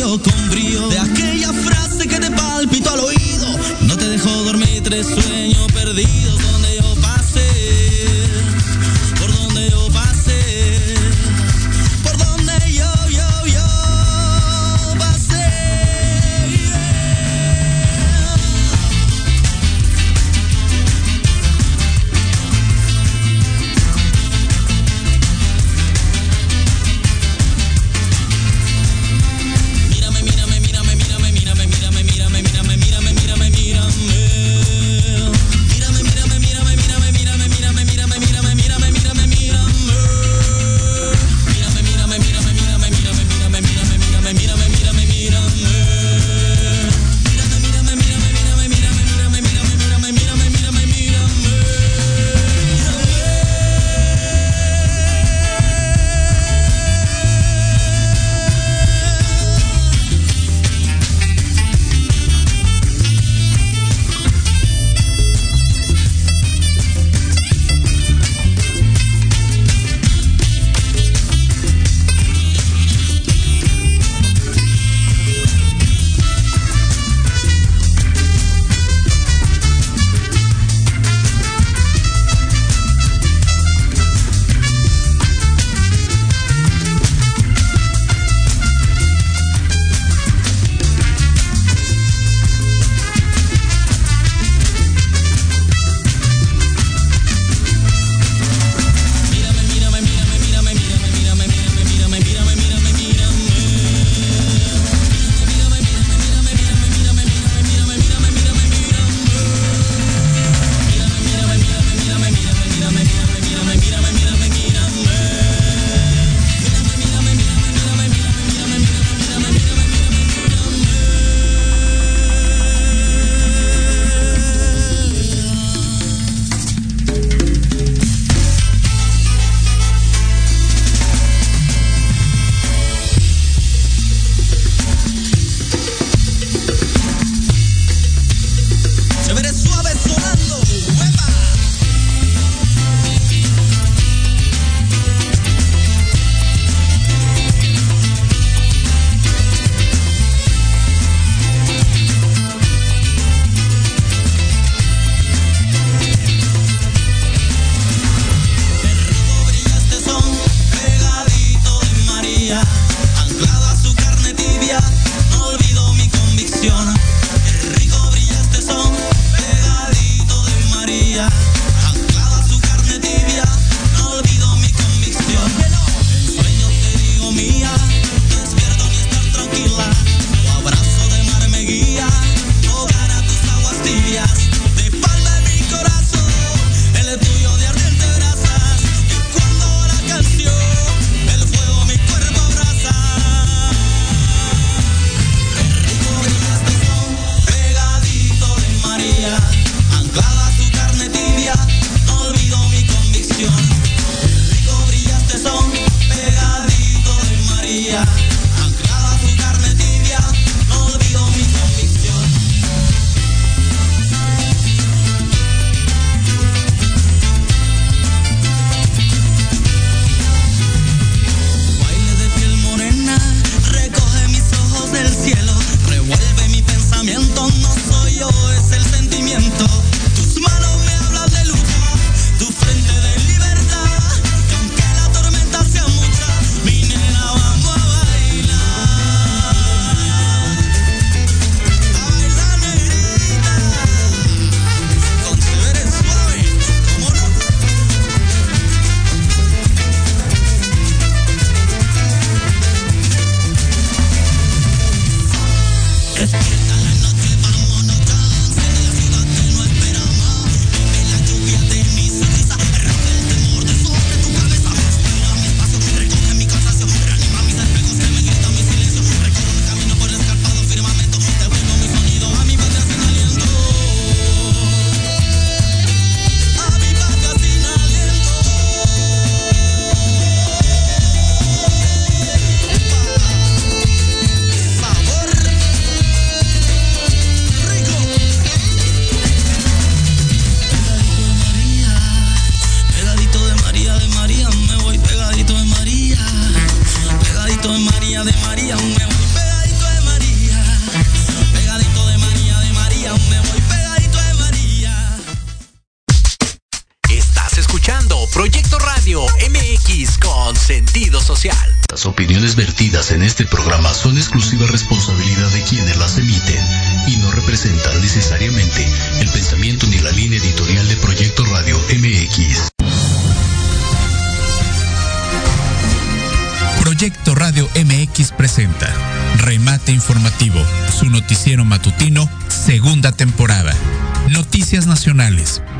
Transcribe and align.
cambio 0.00 0.18
con 0.18 0.48
brillo. 0.48 0.59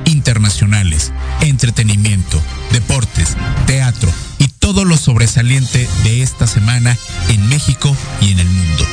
internacionales, 0.04 1.12
entretenimiento, 1.40 2.40
deportes, 2.72 3.36
teatro 3.66 4.12
y 4.38 4.48
todo 4.48 4.84
lo 4.84 4.98
sobresaliente 4.98 5.88
de 6.04 6.22
esta 6.22 6.46
semana 6.46 6.96
en 7.30 7.48
México 7.48 7.96
y 8.20 8.32
en 8.32 8.40
el 8.40 8.48
mundo. 8.48 8.84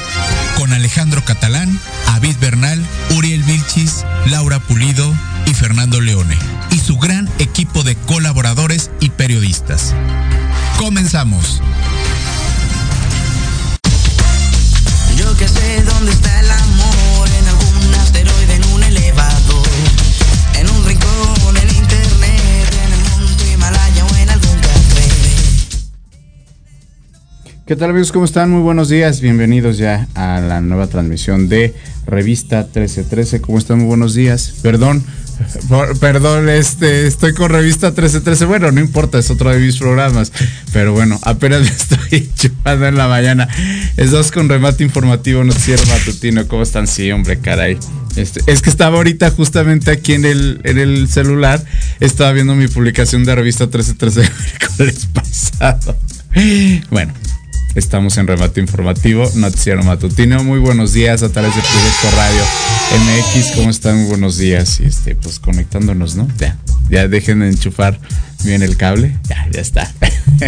Con 0.57 0.71
Alejandro 0.71 1.23
Catalán, 1.25 1.77
Avid 2.07 2.37
Bernal, 2.39 2.81
Uriel 3.17 3.43
Vilchis, 3.43 4.05
Laura 4.27 4.59
Pulido 4.59 5.13
y 5.47 5.53
Fernando 5.53 5.99
Leone 5.99 6.37
y 6.71 6.79
su 6.79 6.97
gran 6.97 7.29
equipo 7.39 7.83
de 7.83 7.95
colaboradores 7.95 8.89
y 9.01 9.09
periodistas. 9.09 9.93
Comenzamos. 10.77 11.61
¿Qué 27.67 27.75
tal 27.75 27.89
amigos? 27.89 28.13
¿Cómo 28.13 28.23
están? 28.23 28.49
Muy 28.49 28.61
buenos 28.61 28.87
días. 28.87 29.19
Bienvenidos 29.19 29.77
ya 29.77 30.07
a 30.15 30.39
la 30.39 30.61
nueva 30.61 30.87
transmisión 30.87 31.49
de 31.49 31.75
Revista 32.05 32.59
1313. 32.59 33.41
¿Cómo 33.41 33.57
están? 33.57 33.79
Muy 33.79 33.87
buenos 33.87 34.13
días. 34.13 34.53
Perdón, 34.61 35.03
perdón, 35.99 36.47
este, 36.47 37.07
estoy 37.07 37.33
con 37.33 37.49
Revista 37.49 37.87
1313. 37.87 38.45
Bueno, 38.45 38.71
no 38.71 38.79
importa, 38.79 39.19
es 39.19 39.29
otro 39.31 39.49
de 39.49 39.59
mis 39.59 39.75
programas. 39.75 40.31
Pero 40.71 40.93
bueno, 40.93 41.19
apenas 41.23 41.59
me 41.63 41.67
estoy 41.67 42.29
chupando 42.35 42.87
en 42.87 42.95
la 42.95 43.09
mañana. 43.09 43.49
Estás 43.97 44.31
con 44.31 44.47
remate 44.47 44.85
informativo, 44.85 45.43
noticiero 45.43 45.83
matutino. 45.87 46.47
¿Cómo 46.47 46.63
están? 46.63 46.87
Sí, 46.87 47.11
hombre, 47.11 47.39
caray. 47.39 47.77
Este, 48.15 48.39
es 48.47 48.61
que 48.61 48.69
estaba 48.69 48.95
ahorita 48.95 49.29
justamente 49.31 49.91
aquí 49.91 50.13
en 50.13 50.23
el, 50.23 50.61
en 50.63 50.77
el 50.77 51.09
celular. 51.09 51.61
Estaba 51.99 52.31
viendo 52.31 52.55
mi 52.55 52.69
publicación 52.69 53.25
de 53.25 53.35
Revista 53.35 53.65
1313 53.65 54.21
el 54.79 54.87
miércoles 54.87 55.07
pasado. 55.13 55.97
Bueno, 56.91 57.13
Estamos 57.77 58.17
en 58.17 58.25
remate 58.25 58.59
informativo, 58.59 59.29
noticiero 59.35 59.83
matutino. 59.83 60.43
Muy 60.43 60.57
buenos 60.57 60.93
días 60.93 61.21
a 61.21 61.29
través 61.29 61.55
de 61.55 61.61
Proyecto 61.61 62.09
Radio 62.17 62.41
MX. 63.05 63.51
¿Cómo 63.55 63.69
están? 63.69 63.97
Muy 63.97 64.07
buenos 64.09 64.37
días. 64.39 64.79
Y 64.79 64.85
este, 64.85 65.13
pues 65.13 65.37
conectándonos, 65.37 66.15
¿no? 66.15 66.27
Ya, 66.39 66.57
ya 66.89 67.07
dejen 67.07 67.41
de 67.41 67.49
enchufar 67.49 67.99
bien 68.43 68.63
el 68.63 68.77
cable. 68.77 69.15
Ya, 69.29 69.47
ya 69.51 69.61
está. 69.61 69.93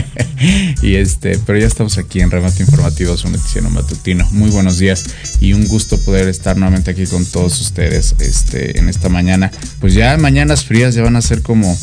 y 0.81 0.95
este, 0.95 1.37
pero 1.45 1.59
ya 1.59 1.67
estamos 1.67 1.99
aquí 1.99 2.19
en 2.19 2.31
remate 2.31 2.63
informativo, 2.63 3.15
su 3.15 3.29
noticiero 3.29 3.69
matutino. 3.69 4.27
Muy 4.31 4.49
buenos 4.49 4.79
días 4.79 5.05
y 5.39 5.53
un 5.53 5.67
gusto 5.67 5.99
poder 5.99 6.27
estar 6.29 6.57
nuevamente 6.57 6.89
aquí 6.89 7.05
con 7.05 7.23
todos 7.27 7.61
ustedes 7.61 8.15
este, 8.17 8.79
en 8.79 8.89
esta 8.89 9.07
mañana. 9.07 9.51
Pues 9.79 9.93
ya 9.93 10.17
mañanas 10.17 10.65
frías 10.65 10.95
ya 10.95 11.03
van 11.03 11.15
a 11.15 11.21
ser 11.21 11.43
como 11.43 11.77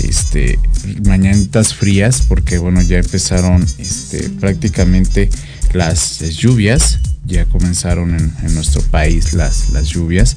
este, 0.00 0.58
mañanitas 1.06 1.74
frías 1.74 2.22
porque 2.28 2.58
bueno, 2.58 2.82
ya 2.82 2.98
empezaron 2.98 3.64
este, 3.78 4.28
prácticamente 4.30 5.30
las 5.72 6.20
lluvias, 6.20 6.98
ya 7.24 7.44
comenzaron 7.46 8.14
en, 8.14 8.54
nuestro 8.54 8.82
país 8.82 9.32
las, 9.34 9.70
las 9.70 9.88
lluvias 9.88 10.36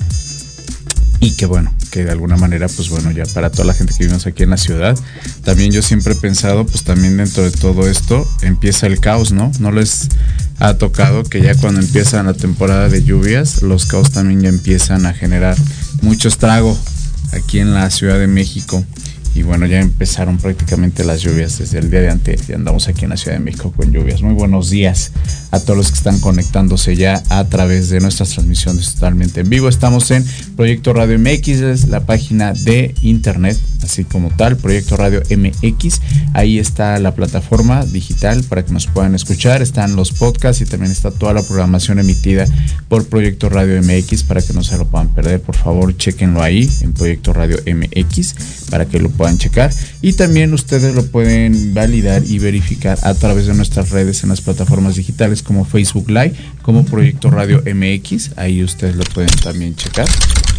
y 1.19 1.31
que 1.31 1.45
bueno, 1.45 1.73
que 1.89 2.03
de 2.03 2.11
alguna 2.11 2.35
manera, 2.35 2.67
pues 2.67 2.89
bueno, 2.89 3.09
ya 3.11 3.23
para 3.33 3.49
toda 3.49 3.63
la 3.63 3.73
gente 3.73 3.93
que 3.93 4.03
vivimos 4.03 4.27
aquí 4.27 4.43
en 4.43 4.49
la 4.49 4.57
ciudad, 4.57 4.99
también 5.45 5.71
yo 5.71 5.81
siempre 5.81 6.13
he 6.13 6.15
pensado, 6.17 6.65
pues 6.65 6.83
también 6.83 7.15
dentro 7.15 7.43
de 7.43 7.51
todo 7.51 7.87
esto 7.87 8.27
empieza 8.41 8.87
el 8.87 8.99
caos, 8.99 9.31
¿no? 9.31 9.49
No 9.59 9.71
les 9.71 10.09
ha 10.59 10.73
tocado 10.73 11.23
que 11.23 11.41
ya 11.41 11.55
cuando 11.55 11.79
empieza 11.79 12.21
la 12.23 12.33
temporada 12.33 12.89
de 12.89 13.03
lluvias, 13.03 13.61
los 13.61 13.85
caos 13.85 14.11
también 14.11 14.41
ya 14.41 14.49
empiezan 14.49 15.05
a 15.05 15.13
generar 15.13 15.55
mucho 16.01 16.27
estrago 16.27 16.77
aquí 17.31 17.59
en 17.59 17.73
la 17.73 17.89
Ciudad 17.89 18.19
de 18.19 18.27
México. 18.27 18.83
Y 19.35 19.41
bueno, 19.43 19.65
ya 19.65 19.79
empezaron 19.79 20.37
prácticamente 20.37 21.03
las 21.03 21.21
lluvias 21.21 21.57
desde 21.57 21.79
el 21.79 21.89
día 21.89 22.01
de 22.01 22.09
antes. 22.09 22.47
Ya 22.47 22.55
andamos 22.55 22.87
aquí 22.87 23.05
en 23.05 23.09
la 23.09 23.17
Ciudad 23.17 23.37
de 23.37 23.43
México 23.43 23.73
con 23.75 23.91
lluvias. 23.91 24.21
Muy 24.21 24.33
buenos 24.33 24.69
días 24.69 25.11
a 25.53 25.59
todos 25.59 25.77
los 25.77 25.91
que 25.91 25.97
están 25.97 26.19
conectándose 26.19 26.95
ya 26.95 27.21
a 27.29 27.45
través 27.45 27.89
de 27.89 27.99
nuestras 27.99 28.29
transmisiones 28.29 28.95
totalmente 28.95 29.41
en 29.41 29.49
vivo. 29.49 29.69
Estamos 29.69 30.09
en 30.09 30.25
Proyecto 30.55 30.93
Radio 30.93 31.19
MX, 31.19 31.47
es 31.47 31.87
la 31.89 32.07
página 32.07 32.53
de 32.53 32.95
internet, 33.03 33.59
así 33.83 34.03
como 34.03 34.31
tal, 34.31 34.57
Proyecto 34.57 34.97
Radio 34.97 35.21
MX. 35.29 36.01
Ahí 36.33 36.57
está 36.57 36.97
la 36.97 37.13
plataforma 37.13 37.85
digital 37.85 38.43
para 38.45 38.65
que 38.65 38.73
nos 38.73 38.87
puedan 38.87 39.13
escuchar. 39.13 39.61
Están 39.61 39.95
los 39.95 40.11
podcasts 40.11 40.63
y 40.63 40.65
también 40.65 40.91
está 40.91 41.11
toda 41.11 41.33
la 41.33 41.43
programación 41.43 41.99
emitida 41.99 42.45
por 42.89 43.05
Proyecto 43.05 43.47
Radio 43.47 43.79
MX 43.79 44.23
para 44.23 44.41
que 44.41 44.53
no 44.53 44.63
se 44.63 44.75
lo 44.79 44.87
puedan 44.87 45.09
perder. 45.09 45.39
Por 45.39 45.55
favor, 45.55 45.95
chequenlo 45.95 46.41
ahí 46.41 46.67
en 46.81 46.93
Proyecto 46.93 47.31
Radio 47.31 47.57
MX 47.67 48.65
para 48.71 48.85
que 48.87 48.99
lo 48.99 49.09
puedan 49.09 49.37
checar. 49.37 49.71
Y 50.01 50.13
también 50.13 50.51
ustedes 50.51 50.95
lo 50.95 51.05
pueden 51.05 51.75
validar 51.75 52.23
y 52.25 52.39
verificar 52.39 52.97
a 53.03 53.13
través 53.13 53.45
de 53.45 53.53
nuestras 53.53 53.91
redes 53.91 54.23
en 54.23 54.29
las 54.29 54.41
plataformas 54.41 54.95
digitales 54.95 55.42
como 55.43 55.65
Facebook 55.65 56.09
Live, 56.09 56.33
como 56.61 56.85
Proyecto 56.85 57.29
Radio 57.29 57.61
MX. 57.65 58.31
Ahí 58.37 58.63
ustedes 58.63 58.95
lo 58.95 59.03
pueden 59.03 59.29
también 59.43 59.75
checar. 59.75 60.07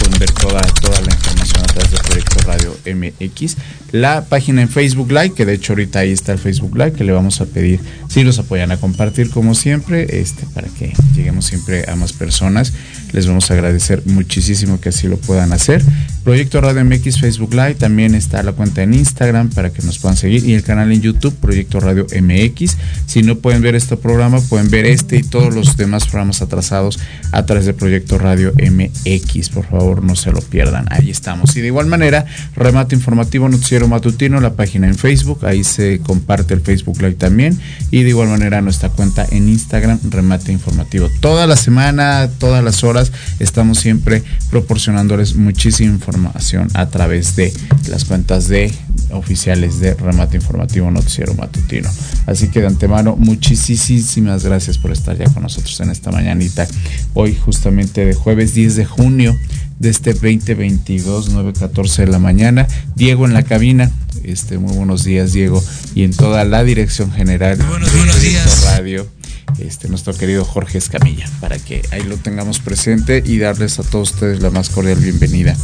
Pueden 0.05 0.19
ver 0.19 0.33
toda, 0.33 0.61
toda 0.83 1.01
la 1.01 1.15
información 1.15 1.63
a 1.63 1.67
través 1.67 1.91
de 1.91 1.97
Proyecto 1.97 2.39
Radio 2.45 2.77
MX. 2.95 3.57
La 3.93 4.25
página 4.25 4.61
en 4.61 4.69
Facebook 4.69 5.11
Live, 5.11 5.33
que 5.35 5.47
de 5.47 5.55
hecho 5.55 5.73
ahorita 5.73 6.01
ahí 6.01 6.11
está 6.13 6.33
el 6.33 6.39
Facebook 6.39 6.77
Live, 6.77 6.93
que 6.93 7.05
le 7.05 7.13
vamos 7.13 7.41
a 7.41 7.47
pedir 7.47 7.81
si 8.09 8.23
los 8.23 8.39
apoyan 8.39 8.71
a 8.71 8.77
compartir 8.77 9.31
como 9.31 9.55
siempre, 9.55 10.21
este, 10.21 10.45
para 10.53 10.69
que 10.69 10.93
lleguemos 11.15 11.47
siempre 11.47 11.89
a 11.89 11.97
más 11.97 12.13
personas. 12.13 12.73
Les 13.13 13.27
vamos 13.27 13.51
a 13.51 13.55
agradecer 13.55 14.03
muchísimo 14.05 14.81
que 14.81 14.91
así 14.91 15.07
lo 15.07 15.17
puedan 15.17 15.53
hacer. 15.53 15.83
Proyecto 16.25 16.61
Radio 16.61 16.85
MX 16.85 17.21
Facebook 17.21 17.53
Live, 17.53 17.75
también 17.75 18.15
está 18.15 18.43
la 18.43 18.53
cuenta 18.53 18.83
en 18.83 18.95
Instagram 18.95 19.51
para 19.51 19.71
que 19.71 19.83
nos 19.83 19.99
puedan 19.99 20.17
seguir 20.17 20.45
y 20.45 20.55
el 20.55 20.63
canal 20.65 20.91
en 20.91 21.01
YouTube 21.01 21.35
Proyecto 21.37 21.81
Radio 21.81 22.07
MX. 22.21 22.77
Si 23.07 23.23
no 23.23 23.37
pueden 23.37 23.63
ver 23.63 23.75
este 23.75 23.97
programa, 23.97 24.41
pueden 24.41 24.71
ver 24.71 24.87
este 24.87 25.19
y 25.19 25.23
todos 25.23 25.55
los 25.55 25.77
demás 25.77 26.05
programas 26.05 26.43
atrasados 26.43 26.99
a 27.31 27.47
través 27.47 27.67
de 27.67 27.75
Proyecto 27.75 28.19
Radio 28.19 28.53
MX. 28.55 29.51
Por 29.51 29.67
favor, 29.67 29.94
no 30.03 30.17
se 30.17 30.33
lo 30.33 30.41
pierdan. 30.41 30.87
Ahí 30.91 31.11
estamos. 31.11 31.57
Y 31.57 31.61
de 31.61 31.69
igual 31.69 31.87
manera, 31.87 32.27
remate 32.57 32.95
informativo 32.95 33.49
noticiero 33.49 33.89
matutino, 33.89 34.41
la 34.41 34.55
página 34.55 34.87
en 34.87 34.95
Facebook, 34.95 35.45
ahí 35.47 35.65
se 35.65 36.01
comparte 36.01 36.55
el 36.55 36.61
Facebook 36.61 37.01
Live 37.01 37.15
también. 37.15 37.59
Y 37.91 38.03
de 38.03 38.09
igual 38.11 38.29
manera 38.29 38.61
nuestra 38.61 38.89
cuenta 38.89 39.27
en 39.31 39.49
Instagram, 39.49 39.99
remate 40.11 40.53
informativo. 40.53 41.09
Toda 41.21 41.47
la 41.47 41.57
semana, 41.57 42.29
todas 42.39 42.65
las 42.65 42.85
horas, 42.85 43.13
estamos 43.39 43.79
siempre 43.79 44.23
proporcionándoles 44.51 45.37
muchísima 45.37 45.93
información 45.93 46.69
a 46.75 46.87
través 46.87 47.37
de 47.37 47.53
las 47.89 48.05
cuentas 48.05 48.49
de 48.49 48.73
oficiales 49.11 49.81
de 49.81 49.95
remate 49.95 50.37
informativo 50.37 50.91
noticiero 50.91 51.35
matutino. 51.35 51.91
Así 52.27 52.49
que 52.49 52.61
de 52.61 52.67
antemano, 52.67 53.17
muchísimas 53.17 54.45
gracias 54.45 54.79
por 54.79 54.93
estar 54.93 55.17
ya 55.17 55.27
con 55.33 55.43
nosotros 55.43 55.79
en 55.81 55.91
esta 55.91 56.11
mañanita. 56.11 56.67
Hoy 57.15 57.35
justamente 57.35 58.05
de 58.05 58.15
jueves 58.15 58.55
10 58.55 58.77
de 58.77 58.85
junio 58.85 59.37
de 59.79 59.91
este 59.91 60.13
2022, 60.13 61.33
9.14 61.33 61.97
de 61.97 62.07
la 62.07 62.19
mañana. 62.19 62.67
Diego 62.97 63.27
en 63.27 63.35
la 63.35 63.43
cabina. 63.43 63.91
Este, 64.23 64.59
muy 64.59 64.75
buenos 64.75 65.05
días, 65.05 65.33
Diego. 65.33 65.63
Y 65.95 66.05
en 66.05 66.13
toda 66.13 66.45
la 66.45 66.65
dirección 66.65 67.13
general 67.13 67.59
buenos, 67.59 67.95
buenos 67.95 68.21
días. 68.21 68.65
Radio 68.77 69.07
este, 69.59 69.89
nuestro 69.89 70.15
querido 70.15 70.45
Jorge 70.45 70.79
Escamilla, 70.79 71.29
para 71.41 71.59
que 71.59 71.83
ahí 71.93 72.03
lo 72.03 72.17
tengamos 72.17 72.59
presente 72.59 73.23
y 73.25 73.39
darles 73.39 73.79
a 73.79 73.83
todos 73.83 74.13
ustedes 74.13 74.41
la 74.41 74.51
más 74.51 74.69
cordial 74.69 74.99
bienvenida 74.99 75.57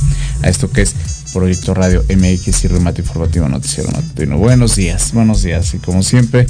a 0.43 0.49
esto 0.49 0.71
que 0.71 0.83
es 0.83 0.95
Proyecto 1.33 1.75
Radio 1.75 2.05
MX 2.09 2.65
y 2.65 2.69
Remate 2.69 3.03
Informativo 3.03 3.49
Noticiero 3.49 3.91
Matutino. 3.91 4.37
Buenos 4.37 4.77
días, 4.77 5.13
buenos 5.13 5.43
días. 5.43 5.75
Y 5.75 5.79
como 5.79 6.03
siempre, 6.03 6.47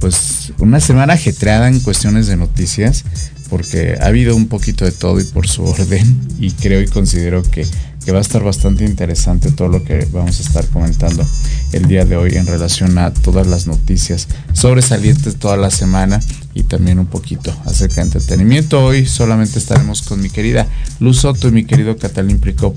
pues 0.00 0.52
una 0.58 0.80
semana 0.80 1.14
ajetreada 1.14 1.68
en 1.68 1.80
cuestiones 1.80 2.26
de 2.26 2.36
noticias, 2.36 3.04
porque 3.48 3.96
ha 4.00 4.06
habido 4.06 4.36
un 4.36 4.48
poquito 4.48 4.84
de 4.84 4.92
todo 4.92 5.20
y 5.20 5.24
por 5.24 5.48
su 5.48 5.64
orden, 5.64 6.20
y 6.38 6.50
creo 6.52 6.80
y 6.80 6.86
considero 6.86 7.42
que 7.42 7.66
que 8.06 8.12
va 8.12 8.18
a 8.18 8.22
estar 8.22 8.44
bastante 8.44 8.84
interesante 8.84 9.50
todo 9.50 9.66
lo 9.66 9.82
que 9.82 10.06
vamos 10.12 10.38
a 10.38 10.42
estar 10.44 10.64
comentando 10.68 11.26
el 11.72 11.88
día 11.88 12.04
de 12.04 12.16
hoy 12.16 12.36
en 12.36 12.46
relación 12.46 12.96
a 12.98 13.12
todas 13.12 13.48
las 13.48 13.66
noticias 13.66 14.28
sobresalientes 14.52 15.34
toda 15.34 15.56
la 15.56 15.72
semana 15.72 16.20
y 16.54 16.62
también 16.62 17.00
un 17.00 17.06
poquito 17.06 17.52
acerca 17.64 17.96
de 17.96 18.02
entretenimiento. 18.02 18.84
Hoy 18.84 19.06
solamente 19.06 19.58
estaremos 19.58 20.02
con 20.02 20.22
mi 20.22 20.30
querida 20.30 20.68
Luz 21.00 21.22
Soto 21.22 21.48
y 21.48 21.50
mi 21.50 21.64
querido 21.64 21.96
Catalín 21.96 22.38
Pricop 22.38 22.76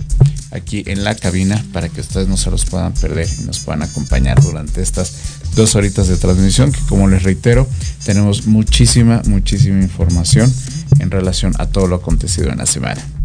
aquí 0.50 0.84
en 0.88 1.04
la 1.04 1.14
cabina 1.14 1.64
para 1.74 1.90
que 1.90 2.02
ustedes 2.02 2.28
no 2.28 2.36
se 2.36 2.50
los 2.50 2.66
puedan 2.66 2.96
perder 2.96 3.28
y 3.40 3.44
nos 3.44 3.60
puedan 3.60 3.84
acompañar 3.84 4.42
durante 4.42 4.82
estas 4.82 5.14
dos 5.56 5.76
horitas 5.76 6.08
de 6.08 6.18
transmisión 6.18 6.72
que 6.72 6.82
como 6.90 7.08
les 7.08 7.22
reitero 7.22 7.68
tenemos 8.04 8.48
muchísima, 8.48 9.22
muchísima 9.28 9.80
información 9.80 10.52
en 10.98 11.12
relación 11.12 11.54
a 11.60 11.68
todo 11.68 11.86
lo 11.86 11.98
acontecido 11.98 12.50
en 12.50 12.58
la 12.58 12.66
semana. 12.66 13.19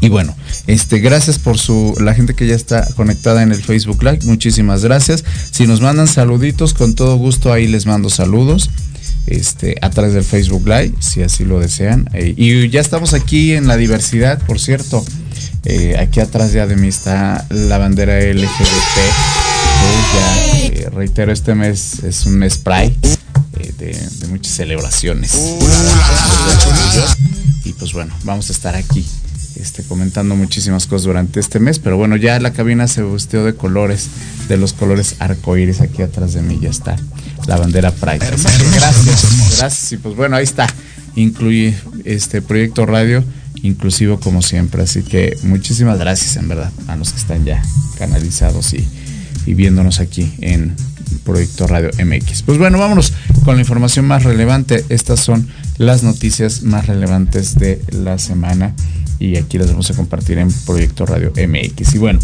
Y 0.00 0.08
bueno, 0.08 0.34
este, 0.66 0.98
gracias 0.98 1.38
por 1.38 1.58
su, 1.58 1.94
la 2.00 2.14
gente 2.14 2.34
que 2.34 2.46
ya 2.46 2.54
está 2.54 2.86
conectada 2.94 3.42
en 3.42 3.52
el 3.52 3.62
Facebook 3.62 4.02
Live, 4.02 4.20
muchísimas 4.24 4.82
gracias. 4.82 5.24
Si 5.50 5.66
nos 5.66 5.80
mandan 5.80 6.08
saluditos, 6.08 6.74
con 6.74 6.94
todo 6.94 7.16
gusto 7.16 7.52
ahí 7.52 7.66
les 7.68 7.86
mando 7.86 8.08
saludos. 8.08 8.70
Este, 9.26 9.76
a 9.82 9.90
través 9.90 10.14
del 10.14 10.24
Facebook 10.24 10.66
Live, 10.66 10.94
si 11.00 11.22
así 11.22 11.44
lo 11.44 11.60
desean. 11.60 12.08
Eh, 12.14 12.34
y 12.36 12.68
ya 12.70 12.80
estamos 12.80 13.12
aquí 13.12 13.52
en 13.52 13.66
la 13.68 13.76
diversidad, 13.76 14.40
por 14.46 14.58
cierto. 14.58 15.04
Eh, 15.64 15.96
aquí 15.98 16.20
atrás 16.20 16.52
ya 16.52 16.66
de 16.66 16.76
mí 16.76 16.88
está 16.88 17.46
la 17.50 17.78
bandera 17.78 18.18
LGBT. 18.18 18.98
Eh, 20.72 20.88
reitero, 20.92 21.32
este 21.32 21.54
mes 21.54 22.02
es 22.02 22.26
un 22.26 22.38
mes 22.38 22.58
Pride 22.58 22.96
de, 23.78 23.92
de, 23.92 24.26
muchas 24.28 24.54
celebraciones. 24.54 25.32
Y 27.64 27.72
pues 27.74 27.92
bueno, 27.92 28.14
vamos 28.24 28.48
a 28.48 28.52
estar 28.52 28.74
aquí 28.74 29.04
este, 29.56 29.82
comentando 29.82 30.36
muchísimas 30.36 30.86
cosas 30.86 31.04
durante 31.04 31.40
este 31.40 31.58
mes, 31.60 31.78
pero 31.78 31.96
bueno, 31.96 32.16
ya 32.16 32.38
la 32.40 32.52
cabina 32.52 32.88
se 32.88 33.02
vistió 33.02 33.44
de 33.44 33.54
colores, 33.54 34.08
de 34.48 34.56
los 34.56 34.72
colores 34.72 35.16
arcoíris, 35.18 35.80
aquí 35.80 36.02
atrás 36.02 36.32
de 36.34 36.42
mí 36.42 36.58
ya 36.60 36.70
está 36.70 36.96
la 37.46 37.56
bandera 37.56 37.90
Pride. 37.90 38.18
gracias, 38.18 39.58
gracias, 39.58 39.92
y 39.92 39.96
pues 39.96 40.14
bueno, 40.16 40.36
ahí 40.36 40.44
está, 40.44 40.66
incluye 41.16 41.76
este 42.04 42.42
proyecto 42.42 42.86
radio 42.86 43.24
inclusivo 43.62 44.18
como 44.20 44.40
siempre, 44.40 44.82
así 44.82 45.02
que 45.02 45.36
muchísimas 45.42 45.98
gracias 45.98 46.36
en 46.36 46.48
verdad 46.48 46.72
a 46.88 46.96
los 46.96 47.12
que 47.12 47.18
están 47.18 47.44
ya 47.44 47.62
canalizados 47.98 48.72
y, 48.72 48.88
y 49.44 49.54
viéndonos 49.54 50.00
aquí 50.00 50.32
en 50.40 50.74
Proyecto 51.24 51.66
Radio 51.66 51.90
MX. 52.04 52.42
Pues 52.42 52.58
bueno, 52.58 52.78
vámonos 52.78 53.12
con 53.44 53.56
la 53.56 53.62
información 53.62 54.06
más 54.06 54.24
relevante. 54.24 54.84
Estas 54.88 55.20
son 55.20 55.48
las 55.78 56.02
noticias 56.02 56.62
más 56.62 56.86
relevantes 56.86 57.58
de 57.58 57.82
la 57.90 58.18
semana 58.18 58.74
y 59.20 59.36
aquí 59.36 59.58
las 59.58 59.68
vamos 59.68 59.90
a 59.90 59.94
compartir 59.94 60.38
en 60.38 60.50
Proyecto 60.50 61.04
Radio 61.04 61.30
MX. 61.36 61.94
Y 61.94 61.98
bueno, 61.98 62.18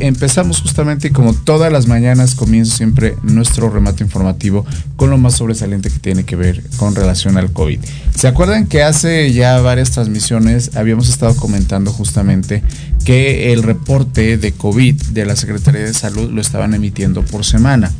empezamos 0.00 0.60
justamente 0.60 1.10
como 1.10 1.32
todas 1.32 1.72
las 1.72 1.86
mañanas, 1.86 2.34
comienzo 2.34 2.76
siempre 2.76 3.16
nuestro 3.22 3.70
remate 3.70 4.04
informativo 4.04 4.64
con 4.96 5.08
lo 5.08 5.16
más 5.16 5.36
sobresaliente 5.36 5.90
que 5.90 5.98
tiene 5.98 6.24
que 6.24 6.36
ver 6.36 6.62
con 6.76 6.94
relación 6.94 7.38
al 7.38 7.50
COVID. 7.50 7.80
¿Se 8.14 8.28
acuerdan 8.28 8.66
que 8.66 8.82
hace 8.82 9.32
ya 9.32 9.58
varias 9.62 9.90
transmisiones 9.90 10.76
habíamos 10.76 11.08
estado 11.08 11.34
comentando 11.34 11.92
justamente 11.92 12.62
que 13.04 13.54
el 13.54 13.62
reporte 13.62 14.36
de 14.36 14.52
COVID 14.52 15.00
de 15.12 15.24
la 15.24 15.34
Secretaría 15.34 15.80
de 15.80 15.94
Salud 15.94 16.30
lo 16.30 16.42
estaban 16.42 16.74
emitiendo 16.74 17.22
por 17.22 17.42
semana? 17.42 17.90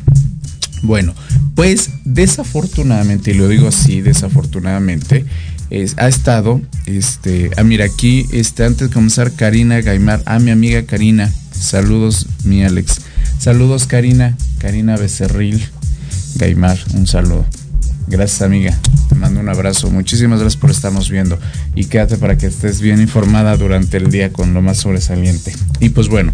Bueno, 0.81 1.13
pues 1.55 1.89
desafortunadamente, 2.05 3.31
y 3.31 3.33
lo 3.33 3.47
digo 3.47 3.67
así, 3.67 4.01
desafortunadamente, 4.01 5.25
ha 5.97 6.07
estado, 6.07 6.61
este, 6.85 7.51
ah, 7.57 7.63
mira, 7.63 7.85
aquí, 7.85 8.25
este, 8.31 8.63
antes 8.63 8.89
de 8.89 8.93
comenzar, 8.93 9.31
Karina 9.33 9.81
Gaimar, 9.81 10.21
ah, 10.25 10.39
mi 10.39 10.51
amiga 10.51 10.83
Karina, 10.85 11.31
saludos, 11.51 12.27
mi 12.43 12.63
Alex, 12.63 13.01
saludos, 13.39 13.85
Karina, 13.85 14.35
Karina 14.59 14.97
Becerril 14.97 15.61
Gaimar, 16.35 16.79
un 16.95 17.05
saludo. 17.05 17.45
Gracias, 18.09 18.41
amiga. 18.41 18.75
Te 19.07 19.13
mando 19.13 19.39
un 19.39 19.49
abrazo. 19.49 19.91
Muchísimas 19.91 20.39
gracias 20.39 20.59
por 20.59 20.71
estarnos 20.71 21.11
viendo. 21.11 21.39
Y 21.75 21.85
quédate 21.85 22.17
para 22.17 22.37
que 22.37 22.47
estés 22.47 22.81
bien 22.81 22.99
informada 22.99 23.55
durante 23.55 23.97
el 23.97 24.09
día 24.09 24.33
con 24.33 24.55
lo 24.55 24.63
más 24.63 24.77
sobresaliente. 24.77 25.53
Y 25.79 25.89
pues 25.89 26.07
bueno, 26.07 26.33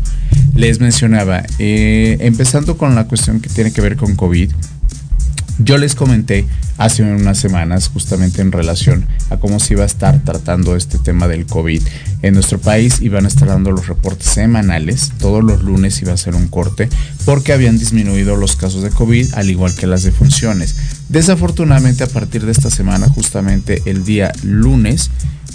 les 0.55 0.79
mencionaba, 0.79 1.43
eh, 1.59 2.17
empezando 2.21 2.77
con 2.77 2.95
la 2.95 3.07
cuestión 3.07 3.41
que 3.41 3.49
tiene 3.49 3.73
que 3.73 3.81
ver 3.81 3.97
con 3.97 4.15
COVID. 4.15 4.51
Yo 5.59 5.77
les 5.77 5.95
comenté 5.95 6.45
hace 6.77 7.03
unas 7.03 7.37
semanas 7.37 7.89
justamente 7.89 8.41
en 8.41 8.51
relación 8.51 9.07
a 9.29 9.37
cómo 9.37 9.59
se 9.59 9.73
iba 9.73 9.83
a 9.83 9.87
estar 9.87 10.19
tratando 10.23 10.75
este 10.75 10.97
tema 10.97 11.27
del 11.27 11.45
COVID 11.45 11.81
en 12.21 12.33
nuestro 12.33 12.59
país. 12.59 13.01
Iban 13.01 13.25
a 13.25 13.27
estar 13.27 13.47
dando 13.47 13.71
los 13.71 13.87
reportes 13.87 14.27
semanales, 14.27 15.11
todos 15.19 15.43
los 15.43 15.63
lunes 15.63 16.01
iba 16.01 16.13
a 16.13 16.17
ser 16.17 16.35
un 16.35 16.47
corte 16.47 16.89
porque 17.25 17.53
habían 17.53 17.77
disminuido 17.77 18.35
los 18.35 18.55
casos 18.55 18.83
de 18.83 18.89
COVID 18.89 19.33
al 19.33 19.49
igual 19.49 19.75
que 19.75 19.87
las 19.87 20.03
defunciones. 20.03 20.75
Desafortunadamente 21.09 22.03
a 22.03 22.07
partir 22.07 22.45
de 22.45 22.51
esta 22.51 22.69
semana, 22.69 23.07
justamente 23.07 23.81
el 23.85 24.05
día 24.05 24.31
lunes, 24.43 25.11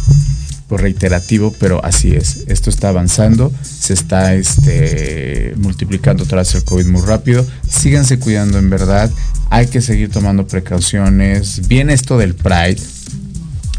pues 0.69 0.83
reiterativo, 0.83 1.55
pero 1.59 1.83
así 1.83 2.15
es. 2.15 2.45
Esto 2.47 2.69
está 2.69 2.91
avanzando, 2.91 3.51
se 3.63 3.95
está 3.95 4.35
este, 4.35 5.55
multiplicando 5.57 6.27
tras 6.27 6.55
el 6.55 6.65
COVID 6.65 6.87
muy 6.87 7.01
rápido. 7.01 7.47
Síganse 7.69 8.19
cuidando 8.19 8.59
en 8.59 8.69
verdad. 8.69 9.11
Hay 9.51 9.69
que 9.69 9.81
seguir 9.81 10.11
tomando 10.11 10.47
precauciones. 10.47 11.67
Viene 11.69 11.95
esto 11.95 12.19
del 12.19 12.35
Pride 12.35 12.83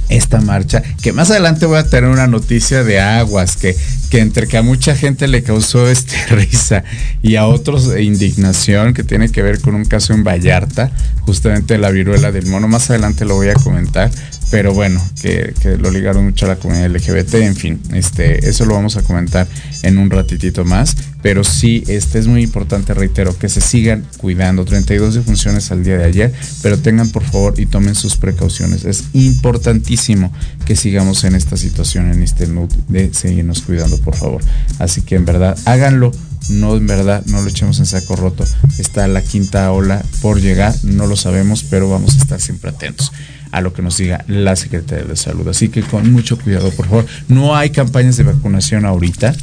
esta 0.10 0.41
marcha, 0.41 0.82
que 1.02 1.13
más 1.13 1.30
adelante 1.32 1.65
voy 1.65 1.78
a 1.78 1.89
tener 1.89 2.10
una 2.10 2.28
noticia 2.28 2.84
de 2.84 3.00
aguas, 3.00 3.56
que, 3.56 3.76
que 4.10 4.19
entre 4.19 4.48
que 4.48 4.58
a 4.58 4.62
mucha 4.62 4.95
gente 4.95 5.28
le 5.28 5.43
causó 5.43 5.89
este 5.89 6.15
risa 6.30 6.84
y 7.22 7.36
a 7.36 7.45
otros 7.45 7.91
indignación, 8.00 8.93
que 8.93 9.04
tiene 9.04 9.30
que 9.30 9.41
ver 9.41 9.62
con 9.62 9.76
un 9.76 9.86
caso 9.86 10.13
en 10.13 10.24
Vallarta, 10.24 10.91
justamente 11.22 11.78
la 11.78 11.91
viruela 11.91 12.32
del 12.32 12.48
mono, 12.48 12.67
más 12.67 12.89
adelante 12.89 13.26
lo 13.26 13.36
voy 13.36 13.50
a 13.50 13.54
comentar, 13.54 14.10
pero 14.52 14.74
bueno, 14.74 15.02
que, 15.22 15.54
lo 15.80 15.91
ligaron 15.91 16.26
mucho 16.26 16.45
a 16.45 16.50
la 16.50 16.56
comunidad 16.56 16.89
LGBT, 16.89 17.36
en 17.36 17.56
fin, 17.56 17.82
este, 17.93 18.50
eso 18.50 18.65
lo 18.65 18.74
vamos 18.74 18.98
a 18.98 19.04
comentar 19.04 19.48
en 19.84 19.98
un 20.00 20.10
ratitito 20.10 20.65
más, 20.65 20.95
pero 21.21 21.43
sí, 21.43 21.84
este 21.88 22.19
es 22.19 22.27
muy 22.27 22.43
importante, 22.43 22.93
reitero, 22.93 23.38
que 23.38 23.49
se 23.49 23.62
sigan 23.62 24.05
cuidando, 24.17 24.65
32 24.65 25.15
defunciones 25.15 25.71
al 25.71 25.84
día 25.84 25.97
de 25.97 26.05
ayer, 26.05 26.34
pero 26.62 26.77
tengan 26.77 27.10
por 27.10 27.23
favor 27.23 27.60
y 27.60 27.65
tomen 27.65 27.95
sus 27.95 28.15
precauciones, 28.15 28.86
es 28.86 29.05
importantísimo 29.13 30.32
que 30.65 30.75
sigamos 30.75 31.23
en 31.23 31.36
esta 31.36 31.58
situación, 31.58 32.12
en 32.12 32.23
este 32.23 32.47
mood 32.47 32.71
de 32.88 33.13
seguirnos 33.13 33.62
cuidando, 33.62 33.97
por 33.99 34.15
favor, 34.15 34.41
así 34.79 35.01
que 35.01 35.15
en 35.15 35.25
verdad, 35.25 35.58
háganlo 35.65 36.12
no 36.49 36.75
en 36.75 36.88
verdad, 36.88 37.23
no 37.27 37.41
lo 37.41 37.49
echemos 37.49 37.79
en 37.79 37.86
saco 37.86 38.15
roto. 38.15 38.43
Está 38.79 39.08
la 39.08 39.21
quinta 39.21 39.71
ola 39.71 40.03
por 40.21 40.41
llegar, 40.41 40.73
no 40.84 41.05
lo 41.05 41.15
sabemos, 41.15 41.63
pero 41.63 41.89
vamos 41.89 42.15
a 42.15 42.17
estar 42.17 42.41
siempre 42.41 42.71
atentos 42.71 43.12
a 43.51 43.62
lo 43.62 43.73
que 43.73 43.82
nos 43.82 43.97
diga 43.97 44.23
la 44.27 44.55
Secretaría 44.55 45.05
de 45.05 45.15
Salud. 45.15 45.47
Así 45.47 45.69
que 45.69 45.82
con 45.82 46.12
mucho 46.12 46.38
cuidado, 46.38 46.71
por 46.71 46.88
favor. 46.88 47.05
No 47.27 47.55
hay 47.55 47.71
campañas 47.71 48.17
de 48.17 48.23
vacunación 48.23 48.86
ahorita, 48.86 49.36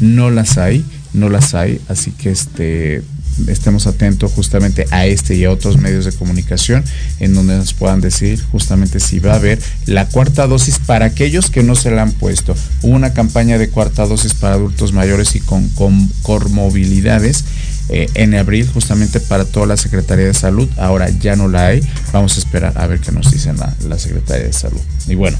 no 0.00 0.30
las 0.30 0.58
hay, 0.58 0.84
no 1.14 1.28
las 1.28 1.54
hay, 1.54 1.80
así 1.88 2.10
que 2.12 2.30
este 2.30 3.02
estemos 3.46 3.86
atentos 3.86 4.30
justamente 4.32 4.86
a 4.90 5.06
este 5.06 5.34
y 5.34 5.44
a 5.44 5.50
otros 5.50 5.78
medios 5.78 6.04
de 6.04 6.12
comunicación 6.12 6.84
en 7.18 7.34
donde 7.34 7.56
nos 7.56 7.72
puedan 7.72 8.00
decir 8.00 8.42
justamente 8.52 9.00
si 9.00 9.20
va 9.20 9.32
a 9.32 9.36
haber 9.36 9.58
la 9.86 10.06
cuarta 10.06 10.46
dosis 10.46 10.78
para 10.78 11.06
aquellos 11.06 11.50
que 11.50 11.62
no 11.62 11.74
se 11.74 11.90
la 11.90 12.02
han 12.02 12.12
puesto. 12.12 12.54
Una 12.82 13.12
campaña 13.12 13.58
de 13.58 13.68
cuarta 13.68 14.06
dosis 14.06 14.34
para 14.34 14.54
adultos 14.54 14.92
mayores 14.92 15.34
y 15.34 15.40
con, 15.40 15.68
con 15.70 16.08
comorbilidades 16.22 17.44
eh, 17.88 18.08
en 18.14 18.34
abril 18.34 18.68
justamente 18.72 19.20
para 19.20 19.44
toda 19.44 19.66
la 19.66 19.76
Secretaría 19.76 20.26
de 20.26 20.34
Salud. 20.34 20.68
Ahora 20.76 21.08
ya 21.08 21.36
no 21.36 21.48
la 21.48 21.68
hay. 21.68 21.82
Vamos 22.12 22.36
a 22.36 22.40
esperar 22.40 22.74
a 22.76 22.86
ver 22.86 23.00
qué 23.00 23.12
nos 23.12 23.30
dicen 23.30 23.56
la, 23.56 23.74
la 23.88 23.98
Secretaría 23.98 24.46
de 24.46 24.52
Salud. 24.52 24.80
Y 25.08 25.14
bueno, 25.14 25.38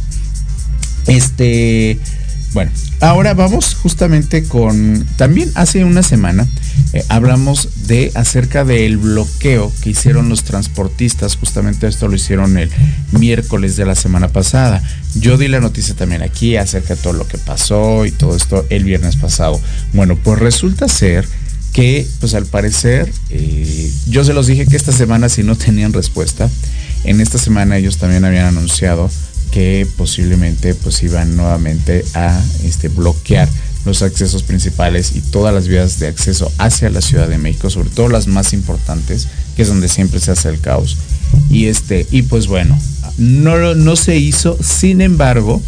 este... 1.07 1.99
Bueno, 2.53 2.71
ahora 3.01 3.33
vamos 3.33 3.75
justamente 3.75 4.45
con, 4.45 5.07
también 5.17 5.51
hace 5.55 5.85
una 5.85 6.03
semana 6.03 6.47
eh, 6.93 7.03
hablamos 7.09 7.87
de 7.87 8.13
acerca 8.15 8.65
del 8.65 8.99
bloqueo 8.99 9.73
que 9.81 9.91
hicieron 9.91 10.29
los 10.29 10.45
transportistas, 10.45 11.37
justamente 11.37 11.87
esto 11.87 12.09
lo 12.09 12.17
hicieron 12.17 12.59
el 12.59 12.71
miércoles 13.13 13.77
de 13.77 13.87
la 13.87 13.95
semana 13.95 14.29
pasada. 14.29 14.83
Yo 15.15 15.39
di 15.39 15.49
la 15.49 15.61
noticia 15.61 15.95
también 15.95 16.23
aquí 16.23 16.57
acerca 16.57 16.95
de 16.95 17.03
todo 17.03 17.15
lo 17.15 17.27
que 17.27 17.39
pasó 17.39 18.05
y 18.05 18.11
todo 18.11 18.37
esto 18.37 18.67
el 18.69 18.85
viernes 18.85 19.17
pasado. 19.17 19.59
Bueno, 19.95 20.17
pues 20.17 20.39
resulta 20.39 20.89
ser 20.89 21.27
que 21.73 22.07
pues 22.21 22.35
al 22.35 22.45
parecer 22.45 23.11
eh, 23.31 23.91
yo 24.09 24.25
se 24.25 24.35
los 24.35 24.47
dije 24.47 24.67
que 24.67 24.77
esta 24.77 24.93
semana 24.93 25.31
si 25.31 25.43
no 25.43 25.57
tenían 25.57 25.95
respuesta, 25.95 26.51
en 27.05 27.23
esta 27.23 27.39
semana 27.39 27.79
ellos 27.79 27.97
también 27.97 28.27
habían 28.27 28.47
anunciado 28.47 29.11
que 29.53 29.87
posiblemente 29.97 30.75
pues 30.75 31.03
iban 31.03 31.37
nuevamente 31.37 32.05
a 32.15 32.43
este, 32.65 32.89
bloquear 32.89 33.49
los 33.85 34.03
accesos 34.03 34.43
principales 34.43 35.13
y 35.15 35.21
todas 35.21 35.55
las 35.55 35.69
vías 35.69 35.99
de 35.99 36.09
acceso 36.09 36.51
hacia 36.59 36.89
la 36.91 37.03
Ciudad 37.03 37.29
de 37.29 37.39
México, 37.39 37.69
sobre 37.69 37.91
todo 37.91 38.09
las 38.09 38.27
más 38.27 38.53
importantes, 38.53 39.29
que 39.55 39.63
es 39.63 39.69
donde 39.69 39.89
siempre 39.89 40.21
se 40.21 40.31
hace 40.33 40.49
el 40.49 40.61
caos. 40.61 40.97
Y 41.51 41.67
este, 41.67 42.07
y 42.11 42.23
pues 42.23 42.47
bueno, 42.47 42.79
no, 43.19 43.75
no 43.75 43.97
se 43.97 44.17
hizo, 44.17 44.57
sin 44.63 45.01
embargo, 45.01 45.61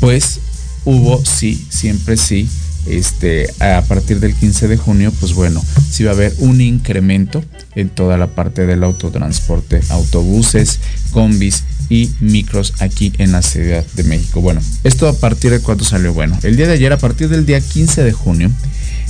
pues 0.00 0.40
hubo 0.84 1.22
sí, 1.24 1.66
siempre 1.68 2.16
sí, 2.16 2.48
este, 2.86 3.52
a 3.58 3.82
partir 3.82 4.20
del 4.20 4.34
15 4.34 4.68
de 4.68 4.76
junio, 4.76 5.12
pues 5.20 5.34
bueno, 5.34 5.62
sí 5.90 6.04
va 6.04 6.12
a 6.12 6.14
haber 6.14 6.34
un 6.38 6.60
incremento 6.60 7.44
en 7.74 7.90
toda 7.90 8.16
la 8.16 8.28
parte 8.28 8.64
del 8.64 8.84
autotransporte, 8.84 9.80
autobuses, 9.90 10.80
combis 11.10 11.64
y 11.88 12.10
micros 12.20 12.74
aquí 12.80 13.12
en 13.18 13.32
la 13.32 13.42
Ciudad 13.42 13.84
de 13.94 14.04
México. 14.04 14.40
Bueno, 14.40 14.60
esto 14.84 15.08
a 15.08 15.18
partir 15.18 15.50
de 15.50 15.60
cuándo 15.60 15.84
salió. 15.84 16.12
Bueno, 16.12 16.38
el 16.42 16.56
día 16.56 16.66
de 16.66 16.74
ayer, 16.74 16.92
a 16.92 16.98
partir 16.98 17.28
del 17.28 17.46
día 17.46 17.60
15 17.60 18.02
de 18.02 18.12
junio, 18.12 18.50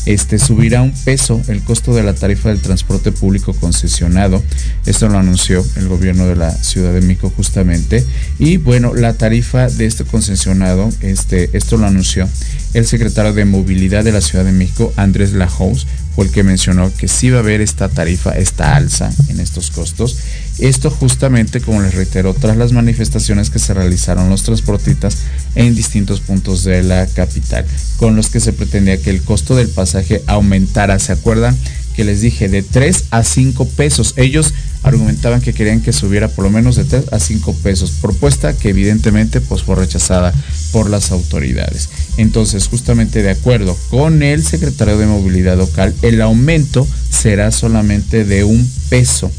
este, 0.06 0.38
subirá 0.38 0.82
un 0.82 0.92
peso 0.92 1.42
el 1.48 1.62
costo 1.62 1.92
de 1.92 2.04
la 2.04 2.14
tarifa 2.14 2.48
del 2.48 2.60
transporte 2.60 3.10
público 3.12 3.52
concesionado. 3.54 4.42
Esto 4.86 5.08
lo 5.08 5.18
anunció 5.18 5.66
el 5.76 5.88
gobierno 5.88 6.26
de 6.26 6.36
la 6.36 6.52
Ciudad 6.52 6.94
de 6.94 7.00
México 7.00 7.32
justamente. 7.36 8.04
Y 8.38 8.56
bueno, 8.56 8.94
la 8.94 9.14
tarifa 9.14 9.68
de 9.68 9.86
este 9.86 10.04
concesionado, 10.04 10.88
este, 11.00 11.50
esto 11.56 11.76
lo 11.76 11.86
anunció 11.86 12.28
el 12.72 12.86
secretario 12.86 13.32
de 13.32 13.44
Movilidad 13.44 14.04
de 14.04 14.12
la 14.12 14.20
Ciudad 14.20 14.44
de 14.44 14.52
México, 14.52 14.92
Andrés 14.96 15.32
Lajous, 15.32 15.86
fue 16.16 16.24
el 16.24 16.32
que 16.32 16.42
mencionó 16.42 16.90
que 16.96 17.08
sí 17.08 17.28
va 17.28 17.36
a 17.36 17.40
haber 17.40 17.60
esta 17.60 17.90
tarifa, 17.90 18.30
esta 18.30 18.74
alza 18.74 19.12
en 19.28 19.38
estos 19.38 19.70
costos. 19.70 20.16
Esto 20.58 20.90
justamente, 20.90 21.60
como 21.60 21.82
les 21.82 21.94
reitero, 21.94 22.32
tras 22.32 22.56
las 22.56 22.72
manifestaciones 22.72 23.50
que 23.50 23.58
se 23.58 23.74
realizaron 23.74 24.30
los 24.30 24.42
transportistas 24.42 25.18
en 25.54 25.74
distintos 25.74 26.20
puntos 26.20 26.64
de 26.64 26.82
la 26.82 27.06
capital, 27.06 27.66
con 27.98 28.16
los 28.16 28.30
que 28.30 28.40
se 28.40 28.54
pretendía 28.54 29.00
que 29.00 29.10
el 29.10 29.20
costo 29.20 29.54
del 29.54 29.68
pasaje 29.68 30.22
aumentara. 30.26 30.98
¿Se 30.98 31.12
acuerdan? 31.12 31.54
Que 31.96 32.04
les 32.04 32.20
dije 32.20 32.48
de 32.48 32.62
3 32.62 33.06
a 33.10 33.24
5 33.24 33.66
pesos. 33.68 34.12
Ellos 34.16 34.52
argumentaban 34.82 35.40
que 35.40 35.54
querían 35.54 35.80
que 35.80 35.94
subiera 35.94 36.28
por 36.28 36.44
lo 36.44 36.50
menos 36.50 36.76
de 36.76 36.84
3 36.84 37.12
a 37.12 37.18
5 37.18 37.54
pesos. 37.62 37.92
Propuesta 38.02 38.52
que 38.52 38.68
evidentemente 38.68 39.40
pues 39.40 39.62
fue 39.62 39.76
rechazada 39.76 40.34
por 40.72 40.90
las 40.90 41.10
autoridades. 41.10 41.88
Entonces, 42.18 42.68
justamente 42.68 43.22
de 43.22 43.30
acuerdo 43.30 43.76
con 43.88 44.22
el 44.22 44.44
secretario 44.44 44.98
de 44.98 45.06
Movilidad 45.06 45.56
Local, 45.56 45.94
el 46.02 46.20
aumento 46.20 46.86
será 47.10 47.50
solamente 47.50 48.24
de 48.24 48.44
un 48.44 48.70
peso 48.90 49.32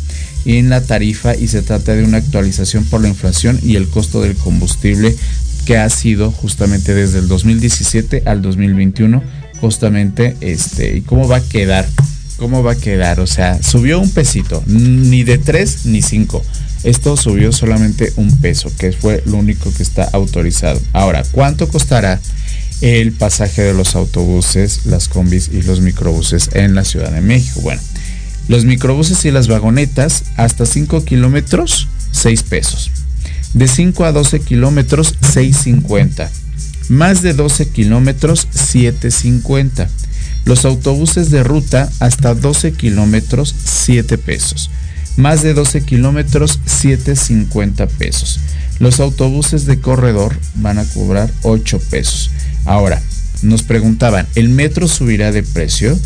en 0.45 0.69
la 0.69 0.81
tarifa 0.81 1.35
y 1.35 1.47
se 1.47 1.61
trata 1.61 1.93
de 1.93 2.03
una 2.03 2.17
actualización 2.17 2.85
por 2.85 3.01
la 3.01 3.09
inflación 3.09 3.59
y 3.61 3.75
el 3.75 3.87
costo 3.87 4.21
del 4.21 4.35
combustible 4.35 5.15
que 5.65 5.77
ha 5.77 5.89
sido 5.89 6.31
justamente 6.31 6.93
desde 6.93 7.19
el 7.19 7.27
2017 7.27 8.23
al 8.25 8.41
2021 8.41 9.21
justamente 9.59 10.37
este 10.39 10.95
y 10.97 11.01
cómo 11.01 11.27
va 11.27 11.37
a 11.37 11.41
quedar 11.41 11.85
cómo 12.37 12.63
va 12.63 12.73
a 12.73 12.75
quedar 12.75 13.19
o 13.19 13.27
sea 13.27 13.61
subió 13.61 13.99
un 13.99 14.11
pesito 14.11 14.63
ni 14.67 15.23
de 15.23 15.37
3 15.37 15.85
ni 15.87 16.01
5 16.01 16.43
esto 16.83 17.17
subió 17.17 17.51
solamente 17.51 18.13
un 18.15 18.31
peso 18.39 18.71
que 18.77 18.91
fue 18.91 19.23
lo 19.25 19.37
único 19.37 19.73
que 19.73 19.83
está 19.83 20.03
autorizado 20.13 20.79
ahora 20.93 21.23
cuánto 21.31 21.67
costará 21.67 22.19
el 22.81 23.11
pasaje 23.11 23.63
de 23.63 23.73
los 23.73 23.95
autobuses 23.95 24.85
las 24.85 25.07
combis 25.07 25.49
y 25.51 25.63
los 25.63 25.81
microbuses 25.81 26.49
en 26.53 26.75
la 26.75 26.83
Ciudad 26.83 27.11
de 27.11 27.21
México 27.21 27.61
bueno 27.61 27.81
los 28.47 28.63
microbuses 28.63 29.25
y 29.25 29.31
las 29.31 29.47
vagonetas 29.47 30.23
hasta 30.37 30.65
5 30.65 31.03
kilómetros, 31.03 31.87
6 32.11 32.43
pesos. 32.43 32.91
De 33.53 33.67
5 33.67 34.05
a 34.05 34.11
12 34.13 34.39
kilómetros, 34.39 35.15
6.50. 35.19 36.29
Más 36.89 37.21
de 37.21 37.33
12 37.33 37.67
kilómetros, 37.69 38.47
7.50. 38.53 39.87
Los 40.47 40.63
autobuses 40.63 41.29
de 41.29 41.43
ruta 41.43 41.91
hasta 41.99 42.33
12 42.33 42.71
kilómetros, 42.71 43.53
7 43.65 44.17
pesos. 44.17 44.71
Más 45.17 45.41
de 45.41 45.53
12 45.53 45.81
kilómetros, 45.81 46.61
7.50 46.65 47.85
pesos. 47.89 48.39
Los 48.79 49.01
autobuses 49.01 49.65
de 49.65 49.81
corredor 49.81 50.39
van 50.55 50.77
a 50.79 50.85
cobrar 50.85 51.29
8 51.41 51.81
pesos. 51.89 52.31
Ahora, 52.63 53.01
nos 53.41 53.61
preguntaban, 53.63 54.25
¿el 54.35 54.47
metro 54.47 54.87
subirá 54.87 55.33
de 55.33 55.43
precio? 55.43 55.99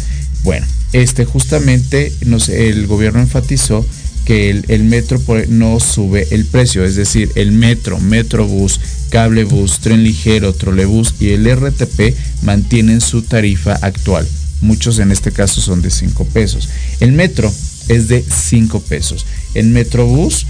Bueno, 0.44 0.66
este 0.92 1.24
justamente 1.24 2.12
el 2.50 2.88
gobierno 2.88 3.20
enfatizó 3.20 3.86
que 4.32 4.50
el, 4.50 4.84
metro 4.86 5.20
no 5.50 5.78
sube 5.82 6.26
el 6.32 6.46
precio, 6.46 6.86
es 6.86 6.96
decir, 6.96 7.30
el 7.36 7.52
metro, 7.52 8.00
metrobús, 8.00 8.80
cablebús, 9.10 9.80
tren 9.80 10.06
ligero, 10.06 10.54
trolebús 10.54 11.16
y 11.20 11.32
el 11.32 11.54
RTP 11.54 12.16
mantienen 12.44 13.02
su 13.02 13.24
tarifa 13.24 13.74
actual. 13.82 14.26
Muchos 14.62 15.00
en 15.00 15.12
este 15.12 15.34
caso 15.34 15.60
son 15.60 15.82
de 15.82 15.92
5 15.92 16.24
pesos. 16.28 16.70
El 17.02 17.12
metro 17.12 17.54
es 17.90 18.08
de 18.08 18.24
5 18.24 18.80
pesos. 18.84 19.26
El 19.54 19.68
metrobús 19.68 20.46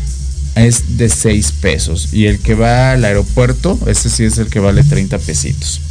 es 0.54 1.00
de 1.00 1.10
6 1.10 1.52
pesos. 1.54 2.10
Y 2.13 2.28
el 2.28 2.38
que 2.38 2.54
va 2.54 2.91
al 2.91 3.04
aeropuerto, 3.04 3.80
ese 3.88 4.12
sí 4.12 4.26
es 4.26 4.38
el 4.38 4.46
que 4.46 4.60
vale 4.60 4.84
30 4.84 5.17
pesitos. 5.17 5.82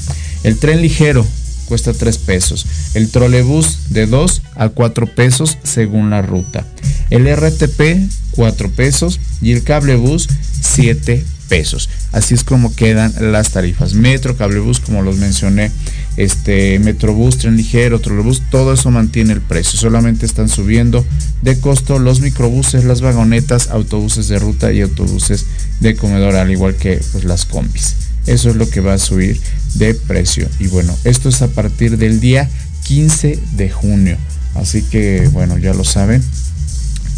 El 0.45 0.59
tren 0.59 0.81
ligero 0.81 1.27
cuesta 1.71 1.93
3 1.93 2.19
pesos. 2.19 2.67
El 2.95 3.11
trolebús 3.11 3.91
de 3.91 4.07
2 4.07 4.43
a 4.57 4.71
4 4.71 5.07
pesos 5.15 5.57
según 5.63 6.11
la 6.11 6.21
ruta. 6.21 6.67
El 7.11 7.33
RTP 7.33 8.11
4 8.33 8.71
pesos 8.71 9.21
y 9.41 9.53
el 9.53 9.63
cablebús 9.63 10.29
7 10.61 11.25
pesos. 11.49 11.89
Así 12.11 12.35
es 12.35 12.43
como 12.43 12.75
quedan 12.75 13.15
las 13.33 13.51
tarifas. 13.51 13.95
Metro, 13.95 14.37
cablebús, 14.37 14.81
como 14.81 15.03
los 15.03 15.19
mencioné, 15.19 15.71
este 16.17 16.81
Metrobús, 16.81 17.39
tren 17.39 17.57
ligero, 17.57 18.01
trolebús, 18.01 18.43
todo 18.51 18.73
eso 18.73 18.91
mantiene 18.91 19.33
el 19.33 19.41
precio. 19.41 19.79
Solamente 19.79 20.27
están 20.27 20.49
subiendo 20.49 21.05
de 21.43 21.61
costo 21.61 22.01
los 22.01 22.21
microbuses, 22.21 22.85
las 22.85 23.01
vagonetas, 23.01 23.69
autobuses 23.69 24.27
de 24.27 24.41
ruta 24.41 24.73
y 24.73 24.81
autobuses 24.81 25.47
de 25.79 25.95
comedor, 25.95 26.35
al 26.35 26.51
igual 26.51 26.75
que 26.75 27.01
pues, 27.13 27.23
las 27.23 27.45
combis. 27.45 27.95
Eso 28.31 28.51
es 28.51 28.57
lo 28.57 28.71
que 28.71 28.81
va 28.81 28.95
a 28.95 28.99
subir 28.99 29.41
de 29.75 29.93
precio. 29.95 30.49
Y 30.61 30.69
bueno, 30.69 30.97
esto 31.03 31.29
es 31.29 31.43
a 31.43 31.49
partir 31.49 31.99
del 31.99 32.21
día 32.21 32.49
15 32.85 33.39
de 33.57 33.71
junio. 33.71 34.17
Así 34.55 34.83
que 34.83 35.29
bueno, 35.33 35.59
ya 35.59 35.75
lo 35.75 35.83
saben. 35.83 36.23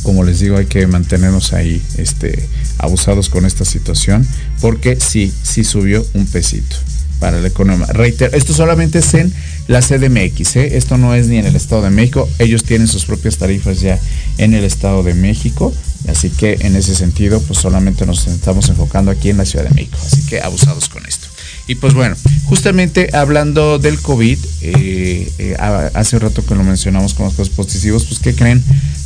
Como 0.03 0.25
les 0.25 0.41
digo, 0.41 0.57
hay 0.57 0.67
que 0.67 0.87
mantenernos 0.87 1.53
ahí 1.53 1.83
este, 1.99 2.49
abusados 2.79 3.29
con 3.29 3.45
esta 3.45 3.67
situación. 3.67 4.27
Porque 4.63 4.99
sí, 5.01 5.31
sí 5.43 5.65
subió 5.65 6.05
un 6.15 6.27
pesito 6.27 6.77
para 7.21 7.41
la 7.41 7.49
economía. 7.49 7.87
Reiter, 7.87 8.35
esto 8.35 8.55
solamente 8.55 9.01
es 9.01 9.13
en 9.13 9.33
la 9.69 9.81
CDMX, 9.81 10.57
¿eh? 10.57 10.77
esto 10.77 10.99
no 10.99 11.15
es 11.15 11.29
ni 11.29 11.37
en 11.37 11.47
el 11.47 11.55
Estado 11.55 11.83
de 11.83 11.91
México, 11.91 12.29
ellos 12.41 12.65
tienen 12.65 12.89
sus 12.89 13.05
propias 13.05 13.37
tarifas 13.37 13.81
ya 13.81 14.01
en 14.39 14.55
el 14.55 14.65
Estado 14.65 15.05
de 15.05 15.15
México, 15.15 15.73
así 16.09 16.31
que 16.31 16.59
en 16.61 16.77
ese 16.77 16.95
sentido, 16.95 17.41
pues 17.43 17.59
solamente 17.59 18.07
nos 18.07 18.27
estamos 18.27 18.69
enfocando 18.69 19.11
aquí 19.11 19.31
en 19.31 19.39
la 19.39 19.45
Ciudad 19.45 19.65
de 19.65 19.75
México, 19.75 19.99
así 20.05 20.25
que 20.27 20.41
abusados 20.41 20.89
con 20.89 21.07
esto. 21.07 21.29
Y 21.67 21.77
pues 21.77 21.95
bueno, 21.95 22.17
justamente 22.45 23.11
hablando 23.13 23.79
del 23.79 24.01
COVID, 24.01 24.39
eh, 24.63 25.33
eh, 25.39 25.57
hace 25.95 26.17
un 26.17 26.23
rato 26.23 26.45
que 26.45 26.55
lo 26.55 26.65
mencionamos 26.65 27.15
con 27.15 27.27
los 27.27 27.35
casos 27.35 27.51
positivos, 27.51 28.05
pues 28.05 28.21
¿qué 28.21 28.35
creen? 28.35 28.63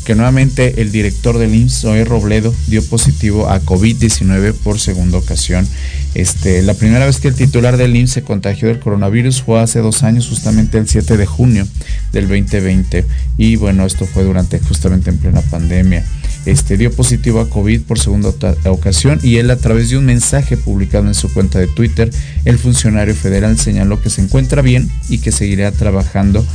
Que 0.07 0.15
nuevamente 0.15 0.81
el 0.81 0.93
director 0.93 1.37
del 1.37 1.53
IMSS, 1.53 1.81
Zoe 1.81 2.05
Robledo, 2.05 2.55
dio 2.69 2.81
positivo 2.85 3.49
a 3.49 3.61
COVID-19 3.61 4.55
por 4.55 4.79
segunda 4.79 5.19
ocasión. 5.19 5.67
Este, 6.15 6.63
la 6.63 6.75
primera 6.75 7.07
vez 7.07 7.19
que 7.19 7.27
el 7.27 7.35
titular 7.35 7.77
del 7.77 7.97
IMSS 7.97 8.13
se 8.13 8.23
contagió 8.23 8.69
del 8.69 8.79
coronavirus 8.79 9.43
fue 9.43 9.61
hace 9.61 9.81
dos 9.81 10.05
años, 10.05 10.29
justamente 10.29 10.79
el 10.79 10.89
7 10.89 11.17
de 11.17 11.27
junio 11.27 11.67
del 12.13 12.29
2020. 12.29 13.05
Y 13.37 13.57
bueno, 13.57 13.85
esto 13.85 14.07
fue 14.07 14.23
durante 14.23 14.61
justamente 14.61 15.11
en 15.11 15.19
plena 15.19 15.41
pandemia 15.43 16.05
este, 16.47 16.77
dio 16.77 16.93
positivo 16.93 17.41
a 17.41 17.51
COVID 17.51 17.83
por 17.83 17.99
segunda 17.99 18.33
ocasión 18.67 19.19
y 19.23 19.37
él 19.37 19.51
a 19.51 19.57
través 19.57 19.91
de 19.91 19.99
un 19.99 20.07
mensaje 20.07 20.57
publicado 20.57 21.07
en 21.09 21.15
su 21.15 21.33
cuenta 21.33 21.59
de 21.59 21.67
Twitter, 21.67 22.11
el 22.45 22.59
funcionario 22.59 23.15
federal 23.15 23.59
señaló 23.59 24.01
que 24.01 24.11
se 24.11 24.23
encuentra 24.23 24.63
bien 24.63 24.89
y 25.09 25.19
que 25.19 25.33
seguirá 25.33 25.73
trabajando 25.73 26.47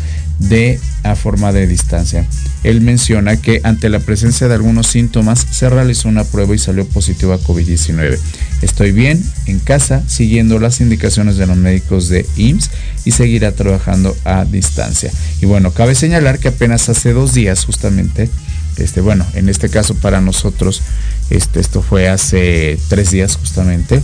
de 0.49 0.79
a 1.03 1.15
forma 1.15 1.51
de 1.51 1.67
distancia. 1.67 2.25
Él 2.63 2.81
menciona 2.81 3.37
que 3.37 3.61
ante 3.63 3.89
la 3.89 3.99
presencia 3.99 4.47
de 4.47 4.53
algunos 4.55 4.87
síntomas 4.87 5.45
se 5.49 5.69
realizó 5.69 6.09
una 6.09 6.23
prueba 6.23 6.53
y 6.53 6.59
salió 6.59 6.85
positivo 6.85 7.33
a 7.33 7.39
COVID-19. 7.39 8.19
Estoy 8.61 8.91
bien 8.91 9.23
en 9.47 9.59
casa 9.59 10.03
siguiendo 10.07 10.59
las 10.59 10.81
indicaciones 10.81 11.37
de 11.37 11.47
los 11.47 11.57
médicos 11.57 12.09
de 12.09 12.25
IMSS 12.35 12.69
y 13.05 13.11
seguirá 13.11 13.51
trabajando 13.53 14.15
a 14.25 14.45
distancia. 14.45 15.11
Y 15.41 15.45
bueno, 15.45 15.71
cabe 15.71 15.95
señalar 15.95 16.39
que 16.39 16.49
apenas 16.49 16.87
hace 16.89 17.13
dos 17.13 17.33
días 17.33 17.65
justamente 17.65 18.29
este, 18.77 19.01
bueno, 19.01 19.25
en 19.33 19.49
este 19.49 19.69
caso 19.69 19.95
para 19.95 20.21
nosotros, 20.21 20.81
este, 21.29 21.59
esto 21.59 21.81
fue 21.81 22.09
hace 22.09 22.79
tres 22.87 23.11
días 23.11 23.35
justamente, 23.35 24.01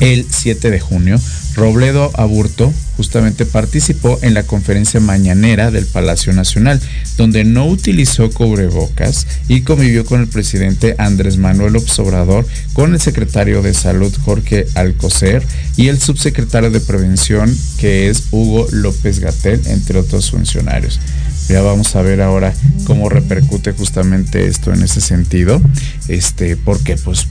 el 0.00 0.26
7 0.28 0.70
de 0.70 0.80
junio, 0.80 1.20
Robledo 1.54 2.12
Aburto 2.14 2.72
justamente 2.96 3.46
participó 3.46 4.18
en 4.22 4.34
la 4.34 4.44
conferencia 4.44 5.00
mañanera 5.00 5.70
del 5.70 5.86
Palacio 5.86 6.32
Nacional, 6.32 6.80
donde 7.16 7.44
no 7.44 7.66
utilizó 7.66 8.30
cubrebocas 8.30 9.26
y 9.48 9.62
convivió 9.62 10.04
con 10.04 10.20
el 10.20 10.28
presidente 10.28 10.94
Andrés 10.98 11.36
Manuel 11.36 11.76
Obrador, 11.76 12.46
con 12.72 12.94
el 12.94 13.00
secretario 13.00 13.62
de 13.62 13.74
Salud 13.74 14.14
Jorge 14.24 14.66
Alcocer 14.74 15.42
y 15.76 15.88
el 15.88 16.00
subsecretario 16.00 16.70
de 16.70 16.80
Prevención 16.80 17.54
que 17.78 18.08
es 18.08 18.24
Hugo 18.30 18.66
López 18.70 19.20
Gatel, 19.20 19.60
entre 19.66 19.98
otros 19.98 20.30
funcionarios. 20.30 21.00
Ya 21.48 21.62
vamos 21.62 21.96
a 21.96 22.02
ver 22.02 22.20
ahora 22.20 22.52
cómo 22.84 23.08
repercute 23.08 23.72
justamente 23.72 24.46
esto 24.46 24.72
en 24.72 24.82
ese 24.82 25.00
sentido. 25.00 25.62
Este, 26.08 26.56
porque 26.56 26.96
pues 26.96 27.26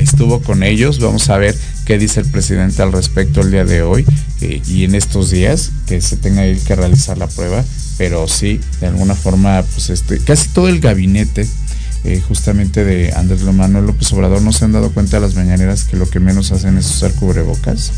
estuvo 0.00 0.40
con 0.40 0.62
ellos. 0.62 1.00
Vamos 1.00 1.28
a 1.30 1.38
ver 1.38 1.56
qué 1.84 1.98
dice 1.98 2.20
el 2.20 2.26
presidente 2.26 2.82
al 2.82 2.92
respecto 2.92 3.40
el 3.40 3.50
día 3.50 3.64
de 3.64 3.82
hoy 3.82 4.04
eh, 4.40 4.62
y 4.66 4.84
en 4.84 4.94
estos 4.94 5.30
días 5.30 5.70
que 5.86 6.00
se 6.00 6.16
tenga 6.16 6.42
que 6.42 6.76
realizar 6.76 7.18
la 7.18 7.26
prueba. 7.26 7.64
Pero 7.96 8.28
sí, 8.28 8.60
de 8.80 8.86
alguna 8.86 9.14
forma, 9.14 9.62
pues 9.74 9.90
este, 9.90 10.18
casi 10.18 10.48
todo 10.50 10.68
el 10.68 10.80
gabinete 10.80 11.48
eh, 12.04 12.22
justamente 12.26 12.84
de 12.84 13.12
Andrés 13.12 13.42
Manuel 13.42 13.86
López 13.86 14.12
Obrador 14.12 14.40
no 14.40 14.52
se 14.52 14.64
han 14.64 14.72
dado 14.72 14.92
cuenta 14.92 15.18
las 15.18 15.34
mañaneras 15.34 15.84
que 15.84 15.96
lo 15.96 16.08
que 16.08 16.20
menos 16.20 16.52
hacen 16.52 16.78
es 16.78 16.86
usar 16.86 17.12
cubrebocas. 17.12 17.92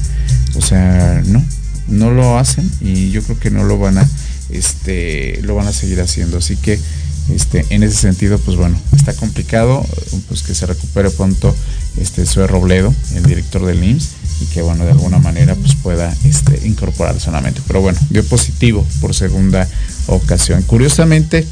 O 0.56 0.62
sea, 0.62 1.22
no, 1.26 1.44
no 1.88 2.10
lo 2.10 2.38
hacen 2.38 2.70
y 2.80 3.10
yo 3.10 3.22
creo 3.22 3.38
que 3.38 3.50
no 3.50 3.64
lo 3.64 3.78
van 3.78 3.98
a 3.98 4.08
este, 4.48 5.40
lo 5.42 5.54
van 5.54 5.68
a 5.68 5.72
seguir 5.72 6.00
haciendo. 6.00 6.38
Así 6.38 6.56
que 6.56 6.78
este, 7.28 7.64
en 7.70 7.82
ese 7.82 7.96
sentido, 7.96 8.38
pues 8.38 8.56
bueno, 8.56 8.76
está 8.96 9.12
complicado, 9.14 9.84
pues 10.28 10.42
que 10.42 10.54
se 10.54 10.66
recupere 10.66 11.10
pronto 11.10 11.54
este 12.00 12.26
Sue 12.26 12.46
Robledo, 12.46 12.94
el 13.14 13.24
director 13.24 13.64
del 13.64 13.82
IMSS, 13.82 14.10
y 14.40 14.46
que 14.46 14.62
bueno, 14.62 14.84
de 14.84 14.92
alguna 14.92 15.18
manera 15.18 15.54
pues 15.54 15.74
pueda 15.74 16.14
este, 16.24 16.66
incorporarse 16.66 17.20
solamente. 17.20 17.60
Pero 17.66 17.80
bueno, 17.80 17.98
dio 18.10 18.24
positivo 18.24 18.86
por 19.00 19.14
segunda 19.14 19.68
ocasión. 20.06 20.62
Curiosamente, 20.62 21.46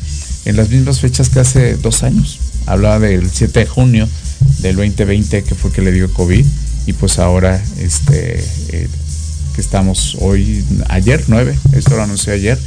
en 0.44 0.56
las 0.56 0.70
mismas 0.70 1.00
fechas 1.00 1.28
que 1.28 1.40
hace 1.40 1.76
dos 1.76 2.02
años, 2.02 2.38
hablaba 2.66 2.98
del 2.98 3.30
7 3.30 3.60
de 3.60 3.66
junio 3.66 4.08
del 4.60 4.76
2020 4.76 5.42
que 5.42 5.54
fue 5.54 5.72
que 5.72 5.82
le 5.82 5.92
dio 5.92 6.12
COVID 6.12 6.44
y 6.86 6.92
pues 6.92 7.18
ahora 7.18 7.62
este 7.78 8.44
eh, 8.68 8.88
que 9.54 9.60
estamos 9.60 10.16
hoy 10.20 10.64
ayer 10.88 11.24
9 11.26 11.58
esto 11.72 11.96
lo 11.96 12.02
anuncié 12.02 12.34
ayer 12.34 12.58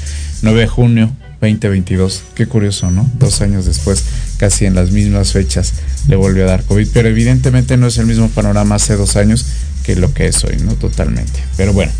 9 0.41 0.61
de 0.61 0.67
junio 0.67 1.15
2022. 1.41 2.23
Qué 2.35 2.45
curioso, 2.45 2.91
¿no? 2.91 3.09
Dos 3.17 3.41
años 3.41 3.65
después, 3.65 4.03
casi 4.37 4.65
en 4.65 4.75
las 4.75 4.91
mismas 4.91 5.33
fechas, 5.33 5.73
le 6.07 6.15
volvió 6.15 6.43
a 6.45 6.51
dar 6.51 6.63
COVID. 6.63 6.87
Pero 6.93 7.09
evidentemente 7.09 7.77
no 7.77 7.87
es 7.87 7.97
el 7.97 8.05
mismo 8.05 8.29
panorama 8.29 8.75
hace 8.75 8.95
dos 8.95 9.15
años 9.15 9.45
que 9.83 9.95
lo 9.95 10.13
que 10.13 10.27
es 10.27 10.43
hoy, 10.43 10.57
¿no? 10.63 10.75
Totalmente. 10.75 11.43
Pero 11.57 11.73
bueno. 11.73 11.91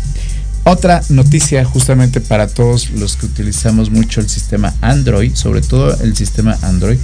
Otra 0.64 1.02
noticia 1.08 1.64
justamente 1.64 2.20
para 2.20 2.46
todos 2.46 2.90
los 2.90 3.16
que 3.16 3.26
utilizamos 3.26 3.90
mucho 3.90 4.20
el 4.20 4.28
sistema 4.28 4.72
Android, 4.80 5.34
sobre 5.34 5.60
todo 5.60 5.92
el 6.02 6.16
sistema 6.16 6.56
Android, 6.62 6.98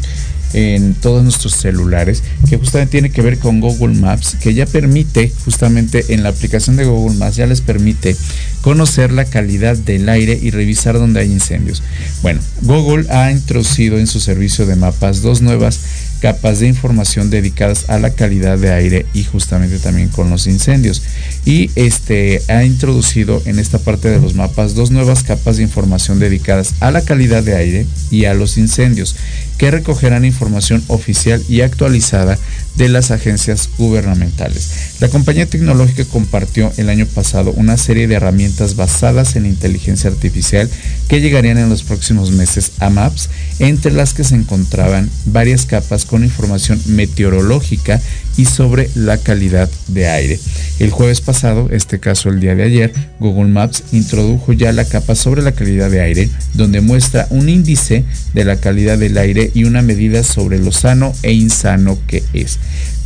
en 0.53 0.95
todos 0.95 1.23
nuestros 1.23 1.55
celulares, 1.55 2.23
que 2.49 2.57
justamente 2.57 2.93
tiene 2.93 3.11
que 3.11 3.23
ver 3.23 3.39
con 3.39 3.61
Google 3.61 3.95
Maps, 3.95 4.37
que 4.41 4.55
ya 4.55 4.67
permite, 4.67 5.33
justamente 5.45 6.15
en 6.15 6.23
la 6.23 6.31
aplicación 6.31 6.77
de 6.77 6.85
Google 6.85 7.17
Maps, 7.17 7.37
ya 7.37 7.47
les 7.47 7.61
permite 7.61 8.17
conocer 8.63 9.13
la 9.13 9.25
calidad 9.25 9.77
del 9.77 10.09
aire 10.09 10.39
y 10.41 10.51
revisar 10.51 10.95
dónde 10.95 11.21
hay 11.21 11.31
incendios. 11.31 11.83
Bueno, 12.23 12.41
Google 12.63 13.11
ha 13.11 13.31
introducido 13.31 13.99
en 13.99 14.07
su 14.07 14.21
servicio 14.21 14.67
de 14.67 14.77
mapas 14.77 15.23
dos 15.23 15.41
nuevas 15.41 15.81
capas 16.21 16.61
de 16.61 16.67
información 16.67 17.31
dedicadas 17.31 17.89
a 17.89 17.99
la 17.99 18.11
calidad 18.11 18.59
de 18.59 18.73
aire 18.73 19.07
y 19.15 19.25
justamente 19.25 19.79
también 19.79 20.09
con 20.09 20.31
los 20.31 20.47
incendios. 20.47 21.03
Y 21.45 21.71
este 21.75 22.43
ha 22.49 22.65
introducido 22.65 23.43
en 23.45 23.59
esta 23.59 23.79
parte 23.79 24.09
de 24.09 24.21
los 24.21 24.35
mapas 24.35 24.75
dos 24.75 24.91
nuevas 24.91 25.23
capas 25.23 25.57
de 25.57 25.63
información 25.63 26.19
dedicadas 26.19 26.75
a 26.81 26.91
la 26.91 27.03
calidad 27.03 27.43
de 27.43 27.57
aire 27.57 27.87
y 28.11 28.25
a 28.25 28.35
los 28.35 28.59
incendios 28.59 29.17
que 29.57 29.71
recogerán 29.71 30.25
información 30.25 30.83
oficial 30.89 31.43
y 31.49 31.63
actualizada 31.63 32.39
de 32.79 32.89
las 32.89 33.11
agencias 33.11 33.69
gubernamentales. 33.77 34.71
La 35.01 35.09
compañía 35.09 35.47
tecnológica 35.47 36.05
compartió 36.05 36.73
el 36.77 36.89
año 36.89 37.07
pasado 37.07 37.53
una 37.57 37.77
serie 37.77 38.07
de 38.07 38.15
herramientas 38.15 38.77
basadas 38.77 39.35
en 39.37 39.47
inteligencia 39.47 40.09
artificial 40.09 40.71
que 41.09 41.21
llegarían 41.21 41.59
en 41.59 41.69
los 41.69 41.83
próximos 41.83 42.31
meses 42.31 42.73
a 42.79 42.89
Maps, 42.89 43.31
entre 43.59 43.93
las 43.93 44.15
que 44.15 44.25
se 44.25 44.37
encontraban 44.37 45.11
varias 45.27 45.67
capas 45.67 46.05
con 46.05 46.23
información 46.23 46.81
meteorológica 46.87 48.01
y 48.39 48.47
sobre 48.47 48.89
la 48.95 49.19
calidad 49.19 49.69
de 49.89 50.09
aire. 50.09 50.41
El 50.79 50.91
jueves 50.91 51.21
pasado, 51.21 51.69
este 51.71 51.99
caso 51.99 52.31
el 52.31 52.41
día 52.41 52.55
de 52.55 52.63
ayer, 52.63 52.93
Google 53.19 53.51
Maps 53.51 53.83
introdujo 53.93 54.55
ya 54.55 54.73
la 54.73 54.87
capa 54.87 55.15
sobre 55.15 55.43
la 55.43 55.53
calidad 55.53 55.91
de 55.91 56.01
aire, 56.01 56.31
donde 56.55 56.81
muestra 56.81 57.27
un 57.31 57.49
índice 57.49 58.05
de 58.33 58.45
la 58.45 58.57
calidad 58.57 58.97
del 58.97 59.19
aire 59.19 59.51
y 59.53 59.65
una 59.65 59.83
medida 59.83 60.23
sobre 60.23 60.59
lo 60.59 60.73
sano 60.73 61.13
e 61.23 61.33
insano 61.33 61.99
que 62.07 62.23
es 62.33 62.59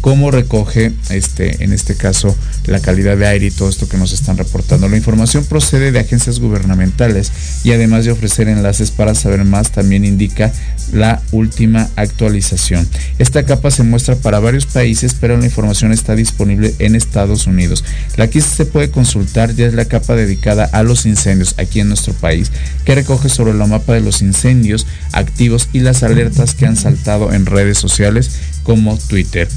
cómo 0.03 0.33
recoge 0.33 0.93
este, 1.11 1.65
en 1.65 1.73
este 1.73 1.95
caso 1.95 2.37
la 2.67 2.81
calidad 2.81 3.17
de 3.17 3.27
aire 3.27 3.47
y 3.47 3.51
todo 3.51 3.69
esto 3.69 3.89
que 3.89 3.97
nos 3.97 4.13
están 4.13 4.37
reportando. 4.37 4.89
La 4.89 4.97
información 4.97 5.45
procede 5.45 5.93
de 5.93 6.01
agencias 6.01 6.41
gubernamentales 6.41 7.33
y 7.65 7.71
además 7.71 8.05
de 8.05 8.11
ofrecer 8.11 8.49
enlaces 8.49 8.91
para 8.91 9.15
saber 9.15 9.45
más, 9.45 9.71
también 9.71 10.05
indica 10.05 10.53
la 10.93 11.23
última 11.31 11.89
actualización. 11.97 12.87
Esta 13.19 13.45
capa 13.45 13.71
se 13.71 13.85
muestra 13.85 14.17
para 14.17 14.41
varios 14.41 14.67
países, 14.67 15.15
pero 15.23 15.37
la 15.37 15.45
información 15.45 15.93
está 15.93 16.17
disponible 16.17 16.75
en 16.81 16.97
Estados 16.97 17.47
Unidos. 17.47 17.85
La 18.17 18.29
que 18.29 18.41
se 18.41 18.67
puede 18.67 18.91
consultar 18.91 19.55
ya 19.55 19.67
es 19.67 19.73
la 19.73 19.85
capa 19.85 20.17
dedicada 20.17 20.65
a 20.65 20.83
los 20.83 21.07
incendios 21.07 21.55
aquí 21.59 21.79
en 21.79 21.87
nuestro 21.87 22.13
país, 22.13 22.51
que 22.85 22.97
recoge 22.97 23.29
sobre 23.29 23.55
la 23.55 23.69
mapa 23.69 23.95
de 23.95 24.01
los 24.01 24.21
incendios 24.21 24.85
activos 25.13 25.69
y 25.73 25.79
las 25.79 26.03
alertas 26.03 26.57
que 26.57 26.67
han 26.67 26.77
saltado 26.77 27.33
en 27.33 27.47
redes 27.47 27.79
sociales 27.79 28.33
como 28.65 28.99
Twitter. 28.99 29.49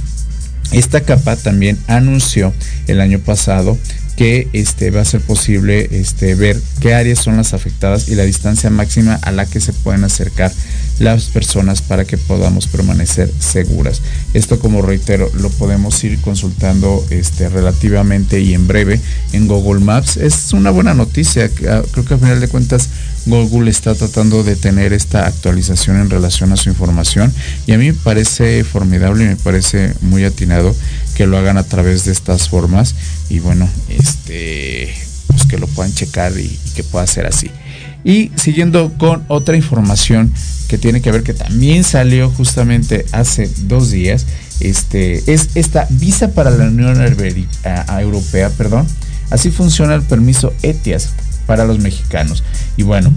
Esta 0.71 1.01
capa 1.01 1.35
también 1.35 1.79
anunció 1.87 2.53
el 2.85 3.01
año 3.01 3.17
pasado 3.17 3.75
que 4.15 4.47
este, 4.53 4.91
va 4.91 5.01
a 5.01 5.05
ser 5.05 5.21
posible 5.21 5.89
este, 5.91 6.35
ver 6.35 6.59
qué 6.79 6.93
áreas 6.93 7.19
son 7.19 7.37
las 7.37 7.53
afectadas 7.53 8.07
y 8.07 8.15
la 8.15 8.23
distancia 8.23 8.69
máxima 8.69 9.15
a 9.21 9.31
la 9.31 9.45
que 9.45 9.59
se 9.59 9.73
pueden 9.73 10.03
acercar 10.03 10.51
las 10.99 11.25
personas 11.25 11.81
para 11.81 12.05
que 12.05 12.17
podamos 12.17 12.67
permanecer 12.67 13.31
seguras. 13.39 14.01
Esto 14.33 14.59
como 14.59 14.81
reitero 14.81 15.29
lo 15.35 15.49
podemos 15.49 16.01
ir 16.03 16.19
consultando 16.21 17.05
este, 17.09 17.49
relativamente 17.49 18.39
y 18.39 18.53
en 18.53 18.67
breve 18.67 19.01
en 19.33 19.47
Google 19.47 19.83
Maps. 19.83 20.17
Es 20.17 20.53
una 20.53 20.71
buena 20.71 20.93
noticia, 20.93 21.49
ah, 21.69 21.81
creo 21.91 22.05
que 22.05 22.13
al 22.13 22.19
final 22.19 22.39
de 22.39 22.47
cuentas 22.47 22.89
Google 23.25 23.71
está 23.71 23.95
tratando 23.95 24.43
de 24.43 24.55
tener 24.55 24.93
esta 24.93 25.25
actualización 25.25 25.97
en 25.97 26.09
relación 26.09 26.51
a 26.51 26.57
su 26.57 26.69
información 26.69 27.33
y 27.65 27.73
a 27.73 27.77
mí 27.77 27.87
me 27.87 27.93
parece 27.93 28.63
formidable 28.63 29.23
y 29.23 29.27
me 29.27 29.35
parece 29.35 29.93
muy 30.01 30.23
atinado 30.23 30.75
que 31.15 31.25
lo 31.25 31.37
hagan 31.37 31.57
a 31.57 31.63
través 31.63 32.05
de 32.05 32.11
estas 32.11 32.49
formas 32.49 32.95
y 33.29 33.39
bueno, 33.39 33.67
este, 33.89 34.93
pues 35.27 35.45
que 35.45 35.57
lo 35.57 35.67
puedan 35.67 35.93
checar 35.93 36.37
y, 36.37 36.59
que 36.75 36.83
pueda 36.83 37.07
ser 37.07 37.25
así. 37.25 37.49
Y 38.03 38.31
siguiendo 38.35 38.93
con 38.97 39.25
otra 39.27 39.55
información 39.55 40.31
que 40.67 40.77
tiene 40.77 41.01
que 41.01 41.11
ver 41.11 41.23
que 41.23 41.33
también 41.33 41.83
salió 41.83 42.29
justamente 42.29 43.05
hace 43.11 43.49
dos 43.63 43.89
días, 43.89 44.27
este, 44.59 45.23
es 45.31 45.49
esta 45.55 45.87
visa 45.89 46.31
para 46.31 46.51
la 46.51 46.65
Unión 46.65 47.01
Europea, 47.01 48.49
perdón. 48.51 48.85
Así 49.31 49.49
funciona 49.49 49.95
el 49.95 50.03
permiso 50.03 50.53
ETIAS 50.61 51.09
para 51.45 51.65
los 51.65 51.79
mexicanos. 51.79 52.43
Y 52.77 52.83
bueno, 52.83 53.11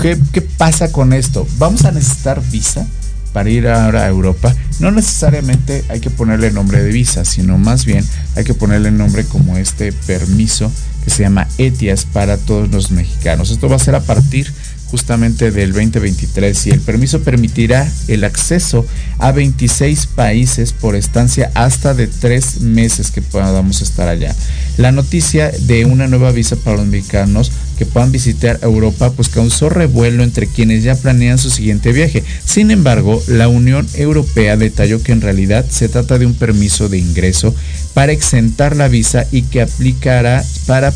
¿qué, 0.00 0.16
pasa 0.56 0.92
con 0.92 1.12
esto? 1.12 1.46
¿Vamos 1.58 1.84
a 1.84 1.92
necesitar 1.92 2.42
visa? 2.50 2.86
para 3.32 3.48
ir 3.48 3.66
ahora 3.66 4.04
a 4.04 4.08
Europa, 4.08 4.54
no 4.78 4.90
necesariamente 4.90 5.84
hay 5.88 6.00
que 6.00 6.10
ponerle 6.10 6.50
nombre 6.50 6.82
de 6.82 6.92
visa, 6.92 7.24
sino 7.24 7.56
más 7.56 7.86
bien 7.86 8.04
hay 8.36 8.44
que 8.44 8.52
ponerle 8.52 8.90
nombre 8.90 9.24
como 9.24 9.56
este 9.56 9.90
permiso 9.90 10.70
que 11.02 11.08
se 11.08 11.22
llama 11.22 11.48
ETIAS 11.56 12.04
para 12.04 12.36
todos 12.36 12.70
los 12.70 12.90
mexicanos. 12.90 13.50
Esto 13.50 13.70
va 13.70 13.76
a 13.76 13.78
ser 13.78 13.94
a 13.94 14.02
partir 14.02 14.52
justamente 14.92 15.50
del 15.50 15.72
2023 15.72 16.66
y 16.66 16.70
el 16.70 16.80
permiso 16.80 17.22
permitirá 17.22 17.90
el 18.08 18.24
acceso 18.24 18.84
a 19.18 19.32
26 19.32 20.06
países 20.08 20.74
por 20.74 20.96
estancia 20.96 21.50
hasta 21.54 21.94
de 21.94 22.08
tres 22.08 22.60
meses 22.60 23.10
que 23.10 23.22
podamos 23.22 23.80
estar 23.80 24.06
allá. 24.06 24.36
La 24.76 24.92
noticia 24.92 25.50
de 25.50 25.86
una 25.86 26.08
nueva 26.08 26.30
visa 26.30 26.56
para 26.56 26.76
los 26.76 26.86
mexicanos 26.86 27.52
que 27.76 27.86
puedan 27.86 28.12
visitar 28.12 28.58
Europa 28.62 29.12
pues 29.12 29.28
causó 29.28 29.68
revuelo 29.68 30.22
entre 30.22 30.46
quienes 30.46 30.82
ya 30.82 30.94
planean 30.94 31.38
su 31.38 31.50
siguiente 31.50 31.92
viaje. 31.92 32.22
Sin 32.44 32.70
embargo, 32.70 33.22
la 33.26 33.48
Unión 33.48 33.86
Europea 33.94 34.56
detalló 34.56 35.02
que 35.02 35.12
en 35.12 35.20
realidad 35.20 35.64
se 35.68 35.88
trata 35.88 36.18
de 36.18 36.26
un 36.26 36.34
permiso 36.34 36.88
de 36.88 36.98
ingreso 36.98 37.54
para 37.94 38.12
exentar 38.12 38.76
la 38.76 38.88
visa 38.88 39.26
y 39.30 39.42
que 39.42 39.62
aplicará 39.62 40.44
para, 40.66 40.92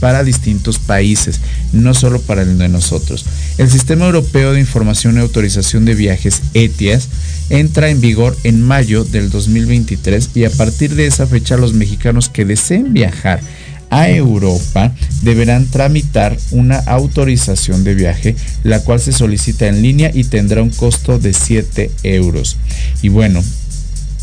para 0.00 0.24
distintos 0.24 0.78
países, 0.78 1.40
no 1.72 1.94
solo 1.94 2.20
para 2.20 2.42
el 2.42 2.58
de 2.58 2.68
nosotros. 2.68 3.26
El 3.58 3.70
Sistema 3.70 4.06
Europeo 4.06 4.52
de 4.52 4.60
Información 4.60 5.16
y 5.16 5.20
Autorización 5.20 5.84
de 5.84 5.94
Viajes, 5.94 6.42
ETIAS, 6.54 7.08
entra 7.50 7.90
en 7.90 8.00
vigor 8.00 8.36
en 8.44 8.62
mayo 8.62 9.04
del 9.04 9.30
2023 9.30 10.30
y 10.34 10.44
a 10.44 10.50
partir 10.50 10.94
de 10.94 11.06
esa 11.06 11.26
fecha 11.26 11.56
los 11.56 11.74
mexicanos 11.74 12.28
que 12.28 12.44
deseen 12.44 12.92
viajar 12.92 13.40
a 13.90 14.08
Europa 14.08 14.94
deberán 15.22 15.66
tramitar 15.66 16.36
una 16.52 16.78
autorización 16.78 17.84
de 17.84 17.94
viaje, 17.94 18.36
la 18.62 18.80
cual 18.80 19.00
se 19.00 19.12
solicita 19.12 19.66
en 19.66 19.82
línea 19.82 20.10
y 20.14 20.24
tendrá 20.24 20.62
un 20.62 20.70
costo 20.70 21.18
de 21.18 21.34
7 21.34 21.90
euros. 22.04 22.56
Y 23.02 23.08
bueno, 23.08 23.42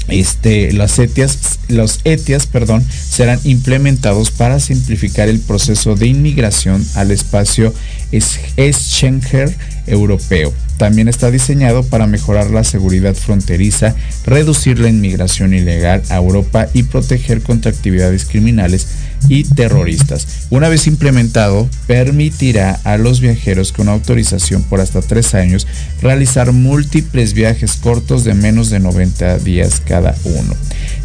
este, 0.08 0.72
las 0.72 0.98
ETIAS, 1.00 1.60
los 1.68 2.00
ETIAS 2.06 2.48
perdón, 2.48 2.84
serán 3.10 3.40
implementados 3.44 4.32
para 4.32 4.60
simplificar 4.60 5.28
el 5.28 5.40
proceso 5.40 5.96
de 5.96 6.08
inmigración 6.08 6.86
al 6.96 7.12
espacio 7.12 7.74
Schengen 8.14 9.54
europeo. 9.86 10.54
También 10.78 11.08
está 11.08 11.32
diseñado 11.32 11.84
para 11.84 12.08
mejorar 12.08 12.52
la 12.52 12.64
seguridad 12.64 13.16
fronteriza, 13.16 13.96
reducir 14.26 14.80
la 14.80 14.90
inmigración 14.90 15.54
ilegal 15.54 16.04
a 16.10 16.18
Europa 16.18 16.68
y 16.74 16.84
proteger 16.84 17.42
contra 17.42 17.72
actividades 17.72 18.26
criminales 18.26 18.88
y 19.30 19.44
terroristas. 19.44 20.28
Una 20.50 20.70
vez 20.70 20.88
implementado, 20.88 21.70
permitirá 21.88 22.80
a 22.84 22.98
los 22.98 23.20
viajeros 23.20 23.72
con 23.72 23.90
autorización 23.90 24.64
por 24.64 24.80
hasta 24.80 25.02
tres 25.02 25.34
años 25.34 25.68
realizar 26.02 26.52
múltiples 26.52 27.34
viajes 27.34 27.74
cortos 27.76 28.24
de 28.24 28.34
menos 28.34 28.70
de 28.70 28.80
90 28.80 29.40
días 29.40 29.82
cada 29.86 30.16
uno. 30.24 30.54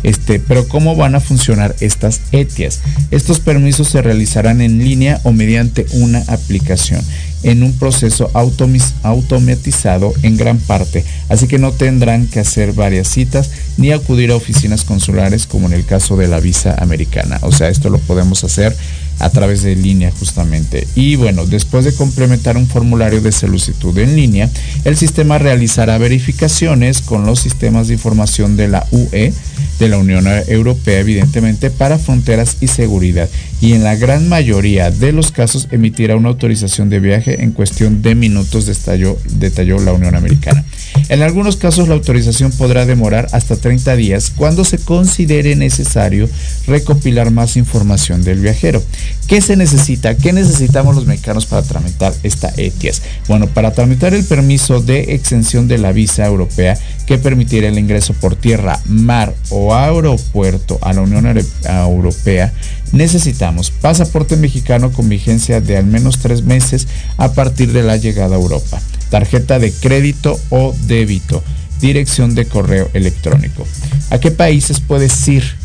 Este, 0.02 0.40
pero 0.40 0.66
¿cómo 0.68 0.96
van 0.96 1.14
a 1.14 1.20
funcionar 1.20 1.76
estas 1.80 2.20
ETIAS? 2.32 2.80
Estos 3.10 3.40
permisos 3.40 3.88
se 3.88 4.02
realizarán 4.02 4.60
en 4.60 4.78
línea 4.78 5.20
o 5.22 5.32
mediante 5.32 5.86
una 5.92 6.18
aplicación 6.28 7.00
en 7.42 7.62
un 7.62 7.72
proceso 7.74 8.30
automatizado 8.34 10.12
en 10.22 10.36
gran 10.36 10.58
parte, 10.58 11.04
así 11.28 11.46
que 11.46 11.58
no 11.58 11.72
tendrán 11.72 12.26
que 12.26 12.40
hacer 12.40 12.72
varias 12.72 13.08
citas 13.08 13.50
ni 13.76 13.92
acudir 13.92 14.30
a 14.30 14.36
oficinas 14.36 14.84
consulares 14.84 15.46
como 15.46 15.66
en 15.66 15.72
el 15.72 15.84
caso 15.84 16.16
de 16.16 16.28
la 16.28 16.40
visa 16.40 16.76
americana. 16.78 17.38
O 17.42 17.52
sea, 17.52 17.68
esto 17.68 17.90
lo 17.90 17.98
podemos 17.98 18.44
hacer 18.44 18.76
a 19.18 19.30
través 19.30 19.62
de 19.62 19.76
línea 19.76 20.10
justamente. 20.18 20.86
Y 20.94 21.16
bueno, 21.16 21.46
después 21.46 21.84
de 21.84 21.94
complementar 21.94 22.56
un 22.56 22.66
formulario 22.66 23.20
de 23.20 23.32
solicitud 23.32 23.96
en 23.98 24.16
línea, 24.16 24.50
el 24.84 24.96
sistema 24.96 25.38
realizará 25.38 25.98
verificaciones 25.98 27.00
con 27.00 27.26
los 27.26 27.40
sistemas 27.40 27.88
de 27.88 27.94
información 27.94 28.56
de 28.56 28.68
la 28.68 28.86
UE, 28.90 29.32
de 29.78 29.88
la 29.88 29.98
Unión 29.98 30.26
Europea 30.48 31.00
evidentemente, 31.00 31.70
para 31.70 31.98
fronteras 31.98 32.56
y 32.60 32.68
seguridad. 32.68 33.28
Y 33.60 33.74
en 33.74 33.84
la 33.84 33.94
gran 33.96 34.28
mayoría 34.28 34.90
de 34.90 35.12
los 35.12 35.30
casos 35.30 35.68
emitirá 35.70 36.16
una 36.16 36.30
autorización 36.30 36.90
de 36.90 37.00
viaje 37.00 37.42
en 37.42 37.52
cuestión 37.52 38.02
de 38.02 38.14
minutos, 38.14 38.66
detalló, 38.66 39.18
detalló 39.38 39.78
la 39.78 39.92
Unión 39.92 40.14
Americana. 40.14 40.64
En 41.08 41.22
algunos 41.22 41.56
casos 41.56 41.88
la 41.88 41.94
autorización 41.94 42.52
podrá 42.52 42.86
demorar 42.86 43.28
hasta 43.32 43.56
30 43.56 43.96
días 43.96 44.32
cuando 44.34 44.64
se 44.64 44.78
considere 44.78 45.54
necesario 45.56 46.28
recopilar 46.66 47.30
más 47.30 47.56
información 47.56 48.24
del 48.24 48.40
viajero. 48.40 48.82
¿Qué 49.26 49.40
se 49.40 49.56
necesita? 49.56 50.14
¿Qué 50.14 50.32
necesitamos 50.32 50.94
los 50.94 51.06
mexicanos 51.06 51.46
para 51.46 51.62
tramitar 51.62 52.12
esta 52.22 52.52
ETIAS? 52.56 53.02
Bueno, 53.28 53.46
para 53.46 53.72
tramitar 53.72 54.12
el 54.12 54.24
permiso 54.24 54.80
de 54.80 55.14
exención 55.14 55.68
de 55.68 55.78
la 55.78 55.92
visa 55.92 56.26
europea 56.26 56.76
que 57.06 57.18
permitirá 57.18 57.68
el 57.68 57.78
ingreso 57.78 58.12
por 58.14 58.36
tierra, 58.36 58.78
mar 58.84 59.34
o 59.48 59.74
aeropuerto 59.74 60.78
a 60.82 60.92
la 60.92 61.00
Unión 61.00 61.26
Europea, 61.64 62.52
necesitamos 62.92 63.70
pasaporte 63.70 64.36
mexicano 64.36 64.92
con 64.92 65.08
vigencia 65.08 65.60
de 65.60 65.78
al 65.78 65.86
menos 65.86 66.18
tres 66.18 66.42
meses 66.42 66.86
a 67.16 67.32
partir 67.32 67.72
de 67.72 67.82
la 67.82 67.96
llegada 67.96 68.36
a 68.36 68.38
Europa, 68.38 68.82
tarjeta 69.08 69.58
de 69.58 69.72
crédito 69.72 70.38
o 70.50 70.74
débito, 70.86 71.42
dirección 71.80 72.34
de 72.34 72.44
correo 72.44 72.90
electrónico. 72.92 73.66
¿A 74.10 74.18
qué 74.18 74.30
países 74.30 74.80
puedes 74.80 75.26
ir? 75.28 75.61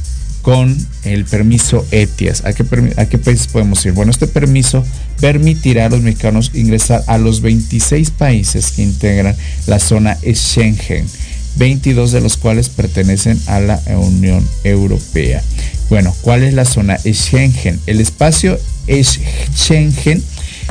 Con 0.47 0.77
el 1.03 1.25
permiso 1.25 1.85
ETIAS. 1.91 2.45
¿A 2.45 2.53
qué, 2.53 2.63
¿A 2.95 3.05
qué 3.07 3.17
países 3.17 3.47
podemos 3.47 3.85
ir? 3.85 3.91
Bueno, 3.91 4.11
este 4.11 4.27
permiso 4.27 4.81
permitirá 5.19 5.87
a 5.87 5.89
los 5.89 5.99
mexicanos 5.99 6.51
ingresar 6.53 7.03
a 7.07 7.17
los 7.17 7.41
26 7.41 8.11
países 8.11 8.71
que 8.71 8.81
integran 8.81 9.35
la 9.65 9.77
zona 9.77 10.17
Schengen, 10.23 11.05
22 11.57 12.13
de 12.13 12.21
los 12.21 12.37
cuales 12.37 12.69
pertenecen 12.69 13.37
a 13.47 13.59
la 13.59 13.81
Unión 13.97 14.41
Europea. 14.63 15.43
Bueno, 15.89 16.15
¿cuál 16.21 16.43
es 16.43 16.53
la 16.53 16.63
zona 16.63 16.97
Schengen? 16.97 17.81
El 17.85 17.99
espacio 17.99 18.57
Schengen 18.87 20.23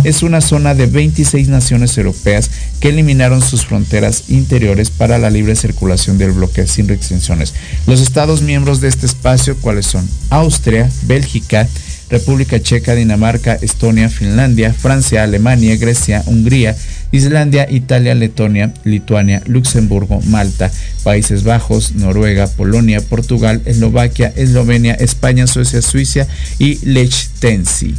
es 0.05 0.23
una 0.23 0.41
zona 0.41 0.75
de 0.75 0.87
26 0.87 1.49
naciones 1.49 1.97
europeas 1.99 2.51
que 2.81 2.89
eliminaron 2.89 3.43
sus 3.43 3.67
fronteras 3.67 4.25
interiores 4.29 4.91
para 4.91 5.19
la 5.19 5.31
libre 5.31 5.57
circulación 5.57 6.19
del 6.19 6.33
bloque 6.33 6.67
sin 6.67 6.89
restricciones. 6.89 7.55
Los 7.87 8.01
estados 8.01 8.43
miembros 8.43 8.81
de 8.81 8.89
este 8.89 9.07
espacio, 9.07 9.57
¿cuáles 9.57 9.87
son? 9.87 10.09
Austria, 10.31 10.91
Bélgica, 11.03 11.69
República 12.09 12.61
Checa, 12.63 12.95
Dinamarca, 12.95 13.55
Estonia, 13.55 14.09
Finlandia, 14.09 14.73
Francia, 14.73 15.25
Alemania, 15.25 15.77
Grecia, 15.77 16.23
Hungría, 16.27 16.77
Islandia, 17.11 17.67
Italia, 17.69 18.15
Letonia, 18.15 18.73
Lituania, 18.85 19.43
Luxemburgo, 19.47 20.21
Malta, 20.23 20.71
Países 21.03 21.43
Bajos, 21.43 21.95
Noruega, 21.95 22.47
Polonia, 22.47 23.01
Portugal, 23.01 23.61
Eslovaquia, 23.65 24.33
Eslovenia, 24.37 24.95
España, 24.95 25.47
Suecia, 25.47 25.83
Suiza 25.83 26.27
y 26.59 26.79
Liechtenstein. 26.87 27.97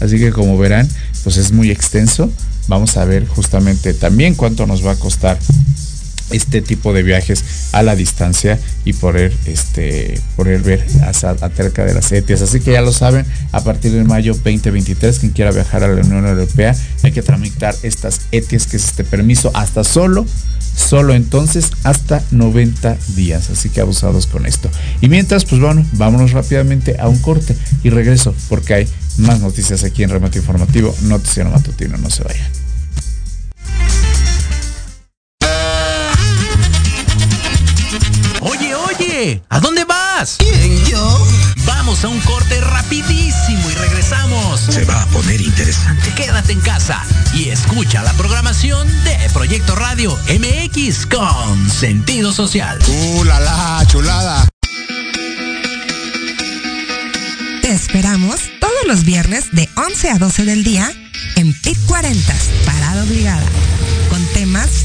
Así 0.00 0.18
que 0.18 0.32
como 0.32 0.58
verán, 0.58 0.88
pues 1.22 1.36
es 1.36 1.52
muy 1.52 1.70
extenso. 1.70 2.30
Vamos 2.68 2.96
a 2.96 3.04
ver 3.04 3.26
justamente 3.26 3.94
también 3.94 4.34
cuánto 4.34 4.66
nos 4.66 4.84
va 4.86 4.92
a 4.92 4.96
costar 4.96 5.38
este 6.32 6.62
tipo 6.62 6.92
de 6.92 7.02
viajes 7.02 7.44
a 7.72 7.82
la 7.82 7.96
distancia 7.96 8.58
y 8.84 8.92
poder, 8.92 9.32
este, 9.46 10.20
poder 10.36 10.62
ver 10.62 10.84
acerca 11.06 11.84
de 11.84 11.94
las 11.94 12.10
ETIAS. 12.12 12.42
Así 12.42 12.60
que 12.60 12.72
ya 12.72 12.82
lo 12.82 12.92
saben, 12.92 13.24
a 13.52 13.62
partir 13.62 13.92
de 13.92 14.04
mayo 14.04 14.34
2023, 14.34 15.18
quien 15.18 15.32
quiera 15.32 15.50
viajar 15.50 15.84
a 15.84 15.88
la 15.88 16.00
Unión 16.02 16.26
Europea, 16.26 16.74
hay 17.02 17.12
que 17.12 17.22
tramitar 17.22 17.74
estas 17.82 18.22
ETIAS, 18.32 18.66
que 18.66 18.76
es 18.76 18.84
este 18.84 19.04
permiso 19.04 19.50
hasta 19.54 19.84
solo, 19.84 20.26
solo 20.74 21.14
entonces 21.14 21.70
hasta 21.84 22.22
90 22.30 22.96
días. 23.14 23.50
Así 23.50 23.68
que 23.68 23.80
abusados 23.80 24.26
con 24.26 24.46
esto. 24.46 24.70
Y 25.00 25.08
mientras, 25.08 25.44
pues 25.44 25.60
bueno, 25.60 25.84
vámonos 25.92 26.32
rápidamente 26.32 26.96
a 26.98 27.08
un 27.08 27.18
corte 27.18 27.56
y 27.82 27.90
regreso 27.90 28.34
porque 28.48 28.74
hay 28.74 28.88
más 29.18 29.40
noticias 29.40 29.84
aquí 29.84 30.02
en 30.02 30.10
Remate 30.10 30.38
Informativo, 30.38 30.94
Noticiero 31.02 31.50
Matutino, 31.50 31.98
no 31.98 32.10
se 32.10 32.24
vayan. 32.24 32.71
¿A 39.48 39.58
dónde 39.58 39.86
vas? 39.86 40.36
¿Quién, 40.38 40.84
yo? 40.84 41.26
Vamos 41.64 42.04
a 42.04 42.08
un 42.08 42.20
corte 42.20 42.60
rapidísimo 42.60 43.70
y 43.70 43.74
regresamos. 43.74 44.60
Se 44.60 44.84
va 44.84 45.02
a 45.02 45.06
poner 45.06 45.40
interesante. 45.40 46.12
Quédate 46.14 46.52
en 46.52 46.60
casa 46.60 47.02
y 47.32 47.48
escucha 47.48 48.02
la 48.02 48.12
programación 48.12 48.86
de 49.04 49.16
Proyecto 49.32 49.74
Radio 49.76 50.14
MX 50.28 51.06
con 51.06 51.70
sentido 51.70 52.32
social. 52.32 52.78
¡Uh, 52.86 53.24
la, 53.24 53.40
la 53.40 53.82
chulada! 53.86 54.46
Te 57.62 57.72
esperamos 57.72 58.40
todos 58.60 58.86
los 58.86 59.04
viernes 59.04 59.52
de 59.52 59.70
11 59.74 60.10
a 60.10 60.18
12 60.18 60.44
del 60.44 60.64
día 60.64 60.92
en 61.36 61.54
PIT 61.62 61.78
40, 61.86 62.34
Parada 62.66 63.04
Obligada, 63.04 63.46
con 64.10 64.22
temas 64.34 64.84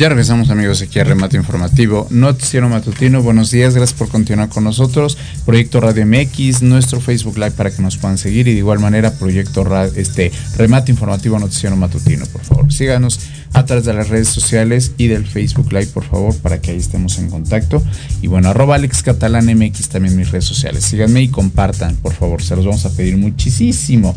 Ya 0.00 0.08
regresamos 0.08 0.48
amigos 0.48 0.80
aquí 0.80 0.98
a 0.98 1.04
Remate 1.04 1.36
Informativo, 1.36 2.06
Noticiero 2.08 2.70
Matutino, 2.70 3.22
buenos 3.22 3.50
días, 3.50 3.74
gracias 3.74 3.98
por 3.98 4.08
continuar 4.08 4.48
con 4.48 4.64
nosotros, 4.64 5.18
Proyecto 5.44 5.78
Radio 5.78 6.06
MX, 6.06 6.62
nuestro 6.62 7.02
Facebook 7.02 7.36
Live 7.36 7.50
para 7.50 7.70
que 7.70 7.82
nos 7.82 7.98
puedan 7.98 8.16
seguir 8.16 8.48
y 8.48 8.54
de 8.54 8.60
igual 8.60 8.78
manera 8.78 9.12
Proyecto 9.12 9.62
este, 9.94 10.32
Remate 10.56 10.90
Informativo 10.90 11.38
Noticiero 11.38 11.76
Matutino, 11.76 12.24
por 12.32 12.40
favor, 12.40 12.72
síganos 12.72 13.20
a 13.52 13.64
través 13.64 13.84
de 13.84 13.92
las 13.92 14.08
redes 14.08 14.28
sociales 14.28 14.92
y 14.96 15.08
del 15.08 15.26
Facebook 15.26 15.72
Live, 15.72 15.88
por 15.88 16.04
favor, 16.04 16.34
para 16.36 16.60
que 16.60 16.70
ahí 16.70 16.76
estemos 16.76 17.18
en 17.18 17.28
contacto. 17.28 17.82
Y 18.22 18.28
bueno, 18.28 18.48
arroba 18.48 18.76
Alex 18.76 19.02
Catalán 19.02 19.46
MX 19.46 19.88
también 19.88 20.16
mis 20.16 20.30
redes 20.30 20.44
sociales. 20.44 20.84
Síganme 20.84 21.22
y 21.22 21.28
compartan, 21.28 21.96
por 21.96 22.12
favor, 22.12 22.42
se 22.42 22.54
los 22.56 22.64
vamos 22.64 22.86
a 22.86 22.90
pedir 22.90 23.16
muchísimo. 23.16 24.14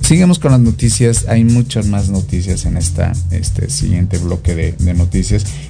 Sigamos 0.00 0.38
con 0.38 0.52
las 0.52 0.60
noticias, 0.60 1.26
hay 1.28 1.44
muchas 1.44 1.86
más 1.86 2.08
noticias 2.08 2.64
en 2.64 2.76
esta, 2.78 3.12
este 3.30 3.68
siguiente 3.68 4.18
bloque 4.18 4.54
de, 4.54 4.72
de 4.72 4.94
noticias. 4.94 5.03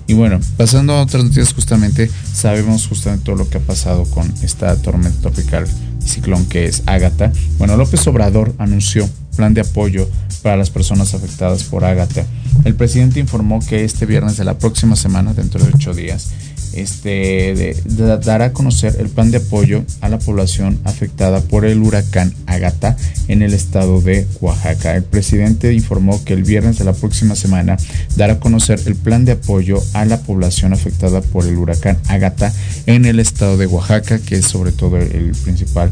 Y 0.06 0.14
bueno, 0.14 0.40
pasando 0.56 0.94
a 0.94 1.02
otras 1.02 1.24
noticias, 1.24 1.52
justamente 1.52 2.10
sabemos 2.32 2.86
justamente 2.86 3.24
todo 3.24 3.36
lo 3.36 3.48
que 3.48 3.58
ha 3.58 3.60
pasado 3.60 4.04
con 4.04 4.32
esta 4.42 4.76
tormenta 4.76 5.20
tropical 5.20 5.66
y 6.04 6.08
ciclón 6.08 6.46
que 6.46 6.66
es 6.66 6.82
Ágata. 6.86 7.32
Bueno, 7.58 7.76
López 7.76 8.06
Obrador 8.06 8.54
anunció 8.58 9.08
plan 9.36 9.54
de 9.54 9.62
apoyo 9.62 10.08
para 10.42 10.56
las 10.56 10.70
personas 10.70 11.14
afectadas 11.14 11.64
por 11.64 11.84
Ágata. 11.84 12.24
El 12.64 12.74
presidente 12.74 13.20
informó 13.20 13.60
que 13.60 13.84
este 13.84 14.06
viernes 14.06 14.36
de 14.36 14.44
la 14.44 14.58
próxima 14.58 14.96
semana, 14.96 15.34
dentro 15.34 15.62
de 15.64 15.72
ocho 15.74 15.92
días, 15.92 16.30
este, 16.76 17.54
de- 17.54 18.18
dará 18.18 18.46
a 18.46 18.52
conocer 18.52 18.96
el 18.98 19.08
plan 19.08 19.30
de 19.30 19.38
apoyo 19.38 19.84
a 20.00 20.08
la 20.08 20.18
población 20.18 20.78
afectada 20.84 21.40
por 21.40 21.64
el 21.64 21.78
huracán 21.82 22.32
Ágata 22.46 22.96
en 23.28 23.42
el 23.42 23.54
estado 23.54 24.00
de 24.00 24.26
Oaxaca. 24.40 24.94
El 24.96 25.04
presidente 25.04 25.72
informó 25.72 26.22
que 26.24 26.34
el 26.34 26.42
viernes 26.44 26.78
de 26.78 26.84
la 26.84 26.92
próxima 26.92 27.34
semana 27.36 27.76
dará 28.16 28.34
a 28.34 28.40
conocer 28.40 28.80
el 28.86 28.96
plan 28.96 29.24
de 29.24 29.32
apoyo 29.32 29.82
a 29.92 30.04
la 30.04 30.20
población 30.20 30.72
afectada 30.72 31.20
por 31.20 31.46
el 31.46 31.56
huracán 31.56 31.98
Ágata 32.08 32.52
en 32.86 33.04
el 33.04 33.20
estado 33.20 33.56
de 33.56 33.66
Oaxaca, 33.66 34.18
que 34.18 34.36
es 34.36 34.46
sobre 34.46 34.72
todo 34.72 34.96
el 34.98 35.32
principal 35.44 35.90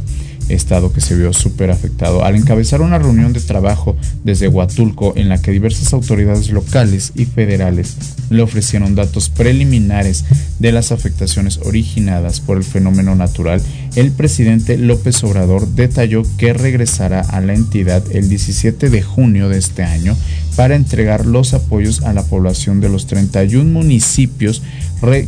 estado 0.49 0.93
que 0.93 1.01
se 1.01 1.15
vio 1.15 1.33
súper 1.33 1.71
afectado. 1.71 2.25
Al 2.25 2.37
encabezar 2.37 2.81
una 2.81 2.99
reunión 2.99 3.33
de 3.33 3.41
trabajo 3.41 3.97
desde 4.25 4.49
Huatulco 4.49 5.15
en 5.17 5.29
la 5.29 5.41
que 5.41 5.51
diversas 5.51 5.93
autoridades 5.93 6.51
locales 6.51 7.13
y 7.15 7.25
federales 7.25 7.97
le 8.31 8.43
ofrecieron 8.43 8.95
datos 8.95 9.29
preliminares 9.29 10.25
de 10.59 10.73
las 10.73 10.93
afectaciones 10.93 11.59
originadas 11.59 12.41
por 12.41 12.57
el 12.57 12.65
fenómeno 12.65 13.15
natural, 13.15 13.63
el 13.97 14.13
presidente 14.13 14.79
López 14.79 15.23
Obrador 15.25 15.69
detalló 15.69 16.23
que 16.39 16.53
regresará 16.53 17.21
a 17.21 17.41
la 17.41 17.55
entidad 17.55 18.03
el 18.13 18.29
17 18.29 18.91
de 18.91 19.03
junio 19.03 19.49
de 19.49 19.59
este 19.59 19.83
año 19.83 20.17
para 20.57 20.77
entregar 20.77 21.27
los 21.27 21.55
apoyos 21.55 22.03
a 22.03 22.13
la 22.13 22.25
población 22.25 22.81
de 22.81 22.89
los 22.89 23.07
31 23.07 23.71
municipios 23.71 24.63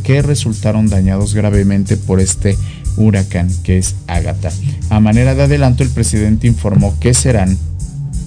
que 0.03 0.21
resultaron 0.21 0.87
dañados 0.87 1.33
gravemente 1.33 1.97
por 1.97 2.19
este 2.19 2.57
huracán 2.97 3.49
que 3.63 3.77
es 3.77 3.95
Ágata. 4.07 4.51
A 4.89 4.99
manera 4.99 5.35
de 5.35 5.43
adelanto, 5.43 5.83
el 5.83 5.89
presidente 5.89 6.47
informó 6.47 6.97
que 6.99 7.13
serán 7.13 7.57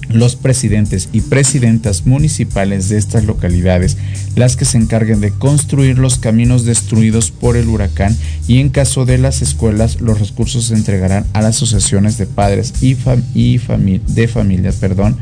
los 0.09 0.35
presidentes 0.35 1.09
y 1.11 1.21
presidentas 1.21 2.05
municipales 2.05 2.89
de 2.89 2.97
estas 2.97 3.25
localidades 3.25 3.97
las 4.35 4.55
que 4.55 4.65
se 4.65 4.77
encarguen 4.77 5.21
de 5.21 5.31
construir 5.31 5.97
los 5.99 6.17
caminos 6.17 6.65
destruidos 6.65 7.31
por 7.31 7.55
el 7.55 7.67
huracán 7.67 8.15
y 8.47 8.59
en 8.59 8.69
caso 8.69 9.05
de 9.05 9.17
las 9.17 9.41
escuelas 9.41 10.01
los 10.01 10.19
recursos 10.19 10.65
se 10.65 10.73
entregarán 10.73 11.25
a 11.33 11.41
las 11.41 11.57
asociaciones 11.57 12.17
de 12.17 12.25
padres 12.25 12.73
y, 12.81 12.95
de 12.95 14.27
familias, 14.27 14.75
perdón, 14.75 15.17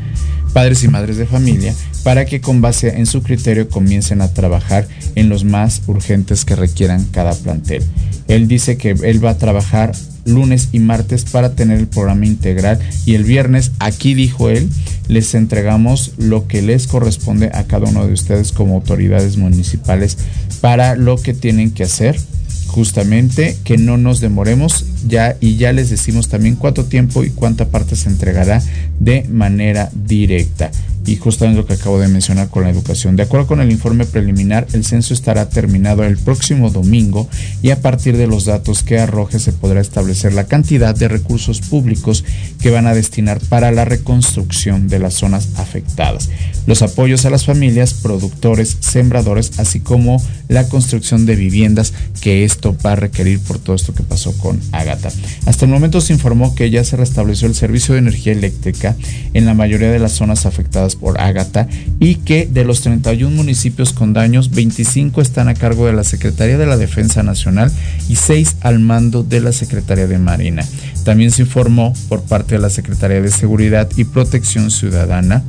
padres 0.52 0.82
y 0.84 0.88
madres 0.88 1.16
de 1.16 1.26
familia 1.26 1.74
para 2.02 2.24
que 2.24 2.40
con 2.40 2.60
base 2.60 2.96
en 2.96 3.06
su 3.06 3.22
criterio 3.22 3.68
comiencen 3.68 4.20
a 4.20 4.32
trabajar 4.32 4.88
en 5.14 5.28
los 5.28 5.44
más 5.44 5.82
urgentes 5.86 6.44
que 6.44 6.56
requieran 6.56 7.04
cada 7.12 7.34
plantel. 7.34 7.82
Él 8.28 8.48
dice 8.48 8.76
que 8.76 8.90
él 8.90 9.24
va 9.24 9.30
a 9.30 9.38
trabajar 9.38 9.92
lunes 10.28 10.68
y 10.72 10.78
martes 10.78 11.24
para 11.24 11.54
tener 11.54 11.78
el 11.78 11.86
programa 11.86 12.26
integral. 12.26 12.78
Y 13.04 13.14
el 13.14 13.24
viernes, 13.24 13.72
aquí 13.78 14.14
dijo 14.14 14.50
él, 14.50 14.68
les 15.08 15.34
entregamos 15.34 16.12
lo 16.18 16.46
que 16.46 16.62
les 16.62 16.86
corresponde 16.86 17.50
a 17.52 17.64
cada 17.64 17.88
uno 17.88 18.06
de 18.06 18.12
ustedes 18.12 18.52
como 18.52 18.74
autoridades 18.74 19.36
municipales 19.36 20.18
para 20.60 20.94
lo 20.94 21.16
que 21.16 21.34
tienen 21.34 21.70
que 21.70 21.84
hacer. 21.84 22.18
Justamente 22.66 23.56
que 23.64 23.78
no 23.78 23.96
nos 23.96 24.20
demoremos. 24.20 24.84
Ya 25.06 25.36
y 25.40 25.56
ya 25.56 25.72
les 25.72 25.90
decimos 25.90 26.28
también 26.28 26.56
cuánto 26.56 26.84
tiempo 26.84 27.24
y 27.24 27.30
cuánta 27.30 27.68
parte 27.70 27.96
se 27.96 28.08
entregará 28.08 28.62
de 29.00 29.24
manera 29.28 29.90
directa 29.94 30.70
y 31.08 31.16
justamente 31.16 31.62
lo 31.62 31.66
que 31.66 31.72
acabo 31.72 31.98
de 31.98 32.06
mencionar 32.06 32.50
con 32.50 32.64
la 32.64 32.70
educación. 32.70 33.16
De 33.16 33.22
acuerdo 33.22 33.46
con 33.46 33.62
el 33.62 33.70
informe 33.70 34.04
preliminar, 34.04 34.66
el 34.74 34.84
censo 34.84 35.14
estará 35.14 35.48
terminado 35.48 36.04
el 36.04 36.18
próximo 36.18 36.68
domingo 36.68 37.28
y 37.62 37.70
a 37.70 37.80
partir 37.80 38.18
de 38.18 38.26
los 38.26 38.44
datos 38.44 38.82
que 38.82 38.98
arroje 38.98 39.38
se 39.38 39.54
podrá 39.54 39.80
establecer 39.80 40.34
la 40.34 40.44
cantidad 40.44 40.94
de 40.94 41.08
recursos 41.08 41.62
públicos 41.62 42.24
que 42.60 42.70
van 42.70 42.86
a 42.86 42.94
destinar 42.94 43.40
para 43.48 43.72
la 43.72 43.86
reconstrucción 43.86 44.88
de 44.88 44.98
las 44.98 45.14
zonas 45.14 45.48
afectadas, 45.56 46.28
los 46.66 46.82
apoyos 46.82 47.24
a 47.24 47.30
las 47.30 47.46
familias, 47.46 47.94
productores, 47.94 48.76
sembradores, 48.80 49.58
así 49.58 49.80
como 49.80 50.22
la 50.48 50.68
construcción 50.68 51.24
de 51.24 51.36
viviendas 51.36 51.94
que 52.20 52.44
esto 52.44 52.76
va 52.84 52.92
a 52.92 52.96
requerir 52.96 53.40
por 53.40 53.58
todo 53.58 53.76
esto 53.76 53.94
que 53.94 54.02
pasó 54.02 54.36
con 54.36 54.60
Agata. 54.72 55.10
Hasta 55.46 55.64
el 55.64 55.70
momento 55.70 56.02
se 56.02 56.12
informó 56.12 56.54
que 56.54 56.68
ya 56.68 56.84
se 56.84 56.96
restableció 56.96 57.48
el 57.48 57.54
servicio 57.54 57.94
de 57.94 58.00
energía 58.00 58.32
eléctrica 58.32 58.94
en 59.32 59.46
la 59.46 59.54
mayoría 59.54 59.90
de 59.90 59.98
las 59.98 60.12
zonas 60.12 60.44
afectadas 60.44 60.97
por 61.00 61.20
Ágata 61.20 61.68
y 62.00 62.16
que 62.16 62.46
de 62.46 62.64
los 62.64 62.80
31 62.82 63.34
municipios 63.34 63.92
con 63.92 64.12
daños, 64.12 64.50
25 64.50 65.20
están 65.20 65.48
a 65.48 65.54
cargo 65.54 65.86
de 65.86 65.92
la 65.92 66.04
Secretaría 66.04 66.58
de 66.58 66.66
la 66.66 66.76
Defensa 66.76 67.22
Nacional 67.22 67.72
y 68.08 68.16
6 68.16 68.56
al 68.60 68.78
mando 68.78 69.22
de 69.22 69.40
la 69.40 69.52
Secretaría 69.52 70.06
de 70.06 70.18
Marina. 70.18 70.64
También 71.04 71.30
se 71.30 71.42
informó 71.42 71.94
por 72.08 72.22
parte 72.22 72.56
de 72.56 72.60
la 72.60 72.70
Secretaría 72.70 73.20
de 73.20 73.30
Seguridad 73.30 73.88
y 73.96 74.04
Protección 74.04 74.70
Ciudadana 74.70 75.42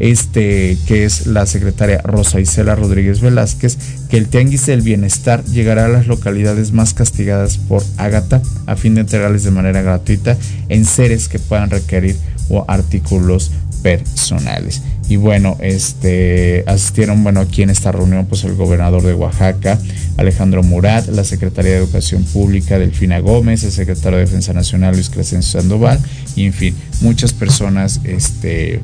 este, 0.00 0.76
que 0.86 1.04
es 1.04 1.26
la 1.26 1.46
secretaria 1.46 2.00
Rosa 2.02 2.40
Isela 2.40 2.74
Rodríguez 2.74 3.20
Velázquez, 3.20 3.78
que 4.08 4.16
el 4.16 4.28
Tianguis 4.28 4.66
del 4.66 4.82
Bienestar 4.82 5.44
llegará 5.44 5.86
a 5.86 5.88
las 5.88 6.06
localidades 6.06 6.72
más 6.72 6.94
castigadas 6.94 7.58
por 7.58 7.82
Ágata 7.96 8.42
a 8.66 8.76
fin 8.76 8.94
de 8.94 9.02
entregarles 9.02 9.44
de 9.44 9.50
manera 9.50 9.82
gratuita 9.82 10.36
en 10.68 10.84
seres 10.84 11.28
que 11.28 11.38
puedan 11.38 11.70
requerir 11.70 12.16
o 12.48 12.64
artículos 12.68 13.52
personales. 13.84 14.80
Y 15.10 15.16
bueno, 15.16 15.58
este 15.60 16.64
asistieron 16.66 17.22
bueno 17.22 17.40
aquí 17.40 17.62
en 17.62 17.68
esta 17.68 17.92
reunión 17.92 18.24
pues 18.24 18.42
el 18.44 18.54
gobernador 18.54 19.02
de 19.02 19.12
Oaxaca, 19.12 19.78
Alejandro 20.16 20.62
Murat, 20.62 21.06
la 21.08 21.22
secretaria 21.22 21.72
de 21.72 21.76
Educación 21.76 22.24
Pública 22.24 22.78
Delfina 22.78 23.18
Gómez, 23.18 23.62
el 23.62 23.72
secretario 23.72 24.18
de 24.18 24.24
Defensa 24.24 24.54
Nacional 24.54 24.94
Luis 24.94 25.10
Crescencio 25.10 25.60
Sandoval 25.60 26.00
y 26.34 26.46
en 26.46 26.54
fin, 26.54 26.74
muchas 27.02 27.34
personas 27.34 28.00
este 28.04 28.80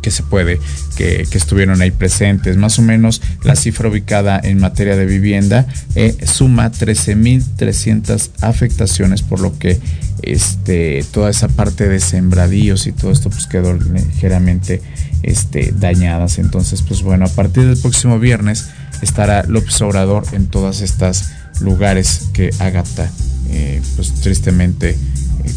que 0.00 0.10
se 0.10 0.22
puede, 0.22 0.58
que, 0.96 1.26
estuvieron 1.32 1.82
ahí 1.82 1.90
presentes. 1.90 2.56
Más 2.56 2.78
o 2.78 2.82
menos 2.82 3.20
la 3.42 3.56
cifra 3.56 3.88
ubicada 3.88 4.40
en 4.42 4.58
materia 4.58 4.96
de 4.96 5.04
vivienda 5.04 5.66
eh, 5.94 6.16
suma 6.24 6.70
13.300 6.70 8.30
afectaciones, 8.40 9.22
por 9.22 9.40
lo 9.40 9.58
que 9.58 9.78
este, 10.26 11.04
toda 11.12 11.30
esa 11.30 11.48
parte 11.48 11.88
de 11.88 12.00
sembradíos 12.00 12.86
y 12.86 12.92
todo 12.92 13.12
esto 13.12 13.30
pues 13.30 13.46
quedó 13.46 13.74
ligeramente 13.74 14.82
este, 15.22 15.72
dañadas. 15.76 16.38
Entonces, 16.38 16.82
pues 16.82 17.02
bueno, 17.02 17.26
a 17.26 17.28
partir 17.28 17.64
del 17.64 17.78
próximo 17.78 18.18
viernes 18.18 18.68
estará 19.02 19.44
López 19.44 19.80
Obrador 19.82 20.24
en 20.32 20.46
todas 20.46 20.80
estas 20.80 21.32
lugares 21.60 22.28
que 22.32 22.50
Agata 22.58 23.10
eh, 23.50 23.80
pues 23.94 24.12
tristemente 24.14 24.90
eh, 24.90 24.96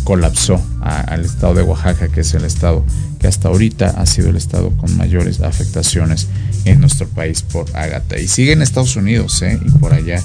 colapsó 0.03 0.61
al 0.81 1.25
estado 1.25 1.55
de 1.55 1.63
Oaxaca, 1.63 2.07
que 2.07 2.21
es 2.21 2.33
el 2.33 2.45
estado 2.45 2.85
que 3.19 3.27
hasta 3.27 3.49
ahorita 3.49 3.89
ha 3.97 4.05
sido 4.05 4.29
el 4.29 4.37
estado 4.37 4.71
con 4.77 4.95
mayores 4.95 5.41
afectaciones 5.41 6.27
en 6.65 6.79
nuestro 6.79 7.07
país 7.07 7.41
por 7.41 7.65
Ágata. 7.75 8.17
Y 8.17 8.27
sigue 8.27 8.53
en 8.53 8.61
Estados 8.61 8.95
Unidos 8.95 9.41
¿eh? 9.41 9.59
y 9.63 9.69
por 9.71 9.93
allá. 9.93 10.23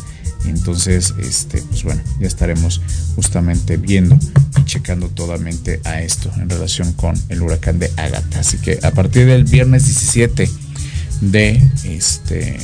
Entonces, 0.51 1.15
este, 1.19 1.63
pues 1.63 1.83
bueno, 1.85 2.03
ya 2.21 2.27
estaremos 2.27 2.81
justamente 3.15 3.77
viendo 3.77 4.19
y 4.61 4.65
checando 4.65 5.09
totalmente 5.09 5.81
a 5.85 6.03
esto 6.03 6.31
en 6.37 6.49
relación 6.49 6.93
con 6.93 7.21
el 7.29 7.43
huracán 7.43 7.79
de 7.79 7.91
Ágata. 7.97 8.41
Así 8.41 8.59
que 8.59 8.79
a 8.83 8.91
partir 8.91 9.27
del 9.27 9.45
viernes 9.45 9.85
17 9.85 10.49
de, 11.21 11.63
este, 11.85 12.59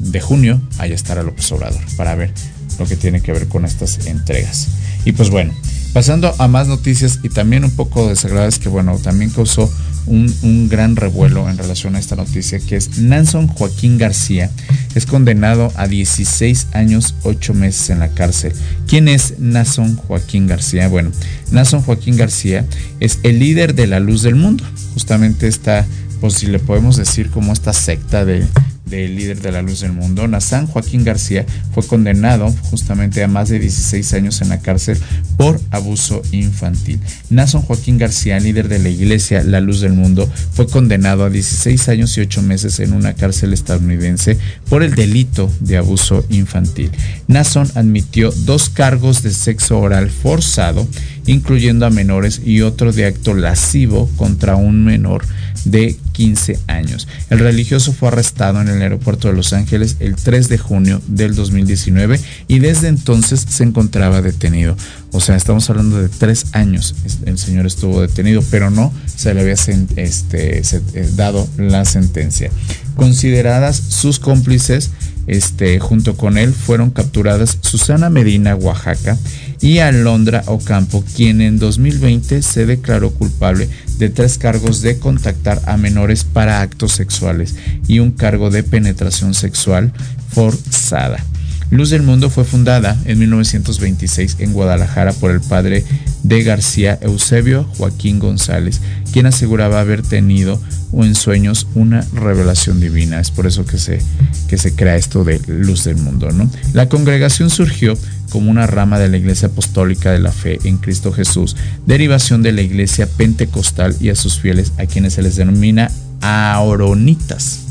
de 0.00 0.20
junio, 0.20 0.60
allá 0.78 0.94
estará 0.94 1.22
López 1.22 1.50
Obrador 1.52 1.82
para 1.96 2.14
ver 2.14 2.32
lo 2.78 2.86
que 2.86 2.96
tiene 2.96 3.20
que 3.20 3.32
ver 3.32 3.48
con 3.48 3.64
estas 3.64 4.06
entregas. 4.06 4.68
Y 5.04 5.12
pues 5.12 5.30
bueno, 5.30 5.54
Pasando 5.98 6.32
a 6.38 6.46
más 6.46 6.68
noticias 6.68 7.18
y 7.24 7.28
también 7.28 7.64
un 7.64 7.72
poco 7.72 8.08
desagradables 8.08 8.60
que 8.60 8.68
bueno, 8.68 8.96
también 9.02 9.30
causó 9.30 9.68
un, 10.06 10.68
gran 10.68 10.94
revuelo 10.94 11.50
en 11.50 11.58
relación 11.58 11.96
a 11.96 11.98
esta 11.98 12.14
noticia, 12.14 12.60
que 12.60 12.76
es 12.76 12.98
Nanson 12.98 13.48
Joaquín 13.48 13.98
García 13.98 14.48
es 14.94 15.06
condenado 15.06 15.72
a 15.74 15.88
16 15.88 16.68
años 16.72 17.16
8 17.24 17.52
meses 17.52 17.90
en 17.90 17.98
la 17.98 18.10
cárcel. 18.10 18.52
¿Quién 18.86 19.08
es 19.08 19.40
Nanson 19.40 19.96
Joaquín 19.96 20.46
García? 20.46 20.86
Bueno, 20.86 21.10
Nanson 21.50 21.82
Joaquín 21.82 22.16
García 22.16 22.64
es 23.00 23.18
el 23.24 23.40
líder 23.40 23.74
de 23.74 23.88
la 23.88 23.98
luz 23.98 24.22
del 24.22 24.36
mundo. 24.36 24.62
Justamente 24.94 25.48
está, 25.48 25.84
pues 26.20 26.34
si 26.34 26.46
le 26.46 26.60
podemos 26.60 26.96
decir 26.96 27.28
como 27.28 27.52
esta 27.52 27.72
secta 27.72 28.24
de, 28.24 28.46
del 28.88 29.16
líder 29.16 29.40
de 29.40 29.52
la 29.52 29.62
luz 29.62 29.80
del 29.80 29.92
mundo, 29.92 30.26
Nazán 30.28 30.66
Joaquín 30.66 31.04
García, 31.04 31.46
fue 31.72 31.86
condenado 31.86 32.50
justamente 32.70 33.22
a 33.22 33.28
más 33.28 33.48
de 33.48 33.58
16 33.58 34.14
años 34.14 34.40
en 34.40 34.48
la 34.48 34.60
cárcel 34.60 34.98
por 35.36 35.60
abuso 35.70 36.22
infantil. 36.32 37.00
Nazón 37.30 37.62
Joaquín 37.62 37.98
García, 37.98 38.40
líder 38.40 38.68
de 38.68 38.78
la 38.78 38.88
iglesia 38.88 39.42
La 39.42 39.60
Luz 39.60 39.80
del 39.80 39.92
Mundo, 39.92 40.30
fue 40.52 40.66
condenado 40.66 41.24
a 41.24 41.30
16 41.30 41.88
años 41.88 42.16
y 42.16 42.20
8 42.20 42.42
meses 42.42 42.80
en 42.80 42.92
una 42.92 43.14
cárcel 43.14 43.52
estadounidense 43.52 44.38
por 44.68 44.82
el 44.82 44.94
delito 44.94 45.50
de 45.60 45.76
abuso 45.76 46.24
infantil. 46.28 46.90
Nason 47.26 47.70
admitió 47.74 48.30
dos 48.30 48.68
cargos 48.68 49.22
de 49.22 49.32
sexo 49.32 49.78
oral 49.78 50.10
forzado, 50.10 50.88
incluyendo 51.26 51.86
a 51.86 51.90
menores, 51.90 52.40
y 52.44 52.62
otro 52.62 52.92
de 52.92 53.06
acto 53.06 53.34
lascivo 53.34 54.10
contra 54.16 54.56
un 54.56 54.84
menor 54.84 55.24
de 55.64 55.96
15 56.18 56.58
años. 56.66 57.06
El 57.30 57.38
religioso 57.38 57.92
fue 57.92 58.08
arrestado 58.08 58.60
en 58.60 58.66
el 58.66 58.82
aeropuerto 58.82 59.28
de 59.28 59.34
Los 59.34 59.52
Ángeles 59.52 59.98
el 60.00 60.16
3 60.16 60.48
de 60.48 60.58
junio 60.58 61.00
del 61.06 61.36
2019 61.36 62.20
y 62.48 62.58
desde 62.58 62.88
entonces 62.88 63.46
se 63.48 63.62
encontraba 63.62 64.20
detenido. 64.20 64.76
O 65.12 65.20
sea, 65.20 65.36
estamos 65.36 65.70
hablando 65.70 66.02
de 66.02 66.08
tres 66.08 66.46
años. 66.54 66.96
El 67.24 67.38
señor 67.38 67.66
estuvo 67.66 68.00
detenido, 68.00 68.42
pero 68.50 68.68
no 68.68 68.92
se 69.06 69.32
le 69.32 69.42
había 69.42 69.52
este, 69.52 70.58
eh, 70.58 71.10
dado 71.14 71.48
la 71.56 71.84
sentencia. 71.84 72.50
Consideradas 72.96 73.76
sus 73.76 74.18
cómplices, 74.18 74.90
este, 75.28 75.78
junto 75.78 76.16
con 76.16 76.36
él 76.36 76.52
fueron 76.52 76.90
capturadas 76.90 77.58
Susana 77.60 78.10
Medina, 78.10 78.56
Oaxaca, 78.56 79.16
y 79.60 79.78
Alondra 79.78 80.42
Ocampo, 80.46 81.04
quien 81.14 81.40
en 81.40 81.60
2020 81.60 82.42
se 82.42 82.66
declaró 82.66 83.10
culpable 83.10 83.68
de 83.98 84.08
tres 84.08 84.38
cargos 84.38 84.80
de 84.80 84.98
contactar 84.98 85.60
a 85.66 85.76
menores 85.76 86.24
para 86.24 86.60
actos 86.60 86.92
sexuales 86.92 87.56
y 87.86 87.98
un 87.98 88.12
cargo 88.12 88.50
de 88.50 88.62
penetración 88.62 89.34
sexual 89.34 89.92
forzada. 90.32 91.24
Luz 91.70 91.90
del 91.90 92.02
Mundo 92.02 92.30
fue 92.30 92.44
fundada 92.44 92.96
en 93.04 93.18
1926 93.18 94.36
en 94.38 94.54
Guadalajara 94.54 95.12
por 95.12 95.30
el 95.30 95.40
padre 95.40 95.84
de 96.22 96.42
García 96.42 96.98
Eusebio 97.02 97.64
Joaquín 97.76 98.18
González, 98.18 98.80
quien 99.12 99.26
aseguraba 99.26 99.80
haber 99.80 100.02
tenido 100.02 100.60
en 100.94 101.14
sueños 101.14 101.66
una 101.74 102.00
revelación 102.14 102.80
divina. 102.80 103.20
Es 103.20 103.30
por 103.30 103.46
eso 103.46 103.66
que 103.66 103.76
se, 103.76 104.00
que 104.48 104.56
se 104.56 104.74
crea 104.74 104.96
esto 104.96 105.24
de 105.24 105.40
Luz 105.46 105.84
del 105.84 105.96
Mundo. 105.96 106.30
¿no? 106.30 106.50
La 106.72 106.88
congregación 106.88 107.50
surgió 107.50 107.98
como 108.30 108.50
una 108.50 108.66
rama 108.66 108.98
de 108.98 109.08
la 109.08 109.18
Iglesia 109.18 109.48
Apostólica 109.48 110.10
de 110.10 110.20
la 110.20 110.32
Fe 110.32 110.58
en 110.64 110.78
Cristo 110.78 111.12
Jesús, 111.12 111.54
derivación 111.86 112.42
de 112.42 112.52
la 112.52 112.62
Iglesia 112.62 113.06
Pentecostal 113.06 113.94
y 114.00 114.08
a 114.08 114.16
sus 114.16 114.40
fieles, 114.40 114.72
a 114.78 114.86
quienes 114.86 115.14
se 115.14 115.22
les 115.22 115.36
denomina 115.36 115.90
aoronitas. 116.22 117.67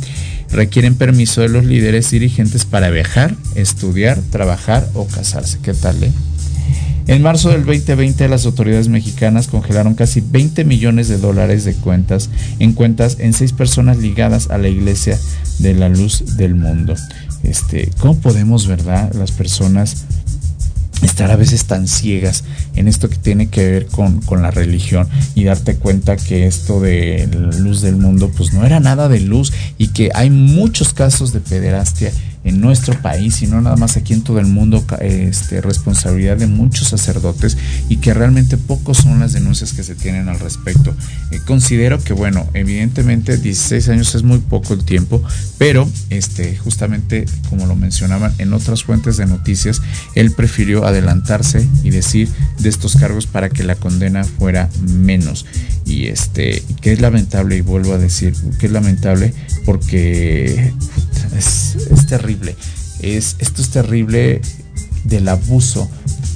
Requieren 0.52 0.96
permiso 0.96 1.42
de 1.42 1.50
los 1.50 1.66
líderes 1.66 2.10
dirigentes 2.12 2.66
para 2.66 2.90
viajar, 2.90 3.36
estudiar, 3.56 4.20
trabajar 4.32 4.88
o 4.94 5.06
casarse. 5.08 5.60
¿Qué 5.62 5.74
tal, 5.74 6.04
eh? 6.04 6.12
En 7.08 7.22
marzo 7.22 7.50
del 7.50 7.66
2020 7.66 8.28
las 8.28 8.46
autoridades 8.46 8.90
mexicanas 8.90 9.48
congelaron 9.48 9.96
casi 9.96 10.20
20 10.20 10.66
millones 10.66 11.08
de 11.08 11.18
dólares 11.18 11.64
de 11.64 11.74
cuentas 11.74 12.30
en 12.60 12.74
cuentas 12.74 13.18
en 13.20 13.32
seis 13.32 13.54
personas 13.54 13.98
ligadas 13.98 14.50
a 14.50 14.58
la 14.58 14.68
Iglesia 14.68 15.18
de 15.60 15.74
la 15.74 15.88
Luz 15.88 16.36
del 16.36 16.56
Mundo. 16.56 16.96
Este, 17.44 17.92
¿cómo 18.00 18.20
podemos, 18.20 18.68
verdad, 18.68 19.14
las 19.14 19.32
personas 19.32 20.04
estar 21.02 21.32
a 21.32 21.36
veces 21.36 21.66
tan 21.66 21.88
ciegas 21.88 22.44
en 22.76 22.88
esto 22.88 23.10
que 23.10 23.18
tiene 23.18 23.50
que 23.50 23.70
ver 23.70 23.86
con, 23.88 24.22
con, 24.22 24.42
la 24.42 24.52
religión 24.52 25.08
y 25.36 25.44
darte 25.44 25.76
cuenta 25.76 26.18
que 26.18 26.48
esto 26.48 26.80
de 26.80 27.28
luz 27.60 27.82
del 27.82 27.98
mundo 27.98 28.32
pues 28.36 28.54
no 28.54 28.66
era 28.66 28.80
nada 28.80 29.08
de 29.08 29.20
luz 29.20 29.54
y 29.78 29.90
que 29.90 30.10
hay 30.14 30.30
muchos 30.30 30.94
casos 30.94 31.34
de 31.34 31.40
pederastia 31.40 32.12
en 32.48 32.62
nuestro 32.62 33.00
país 33.02 33.42
y 33.42 33.48
no 33.48 33.62
nada 33.62 33.76
más 33.76 33.98
aquí 33.98 34.14
en 34.14 34.24
todo 34.24 34.40
el 34.40 34.46
mundo, 34.46 34.84
este, 35.02 35.60
responsabilidad 35.60 36.38
de 36.38 36.48
muchos 36.48 36.88
sacerdotes 36.88 37.58
y 37.90 37.98
que 37.98 38.14
realmente 38.14 38.58
pocos 38.58 39.00
son 39.00 39.20
las 39.20 39.34
denuncias 39.34 39.74
que 39.74 39.84
se 39.84 39.96
tienen 39.96 40.30
al 40.30 40.40
respecto. 40.40 40.96
Eh, 41.32 41.42
considero 41.46 42.02
que, 42.02 42.14
bueno, 42.14 42.48
evidentemente 42.54 43.38
16 43.38 43.90
años 43.90 44.16
es 44.16 44.24
muy 44.24 44.40
poco 44.40 44.74
el 44.74 44.86
tiempo, 44.86 45.22
pero 45.58 45.90
este, 46.10 46.56
justamente 46.56 47.26
como 47.50 47.66
lo 47.66 47.76
mencionaban 47.76 48.34
en 48.38 48.54
otras 48.54 48.84
fuentes 48.84 49.18
de 49.18 49.26
noticias, 49.26 49.82
él 50.16 50.32
prefirió 50.32 50.86
adelantarse 50.86 51.68
y 51.84 51.90
decir 51.90 52.30
de 52.60 52.70
estos 52.70 52.96
cargos 52.96 53.28
para 53.28 53.50
que 53.50 53.64
la 53.64 53.76
condena 53.76 54.24
fuera 54.24 54.70
menos. 54.88 55.46
Y 55.86 56.08
este, 56.08 56.64
que 56.82 56.94
es 56.94 57.02
lamentable, 57.02 57.58
y 57.58 57.62
vuelvo 57.62 57.94
a 57.94 57.98
decir 57.98 58.34
que 58.60 58.68
es 58.68 58.72
lamentable 58.72 59.34
porque 59.66 60.74
es, 61.38 61.76
es 61.92 62.08
terrible. 62.08 62.37
Es, 63.00 63.36
esto 63.40 63.62
es 63.62 63.70
terrible 63.70 64.42
del 65.04 65.28
abuso 65.28 65.90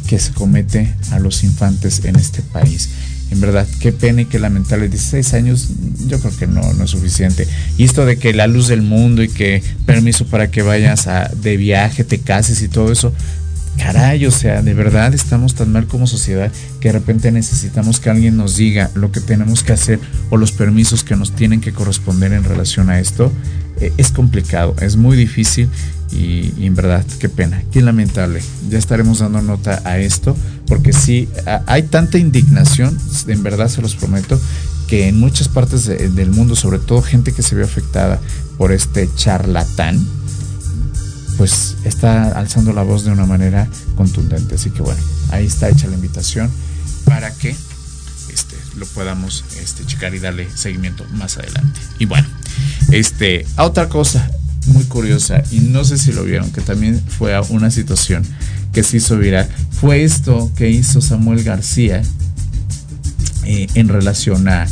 que 0.08 0.20
se 0.20 0.34
comete 0.34 0.94
a 1.12 1.20
los 1.20 1.44
infantes 1.44 2.04
en 2.06 2.16
este 2.16 2.42
país. 2.42 2.90
En 3.32 3.40
verdad, 3.40 3.66
qué 3.80 3.94
pena 3.94 4.24
y 4.24 4.26
qué 4.26 4.40
lamentable. 4.40 4.90
16 4.90 5.34
años, 5.34 5.70
yo 6.08 6.20
creo 6.20 6.36
que 6.38 6.48
no, 6.48 6.74
no 6.74 6.84
es 6.84 6.90
suficiente. 6.90 7.48
Y 7.78 7.86
esto 7.86 8.06
de 8.06 8.18
que 8.18 8.34
la 8.34 8.48
luz 8.48 8.68
del 8.68 8.82
mundo 8.82 9.24
y 9.24 9.30
que 9.30 9.64
permiso 9.86 10.26
para 10.26 10.52
que 10.52 10.62
vayas 10.62 11.08
a, 11.08 11.30
de 11.30 11.56
viaje, 11.56 12.04
te 12.04 12.20
cases 12.20 12.62
y 12.62 12.68
todo 12.68 12.92
eso, 12.92 13.14
caray, 13.78 14.26
o 14.26 14.32
sea, 14.32 14.62
de 14.62 14.74
verdad 14.74 15.14
estamos 15.14 15.56
tan 15.56 15.72
mal 15.72 15.88
como 15.88 16.08
sociedad 16.08 16.52
que 16.82 16.90
de 16.90 16.94
repente 16.94 17.32
necesitamos 17.32 18.02
que 18.02 18.10
alguien 18.10 18.36
nos 18.36 18.58
diga 18.58 18.92
lo 18.96 19.12
que 19.14 19.22
tenemos 19.22 19.64
que 19.64 19.72
hacer 19.72 20.00
o 20.30 20.38
los 20.38 20.52
permisos 20.52 21.04
que 21.04 21.16
nos 21.16 21.34
tienen 21.34 21.62
que 21.62 21.72
corresponder 21.72 22.34
en 22.34 22.44
relación 22.44 22.90
a 22.90 23.00
esto. 23.00 23.32
Eh, 23.82 23.92
es 23.98 24.12
complicado, 24.12 24.76
es 24.80 24.96
muy 24.96 25.18
difícil 25.18 25.68
y, 26.12 26.66
en 26.66 26.76
verdad, 26.76 27.04
qué 27.20 27.30
pena, 27.30 27.64
qué 27.72 27.82
lamentable. 27.82 28.42
Ya 28.70 28.78
estaremos 28.78 29.20
dando 29.20 29.42
nota 29.42 29.82
a 29.86 29.98
esto 29.98 30.38
porque 30.68 30.94
sí, 30.94 31.28
hay 31.66 31.84
tanta 31.84 32.18
indignación, 32.18 32.98
en 33.28 33.44
verdad 33.44 33.68
se 33.68 33.82
los 33.82 33.96
prometo, 33.96 34.40
que 34.88 35.08
en 35.08 35.20
muchas 35.20 35.48
partes 35.48 35.86
de, 35.86 36.10
del 36.10 36.30
mundo, 36.32 36.56
sobre 36.56 36.80
todo 36.80 37.02
gente 37.02 37.34
que 37.34 37.42
se 37.42 37.56
ve 37.56 37.64
afectada 37.64 38.20
por 38.58 38.72
este 38.72 39.10
charlatán, 39.16 40.00
pues 41.38 41.76
está 41.84 42.30
alzando 42.38 42.74
la 42.74 42.84
voz 42.84 43.04
de 43.04 43.12
una 43.12 43.26
manera 43.26 43.68
contundente. 43.96 44.56
Así 44.56 44.70
que 44.70 44.84
bueno, 44.84 45.02
ahí 45.32 45.48
está 45.48 45.70
hecha 45.70 45.88
la 45.88 45.96
invitación 45.96 46.52
para 47.06 47.34
que 47.34 47.56
lo 48.78 48.86
podamos 48.88 49.44
este, 49.62 49.86
checar 49.86 50.16
y 50.16 50.20
darle 50.20 50.48
seguimiento 50.56 51.06
más 51.14 51.38
adelante. 51.38 51.80
Y 52.00 52.06
bueno, 52.06 52.28
este, 52.92 53.46
a 53.58 53.64
otra 53.64 53.90
cosa 53.90 54.30
muy 54.68 54.84
curiosa, 54.84 55.44
y 55.52 55.60
no 55.60 55.84
sé 55.84 55.98
si 55.98 56.12
lo 56.12 56.24
vieron, 56.24 56.52
que 56.52 56.62
también 56.62 57.02
fue 57.18 57.40
una 57.50 57.72
situación 57.72 58.24
que 58.74 58.84
se 58.84 58.98
hizo 58.98 59.18
viral, 59.18 59.50
fue 59.72 60.04
esto 60.04 60.52
que 60.56 60.70
hizo 60.70 61.02
Samuel 61.02 61.44
García 61.44 62.04
eh, 63.44 63.68
en 63.74 63.88
relación 63.90 64.48
a, 64.48 64.68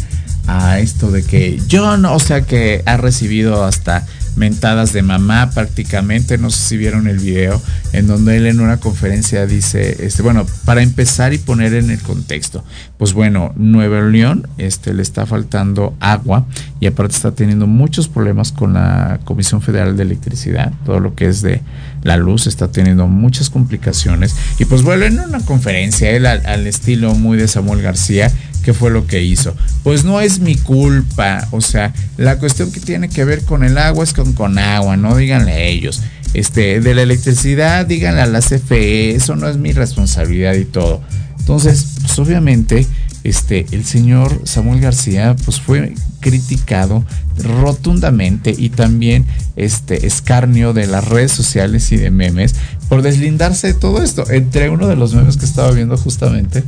a 0.48 0.80
esto 0.80 1.12
de 1.12 1.24
que 1.24 1.62
John, 1.70 2.06
o 2.06 2.20
sea 2.20 2.42
que 2.42 2.84
ha 2.86 2.98
recibido 2.98 3.66
hasta 3.66 4.06
mentadas 4.36 4.94
de 4.94 5.02
mamá 5.02 5.52
prácticamente, 5.52 6.38
no 6.38 6.50
sé 6.50 6.70
si 6.70 6.78
vieron 6.78 7.08
el 7.08 7.20
video, 7.20 7.62
en 7.94 8.08
donde 8.08 8.38
él 8.38 8.48
en 8.48 8.60
una 8.60 8.78
conferencia 8.78 9.46
dice, 9.46 10.06
este, 10.06 10.22
bueno, 10.22 10.46
para 10.66 10.82
empezar 10.82 11.34
y 11.34 11.38
poner 11.38 11.74
en 11.74 11.90
el 11.90 12.00
contexto, 12.00 12.64
pues 12.98 13.14
bueno, 13.14 13.54
Nueva 13.56 14.02
León 14.02 14.48
este, 14.58 14.94
le 14.94 15.02
está 15.02 15.26
faltando 15.26 15.96
agua 16.00 16.46
y 16.80 16.88
aparte 16.88 17.16
está 17.16 17.32
teniendo 17.32 17.68
muchos 17.68 18.08
problemas 18.08 18.52
con 18.52 18.74
la 18.74 19.20
Comisión 19.24 19.62
Federal 19.62 19.98
de 19.98 20.04
Electricidad, 20.04 20.72
todo 20.86 21.00
lo 21.00 21.16
que 21.16 21.28
es 21.28 21.42
de 21.42 21.62
la 22.04 22.18
luz 22.18 22.48
está 22.48 22.72
teniendo 22.72 23.08
muchas 23.08 23.50
complicaciones 23.50 24.36
y 24.58 24.66
pues 24.66 24.84
bueno, 24.84 25.06
en 25.06 25.20
una 25.20 25.40
conferencia, 25.42 26.12
él 26.12 26.26
al, 26.26 26.46
al 26.46 26.68
estilo 26.68 27.14
muy 27.16 27.38
de 27.38 27.48
Samuel 27.48 27.82
García, 27.82 28.32
¿Qué 28.64 28.74
fue 28.74 28.92
lo 28.92 29.08
que 29.08 29.24
hizo? 29.24 29.56
Pues 29.84 30.04
no 30.04 30.20
es 30.20 30.40
mi 30.40 30.56
culpa. 30.56 31.48
O 31.52 31.62
sea, 31.62 31.94
la 32.18 32.40
cuestión 32.40 32.72
que 32.72 32.80
tiene 32.80 33.10
que 33.10 33.24
ver 33.24 33.44
con 33.44 33.64
el 33.64 33.78
agua 33.78 34.04
es 34.04 34.14
con, 34.14 34.29
con 34.34 34.58
agua, 34.58 34.98
no 34.98 35.16
díganle 35.16 35.52
a 35.52 35.60
ellos. 35.60 36.02
Este, 36.34 36.80
de 36.80 36.94
la 36.94 37.02
electricidad, 37.02 37.86
díganle 37.86 38.22
a 38.22 38.28
la 38.28 38.40
CFE, 38.40 39.16
eso 39.16 39.36
no 39.36 39.48
es 39.48 39.58
mi 39.58 39.72
responsabilidad 39.72 40.54
y 40.54 40.66
todo. 40.66 41.02
Entonces, 41.40 41.96
pues 42.02 42.20
obviamente, 42.20 42.86
este, 43.24 43.66
el 43.72 43.84
señor 43.84 44.42
Samuel 44.46 44.82
García, 44.82 45.36
pues 45.44 45.60
fue 45.60 45.94
criticado 46.20 47.04
rotundamente 47.38 48.54
y 48.58 48.70
también 48.70 49.26
este 49.56 50.06
escarnio 50.06 50.74
de 50.74 50.88
las 50.88 51.08
redes 51.08 51.32
sociales 51.32 51.92
y 51.92 51.98
de 51.98 52.12
memes 52.12 52.56
por 52.88 53.02
deslindarse 53.02 53.68
de 53.68 53.74
todo 53.74 54.04
esto. 54.04 54.30
Entre 54.30 54.70
uno 54.70 54.88
de 54.88 54.96
los 54.96 55.14
memes 55.14 55.38
que 55.38 55.46
estaba 55.46 55.72
viendo 55.72 55.98
justamente 55.98 56.64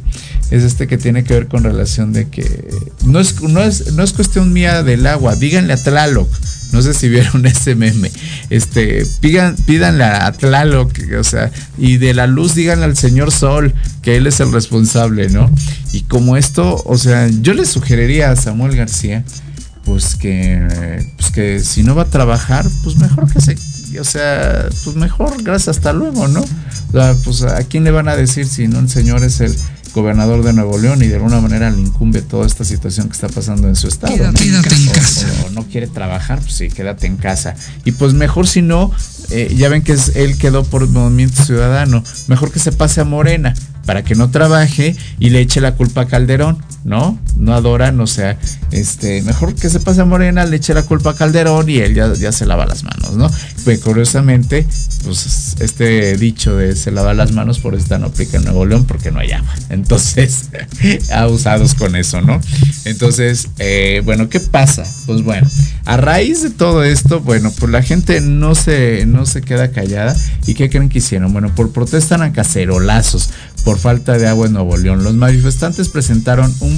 es 0.50 0.64
este 0.64 0.88
que 0.88 0.98
tiene 0.98 1.24
que 1.24 1.34
ver 1.34 1.48
con 1.48 1.64
relación 1.64 2.14
de 2.14 2.30
que 2.30 2.70
no 3.06 3.20
es, 3.20 3.42
no 3.42 3.62
es, 3.62 3.94
no 3.94 4.04
es 4.04 4.14
cuestión 4.14 4.54
mía 4.54 4.84
del 4.84 5.08
agua, 5.08 5.36
díganle 5.36 5.74
a 5.74 5.78
Tlaloc. 5.78 6.30
No 6.72 6.82
sé 6.82 6.94
si 6.94 7.10
vieron 7.10 7.46
ese 7.46 7.76
meme. 7.76 8.12
Este, 8.50 9.06
pidan, 9.20 9.56
pídanle 9.56 10.04
a 10.04 10.32
Tlaloc, 10.32 10.92
o 11.20 11.24
sea, 11.24 11.52
y 11.78 11.98
de 11.98 12.14
la 12.14 12.28
luz 12.28 12.56
díganle 12.56 12.86
al 12.86 12.98
señor 12.98 13.32
Sol, 13.32 13.74
que 14.02 14.18
él 14.18 14.28
es 14.28 14.40
el 14.40 14.52
responsable, 14.52 15.30
¿no? 15.30 15.50
Y 15.94 16.02
como 16.02 16.38
esto, 16.38 16.82
o 16.86 16.98
sea, 16.98 17.28
yo 17.28 17.54
le 17.54 17.66
sugeriría 17.66 18.32
a 18.32 18.36
Samuel 18.36 18.76
García, 18.76 19.24
pues 19.86 20.16
que, 20.16 21.06
pues 21.18 21.32
que 21.32 21.60
si 21.60 21.84
no 21.84 21.96
va 21.96 22.04
a 22.04 22.10
trabajar, 22.10 22.66
pues 22.84 22.98
mejor 22.98 23.32
que 23.32 23.42
se, 23.42 23.58
o 24.00 24.04
sea, 24.04 24.68
pues 24.84 24.96
mejor, 24.96 25.42
gracias, 25.44 25.78
hasta 25.78 25.94
luego, 25.94 26.28
¿no? 26.28 26.42
O 26.42 26.92
sea, 26.92 27.16
pues 27.24 27.42
a 27.44 27.64
quién 27.64 27.84
le 27.84 27.92
van 27.92 28.08
a 28.08 28.16
decir 28.16 28.46
si 28.48 28.68
no 28.68 28.80
el 28.80 28.90
señor 28.90 29.24
es 29.24 29.42
el 29.42 29.56
gobernador 29.94 30.44
de 30.44 30.54
Nuevo 30.54 30.78
León 30.78 31.02
y 31.04 31.08
de 31.08 31.16
alguna 31.16 31.40
manera 31.42 31.70
le 31.70 31.82
incumbe 31.82 32.22
toda 32.22 32.46
esta 32.46 32.64
situación 32.64 33.08
que 33.08 33.14
está 33.14 33.30
pasando 33.30 33.68
en 33.68 33.76
su 33.76 33.88
estado. 33.88 34.14
Quédate, 34.14 34.46
¿no? 34.46 34.62
quédate 34.62 34.76
en 34.76 34.90
o, 34.90 34.92
casa. 34.94 35.28
O, 35.46 35.50
no 35.52 35.64
quiere 35.64 35.88
trabajar, 35.88 36.40
pues 36.40 36.54
sí, 36.54 36.70
quédate 36.70 37.08
en 37.08 37.18
casa. 37.18 37.56
Y 37.86 37.92
pues 37.92 38.14
mejor 38.14 38.48
si 38.48 38.62
no, 38.62 38.92
eh, 39.30 39.54
ya 39.56 39.70
ven 39.70 39.82
que 39.82 39.94
es, 39.94 40.16
él 40.16 40.38
quedó 40.38 40.64
por 40.64 40.88
Movimiento 40.88 41.44
Ciudadano, 41.44 42.04
mejor 42.28 42.52
que 42.52 42.60
se 42.60 42.72
pase 42.72 43.02
a 43.02 43.06
Morena 43.06 43.54
para 43.86 44.04
que 44.04 44.16
no 44.16 44.30
trabaje 44.30 44.96
y 45.20 45.30
le 45.30 45.42
eche 45.42 45.62
la 45.62 45.76
culpa 45.76 46.02
a 46.02 46.08
Calderón, 46.08 46.64
¿no? 46.84 47.20
No 47.38 47.54
adoran, 47.54 48.00
o 48.00 48.08
sea, 48.08 48.38
este, 48.72 49.22
mejor 49.22 49.56
que 49.56 49.70
se 49.70 49.80
pase 49.80 50.02
a 50.02 50.06
Morena, 50.06 50.46
le 50.46 50.58
eche 50.58 50.74
la 50.74 50.84
culpa 50.84 51.12
a 51.12 51.16
Calderón 51.16 51.70
y 51.70 51.78
él 51.78 51.94
ya, 51.94 52.14
ya 52.14 52.32
se 52.32 52.46
lava 52.46 52.66
las 52.66 52.84
manos, 52.84 53.16
¿no? 53.16 53.30
Pues 53.64 53.80
curiosamente, 53.80 54.66
pues 55.04 55.56
este 55.60 56.18
dicho 56.18 56.56
de 56.56 56.76
se 56.76 56.92
lava 56.92 57.14
las 57.14 57.32
manos 57.32 57.60
por 57.60 57.76
esta 57.76 57.98
no 58.00 58.08
aplica 58.08 58.38
en 58.38 58.44
Nuevo 58.44 58.66
León 58.66 58.86
porque 58.86 59.12
no 59.12 59.20
hay 59.20 59.32
agua. 59.32 59.54
Entonces, 59.70 60.50
abusados 61.12 61.76
con 61.76 61.96
eso, 61.96 62.22
¿no? 62.22 62.40
Entonces, 62.86 63.48
eh, 63.60 64.02
bueno, 64.04 64.30
¿qué 64.30 64.40
pasa? 64.40 64.84
Pues 65.06 65.24
bueno, 65.24 65.48
a 65.86 65.98
raíz 65.98 66.42
de 66.42 66.50
todo 66.50 66.84
esto, 66.84 67.20
bueno, 67.22 67.52
pues 67.60 67.72
la 67.72 67.84
gente 67.84 68.22
no 68.22 68.56
se, 68.56 69.06
no 69.06 69.26
se 69.26 69.42
queda 69.42 69.72
callada. 69.72 70.16
¿Y 70.48 70.56
qué 70.56 70.70
creen 70.70 70.90
que 70.90 71.00
hicieron? 71.00 71.32
Bueno, 71.34 71.54
por 71.54 71.72
protestan 71.72 72.22
a 72.22 72.34
cacerolazos 72.34 73.30
por 73.64 73.78
falta 73.78 74.18
de 74.18 74.28
agua 74.28 74.48
en 74.48 74.54
Nuevo 74.54 74.78
León. 74.78 75.04
Los 75.04 75.14
manifestantes 75.14 75.90
presentaron 75.90 76.54
un, 76.62 76.71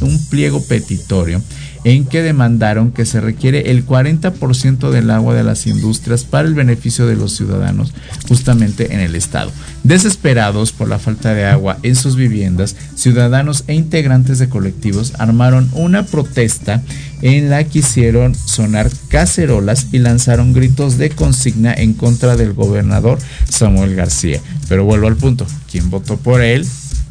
un 0.00 0.26
pliego 0.26 0.62
petitorio 0.62 1.42
en 1.84 2.04
que 2.04 2.22
demandaron 2.22 2.92
que 2.92 3.06
se 3.06 3.20
requiere 3.20 3.70
el 3.70 3.86
40% 3.86 4.90
del 4.90 5.10
agua 5.10 5.34
de 5.34 5.44
las 5.44 5.66
industrias 5.66 6.24
para 6.24 6.48
el 6.48 6.54
beneficio 6.54 7.06
de 7.06 7.16
los 7.16 7.36
ciudadanos 7.36 7.92
justamente 8.28 8.94
en 8.94 9.00
el 9.00 9.14
estado. 9.14 9.52
Desesperados 9.84 10.72
por 10.72 10.88
la 10.88 10.98
falta 10.98 11.34
de 11.34 11.46
agua 11.46 11.78
en 11.82 11.94
sus 11.94 12.16
viviendas, 12.16 12.74
ciudadanos 12.94 13.64
e 13.68 13.74
integrantes 13.74 14.38
de 14.38 14.48
colectivos 14.48 15.12
armaron 15.18 15.70
una 15.72 16.04
protesta 16.04 16.82
en 17.22 17.50
la 17.50 17.64
que 17.64 17.80
hicieron 17.80 18.34
sonar 18.34 18.90
cacerolas 19.08 19.88
y 19.92 19.98
lanzaron 19.98 20.52
gritos 20.52 20.98
de 20.98 21.10
consigna 21.10 21.72
en 21.72 21.94
contra 21.94 22.36
del 22.36 22.52
gobernador 22.52 23.18
Samuel 23.48 23.94
García. 23.94 24.40
Pero 24.68 24.84
vuelvo 24.84 25.06
al 25.06 25.16
punto, 25.16 25.46
¿quién 25.70 25.90
votó 25.90 26.16
por 26.16 26.42
él? 26.42 26.66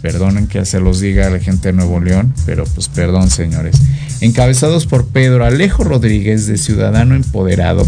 Perdonen 0.08 0.48
que 0.48 0.64
se 0.64 0.80
los 0.80 1.02
diga 1.02 1.28
a 1.28 1.30
la 1.30 1.40
gente 1.40 1.68
de 1.68 1.74
Nuevo 1.74 2.00
León, 2.00 2.34
pero 2.46 2.64
pues 2.64 2.88
perdón 2.88 3.30
señores. 3.30 3.76
Encabezados 4.22 4.86
por 4.86 5.06
Pedro 5.08 5.44
Alejo 5.44 5.84
Rodríguez 5.84 6.48
de 6.48 6.58
Ciudadano 6.58 7.14
Empoderado, 7.14 7.86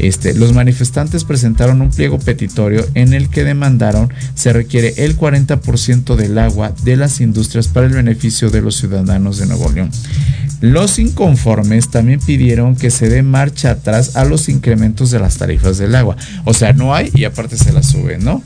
este, 0.00 0.34
los 0.34 0.54
manifestantes 0.54 1.22
presentaron 1.22 1.80
un 1.80 1.90
pliego 1.90 2.18
petitorio 2.18 2.84
en 2.94 3.14
el 3.14 3.28
que 3.28 3.44
demandaron 3.44 4.12
se 4.34 4.52
requiere 4.52 4.92
el 4.96 5.16
40% 5.16 6.16
del 6.16 6.36
agua 6.38 6.74
de 6.82 6.96
las 6.96 7.20
industrias 7.20 7.68
para 7.68 7.86
el 7.86 7.92
beneficio 7.92 8.50
de 8.50 8.60
los 8.60 8.74
ciudadanos 8.74 9.38
de 9.38 9.46
Nuevo 9.46 9.70
León. 9.70 9.90
Los 10.60 10.98
inconformes 10.98 11.90
también 11.90 12.18
pidieron 12.18 12.74
que 12.74 12.90
se 12.90 13.08
dé 13.08 13.22
marcha 13.22 13.70
atrás 13.70 14.16
a 14.16 14.24
los 14.24 14.48
incrementos 14.48 15.12
de 15.12 15.20
las 15.20 15.36
tarifas 15.36 15.78
del 15.78 15.94
agua. 15.94 16.16
O 16.44 16.54
sea, 16.54 16.72
no 16.72 16.92
hay 16.92 17.12
y 17.14 17.22
aparte 17.22 17.56
se 17.56 17.72
las 17.72 17.86
suben, 17.86 18.24
¿no? 18.24 18.42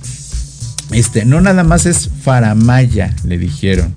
Este, 0.92 1.24
no 1.24 1.40
nada 1.40 1.64
más 1.64 1.86
es 1.86 2.10
faramaya, 2.22 3.14
le 3.24 3.38
dijeron. 3.38 3.94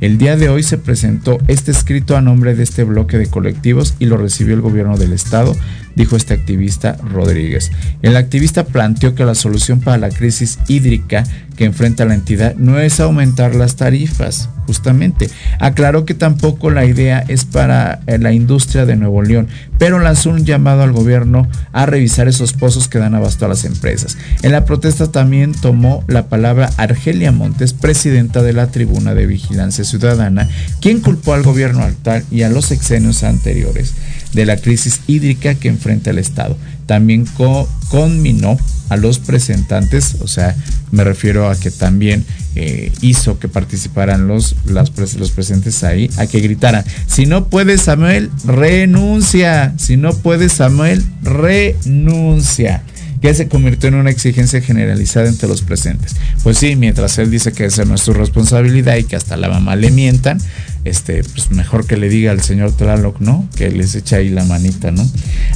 El 0.00 0.18
día 0.18 0.36
de 0.36 0.50
hoy 0.50 0.62
se 0.62 0.76
presentó 0.76 1.38
este 1.48 1.70
escrito 1.70 2.16
a 2.16 2.20
nombre 2.20 2.54
de 2.54 2.62
este 2.62 2.84
bloque 2.84 3.16
de 3.16 3.28
colectivos 3.28 3.94
y 3.98 4.06
lo 4.06 4.18
recibió 4.18 4.54
el 4.54 4.60
gobierno 4.60 4.98
del 4.98 5.14
estado, 5.14 5.56
dijo 5.96 6.14
este 6.14 6.34
activista 6.34 6.96
Rodríguez. 7.02 7.72
El 8.02 8.16
activista 8.16 8.64
planteó 8.64 9.14
que 9.14 9.24
la 9.24 9.34
solución 9.34 9.80
para 9.80 9.98
la 9.98 10.10
crisis 10.10 10.58
hídrica 10.68 11.24
que 11.56 11.64
enfrenta 11.64 12.04
la 12.04 12.14
entidad 12.14 12.54
no 12.56 12.78
es 12.78 13.00
aumentar 13.00 13.54
las 13.54 13.76
tarifas, 13.76 14.50
justamente. 14.66 15.30
Aclaró 15.58 16.04
que 16.04 16.12
tampoco 16.14 16.70
la 16.70 16.84
idea 16.84 17.24
es 17.26 17.46
para 17.46 18.00
eh, 18.06 18.18
la 18.18 18.32
industria 18.32 18.84
de 18.84 18.96
Nuevo 18.96 19.22
León, 19.22 19.48
pero 19.78 19.98
lanzó 19.98 20.30
un 20.30 20.44
llamado 20.44 20.82
al 20.82 20.92
gobierno 20.92 21.48
a 21.72 21.86
revisar 21.86 22.28
esos 22.28 22.52
pozos 22.52 22.88
que 22.88 22.98
dan 22.98 23.14
abasto 23.14 23.46
a 23.46 23.48
las 23.48 23.64
empresas. 23.64 24.18
En 24.42 24.52
la 24.52 24.66
protesta 24.66 25.10
también 25.10 25.52
tomó 25.52 26.04
la 26.08 26.28
palabra 26.28 26.70
Argelia 26.76 27.32
Montes, 27.32 27.72
presidenta 27.72 28.42
de 28.42 28.52
la 28.52 28.66
Tribuna 28.68 29.14
de 29.14 29.26
Vigilancia 29.26 29.84
Ciudadana, 29.84 30.48
quien 30.80 31.00
culpó 31.00 31.32
al 31.32 31.42
gobierno 31.42 31.82
actual 31.82 32.22
y 32.30 32.42
a 32.42 32.50
los 32.50 32.66
sexenios 32.66 33.22
anteriores 33.22 33.94
de 34.32 34.44
la 34.44 34.58
crisis 34.58 35.00
hídrica 35.06 35.54
que 35.54 35.68
enfrenta 35.68 35.85
el 35.90 36.18
Estado. 36.18 36.56
También 36.86 37.26
conminó 37.88 38.58
a 38.88 38.96
los 38.96 39.18
presentantes, 39.18 40.16
o 40.20 40.28
sea, 40.28 40.54
me 40.92 41.02
refiero 41.02 41.48
a 41.48 41.58
que 41.58 41.70
también 41.70 42.24
eh, 42.54 42.92
hizo 43.00 43.38
que 43.38 43.48
participaran 43.48 44.28
los, 44.28 44.54
los 44.66 45.30
presentes 45.30 45.82
ahí, 45.82 46.08
a 46.18 46.26
que 46.26 46.40
gritaran, 46.40 46.84
si 47.06 47.26
no 47.26 47.48
puede 47.48 47.78
Samuel, 47.78 48.30
renuncia, 48.44 49.74
si 49.76 49.96
no 49.96 50.12
puede 50.12 50.48
Samuel, 50.48 51.04
renuncia 51.22 52.82
que 53.26 53.34
se 53.34 53.48
convirtió 53.48 53.88
en 53.88 53.96
una 53.96 54.10
exigencia 54.10 54.60
generalizada 54.60 55.26
entre 55.26 55.48
los 55.48 55.62
presentes. 55.62 56.14
Pues 56.44 56.58
sí, 56.58 56.76
mientras 56.76 57.18
él 57.18 57.28
dice 57.28 57.50
que 57.50 57.64
esa 57.64 57.84
no 57.84 57.96
es 57.96 58.02
su 58.02 58.12
responsabilidad 58.12 58.94
y 58.94 59.02
que 59.02 59.16
hasta 59.16 59.36
la 59.36 59.48
mamá 59.48 59.74
le 59.74 59.90
mientan, 59.90 60.38
este, 60.84 61.24
pues 61.24 61.50
mejor 61.50 61.88
que 61.88 61.96
le 61.96 62.08
diga 62.08 62.30
al 62.30 62.40
señor 62.40 62.70
Tlaloc, 62.76 63.18
¿no? 63.18 63.48
Que 63.56 63.72
les 63.72 63.96
echa 63.96 64.18
ahí 64.18 64.28
la 64.28 64.44
manita, 64.44 64.92
¿no? 64.92 65.04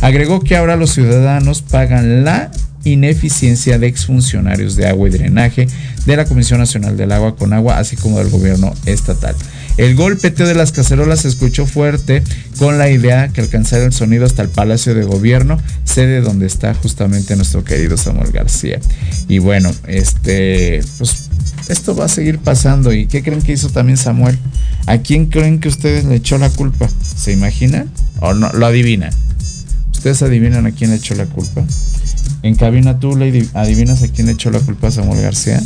Agregó 0.01 0.41
que 0.41 0.57
ahora 0.57 0.75
los 0.75 0.91
ciudadanos 0.91 1.63
pagan 1.63 2.25
la 2.25 2.51
ineficiencia 2.83 3.79
de 3.79 3.87
exfuncionarios 3.87 4.75
de 4.75 4.89
agua 4.89 5.09
y 5.09 5.13
drenaje 5.13 5.69
de 6.07 6.17
la 6.17 6.25
Comisión 6.25 6.59
Nacional 6.59 6.97
del 6.97 7.13
Agua 7.13 7.37
con 7.37 7.53
Agua, 7.53 7.79
así 7.79 7.95
como 7.95 8.19
del 8.19 8.31
gobierno 8.31 8.75
estatal. 8.85 9.37
El 9.77 9.95
golpeteo 9.95 10.47
de 10.47 10.55
las 10.55 10.73
cacerolas 10.73 11.21
se 11.21 11.29
escuchó 11.29 11.67
fuerte 11.67 12.23
con 12.59 12.79
la 12.79 12.91
idea 12.91 13.29
que 13.29 13.41
alcanzara 13.41 13.85
el 13.85 13.93
sonido 13.93 14.27
hasta 14.27 14.43
el 14.43 14.49
Palacio 14.49 14.95
de 14.95 15.05
Gobierno, 15.05 15.59
sede 15.85 16.21
donde 16.21 16.47
está 16.47 16.75
justamente 16.75 17.37
nuestro 17.37 17.65
querido 17.65 17.97
Samuel 17.97 18.33
García. 18.33 18.81
Y 19.29 19.39
bueno, 19.39 19.71
este, 19.87 20.83
pues 20.99 21.29
esto 21.69 21.95
va 21.95 22.07
a 22.07 22.09
seguir 22.09 22.39
pasando. 22.39 22.93
¿Y 22.93 23.07
qué 23.07 23.23
creen 23.23 23.43
que 23.43 23.53
hizo 23.53 23.71
también 23.71 23.97
Samuel? 23.97 24.39
¿A 24.87 24.99
quién 24.99 25.27
creen 25.27 25.61
que 25.61 25.69
ustedes 25.69 26.05
le 26.05 26.17
echó 26.17 26.37
la 26.39 26.51
culpa? 26.51 26.89
¿Se 27.17 27.33
imaginan? 27.33 27.91
¿O 28.21 28.35
no? 28.35 28.51
¿Lo 28.53 28.67
adivinan? 28.67 29.13
¿Ustedes 29.93 30.23
adivinan 30.23 30.67
a 30.67 30.73
quién 30.73 30.91
le 30.91 30.97
echó 30.97 31.15
la 31.15 31.27
culpa? 31.27 31.65
En 32.43 32.55
cabina 32.55 32.99
tú 32.99 33.17
le 33.17 33.47
adivinas 33.55 34.03
a 34.03 34.09
quién 34.09 34.27
le 34.27 34.33
echó 34.33 34.51
la 34.51 34.61
culpa 34.61 34.89
a 34.89 34.91
Samuel 34.91 35.21
García. 35.21 35.63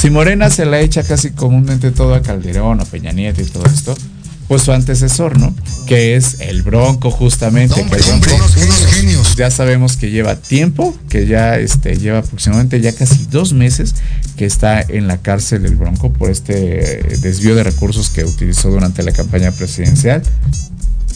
Si 0.00 0.08
Morena 0.08 0.48
se 0.48 0.64
la 0.64 0.80
echa 0.80 1.02
casi 1.02 1.28
comúnmente 1.32 1.90
todo 1.90 2.14
a 2.14 2.22
Calderón, 2.22 2.80
a 2.80 2.86
Peña 2.86 3.12
Nieto 3.12 3.42
y 3.42 3.44
todo 3.44 3.66
esto, 3.66 3.94
pues 4.48 4.62
su 4.62 4.72
antecesor, 4.72 5.38
¿no? 5.38 5.54
Que 5.86 6.16
es 6.16 6.38
el 6.40 6.62
Bronco, 6.62 7.10
justamente. 7.10 7.74
que 7.74 7.96
el 7.96 8.20
Bronco, 8.20 8.48
genios. 8.94 9.36
Ya 9.36 9.50
sabemos 9.50 9.98
que 9.98 10.10
lleva 10.10 10.36
tiempo, 10.36 10.96
que 11.10 11.26
ya 11.26 11.58
este, 11.58 11.98
lleva 11.98 12.20
aproximadamente 12.20 12.80
ya 12.80 12.94
casi 12.94 13.26
dos 13.26 13.52
meses 13.52 13.94
que 14.38 14.46
está 14.46 14.80
en 14.80 15.06
la 15.06 15.18
cárcel 15.18 15.66
el 15.66 15.76
Bronco 15.76 16.10
por 16.10 16.30
este 16.30 17.18
desvío 17.20 17.54
de 17.54 17.62
recursos 17.62 18.08
que 18.08 18.24
utilizó 18.24 18.70
durante 18.70 19.02
la 19.02 19.12
campaña 19.12 19.50
presidencial 19.50 20.22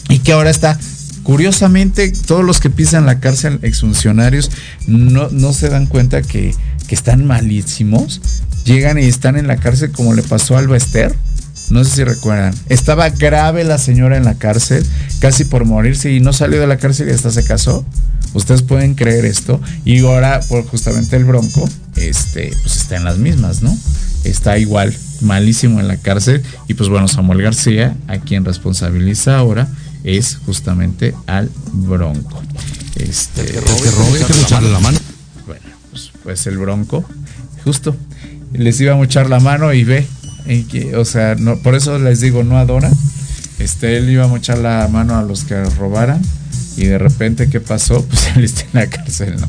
y 0.09 0.19
que 0.19 0.31
ahora 0.31 0.51
está 0.51 0.77
curiosamente, 1.25 2.13
todos 2.27 2.45
los 2.45 2.59
que 2.59 2.69
pisan 2.69 3.07
la 3.07 3.19
cárcel, 3.19 3.57
exfuncionarios, 3.63 4.51
no, 4.85 5.29
no 5.31 5.53
se 5.53 5.69
dan 5.69 5.87
cuenta 5.87 6.21
que, 6.21 6.53
que, 6.87 6.95
están 6.95 7.25
malísimos. 7.25 8.21
Llegan 8.65 8.97
y 8.97 9.03
están 9.03 9.37
en 9.37 9.47
la 9.47 9.57
cárcel 9.57 9.91
como 9.91 10.13
le 10.13 10.23
pasó 10.23 10.55
a 10.55 10.59
Alba. 10.59 10.77
No 11.69 11.83
sé 11.83 11.95
si 11.95 12.03
recuerdan. 12.03 12.53
Estaba 12.69 13.09
grave 13.09 13.63
la 13.63 13.77
señora 13.77 14.17
en 14.17 14.25
la 14.25 14.35
cárcel, 14.35 14.85
casi 15.19 15.45
por 15.45 15.65
morirse, 15.65 16.11
y 16.11 16.19
no 16.19 16.31
salió 16.33 16.59
de 16.59 16.67
la 16.67 16.77
cárcel 16.77 17.09
y 17.09 17.11
hasta 17.11 17.31
se 17.31 17.43
casó. 17.43 17.85
Ustedes 18.33 18.61
pueden 18.61 18.95
creer 18.95 19.25
esto. 19.25 19.59
Y 19.83 19.99
ahora, 20.05 20.41
por 20.47 20.65
justamente 20.65 21.15
el 21.15 21.25
Bronco, 21.25 21.67
este, 21.95 22.51
pues 22.61 22.77
está 22.77 22.97
en 22.97 23.05
las 23.05 23.17
mismas, 23.17 23.61
¿no? 23.61 23.75
Está 24.23 24.57
igual, 24.57 24.95
malísimo 25.21 25.79
en 25.79 25.87
la 25.87 25.97
cárcel. 25.97 26.43
Y 26.67 26.73
pues 26.75 26.89
bueno, 26.89 27.07
Samuel 27.07 27.41
García, 27.41 27.95
a 28.07 28.17
quien 28.17 28.45
responsabiliza 28.45 29.37
ahora, 29.37 29.67
es 30.03 30.37
justamente 30.45 31.15
al 31.27 31.49
Bronco. 31.71 32.41
Este, 32.95 33.41
el 33.41 33.63
que 33.63 34.61
la 34.61 34.79
mano. 34.79 34.99
Pues, 36.25 36.47
el 36.47 36.57
Bronco, 36.57 37.05
justo, 37.63 37.95
les 38.51 38.81
iba 38.81 38.95
a 38.95 39.03
echar 39.03 39.29
la 39.29 39.39
mano 39.39 39.71
y 39.73 39.83
ve, 39.83 40.05
o 40.95 41.05
sea, 41.05 41.35
no, 41.35 41.57
por 41.59 41.75
eso 41.75 41.99
les 41.99 42.19
digo, 42.19 42.43
no 42.43 42.57
adora. 42.57 42.91
Este, 43.59 43.95
él 43.97 44.09
iba 44.09 44.25
a 44.25 44.37
echar 44.37 44.57
la 44.57 44.87
mano 44.91 45.15
a 45.17 45.21
los 45.21 45.45
que 45.45 45.63
robaran 45.63 46.21
y 46.77 46.85
de 46.85 46.97
repente, 46.97 47.47
¿qué 47.47 47.59
pasó? 47.59 48.05
Pues 48.09 48.35
él 48.35 48.43
está 48.43 48.63
en 48.63 48.69
la 48.73 48.87
cárcel, 48.87 49.35
¿no? 49.39 49.47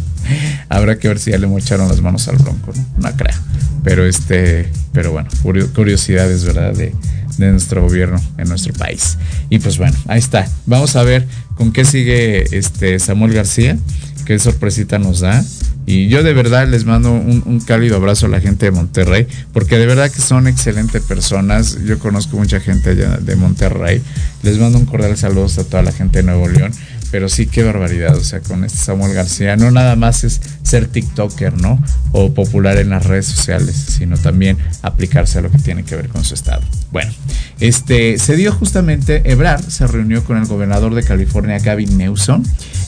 Habrá 0.68 0.98
que 0.98 1.08
ver 1.08 1.18
si 1.18 1.30
ya 1.30 1.38
le 1.38 1.46
mocharon 1.46 1.88
las 1.88 2.02
manos 2.02 2.28
al 2.28 2.36
Bronco, 2.36 2.72
¿no? 2.76 3.08
No 3.08 3.16
creo. 3.16 3.34
Pero 3.82 4.04
este, 4.04 4.70
pero 4.92 5.12
bueno, 5.12 5.30
curiosidades, 5.74 6.44
¿verdad? 6.44 6.74
De, 6.74 6.92
de 7.38 7.50
nuestro 7.52 7.82
gobierno 7.82 8.20
en 8.36 8.48
nuestro 8.48 8.74
país. 8.74 9.16
Y 9.50 9.58
pues 9.58 9.78
bueno, 9.78 9.96
ahí 10.08 10.18
está. 10.18 10.46
Vamos 10.66 10.94
a 10.96 11.02
ver 11.02 11.26
con 11.54 11.72
qué 11.72 11.84
sigue 11.84 12.56
este 12.56 12.98
Samuel 12.98 13.32
García, 13.32 13.78
qué 14.26 14.38
sorpresita 14.38 14.98
nos 14.98 15.20
da. 15.20 15.42
Y 15.86 16.08
yo 16.08 16.24
de 16.24 16.34
verdad 16.34 16.66
les 16.66 16.84
mando 16.84 17.12
un, 17.12 17.60
cálido 17.64 17.96
abrazo 17.96 18.26
a 18.26 18.28
la 18.28 18.40
gente 18.40 18.66
de 18.66 18.72
Monterrey, 18.72 19.28
porque 19.52 19.78
de 19.78 19.86
verdad 19.86 20.10
que 20.10 20.20
son 20.20 20.48
excelentes 20.48 21.00
personas. 21.02 21.78
Yo 21.84 22.00
conozco 22.00 22.36
mucha 22.36 22.58
gente 22.58 22.90
allá 22.90 23.18
de 23.18 23.36
Monterrey. 23.36 24.02
Les 24.42 24.58
mando 24.58 24.78
un 24.78 24.86
cordial 24.86 25.16
saludo 25.16 25.46
a 25.46 25.64
toda 25.64 25.82
la 25.84 25.92
gente 25.92 26.18
de 26.18 26.24
Nuevo 26.24 26.48
León. 26.48 26.72
Pero 27.10 27.28
sí, 27.28 27.46
qué 27.46 27.62
barbaridad. 27.62 28.16
O 28.16 28.24
sea, 28.24 28.40
con 28.40 28.64
este 28.64 28.78
Samuel 28.78 29.14
García, 29.14 29.56
no 29.56 29.70
nada 29.70 29.96
más 29.96 30.24
es 30.24 30.40
ser 30.62 30.86
TikToker, 30.88 31.60
¿no? 31.60 31.82
O 32.12 32.32
popular 32.34 32.78
en 32.78 32.90
las 32.90 33.06
redes 33.06 33.26
sociales, 33.26 33.76
sino 33.76 34.16
también 34.18 34.58
aplicarse 34.82 35.38
a 35.38 35.42
lo 35.42 35.50
que 35.50 35.58
tiene 35.58 35.84
que 35.84 35.96
ver 35.96 36.08
con 36.08 36.24
su 36.24 36.34
estado. 36.34 36.62
Bueno, 36.90 37.12
este 37.60 38.18
se 38.18 38.36
dio 38.36 38.52
justamente, 38.52 39.22
Ebrard 39.30 39.62
se 39.62 39.86
reunió 39.86 40.24
con 40.24 40.36
el 40.36 40.46
gobernador 40.46 40.94
de 40.94 41.02
California, 41.02 41.58
Gavin 41.58 41.96
Newsom. 41.96 42.42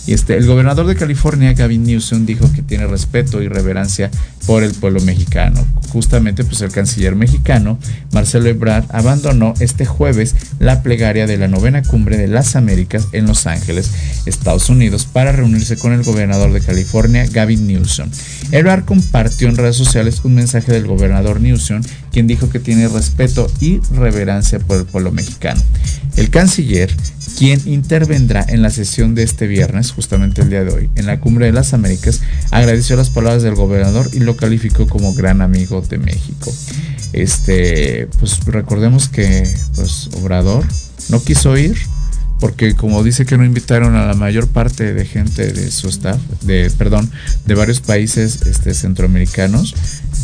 Y 0.06 0.14
este, 0.14 0.38
el 0.38 0.46
gobernador 0.46 0.86
de 0.86 0.96
California, 0.96 1.52
Gavin 1.52 1.84
Newsom, 1.84 2.24
dijo 2.24 2.50
que 2.54 2.62
tiene 2.62 2.86
respeto 2.86 3.42
y 3.42 3.48
reverencia 3.48 4.10
por 4.46 4.62
el 4.62 4.72
pueblo 4.72 5.02
mexicano. 5.02 5.62
Justamente, 5.92 6.44
pues 6.44 6.62
el 6.62 6.72
canciller 6.72 7.14
mexicano, 7.14 7.78
Marcelo 8.12 8.48
Ebrard, 8.48 8.86
abandonó 8.88 9.52
este 9.60 9.84
jueves 9.84 10.34
la 10.58 10.82
plegaria 10.82 11.26
de 11.26 11.36
la 11.36 11.48
novena 11.48 11.82
cumbre 11.82 12.16
de 12.16 12.26
las 12.26 12.56
Américas 12.56 13.08
en 13.12 13.26
Los 13.26 13.46
Ángeles, 13.46 13.90
Estados 14.26 14.68
Unidos, 14.68 15.06
para 15.06 15.32
reunirse 15.32 15.76
con 15.76 15.92
el 15.92 16.02
gobernador 16.02 16.52
de 16.52 16.60
California, 16.60 17.26
Gavin 17.26 17.66
Newsom. 17.66 18.10
Ebrard 18.52 18.84
compartió 18.84 19.48
en 19.48 19.56
redes 19.56 19.76
sociales 19.76 20.20
un 20.24 20.34
mensaje 20.34 20.72
del 20.72 20.86
gobernador 20.86 21.40
Newsom, 21.40 21.82
quien 22.12 22.26
dijo 22.26 22.50
que 22.50 22.60
tiene 22.60 22.88
respeto 22.88 23.50
y 23.60 23.80
reverencia 23.94 24.58
por 24.58 24.78
el 24.78 24.84
pueblo 24.84 25.12
mexicano. 25.12 25.62
El 26.16 26.30
canciller 26.30 26.90
quien 27.38 27.60
intervendrá 27.66 28.44
en 28.48 28.62
la 28.62 28.70
sesión 28.70 29.14
de 29.14 29.22
este 29.22 29.46
viernes, 29.46 29.92
justamente 29.92 30.42
el 30.42 30.50
día 30.50 30.64
de 30.64 30.72
hoy, 30.72 30.90
en 30.96 31.06
la 31.06 31.20
Cumbre 31.20 31.46
de 31.46 31.52
las 31.52 31.72
Américas, 31.72 32.20
agradeció 32.50 32.96
las 32.96 33.10
palabras 33.10 33.44
del 33.44 33.54
gobernador 33.54 34.10
y 34.12 34.18
lo 34.18 34.36
calificó 34.36 34.88
como 34.88 35.14
gran 35.14 35.40
amigo 35.40 35.80
de 35.82 35.98
México. 35.98 36.52
Este, 37.12 38.08
pues 38.18 38.44
recordemos 38.44 39.08
que 39.08 39.48
pues 39.76 40.10
Obrador 40.14 40.64
no 41.10 41.22
quiso 41.22 41.56
ir 41.56 41.76
porque 42.40 42.74
como 42.74 43.02
dice 43.02 43.26
que 43.26 43.36
no 43.36 43.44
invitaron 43.44 43.96
a 43.96 44.06
la 44.06 44.14
mayor 44.14 44.48
parte 44.48 44.94
de 44.94 45.04
gente 45.04 45.52
de 45.52 45.70
su 45.70 45.88
staff, 45.88 46.20
de 46.42 46.70
perdón, 46.76 47.10
de 47.46 47.54
varios 47.54 47.80
países 47.80 48.42
este, 48.46 48.74
centroamericanos, 48.74 49.74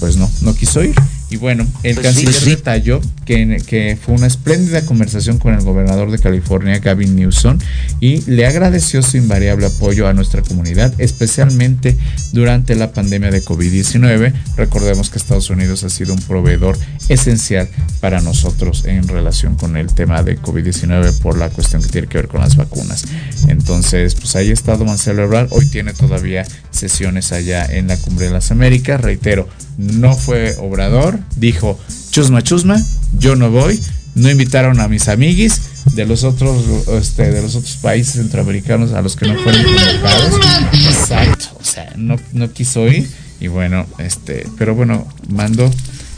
pues 0.01 0.17
no, 0.17 0.31
no 0.43 0.55
quiso 0.55 0.83
ir. 0.83 0.95
Y 1.35 1.37
bueno, 1.37 1.67
el 1.83 1.97
Pues 1.97 2.07
canciller 2.07 2.33
sí, 2.33 2.45
sí. 2.45 2.51
detalló 2.51 3.01
que, 3.25 3.61
que 3.67 3.99
fue 4.01 4.15
una 4.15 4.29
espléndida 4.29 4.87
conversación 4.87 5.39
con 5.39 5.53
el 5.53 5.63
gobernador 5.63 6.13
de 6.13 6.21
California, 6.21 6.79
Gavin 6.79 7.17
Newsom, 7.17 7.59
y 7.99 8.21
le 8.31 8.47
agradeció 8.47 9.03
su 9.03 9.17
invariable 9.17 9.67
apoyo 9.67 10.07
a 10.07 10.13
nuestra 10.13 10.43
comunidad, 10.43 10.95
especialmente 10.99 11.97
durante 12.33 12.77
la 12.77 12.93
pandemia 12.93 13.33
de 13.33 13.43
COVID-19. 13.43 14.33
Recordemos 14.57 15.11
que 15.11 15.19
Estados 15.19 15.51
Unidos 15.51 15.83
ha 15.83 15.91
sido 15.91 16.15
un 16.15 16.21
proveedor 16.21 16.79
esencial 17.09 17.69
para 18.01 18.21
nosotros 18.21 18.85
en 18.85 19.09
relación 19.09 19.57
con 19.57 19.77
el 19.77 19.93
tema 19.93 20.23
de 20.23 20.39
COVID-19 20.41 21.19
por 21.19 21.37
la 21.37 21.51
cuestión 21.51 21.83
que 21.83 21.89
tiene 21.89 22.07
que 22.07 22.19
ver 22.19 22.29
con 22.29 22.43
las 22.43 22.55
vacunas. 22.55 23.07
Entonces, 23.49 24.15
pues 24.15 24.37
ahí 24.37 24.51
ha 24.51 24.53
estado 24.53 24.85
Marcelo 24.85 25.25
Ebrard. 25.25 25.49
Hoy 25.51 25.67
tiene 25.67 25.95
todavía 25.95 26.47
sesiones 26.71 27.33
allá 27.33 27.65
en 27.65 27.89
la 27.89 27.97
Cumbre 27.97 28.27
de 28.27 28.33
las 28.33 28.53
Américas. 28.53 29.01
Reitero, 29.01 29.49
no 29.77 30.15
fue 30.15 30.55
Obrador, 30.59 31.19
dijo 31.37 31.79
chusma 32.11 32.43
chusma, 32.43 32.81
yo 33.19 33.37
no 33.37 33.51
voy. 33.51 33.81
No 34.15 34.31
invitaron 34.31 34.79
a 34.79 34.87
mis 34.87 35.09
amiguis 35.09 35.61
de 35.93 36.07
los 36.07 36.23
otros 36.23 36.65
este, 36.89 37.33
de 37.33 37.43
los 37.43 37.57
otros 37.57 37.77
países 37.79 38.15
centroamericanos 38.15 38.93
a 38.93 39.03
los 39.03 39.17
que 39.17 39.27
no 39.27 39.37
fueron 39.43 39.63
convocados. 39.65 40.35
Exacto, 40.73 41.47
o 41.61 41.65
sea, 41.65 41.93
no, 41.97 42.17
no 42.33 42.53
quiso 42.53 42.87
ir 42.87 43.11
y 43.41 43.49
bueno, 43.49 43.87
este, 43.99 44.47
pero 44.57 44.75
bueno, 44.75 45.07
mandó 45.29 45.69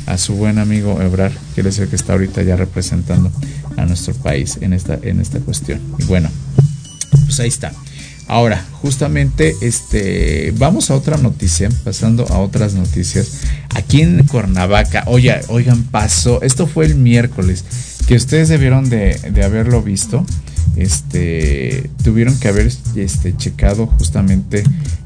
a 0.06 0.18
su 0.18 0.34
buen 0.34 0.58
amigo 0.58 1.00
Ebrar, 1.00 1.32
que 1.54 1.62
es 1.62 1.78
el 1.78 1.88
que 1.88 1.96
está 1.96 2.12
ahorita 2.12 2.42
ya 2.42 2.56
representando 2.56 3.32
a 3.76 3.86
nuestro 3.86 4.14
país 4.14 4.58
en 4.60 4.72
esta 4.72 4.98
en 5.02 5.20
esta 5.20 5.40
cuestión. 5.40 5.80
Y 5.98 6.04
bueno, 6.04 6.30
pues 7.24 7.40
ahí 7.40 7.48
está. 7.48 7.72
Ahora, 8.28 8.64
justamente, 8.82 9.54
este, 9.60 10.52
vamos 10.58 10.90
a 10.90 10.96
otra 10.96 11.16
noticia, 11.16 11.68
pasando 11.84 12.26
a 12.28 12.38
otras 12.38 12.74
noticias. 12.74 13.42
Aquí 13.74 14.02
en 14.02 14.26
Cuernavaca, 14.26 15.04
oye, 15.06 15.34
oigan, 15.48 15.84
pasó, 15.84 16.42
esto 16.42 16.66
fue 16.66 16.86
el 16.86 16.96
miércoles, 16.96 17.64
que 18.08 18.16
ustedes 18.16 18.48
debieron 18.48 18.88
de, 18.88 19.14
de 19.32 19.44
haberlo 19.44 19.82
visto. 19.82 20.26
Este, 20.76 21.88
tuvieron 22.02 22.38
que 22.38 22.48
haber 22.48 22.70
este, 22.96 23.36
checado 23.36 23.86
justamente 23.86 24.62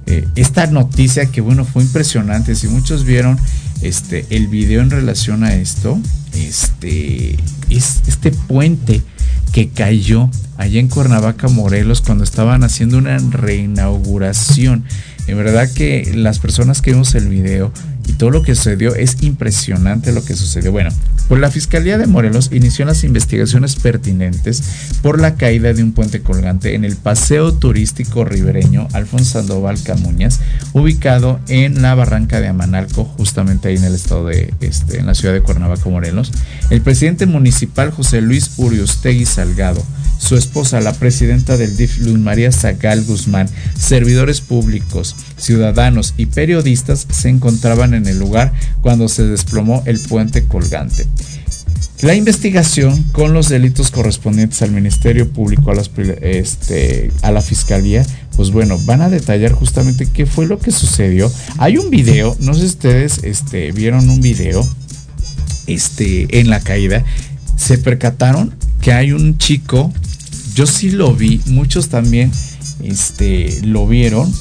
eh, 0.06 0.26
esta 0.34 0.66
noticia 0.66 1.26
que, 1.26 1.40
bueno, 1.40 1.64
fue 1.64 1.82
impresionante. 1.82 2.56
Si 2.56 2.66
muchos 2.68 3.04
vieron 3.04 3.38
este, 3.82 4.26
el 4.30 4.48
video 4.48 4.80
en 4.80 4.90
relación 4.90 5.44
a 5.44 5.54
esto, 5.54 6.00
este, 6.34 7.36
es 7.68 8.00
este 8.08 8.32
puente 8.32 9.02
que 9.52 9.68
cayó 9.68 10.30
allá 10.56 10.80
en 10.80 10.88
Cuernavaca, 10.88 11.48
Morelos, 11.48 12.00
cuando 12.00 12.24
estaban 12.24 12.64
haciendo 12.64 12.98
una 12.98 13.18
reinauguración. 13.18 14.84
En 15.26 15.36
verdad 15.36 15.68
que 15.72 16.12
las 16.14 16.38
personas 16.38 16.82
que 16.82 16.92
vimos 16.92 17.14
el 17.14 17.28
video 17.28 17.72
y 18.10 18.12
todo 18.12 18.30
lo 18.30 18.42
que 18.42 18.56
sucedió 18.56 18.96
es 18.96 19.22
impresionante 19.22 20.10
lo 20.12 20.24
que 20.24 20.34
sucedió. 20.34 20.72
Bueno, 20.72 20.90
pues 21.28 21.40
la 21.40 21.48
Fiscalía 21.48 21.96
de 21.96 22.08
Morelos 22.08 22.50
inició 22.52 22.84
las 22.84 23.04
investigaciones 23.04 23.76
pertinentes 23.76 24.64
por 25.00 25.20
la 25.20 25.36
caída 25.36 25.72
de 25.72 25.84
un 25.84 25.92
puente 25.92 26.20
colgante 26.20 26.74
en 26.74 26.84
el 26.84 26.96
paseo 26.96 27.54
turístico 27.54 28.24
ribereño 28.24 28.88
Alfonso 28.94 29.38
Sandoval 29.38 29.80
Camuñas, 29.84 30.40
ubicado 30.72 31.38
en 31.46 31.82
la 31.82 31.94
barranca 31.94 32.40
de 32.40 32.48
Amanalco, 32.48 33.04
justamente 33.04 33.68
ahí 33.68 33.76
en 33.76 33.84
el 33.84 33.94
estado 33.94 34.26
de, 34.26 34.52
este, 34.60 34.98
en 34.98 35.06
la 35.06 35.14
ciudad 35.14 35.34
de 35.34 35.42
Cuernavaca, 35.42 35.88
Morelos. 35.88 36.32
El 36.70 36.80
presidente 36.80 37.26
municipal 37.26 37.92
José 37.92 38.20
Luis 38.22 38.54
Uriostegui 38.56 39.24
Salgado 39.24 39.84
su 40.20 40.36
esposa, 40.36 40.80
la 40.80 40.92
presidenta 40.92 41.56
del 41.56 41.76
DIF, 41.76 41.98
Luz 41.98 42.18
María 42.18 42.52
Zagal 42.52 43.04
Guzmán, 43.04 43.48
servidores 43.76 44.42
públicos, 44.42 45.16
ciudadanos 45.36 46.14
y 46.18 46.26
periodistas 46.26 47.06
se 47.10 47.30
encontraban 47.30 47.94
en 47.94 47.99
el 48.06 48.18
lugar 48.18 48.52
cuando 48.82 49.08
se 49.08 49.26
desplomó 49.26 49.82
el 49.86 49.98
puente 50.00 50.44
colgante. 50.46 51.06
La 52.02 52.14
investigación 52.14 53.02
con 53.12 53.34
los 53.34 53.50
delitos 53.50 53.90
correspondientes 53.90 54.62
al 54.62 54.70
Ministerio 54.70 55.30
Público, 55.30 55.70
a, 55.70 55.74
las, 55.74 55.90
este, 56.22 57.10
a 57.20 57.30
la 57.30 57.42
Fiscalía, 57.42 58.06
pues 58.36 58.52
bueno, 58.52 58.78
van 58.86 59.02
a 59.02 59.10
detallar 59.10 59.52
justamente 59.52 60.08
qué 60.10 60.24
fue 60.24 60.46
lo 60.46 60.58
que 60.58 60.70
sucedió. 60.70 61.30
Hay 61.58 61.76
un 61.76 61.90
video, 61.90 62.34
no 62.40 62.54
sé 62.54 62.60
si 62.60 62.66
ustedes 62.68 63.20
este, 63.22 63.72
vieron 63.72 64.08
un 64.08 64.22
video 64.22 64.66
este, 65.66 66.40
en 66.40 66.48
la 66.48 66.60
caída, 66.60 67.04
se 67.56 67.76
percataron 67.76 68.54
que 68.80 68.94
hay 68.94 69.12
un 69.12 69.36
chico, 69.36 69.92
yo 70.54 70.66
sí 70.66 70.90
lo 70.90 71.14
vi, 71.14 71.42
muchos 71.44 71.90
también 71.90 72.32
este, 72.82 73.60
lo 73.62 73.86
vieron 73.86 74.32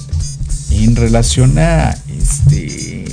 en 0.72 0.96
relación 0.96 1.60
a 1.60 1.98
este 2.08 3.04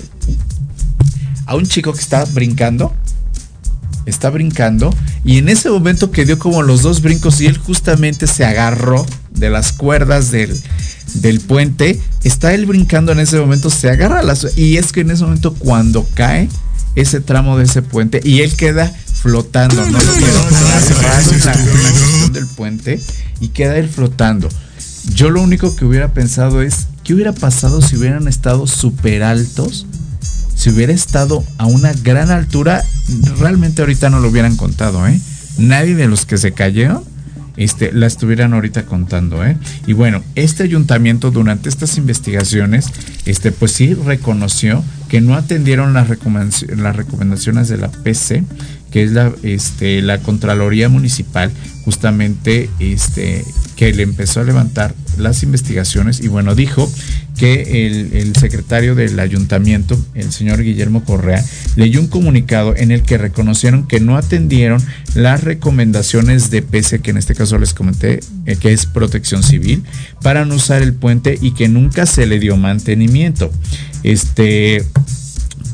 a 1.47 1.55
un 1.55 1.67
chico 1.67 1.93
que 1.93 2.01
está 2.01 2.25
brincando 2.25 2.93
está 4.05 4.31
brincando 4.31 4.95
y 5.25 5.39
en 5.39 5.49
ese 5.49 5.69
momento 5.69 6.11
que 6.13 6.25
dio 6.25 6.39
como 6.39 6.63
los 6.63 6.83
dos 6.83 7.03
brincos 7.03 7.41
y 7.41 7.47
él 7.47 7.59
justamente 7.59 8.27
se 8.27 8.45
agarró 8.45 9.05
de 9.31 9.51
las 9.51 9.73
cuerdas 9.73 10.31
del, 10.31 10.57
del 11.15 11.41
puente 11.41 12.01
está 12.23 12.55
él 12.55 12.67
brincando 12.67 13.13
en 13.13 13.19
ese 13.19 13.39
momento 13.39 13.69
se 13.69 13.91
agarra 13.91 14.23
las 14.23 14.57
y 14.57 14.77
es 14.77 14.93
que 14.93 15.01
en 15.01 15.11
ese 15.11 15.25
momento 15.25 15.55
cuando 15.55 16.07
cae 16.15 16.49
ese 16.95 17.21
tramo 17.21 17.59
de 17.59 17.65
ese 17.65 17.83
puente 17.83 18.21
y 18.23 18.43
él 18.43 18.55
queda 18.55 18.93
flotando 19.23 19.85
no 19.87 19.99
lo 19.99 20.13
vieron 20.15 20.47
del 22.33 22.47
puente 22.47 23.01
y 23.41 23.49
queda 23.49 23.77
él 23.77 23.89
flotando. 23.89 24.49
Yo 25.15 25.31
lo 25.31 25.43
único 25.43 25.75
que 25.77 25.85
hubiera 25.85 26.13
pensado 26.13 26.63
es 26.63 26.89
qué 27.05 27.15
hubiera 27.15 27.33
pasado 27.33 27.81
si 27.81 27.97
hubieran 27.97 28.29
estado 28.29 28.67
súper 28.67 29.23
altos 29.23 29.87
si 30.57 30.71
hubiera 30.71 30.93
estado 30.93 31.45
a 31.59 31.67
una 31.67 31.93
gran 31.93 32.31
altura, 32.31 32.83
realmente 33.39 33.83
ahorita 33.83 34.11
no 34.11 34.21
lo 34.21 34.29
hubieran 34.29 34.57
contado, 34.57 35.07
¿eh? 35.07 35.21
Nadie 35.59 35.95
de 35.95 36.09
los 36.09 36.27
que 36.27 36.39
se 36.39 36.53
cayeron 36.53 37.05
este, 37.57 37.93
la 37.93 38.07
estuvieran 38.07 38.53
ahorita 38.53 38.85
contando, 38.85 39.45
¿eh? 39.45 39.57
Y 39.87 39.93
bueno, 39.93 40.23
este 40.35 40.63
ayuntamiento 40.63 41.31
durante 41.31 41.69
estas 41.69 41.97
investigaciones, 41.97 42.87
este, 43.25 43.53
pues 43.53 43.73
sí 43.73 43.95
reconoció 43.95 44.85
que 45.09 45.21
no 45.21 45.35
atendieron 45.35 45.95
las, 45.95 46.09
recomendaciones, 46.09 47.69
de 47.69 47.77
la 47.77 47.89
PC, 47.89 48.45
que 48.91 49.05
es 49.05 49.13
la, 49.13 49.33
este, 49.43 50.03
la 50.03 50.19
Contraloría 50.19 50.89
Municipal, 50.89 51.51
justamente 51.85 52.69
este, 52.79 53.45
que 53.77 53.93
le 53.93 54.03
empezó 54.03 54.41
a 54.41 54.45
levantar 54.45 54.95
las 55.17 55.43
investigaciones 55.43 56.21
y 56.21 56.29
bueno, 56.29 56.55
dijo 56.55 56.91
que 57.37 57.87
el, 57.87 58.13
el, 58.15 58.35
secretario 58.37 58.95
del 58.95 59.19
ayuntamiento, 59.21 59.99
el 60.15 60.33
señor 60.33 60.63
Guillermo 60.63 61.05
Correa, 61.05 61.45
leyó 61.77 62.01
un 62.01 62.09
comunicado 62.09 62.75
en 62.77 62.91
el 62.91 63.03
que 63.03 63.19
reconocieron 63.19 63.87
que 63.87 64.01
no 64.01 64.17
atendieron 64.17 64.83
las 65.15 65.45
recomendaciones 65.45 66.51
de 66.51 66.63
PC, 66.63 67.01
que 67.01 67.11
en 67.11 67.19
este 67.19 67.35
caso 67.35 67.59
les 67.59 67.75
comenté, 67.75 68.21
eh, 68.47 68.57
que 68.57 68.73
es 68.73 68.87
protección 68.87 69.43
civil, 69.43 69.85
para 70.23 70.45
no 70.45 70.55
usar 70.55 70.83
el 70.83 70.95
puente 70.95 71.39
y 71.41 71.53
que 71.53 71.69
nunca 71.69 72.07
se 72.07 72.27
le 72.27 72.39
dio 72.39 72.57
mantenimiento. 72.57 73.51
Este 74.03 74.85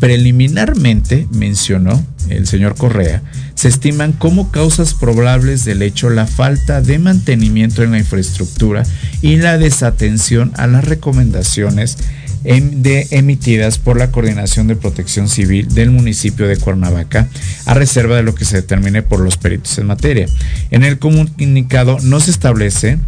preliminarmente 0.01 1.29
mencionó 1.33 2.05
el 2.29 2.49
señor 2.49 2.75
Correa, 2.75 3.23
se 3.63 3.69
estiman 3.69 4.11
como 4.11 4.51
causas 4.51 4.93
probables 4.93 5.65
del 5.65 5.83
hecho 5.83 6.11
la 6.11 6.27
falta 6.27 6.81
de 6.81 6.99
mantenimiento 6.99 7.85
en 7.85 7.93
la 7.93 8.01
infraestructura 8.01 8.83
y 9.21 9.37
la 9.37 9.57
desatención 9.57 10.51
a 10.57 10.67
las 10.67 10.85
recomendaciones 10.85 11.97
de, 12.43 13.07
emitidas 13.13 13.79
por 13.79 14.01
la 14.01 14.11
Coordinación 14.11 14.67
de 14.67 14.75
Protección 14.75 15.29
Civil 15.29 15.73
del 15.73 15.93
municipio 15.93 16.49
de 16.49 16.57
Cuernavaca, 16.57 17.29
a 17.65 17.75
reserva 17.75 18.17
de 18.17 18.25
lo 18.25 18.35
que 18.35 18.45
se 18.45 18.57
determine 18.57 19.05
por 19.05 19.21
los 19.21 19.37
peritos 19.37 19.79
en 19.79 19.87
materia. 19.87 20.27
En 20.73 20.83
el 20.83 20.99
comunicado 20.99 21.99
no 22.03 22.19
se 22.19 22.33
establece 22.33 22.99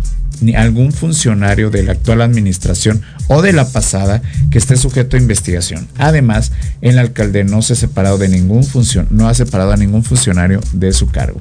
ni 0.41 0.55
algún 0.55 0.93
funcionario 0.93 1.71
de 1.71 1.83
la 1.83 1.93
actual 1.93 2.23
administración 2.23 3.03
o 3.29 3.43
de 3.43 3.53
la 3.53 3.69
pasada 3.69 4.23
que 4.51 4.59
esté 4.59 4.77
sujeto 4.77 5.17
a 5.17 5.21
investigación. 5.21 5.89
Además, 5.97 6.53
el 6.81 6.99
alcalde 6.99 7.45
no 7.45 7.63
se 7.63 7.73
ha 7.73 7.77
separado 7.77 8.19
de 8.19 8.29
ningún 8.29 8.65
función, 8.65 9.07
no 9.11 9.29
ha 9.29 9.35
separado 9.35 9.73
a 9.73 9.77
ningún 9.77 10.05
funcionario 10.05 10.61
de 10.73 10.93
su 10.93 11.09
cargo. 11.09 11.41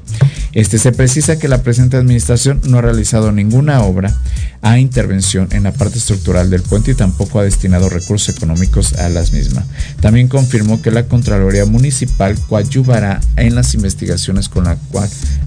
Este 0.52 0.78
se 0.78 0.92
precisa 0.92 1.38
que 1.38 1.48
la 1.48 1.62
presente 1.62 1.96
administración 1.96 2.60
no 2.66 2.78
ha 2.78 2.82
realizado 2.82 3.32
ninguna 3.32 3.82
obra 3.82 4.14
a 4.62 4.78
intervención 4.78 5.48
en 5.52 5.64
la 5.64 5.72
parte 5.72 5.98
estructural 5.98 6.48
del 6.48 6.62
puente 6.62 6.92
y 6.92 6.94
tampoco 6.94 7.38
ha 7.38 7.44
destinado 7.44 7.88
recursos 7.88 8.34
económicos 8.34 8.94
a 8.94 9.08
las 9.08 9.32
mismas. 9.32 9.64
También 10.00 10.28
confirmó 10.28 10.80
que 10.80 10.90
la 10.90 11.06
Contraloría 11.06 11.66
Municipal 11.66 12.36
coadyuvará 12.48 13.20
en 13.36 13.54
las 13.54 13.74
investigaciones 13.74 14.48
con 14.48 14.64
la 14.64 14.78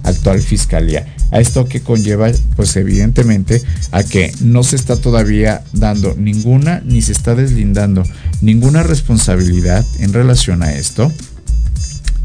actual 0.04 0.40
Fiscalía. 0.40 1.17
A 1.30 1.40
esto 1.40 1.66
que 1.68 1.80
conlleva, 1.80 2.30
pues 2.56 2.74
evidentemente, 2.76 3.62
a 3.92 4.02
que 4.02 4.32
no 4.40 4.62
se 4.62 4.76
está 4.76 4.96
todavía 4.96 5.62
dando 5.72 6.14
ninguna, 6.16 6.80
ni 6.84 7.02
se 7.02 7.12
está 7.12 7.34
deslindando 7.34 8.02
ninguna 8.40 8.82
responsabilidad 8.82 9.84
en 10.00 10.12
relación 10.12 10.62
a 10.62 10.72
esto. 10.72 11.12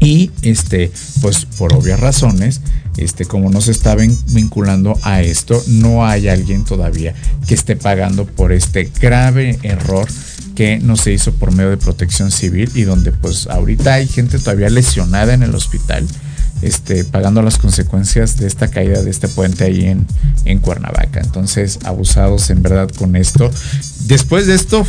Y 0.00 0.30
este, 0.42 0.90
pues 1.22 1.46
por 1.46 1.72
obvias 1.74 2.00
razones, 2.00 2.60
este, 2.96 3.24
como 3.24 3.50
no 3.50 3.60
se 3.60 3.72
está 3.72 3.96
vinculando 3.96 4.98
a 5.02 5.22
esto, 5.22 5.62
no 5.66 6.06
hay 6.06 6.28
alguien 6.28 6.64
todavía 6.64 7.14
que 7.46 7.54
esté 7.54 7.76
pagando 7.76 8.26
por 8.26 8.52
este 8.52 8.90
grave 9.00 9.58
error 9.62 10.06
que 10.54 10.78
no 10.78 10.96
se 10.96 11.12
hizo 11.12 11.32
por 11.32 11.52
medio 11.52 11.70
de 11.70 11.76
protección 11.76 12.30
civil 12.30 12.70
y 12.74 12.82
donde 12.82 13.12
pues 13.12 13.48
ahorita 13.48 13.94
hay 13.94 14.06
gente 14.06 14.38
todavía 14.38 14.70
lesionada 14.70 15.34
en 15.34 15.42
el 15.42 15.54
hospital, 15.54 16.06
este, 16.62 17.04
pagando 17.04 17.42
las 17.42 17.58
consecuencias 17.58 18.36
de 18.36 18.46
esta 18.46 18.68
caída 18.68 19.02
de 19.02 19.10
este 19.10 19.28
puente 19.28 19.64
ahí 19.64 19.86
en, 20.44 20.58
Cuernavaca. 20.58 21.20
Entonces, 21.20 21.78
abusados 21.84 22.50
en 22.50 22.62
verdad 22.62 22.88
con 22.90 23.16
esto. 23.16 23.50
Después 24.06 24.46
de 24.46 24.54
esto, 24.54 24.86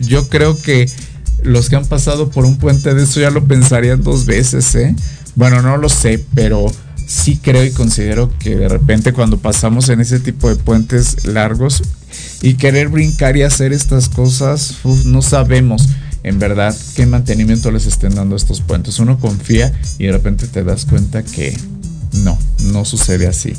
yo 0.00 0.28
creo 0.28 0.60
que 0.60 0.90
los 1.42 1.68
que 1.68 1.76
han 1.76 1.86
pasado 1.86 2.30
por 2.30 2.44
un 2.44 2.56
puente 2.56 2.94
de 2.94 3.04
eso 3.04 3.20
ya 3.20 3.30
lo 3.30 3.44
pensarían 3.44 4.02
dos 4.02 4.26
veces, 4.26 4.74
¿eh? 4.74 4.94
Bueno, 5.34 5.62
no 5.62 5.76
lo 5.76 5.88
sé, 5.88 6.24
pero 6.34 6.66
sí 7.06 7.38
creo 7.42 7.64
y 7.64 7.70
considero 7.70 8.30
que 8.38 8.56
de 8.56 8.68
repente 8.68 9.12
cuando 9.12 9.38
pasamos 9.38 9.88
en 9.88 10.00
ese 10.00 10.20
tipo 10.20 10.48
de 10.48 10.56
puentes 10.56 11.26
largos 11.26 11.82
y 12.40 12.54
querer 12.54 12.88
brincar 12.88 13.36
y 13.36 13.42
hacer 13.42 13.72
estas 13.72 14.08
cosas, 14.08 14.76
no 15.04 15.22
sabemos 15.22 15.88
en 16.24 16.38
verdad 16.38 16.74
qué 16.96 17.06
mantenimiento 17.06 17.70
les 17.70 17.86
estén 17.86 18.14
dando 18.14 18.34
estos 18.34 18.60
puentes. 18.60 18.98
Uno 18.98 19.20
confía 19.20 19.72
y 19.98 20.06
de 20.06 20.12
repente 20.12 20.48
te 20.48 20.64
das 20.64 20.86
cuenta 20.86 21.22
que 21.22 21.56
no, 22.24 22.38
no 22.72 22.84
sucede 22.84 23.26
así. 23.26 23.52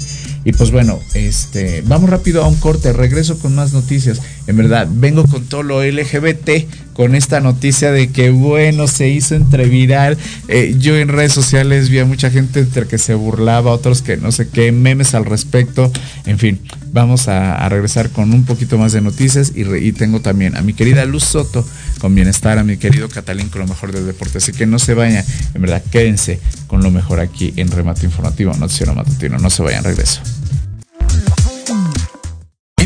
Y 0.43 0.51
pues 0.51 0.71
bueno, 0.71 0.99
este, 1.13 1.81
vamos 1.85 2.09
rápido 2.09 2.43
a 2.43 2.47
un 2.47 2.55
corte, 2.55 2.91
regreso 2.91 3.39
con 3.39 3.55
más 3.55 3.73
noticias. 3.73 4.21
En 4.47 4.57
verdad, 4.57 4.87
vengo 4.91 5.25
con 5.25 5.45
todo 5.45 5.63
lo 5.63 5.83
LGBT, 5.83 6.49
con 6.95 7.13
esta 7.13 7.41
noticia 7.41 7.91
de 7.91 8.09
que 8.09 8.29
bueno, 8.29 8.87
se 8.87 9.09
hizo 9.09 9.35
entreviral. 9.35 10.17
Eh, 10.47 10.75
yo 10.79 10.97
en 10.97 11.09
redes 11.09 11.33
sociales 11.33 11.89
vi 11.89 11.99
a 11.99 12.05
mucha 12.05 12.31
gente 12.31 12.61
entre 12.61 12.87
que 12.87 12.97
se 12.97 13.13
burlaba, 13.13 13.71
otros 13.71 14.01
que 14.01 14.15
no 14.15 14.31
sé 14.31 14.47
qué, 14.47 14.71
memes 14.71 15.13
al 15.13 15.25
respecto. 15.25 15.91
En 16.25 16.39
fin, 16.39 16.59
vamos 16.93 17.27
a, 17.27 17.67
regresar 17.67 18.09
con 18.09 18.33
un 18.33 18.45
poquito 18.45 18.77
más 18.77 18.93
de 18.93 19.01
noticias 19.01 19.51
y, 19.53 19.63
y, 19.75 19.91
tengo 19.91 20.21
también 20.21 20.55
a 20.55 20.61
mi 20.61 20.73
querida 20.73 21.03
Luz 21.03 21.25
Soto 21.25 21.67
con 21.99 22.15
bienestar, 22.15 22.57
a 22.59 22.63
mi 22.63 22.77
querido 22.77 23.09
Catalín 23.09 23.49
con 23.49 23.61
lo 23.61 23.67
mejor 23.67 23.91
del 23.91 24.05
deporte. 24.05 24.37
Así 24.37 24.53
que 24.53 24.65
no 24.65 24.79
se 24.79 24.93
vayan, 24.93 25.25
en 25.53 25.61
verdad, 25.61 25.83
quédense 25.91 26.39
con 26.67 26.81
lo 26.81 26.91
mejor 26.91 27.19
aquí 27.19 27.53
en 27.57 27.69
Remate 27.69 28.05
Informativo, 28.05 28.53
Noticiero 28.53 28.95
Matutino. 28.95 29.37
No 29.37 29.49
se 29.49 29.63
vayan, 29.63 29.83
regreso. 29.83 30.21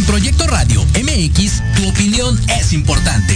Proyecto 0.09 0.47
Radio 0.47 0.83
MX, 0.95 1.61
tu 1.77 1.87
opinión 1.87 2.35
es 2.59 2.73
importante. 2.73 3.35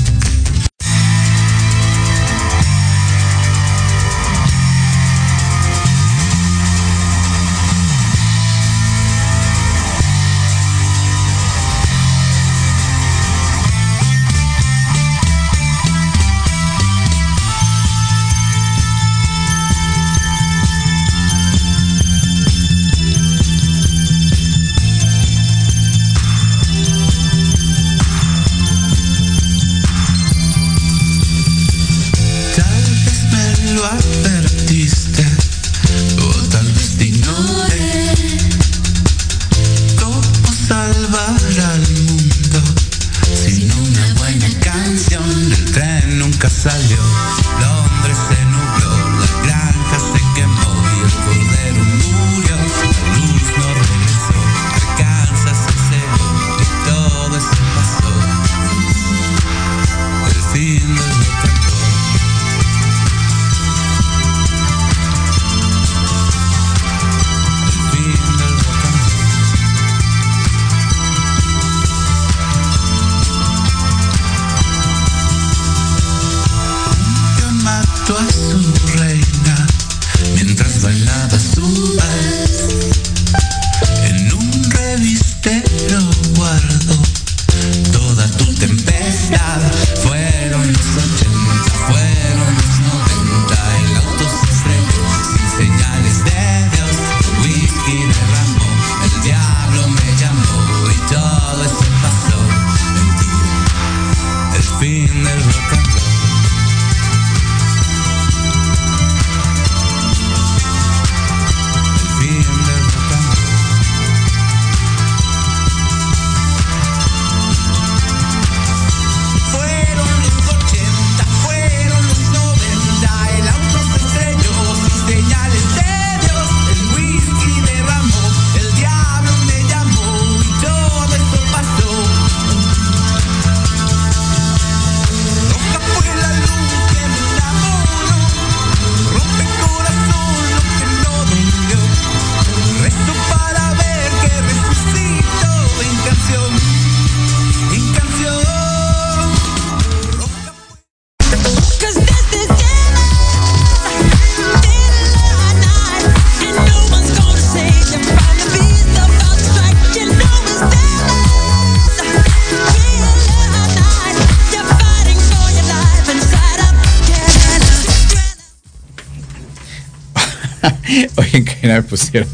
me 171.63 171.83
pusieron 171.83 172.27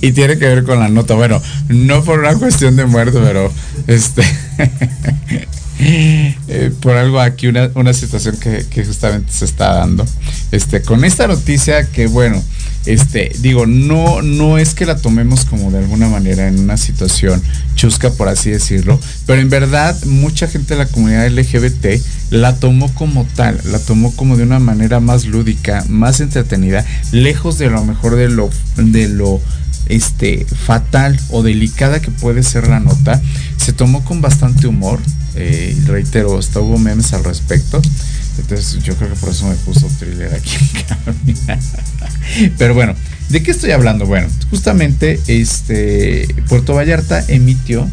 Y 0.00 0.12
tiene 0.12 0.38
que 0.38 0.46
ver 0.46 0.64
con 0.64 0.78
la 0.78 0.88
nota. 0.88 1.14
Bueno, 1.14 1.40
no 1.68 2.04
por 2.04 2.18
una 2.20 2.34
cuestión 2.34 2.76
de 2.76 2.86
muerte, 2.86 3.18
pero 3.22 3.52
este. 3.86 4.22
eh, 5.78 6.72
por 6.80 6.96
algo 6.96 7.20
aquí 7.20 7.46
una, 7.46 7.70
una 7.74 7.92
situación 7.92 8.36
que, 8.36 8.64
que, 8.68 8.84
justamente 8.84 9.32
se 9.32 9.44
está 9.44 9.74
dando. 9.74 10.06
Este, 10.52 10.82
con 10.82 11.04
esta 11.04 11.26
noticia 11.26 11.86
que 11.90 12.06
bueno, 12.06 12.42
este, 12.86 13.32
digo, 13.40 13.66
no, 13.66 14.20
no 14.20 14.58
es 14.58 14.74
que 14.74 14.84
la 14.84 14.96
tomemos 14.96 15.44
como 15.46 15.70
de 15.70 15.78
alguna 15.78 16.08
manera 16.08 16.46
en 16.46 16.58
una 16.58 16.76
situación 16.76 17.42
chusca, 17.74 18.10
por 18.10 18.28
así 18.28 18.50
decirlo, 18.50 19.00
pero 19.26 19.40
en 19.40 19.48
verdad 19.48 19.96
mucha 20.04 20.48
gente 20.48 20.74
de 20.74 20.84
la 20.84 20.86
comunidad 20.86 21.26
LGBT 21.28 21.86
la 22.30 22.56
tomó 22.56 22.92
como 22.94 23.24
tal, 23.24 23.60
la 23.64 23.78
tomó 23.78 24.14
como 24.14 24.36
de 24.36 24.42
una 24.42 24.58
manera 24.58 25.00
más 25.00 25.24
lúdica, 25.24 25.84
más 25.88 26.20
entretenida, 26.20 26.84
lejos 27.12 27.58
de 27.58 27.70
lo 27.70 27.84
mejor 27.84 28.16
de 28.16 28.28
lo, 28.28 28.50
de 28.76 29.08
lo 29.08 29.40
este, 29.86 30.46
fatal 30.46 31.18
o 31.30 31.42
delicada 31.42 32.00
que 32.00 32.10
puede 32.10 32.42
ser 32.42 32.68
la 32.68 32.80
nota, 32.80 33.20
se 33.56 33.72
tomó 33.72 34.04
con 34.04 34.20
bastante 34.20 34.66
humor. 34.66 34.98
Eh, 35.36 35.76
reitero, 35.86 36.38
hasta 36.38 36.60
hubo 36.60 36.78
memes 36.78 37.12
al 37.12 37.24
respecto. 37.24 37.82
Entonces 38.38 38.82
yo 38.82 38.96
creo 38.96 39.10
que 39.10 39.16
por 39.16 39.30
eso 39.30 39.48
me 39.48 39.54
puso 39.56 39.86
thriller 39.98 40.32
aquí 40.34 40.56
en 41.46 42.52
Pero 42.58 42.74
bueno, 42.74 42.94
¿de 43.28 43.42
qué 43.42 43.50
estoy 43.50 43.70
hablando? 43.70 44.06
Bueno, 44.06 44.28
justamente 44.50 45.20
este 45.26 46.26
Puerto 46.48 46.74
Vallarta 46.74 47.24
emitió 47.28 47.88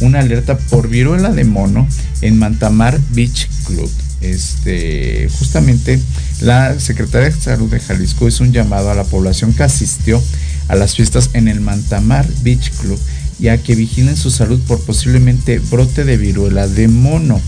una 0.00 0.20
alerta 0.20 0.58
por 0.58 0.88
viruela 0.88 1.30
de 1.30 1.44
mono 1.44 1.88
en 2.20 2.38
Mantamar 2.38 2.98
Beach 3.10 3.48
Club. 3.64 3.90
Este, 4.20 5.28
justamente 5.38 6.00
la 6.40 6.78
Secretaría 6.80 7.30
de 7.30 7.40
Salud 7.40 7.70
de 7.70 7.80
Jalisco 7.80 8.26
hizo 8.26 8.44
un 8.44 8.52
llamado 8.52 8.90
a 8.90 8.94
la 8.94 9.04
población 9.04 9.52
que 9.52 9.62
asistió 9.62 10.22
a 10.68 10.74
las 10.74 10.96
fiestas 10.96 11.30
en 11.34 11.48
el 11.48 11.60
Mantamar 11.60 12.26
Beach 12.42 12.70
Club 12.80 12.98
y 13.38 13.48
a 13.48 13.62
que 13.62 13.74
vigilen 13.74 14.16
su 14.16 14.30
salud 14.30 14.60
por 14.66 14.80
posiblemente 14.80 15.58
brote 15.58 16.04
de 16.04 16.16
viruela 16.16 16.66
de 16.66 16.88
mono. 16.88 17.40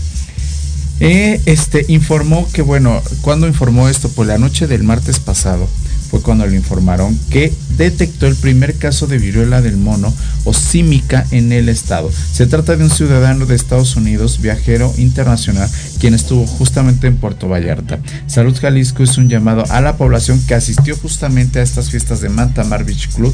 Eh, 0.99 1.41
este 1.45 1.85
informó 1.87 2.47
que, 2.51 2.61
bueno, 2.61 3.01
cuando 3.21 3.47
informó 3.47 3.89
esto? 3.89 4.09
Por 4.09 4.27
la 4.27 4.37
noche 4.37 4.67
del 4.67 4.83
martes 4.83 5.19
pasado 5.19 5.67
fue 6.09 6.21
cuando 6.21 6.47
le 6.47 6.55
informaron 6.55 7.17
que 7.29 7.53
detectó 7.77 8.27
el 8.27 8.35
primer 8.35 8.75
caso 8.75 9.07
de 9.07 9.19
viruela 9.19 9.61
del 9.61 9.77
mono 9.77 10.13
o 10.43 10.53
símica 10.53 11.25
en 11.31 11.51
el 11.51 11.69
estado. 11.69 12.11
Se 12.11 12.47
trata 12.47 12.75
de 12.75 12.83
un 12.83 12.89
ciudadano 12.89 13.45
de 13.45 13.55
Estados 13.55 13.95
Unidos, 13.95 14.41
viajero 14.41 14.93
internacional, 14.97 15.69
quien 15.99 16.13
estuvo 16.13 16.45
justamente 16.45 17.07
en 17.07 17.17
Puerto 17.17 17.47
Vallarta. 17.47 17.99
Salud 18.27 18.57
Jalisco 18.59 19.03
hizo 19.03 19.21
un 19.21 19.29
llamado 19.29 19.63
a 19.69 19.81
la 19.81 19.97
población 19.97 20.41
que 20.47 20.55
asistió 20.55 20.97
justamente 20.97 21.59
a 21.59 21.63
estas 21.63 21.89
fiestas 21.89 22.21
de 22.21 22.29
Manta 22.29 22.63
Mar 22.63 22.83
Beach 22.83 23.09
Club 23.13 23.33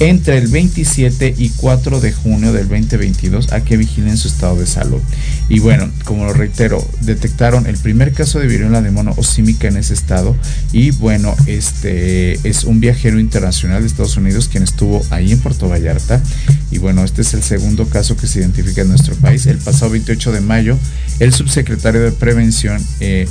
entre 0.00 0.38
el 0.38 0.48
27 0.48 1.34
y 1.38 1.50
4 1.50 2.00
de 2.00 2.12
junio 2.12 2.52
del 2.52 2.68
2022 2.68 3.52
a 3.52 3.62
que 3.62 3.76
vigilen 3.76 4.16
su 4.16 4.28
estado 4.28 4.56
de 4.56 4.66
salud. 4.66 5.00
Y 5.48 5.60
bueno, 5.60 5.90
como 6.04 6.24
lo 6.24 6.32
reitero, 6.32 6.84
detectaron 7.02 7.66
el 7.66 7.76
primer 7.76 8.12
caso 8.12 8.38
de 8.38 8.46
viruela 8.46 8.82
de 8.82 8.90
mono 8.90 9.12
o 9.16 9.22
símica 9.22 9.68
en 9.68 9.76
ese 9.76 9.94
estado 9.94 10.34
y 10.72 10.90
bueno, 10.92 11.34
este 11.46 12.13
es 12.44 12.64
un 12.64 12.80
viajero 12.80 13.18
internacional 13.18 13.82
de 13.82 13.86
Estados 13.86 14.16
Unidos 14.16 14.48
quien 14.48 14.62
estuvo 14.62 15.04
ahí 15.10 15.32
en 15.32 15.40
Puerto 15.40 15.68
Vallarta 15.68 16.22
y 16.70 16.78
bueno, 16.78 17.04
este 17.04 17.22
es 17.22 17.34
el 17.34 17.42
segundo 17.42 17.86
caso 17.88 18.16
que 18.16 18.26
se 18.26 18.40
identifica 18.40 18.82
en 18.82 18.88
nuestro 18.88 19.14
país. 19.16 19.46
El 19.46 19.58
pasado 19.58 19.90
28 19.92 20.32
de 20.32 20.40
mayo, 20.40 20.78
el 21.20 21.32
subsecretario 21.32 22.02
de 22.02 22.12
Prevención 22.12 22.82
eh, 23.00 23.28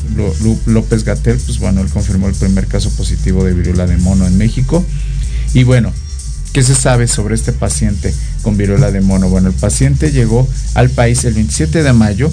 López 0.65 1.03
Gatel, 1.03 1.37
pues 1.37 1.59
bueno, 1.59 1.81
él 1.81 1.89
confirmó 1.89 2.27
el 2.27 2.35
primer 2.35 2.67
caso 2.67 2.89
positivo 2.91 3.43
de 3.43 3.53
viruela 3.53 3.87
de 3.87 3.97
mono 3.97 4.27
en 4.27 4.37
México. 4.37 4.85
Y 5.53 5.63
bueno, 5.63 5.91
¿Qué 6.53 6.61
se 6.61 6.75
sabe 6.75 7.07
sobre 7.07 7.33
este 7.33 7.51
paciente 7.51 8.13
con 8.43 8.57
viruela 8.57 8.91
de 8.91 9.01
mono? 9.01 9.27
Bueno, 9.27 9.47
el 9.47 9.55
paciente 9.55 10.11
llegó 10.11 10.47
al 10.75 10.91
país 10.91 11.23
el 11.25 11.33
27 11.33 11.81
de 11.81 11.93
mayo 11.93 12.31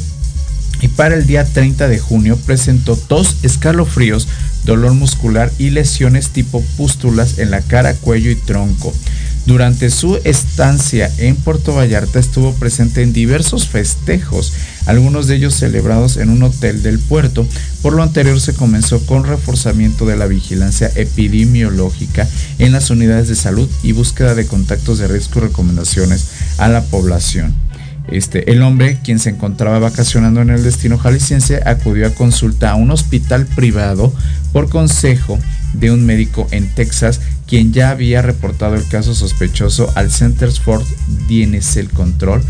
y 0.82 0.88
para 0.88 1.14
el 1.14 1.26
día 1.26 1.44
30 1.44 1.88
de 1.88 1.98
junio 1.98 2.36
presentó 2.44 2.96
tos, 2.96 3.38
escalofríos, 3.42 4.28
dolor 4.70 4.94
muscular 4.94 5.50
y 5.58 5.70
lesiones 5.70 6.30
tipo 6.30 6.62
pústulas 6.76 7.38
en 7.38 7.50
la 7.50 7.60
cara, 7.60 7.94
cuello 7.94 8.30
y 8.30 8.36
tronco. 8.36 8.94
Durante 9.44 9.90
su 9.90 10.20
estancia 10.22 11.10
en 11.18 11.34
Puerto 11.34 11.74
Vallarta 11.74 12.20
estuvo 12.20 12.54
presente 12.54 13.02
en 13.02 13.12
diversos 13.12 13.66
festejos, 13.66 14.52
algunos 14.86 15.26
de 15.26 15.34
ellos 15.34 15.54
celebrados 15.54 16.18
en 16.18 16.30
un 16.30 16.44
hotel 16.44 16.84
del 16.84 17.00
puerto. 17.00 17.44
Por 17.82 17.94
lo 17.94 18.04
anterior 18.04 18.40
se 18.40 18.54
comenzó 18.54 19.04
con 19.06 19.24
reforzamiento 19.24 20.06
de 20.06 20.16
la 20.16 20.28
vigilancia 20.28 20.88
epidemiológica 20.94 22.28
en 22.60 22.70
las 22.70 22.90
unidades 22.90 23.26
de 23.26 23.34
salud 23.34 23.68
y 23.82 23.90
búsqueda 23.90 24.36
de 24.36 24.46
contactos 24.46 24.98
de 24.98 25.08
riesgo 25.08 25.40
y 25.40 25.44
recomendaciones 25.48 26.26
a 26.58 26.68
la 26.68 26.84
población. 26.84 27.56
Este, 28.10 28.50
el 28.50 28.62
hombre, 28.62 28.98
quien 29.04 29.18
se 29.18 29.30
encontraba 29.30 29.78
vacacionando 29.78 30.40
en 30.42 30.50
el 30.50 30.64
destino 30.64 30.98
jalisciense, 30.98 31.60
acudió 31.64 32.06
a 32.06 32.14
consulta 32.14 32.70
a 32.70 32.74
un 32.74 32.90
hospital 32.90 33.46
privado 33.46 34.12
por 34.52 34.68
consejo 34.68 35.38
de 35.74 35.90
un 35.90 36.04
médico 36.04 36.46
en 36.50 36.68
Texas, 36.74 37.20
quien 37.46 37.72
ya 37.72 37.90
había 37.90 38.22
reportado 38.22 38.74
el 38.74 38.86
caso 38.88 39.14
sospechoso 39.14 39.92
al 39.94 40.10
Centers 40.10 40.60
for 40.60 40.82
DNC 41.28 41.92
Control 41.92 42.42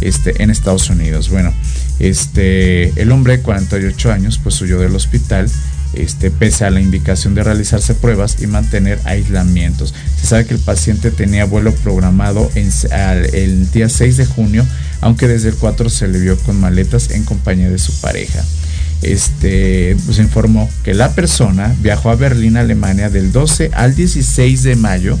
este, 0.00 0.42
en 0.42 0.50
Estados 0.50 0.90
Unidos. 0.90 1.30
Bueno, 1.30 1.52
este, 1.98 3.00
el 3.00 3.12
hombre 3.12 3.38
de 3.38 3.42
48 3.42 4.12
años 4.12 4.40
pues 4.42 4.60
huyó 4.60 4.78
del 4.78 4.94
hospital 4.94 5.48
este, 5.94 6.30
pese 6.30 6.64
a 6.64 6.70
la 6.70 6.80
indicación 6.80 7.34
de 7.34 7.44
realizarse 7.44 7.94
pruebas 7.94 8.42
y 8.42 8.46
mantener 8.46 8.98
aislamientos. 9.04 9.94
Se 10.20 10.26
sabe 10.26 10.46
que 10.46 10.54
el 10.54 10.60
paciente 10.60 11.10
tenía 11.10 11.44
vuelo 11.44 11.72
programado 11.72 12.50
en, 12.54 12.70
el 13.32 13.70
día 13.70 13.88
6 13.88 14.16
de 14.16 14.26
junio, 14.26 14.66
aunque 15.00 15.28
desde 15.28 15.50
el 15.50 15.54
4 15.54 15.88
se 15.88 16.08
le 16.08 16.18
vio 16.18 16.36
con 16.38 16.58
maletas 16.58 17.10
en 17.10 17.24
compañía 17.24 17.70
de 17.70 17.78
su 17.78 17.92
pareja. 18.00 18.44
Este, 19.04 19.96
pues 20.06 20.18
informó 20.18 20.70
que 20.82 20.94
la 20.94 21.12
persona 21.14 21.74
viajó 21.80 22.10
a 22.10 22.16
Berlín, 22.16 22.56
Alemania, 22.56 23.10
del 23.10 23.32
12 23.32 23.70
al 23.74 23.94
16 23.94 24.62
de 24.62 24.76
mayo 24.76 25.18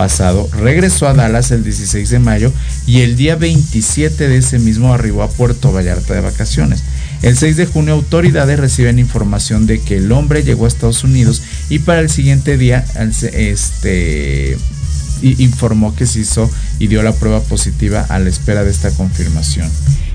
pasado, 0.00 0.48
regresó 0.58 1.08
a 1.08 1.12
Dallas 1.12 1.50
el 1.50 1.62
16 1.62 2.08
de 2.08 2.18
mayo 2.20 2.50
y 2.86 3.02
el 3.02 3.16
día 3.16 3.36
27 3.36 4.28
de 4.28 4.38
ese 4.38 4.58
mismo 4.58 4.94
arribó 4.94 5.22
a 5.22 5.28
Puerto 5.28 5.72
Vallarta 5.72 6.14
de 6.14 6.22
vacaciones. 6.22 6.82
El 7.20 7.36
6 7.36 7.58
de 7.58 7.66
junio 7.66 7.92
autoridades 7.92 8.58
reciben 8.58 8.98
información 8.98 9.66
de 9.66 9.78
que 9.82 9.98
el 9.98 10.10
hombre 10.10 10.42
llegó 10.42 10.64
a 10.64 10.68
Estados 10.68 11.04
Unidos 11.04 11.42
y 11.68 11.80
para 11.80 12.00
el 12.00 12.08
siguiente 12.08 12.56
día 12.56 12.82
este, 13.34 14.56
informó 15.22 15.94
que 15.94 16.06
se 16.06 16.20
hizo 16.20 16.50
y 16.78 16.86
dio 16.86 17.02
la 17.02 17.12
prueba 17.12 17.40
positiva 17.40 18.06
a 18.08 18.18
la 18.18 18.28
espera 18.28 18.64
de 18.64 18.70
esta 18.70 18.90
confirmación. 18.90 19.70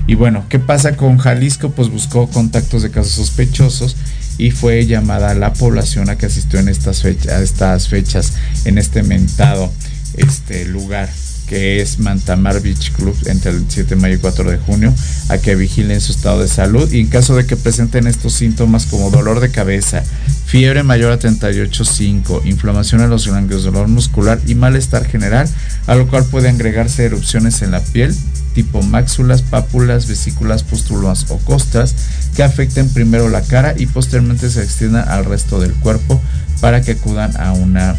Y 0.06 0.14
bueno, 0.14 0.44
¿qué 0.48 0.58
pasa 0.58 0.96
con 0.96 1.18
Jalisco? 1.18 1.70
Pues 1.70 1.88
buscó 1.88 2.28
contactos 2.28 2.82
de 2.82 2.90
casos 2.90 3.12
sospechosos 3.12 3.96
y 4.38 4.50
fue 4.50 4.86
llamada 4.86 5.34
la 5.34 5.52
población 5.52 6.10
a 6.10 6.16
que 6.16 6.26
asistió 6.26 6.60
en 6.60 6.68
estas, 6.68 7.02
fechas, 7.02 7.32
a 7.32 7.42
estas 7.42 7.88
fechas 7.88 8.34
en 8.64 8.78
este 8.78 9.02
mentado 9.02 9.72
este 10.16 10.64
lugar 10.64 11.08
que 11.46 11.80
es 11.80 11.98
Mantamar 11.98 12.60
Beach 12.60 12.92
Club 12.92 13.16
entre 13.26 13.52
el 13.52 13.64
7 13.68 13.94
de 13.94 14.00
mayo 14.00 14.14
y 14.14 14.18
4 14.18 14.50
de 14.50 14.58
junio, 14.58 14.94
a 15.28 15.38
que 15.38 15.54
vigilen 15.54 16.00
su 16.00 16.12
estado 16.12 16.40
de 16.40 16.48
salud 16.48 16.90
y 16.92 17.00
en 17.00 17.06
caso 17.08 17.36
de 17.36 17.46
que 17.46 17.56
presenten 17.56 18.06
estos 18.06 18.34
síntomas 18.34 18.86
como 18.86 19.10
dolor 19.10 19.40
de 19.40 19.50
cabeza, 19.50 20.02
fiebre 20.46 20.82
mayor 20.82 21.12
a 21.12 21.18
38.5, 21.18 22.44
inflamación 22.44 23.00
en 23.00 23.10
los 23.10 23.26
ganglios, 23.26 23.64
dolor 23.64 23.88
muscular 23.88 24.40
y 24.46 24.54
malestar 24.54 25.06
general, 25.06 25.48
a 25.86 25.94
lo 25.94 26.08
cual 26.08 26.24
puede 26.24 26.48
agregarse 26.48 27.04
erupciones 27.04 27.62
en 27.62 27.70
la 27.70 27.80
piel 27.80 28.14
tipo 28.56 28.80
máxulas, 28.80 29.42
pápulas, 29.42 30.08
vesículas, 30.08 30.62
pústulas 30.62 31.26
o 31.28 31.36
costras 31.36 31.94
que 32.34 32.42
afecten 32.42 32.88
primero 32.88 33.28
la 33.28 33.42
cara 33.42 33.74
y 33.76 33.84
posteriormente 33.84 34.48
se 34.48 34.62
extiendan 34.62 35.06
al 35.10 35.26
resto 35.26 35.60
del 35.60 35.74
cuerpo 35.74 36.18
para 36.62 36.80
que 36.80 36.92
acudan 36.92 37.36
a 37.38 37.52
una 37.52 37.94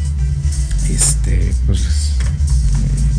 este 0.89 1.53
pues 1.67 2.13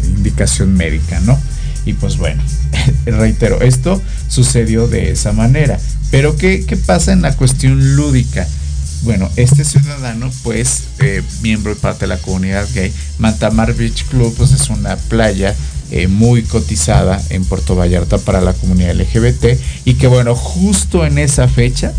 indicación 0.09 0.75
médica, 0.75 1.21
¿no? 1.21 1.39
Y 1.85 1.95
pues 1.95 2.17
bueno, 2.17 2.43
reitero, 3.07 3.61
esto 3.61 4.01
sucedió 4.29 4.89
de 4.89 5.11
esa 5.11 5.33
manera. 5.33 5.79
Pero 6.11 6.37
¿qué, 6.37 6.65
pasa 6.87 7.13
en 7.13 7.23
la 7.23 7.37
cuestión 7.37 7.97
lúdica? 7.97 8.47
Bueno, 9.03 9.31
este 9.37 9.65
ciudadano, 9.65 10.31
pues, 10.43 10.85
eh, 10.99 11.23
miembro 11.43 11.73
y 11.73 11.77
parte 11.77 12.01
de 12.01 12.09
la 12.09 12.19
comunidad 12.19 12.67
gay, 12.75 12.93
Mantamar 13.19 13.75
Beach 13.75 14.05
Club, 14.07 14.35
pues 14.37 14.53
es 14.53 14.69
una 14.71 14.97
playa 14.97 15.55
eh, 15.91 16.09
muy 16.09 16.43
cotizada 16.43 17.23
en 17.31 17.45
Puerto 17.45 17.75
Vallarta 17.77 18.19
para 18.19 18.41
la 18.41 18.53
comunidad 18.53 18.95
LGBT 18.95 19.59
y 19.87 19.95
que 19.95 20.07
bueno, 20.07 20.35
justo 20.35 21.07
en 21.07 21.17
esa 21.17 21.49
fecha 21.49 21.95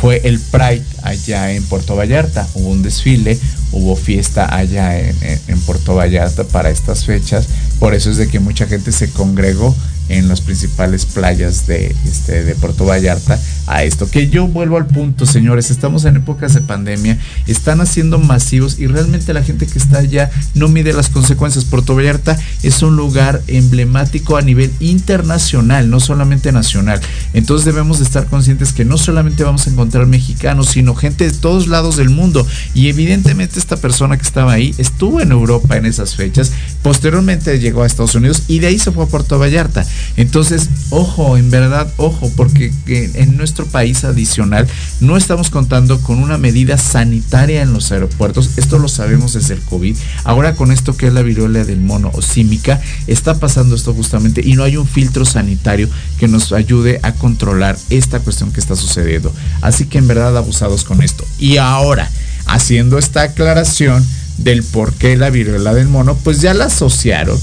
fue 0.00 0.22
el 0.24 0.40
Pride 0.40 0.82
allá 1.02 1.52
en 1.52 1.62
Puerto 1.64 1.94
Vallarta. 1.94 2.48
Hubo 2.54 2.70
un 2.70 2.82
desfile, 2.82 3.38
hubo 3.70 3.96
fiesta 3.96 4.54
allá 4.54 4.98
en, 4.98 5.60
Puerto 5.66 5.94
Vallarta 5.94 6.44
para 6.44 6.70
estas 6.70 7.04
fechas. 7.04 7.46
Por 7.78 7.94
eso 7.94 8.10
es 8.10 8.16
de 8.16 8.28
que 8.28 8.40
mucha 8.40 8.66
gente 8.66 8.92
se 8.92 9.10
congregó 9.10 9.76
en 10.10 10.28
las 10.28 10.40
principales 10.40 11.06
playas 11.06 11.66
de, 11.66 11.94
este, 12.04 12.44
de 12.44 12.54
Puerto 12.56 12.84
Vallarta 12.84 13.40
a 13.66 13.84
esto. 13.84 14.10
Que 14.10 14.28
yo 14.28 14.48
vuelvo 14.48 14.76
al 14.76 14.86
punto, 14.86 15.24
señores, 15.24 15.70
estamos 15.70 16.04
en 16.04 16.16
épocas 16.16 16.52
de 16.54 16.60
pandemia, 16.60 17.16
están 17.46 17.80
haciendo 17.80 18.18
masivos 18.18 18.78
y 18.78 18.88
realmente 18.88 19.32
la 19.32 19.44
gente 19.44 19.66
que 19.66 19.78
está 19.78 19.98
allá 19.98 20.30
no 20.54 20.68
mide 20.68 20.92
las 20.92 21.08
consecuencias. 21.08 21.64
Puerto 21.64 21.94
Vallarta 21.94 22.36
es 22.62 22.82
un 22.82 22.96
lugar 22.96 23.40
emblemático 23.46 24.36
a 24.36 24.42
nivel 24.42 24.72
internacional, 24.80 25.88
no 25.88 26.00
solamente 26.00 26.50
nacional. 26.50 27.00
Entonces 27.32 27.64
debemos 27.64 27.98
de 27.98 28.04
estar 28.04 28.26
conscientes 28.26 28.72
que 28.72 28.84
no 28.84 28.98
solamente 28.98 29.44
vamos 29.44 29.66
a 29.66 29.70
encontrar 29.70 30.06
mexicanos, 30.06 30.70
sino 30.70 30.96
gente 30.96 31.30
de 31.30 31.38
todos 31.38 31.68
lados 31.68 31.96
del 31.96 32.10
mundo. 32.10 32.44
Y 32.74 32.88
evidentemente 32.88 33.60
esta 33.60 33.76
persona 33.76 34.16
que 34.16 34.24
estaba 34.24 34.52
ahí 34.52 34.74
estuvo 34.78 35.20
en 35.20 35.30
Europa 35.30 35.76
en 35.76 35.86
esas 35.86 36.16
fechas, 36.16 36.50
posteriormente 36.82 37.60
llegó 37.60 37.84
a 37.84 37.86
Estados 37.86 38.16
Unidos 38.16 38.42
y 38.48 38.58
de 38.58 38.66
ahí 38.66 38.78
se 38.80 38.90
fue 38.90 39.04
a 39.04 39.06
Puerto 39.06 39.38
Vallarta. 39.38 39.86
Entonces, 40.16 40.68
ojo, 40.90 41.36
en 41.36 41.50
verdad, 41.50 41.92
ojo, 41.96 42.30
porque 42.36 42.72
en 42.86 43.36
nuestro 43.36 43.66
país 43.66 44.04
adicional 44.04 44.66
no 45.00 45.16
estamos 45.16 45.50
contando 45.50 46.00
con 46.00 46.18
una 46.18 46.38
medida 46.38 46.78
sanitaria 46.78 47.62
en 47.62 47.72
los 47.72 47.92
aeropuertos. 47.92 48.50
Esto 48.56 48.78
lo 48.78 48.88
sabemos 48.88 49.32
desde 49.32 49.54
el 49.54 49.60
COVID. 49.60 49.96
Ahora 50.24 50.54
con 50.54 50.72
esto 50.72 50.96
que 50.96 51.06
es 51.06 51.12
la 51.12 51.22
viruela 51.22 51.64
del 51.64 51.80
mono 51.80 52.10
o 52.14 52.22
símica, 52.22 52.80
está 53.06 53.38
pasando 53.38 53.74
esto 53.74 53.94
justamente 53.94 54.42
y 54.44 54.54
no 54.54 54.64
hay 54.64 54.76
un 54.76 54.86
filtro 54.86 55.24
sanitario 55.24 55.88
que 56.18 56.28
nos 56.28 56.52
ayude 56.52 57.00
a 57.02 57.12
controlar 57.12 57.76
esta 57.88 58.20
cuestión 58.20 58.52
que 58.52 58.60
está 58.60 58.76
sucediendo. 58.76 59.32
Así 59.60 59.86
que 59.86 59.98
en 59.98 60.08
verdad 60.08 60.36
abusados 60.36 60.84
con 60.84 61.02
esto. 61.02 61.24
Y 61.38 61.56
ahora, 61.56 62.10
haciendo 62.46 62.98
esta 62.98 63.22
aclaración, 63.22 64.04
del 64.42 64.62
por 64.62 64.92
qué 64.94 65.16
la 65.16 65.30
viruela 65.30 65.74
del 65.74 65.88
mono, 65.88 66.16
pues 66.16 66.40
ya 66.40 66.54
la 66.54 66.66
asociaron. 66.66 67.38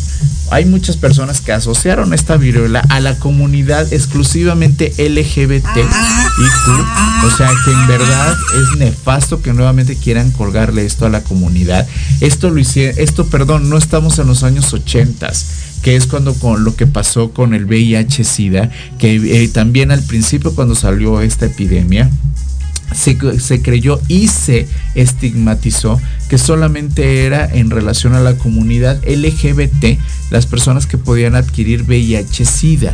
Hay 0.50 0.66
muchas 0.66 0.98
personas 0.98 1.42
que 1.42 1.52
asociaron 1.52 2.14
esta 2.14 2.38
viruela 2.38 2.80
a 2.90 3.00
la 3.00 3.20
comunidad 3.20 3.92
exclusivamente 3.92 4.94
LGBT 4.98 5.68
O 7.26 7.38
sea 7.38 7.52
que 7.66 7.72
en 7.72 7.88
verdad 7.88 8.34
es 8.56 8.78
nefasto 8.78 9.42
que 9.42 9.52
nuevamente 9.52 9.98
quieran 9.98 10.32
colgarle 10.32 10.86
esto 10.86 11.06
a 11.06 11.10
la 11.10 11.22
comunidad. 11.22 11.86
Esto 12.22 12.50
lo 12.50 12.60
hicieron, 12.60 12.96
esto, 12.98 13.28
perdón, 13.28 13.70
no 13.70 13.78
estamos 13.78 14.20
en 14.20 14.28
los 14.28 14.44
años 14.44 14.74
80 14.74 15.32
que 15.82 15.96
es 15.96 16.08
cuando 16.08 16.34
con 16.34 16.64
lo 16.64 16.76
que 16.76 16.88
pasó 16.88 17.32
con 17.32 17.54
el 17.54 17.66
VIH-Sida, 17.66 18.72
que 18.98 19.44
eh, 19.44 19.48
también 19.48 19.92
al 19.92 20.02
principio 20.02 20.54
cuando 20.54 20.76
salió 20.76 21.22
esta 21.22 21.46
epidemia, 21.46 22.10
se, 22.94 23.62
creyó 23.62 24.00
y 24.08 24.28
se 24.28 24.68
estigmatizó 24.96 26.00
que 26.30 26.38
solamente 26.38 27.26
era 27.26 27.46
en 27.46 27.70
relación 27.70 28.14
a 28.14 28.20
la 28.20 28.38
comunidad 28.38 29.02
LGBT 29.08 30.00
las 30.30 30.46
personas 30.46 30.86
que 30.86 30.98
podían 30.98 31.36
adquirir 31.36 31.84
VIH-Sida 31.84 32.94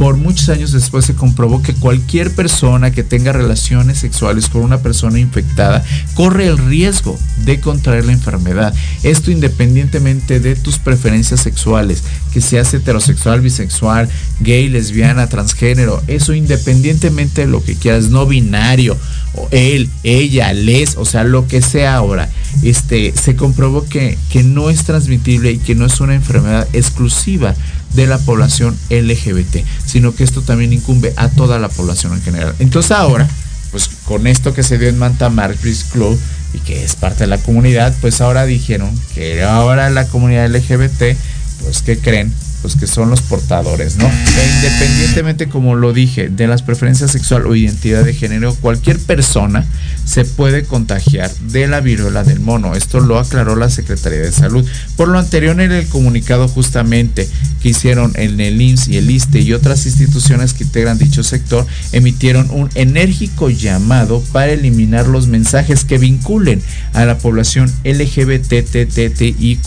por 0.00 0.16
muchos 0.16 0.48
años 0.48 0.72
después 0.72 1.04
se 1.04 1.14
comprobó 1.14 1.62
que 1.62 1.74
cualquier 1.74 2.34
persona 2.34 2.90
que 2.90 3.02
tenga 3.02 3.34
relaciones 3.34 3.98
sexuales 3.98 4.48
con 4.48 4.62
una 4.62 4.78
persona 4.78 5.18
infectada 5.18 5.84
corre 6.14 6.46
el 6.46 6.56
riesgo 6.56 7.18
de 7.44 7.60
contraer 7.60 8.06
la 8.06 8.12
enfermedad. 8.12 8.74
Esto 9.02 9.30
independientemente 9.30 10.40
de 10.40 10.56
tus 10.56 10.78
preferencias 10.78 11.40
sexuales, 11.40 12.02
que 12.32 12.40
seas 12.40 12.72
heterosexual, 12.72 13.42
bisexual, 13.42 14.08
gay, 14.40 14.70
lesbiana, 14.70 15.26
transgénero, 15.26 16.02
eso 16.06 16.32
independientemente 16.32 17.42
de 17.42 17.48
lo 17.48 17.62
que 17.62 17.74
quieras, 17.74 18.08
no 18.08 18.24
binario, 18.24 18.96
o 19.34 19.48
él, 19.50 19.90
ella, 20.02 20.54
les, 20.54 20.96
o 20.96 21.04
sea, 21.04 21.24
lo 21.24 21.46
que 21.46 21.60
sea 21.60 21.96
ahora, 21.96 22.30
este, 22.62 23.12
se 23.14 23.36
comprobó 23.36 23.86
que, 23.86 24.16
que 24.30 24.44
no 24.44 24.70
es 24.70 24.84
transmitible 24.84 25.52
y 25.52 25.58
que 25.58 25.74
no 25.74 25.84
es 25.84 26.00
una 26.00 26.14
enfermedad 26.14 26.66
exclusiva 26.72 27.54
de 27.94 28.06
la 28.06 28.18
población 28.18 28.76
LGBT, 28.88 29.64
sino 29.84 30.14
que 30.14 30.24
esto 30.24 30.42
también 30.42 30.72
incumbe 30.72 31.12
a 31.16 31.28
toda 31.28 31.58
la 31.58 31.68
población 31.68 32.14
en 32.14 32.22
general. 32.22 32.54
Entonces 32.58 32.92
ahora, 32.92 33.28
pues 33.70 33.88
con 34.04 34.26
esto 34.26 34.54
que 34.54 34.62
se 34.62 34.78
dio 34.78 34.88
en 34.88 34.98
Manta 34.98 35.28
Marquis 35.28 35.84
Club 35.84 36.18
y 36.52 36.58
que 36.58 36.84
es 36.84 36.96
parte 36.96 37.24
de 37.24 37.28
la 37.28 37.38
comunidad, 37.38 37.94
pues 38.00 38.20
ahora 38.20 38.44
dijeron 38.44 38.90
que 39.14 39.42
ahora 39.42 39.90
la 39.90 40.06
comunidad 40.06 40.48
LGBT, 40.50 41.16
pues 41.62 41.82
que 41.82 41.98
creen, 41.98 42.32
pues 42.62 42.76
que 42.76 42.86
son 42.86 43.10
los 43.10 43.22
portadores, 43.22 43.96
¿no? 43.96 44.06
E 44.06 44.56
independientemente, 44.56 45.48
como 45.48 45.74
lo 45.74 45.92
dije, 45.92 46.28
de 46.28 46.46
las 46.46 46.62
preferencias 46.62 47.10
sexual 47.10 47.46
o 47.46 47.54
identidad 47.54 48.04
de 48.04 48.14
género, 48.14 48.54
cualquier 48.54 48.98
persona 48.98 49.64
se 50.04 50.24
puede 50.24 50.64
contagiar 50.64 51.30
de 51.52 51.66
la 51.68 51.80
viruela 51.80 52.24
del 52.24 52.40
mono. 52.40 52.74
Esto 52.74 53.00
lo 53.00 53.18
aclaró 53.18 53.56
la 53.56 53.70
Secretaría 53.70 54.20
de 54.20 54.32
Salud. 54.32 54.66
Por 54.96 55.08
lo 55.08 55.18
anterior, 55.18 55.60
en 55.60 55.72
el 55.72 55.86
comunicado 55.86 56.48
justamente 56.48 57.28
que 57.62 57.70
hicieron 57.70 58.12
en 58.16 58.40
el 58.40 58.60
IMSS 58.60 58.88
y 58.88 58.96
el 58.96 59.10
ISTE 59.10 59.40
y 59.40 59.52
otras 59.52 59.86
instituciones 59.86 60.54
que 60.54 60.64
integran 60.64 60.98
dicho 60.98 61.22
sector, 61.22 61.66
emitieron 61.92 62.50
un 62.50 62.68
enérgico 62.74 63.50
llamado 63.50 64.22
para 64.32 64.52
eliminar 64.52 65.06
los 65.06 65.26
mensajes 65.28 65.84
que 65.84 65.98
vinculen 65.98 66.62
a 66.92 67.04
la 67.04 67.18
población 67.18 67.72
LGBTTTIQ+, 67.84 69.60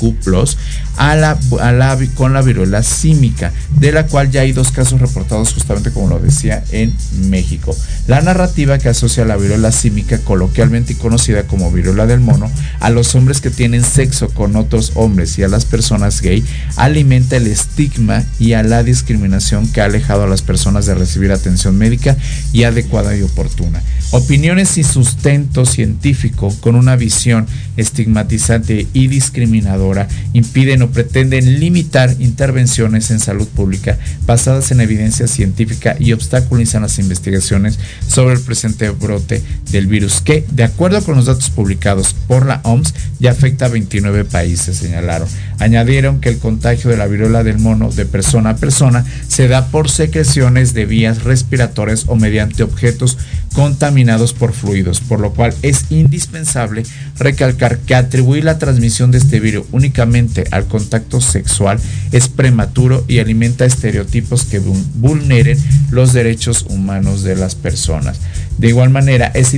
a 0.98 1.16
la, 1.16 1.32
a 1.32 1.98
con 2.16 2.34
la 2.34 2.42
viruela 2.42 2.84
símica, 2.84 3.52
de 3.80 3.92
la 3.92 4.08
cual 4.08 4.32
ya 4.32 4.42
hay 4.42 4.52
dos 4.52 4.72
casos 4.72 5.02
reportados 5.02 5.54
justamente 5.54 5.92
como 5.92 6.10
lo 6.10 6.20
decía 6.20 6.64
en 6.72 6.94
México. 7.30 7.76
La 8.08 8.22
narrativa 8.22 8.78
que 8.78 8.90
asocia 8.90 9.26
la 9.26 9.38
viruela 9.38 9.72
símica, 9.72 10.20
coloquialmente 10.20 10.96
conocida 10.98 11.44
como 11.44 11.72
viruela 11.72 12.06
del 12.06 12.20
mono, 12.20 12.52
a 12.80 12.90
los 12.90 13.16
hombres 13.16 13.42
que 13.42 13.50
tienen 13.50 13.84
sexo 13.84 14.30
con 14.30 14.56
otros 14.56 14.92
hombres 14.96 15.38
y 15.38 15.44
a 15.44 15.48
las 15.48 15.66
personas 15.66 16.22
gay, 16.22 16.44
alimenta 16.76 17.38
el 17.38 17.48
estigma 17.48 18.24
y 18.40 18.54
a 18.54 18.64
la 18.64 18.84
discriminación 18.84 19.68
que 19.72 19.82
ha 19.82 19.86
alejado 19.86 20.24
a 20.24 20.28
las 20.28 20.42
personas 20.42 20.86
de 20.86 20.96
recibir 20.96 21.32
atención 21.32 21.78
médica 21.78 22.16
y 22.52 22.64
adecuada 22.64 23.16
y 23.16 23.22
oportuna. 23.22 23.82
Opiniones 24.12 24.78
y 24.78 24.84
sustento 24.84 25.66
científico 25.66 26.54
con 26.60 26.76
una 26.76 26.96
visión 26.96 27.48
estigmatizante 27.78 28.88
y 28.94 29.08
discriminadora 29.08 30.08
impiden 30.34 30.83
pretenden 30.92 31.60
limitar 31.60 32.16
intervenciones 32.20 33.12
en 33.12 33.20
salud 33.20 33.48
pública 33.48 33.98
basadas 34.26 34.72
en 34.72 34.82
evidencia 34.82 35.28
científica 35.28 35.96
y 36.00 36.14
obstaculizan 36.14 36.84
las 36.84 37.00
investigaciones 37.00 37.80
sobre 38.08 38.36
el 38.36 38.42
presente 38.42 38.90
brote 38.90 39.42
del 39.72 39.88
virus 39.88 40.22
que, 40.22 40.46
de 40.52 40.64
acuerdo 40.64 41.04
con 41.04 41.16
los 41.16 41.26
datos 41.26 41.50
publicados 41.50 42.16
por 42.28 42.46
la 42.46 42.62
OMS, 42.64 42.94
ya 43.20 43.32
afecta 43.32 43.66
a 43.66 43.70
29 43.70 44.26
países, 44.26 44.78
señalaron. 44.78 45.28
Añadieron 45.60 46.20
que 46.20 46.30
el 46.30 46.40
contagio 46.40 46.90
de 46.90 46.98
la 46.98 47.08
viruela 47.08 47.44
del 47.44 47.60
mono 47.60 47.90
de 47.92 48.06
persona 48.06 48.52
a 48.52 48.56
persona 48.56 49.06
se 49.28 49.48
da 49.48 49.68
por 49.68 49.90
secreciones 49.90 50.74
de 50.74 50.86
vías 50.86 51.24
respiratorias 51.24 52.06
o 52.08 52.16
mediante 52.16 52.64
objetos 52.64 53.18
contaminados 53.54 54.34
por 54.34 54.54
fluidos, 54.54 55.00
por 55.00 55.20
lo 55.20 55.32
cual 55.34 55.54
es 55.62 55.86
indispensable 55.92 56.84
recalcar 57.18 57.78
que 57.80 57.96
atribuir 57.96 58.44
la 58.44 58.58
transmisión 58.58 59.12
de 59.12 59.20
este 59.20 59.40
virus 59.40 59.66
únicamente 59.72 60.46
al 60.52 60.66
contacto 60.74 61.22
sexual 61.22 61.80
es 62.12 62.30
prematuro 62.30 63.06
y 63.08 63.20
alimenta 63.20 63.64
estereotipos 63.64 64.44
que 64.46 64.58
vulneren 64.58 65.56
los 65.92 66.14
derechos 66.14 66.66
humanos 66.68 67.22
de 67.22 67.36
las 67.36 67.54
personas. 67.54 68.20
De 68.58 68.70
igual 68.70 68.90
manera, 68.90 69.28
es, 69.36 69.54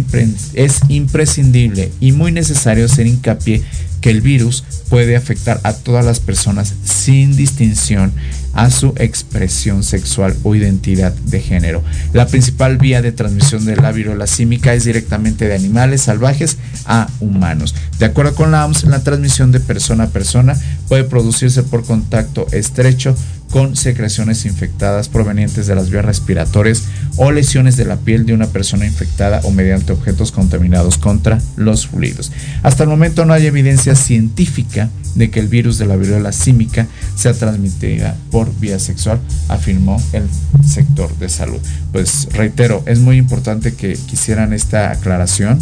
es 0.56 0.82
imprescindible 0.90 1.90
y 2.02 2.12
muy 2.12 2.34
necesario 2.34 2.84
hacer 2.84 3.08
hincapié 3.08 3.64
que 4.06 4.12
el 4.12 4.22
virus 4.22 4.64
puede 4.88 5.16
afectar 5.16 5.60
a 5.64 5.74
todas 5.74 6.06
las 6.06 6.20
personas 6.20 6.76
sin 6.84 7.36
distinción 7.36 8.14
a 8.54 8.70
su 8.70 8.94
expresión 8.98 9.84
sexual 9.84 10.36
o 10.44 10.54
identidad 10.54 11.12
de 11.12 11.42
género. 11.42 11.84
La 12.14 12.28
principal 12.28 12.78
vía 12.78 13.02
de 13.02 13.12
transmisión 13.12 13.66
de 13.66 13.76
la 13.78 13.92
viruela 13.92 14.28
símica 14.28 14.76
es 14.76 14.84
directamente 14.84 15.48
de 15.48 15.56
animales 15.56 16.04
salvajes 16.04 16.60
a 16.86 17.08
humanos. 17.20 17.74
De 17.98 18.06
acuerdo 18.06 18.36
con 18.36 18.52
la 18.52 18.68
OMS, 18.68 18.84
la 18.84 19.04
transmisión 19.04 19.52
de 19.52 19.60
persona 19.60 20.04
a 20.04 20.10
persona 20.10 20.56
puede 20.88 21.06
producirse 21.06 21.64
por 21.64 21.84
contacto 21.84 22.46
estrecho 22.52 23.18
con 23.56 23.78
secreciones 23.78 24.46
infectadas 24.46 25.08
provenientes 25.08 25.66
de 25.66 25.76
las 25.76 25.90
vías 25.90 26.04
respiratorias 26.04 26.84
o 27.16 27.32
lesiones 27.32 27.78
de 27.78 27.86
la 27.86 27.96
piel 27.96 28.26
de 28.26 28.34
una 28.34 28.48
persona 28.48 28.86
infectada 28.86 29.40
o 29.46 29.52
mediante 29.52 29.94
objetos 29.94 30.34
contaminados 30.34 30.98
contra 30.98 31.40
los 31.56 31.88
fluidos. 31.88 32.34
Hasta 32.64 32.84
el 32.84 32.90
momento 32.90 33.24
no 33.24 33.32
hay 33.32 33.46
evidencia 33.46 33.96
científica 33.96 34.90
de 35.16 35.30
que 35.30 35.40
el 35.40 35.48
virus 35.48 35.78
de 35.78 35.86
la 35.86 35.96
viruela 35.96 36.34
símica 36.34 36.88
sea 37.16 37.32
transmitida 37.32 38.18
por 38.30 38.54
vía 38.60 38.78
sexual, 38.78 39.22
afirmó 39.48 40.04
el 40.12 40.28
sector 40.68 41.18
de 41.18 41.30
salud. 41.30 41.62
Pues 41.94 42.28
reitero, 42.34 42.84
es 42.86 43.00
muy 43.00 43.16
importante 43.16 43.74
que 43.74 43.94
quisieran 43.94 44.52
esta 44.52 44.92
aclaración 44.92 45.60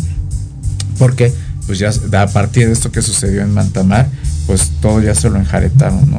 porque 0.97 1.31
pues 1.67 1.77
ya 1.77 1.91
a 1.91 2.27
partir 2.27 2.65
de 2.65 2.73
esto 2.73 2.91
que 2.91 3.03
sucedió 3.03 3.43
en 3.43 3.53
Mantamar, 3.53 4.09
pues 4.47 4.71
todo 4.81 5.01
ya 5.01 5.15
se 5.15 5.29
lo 5.29 5.39
enjaretaron 5.39 6.13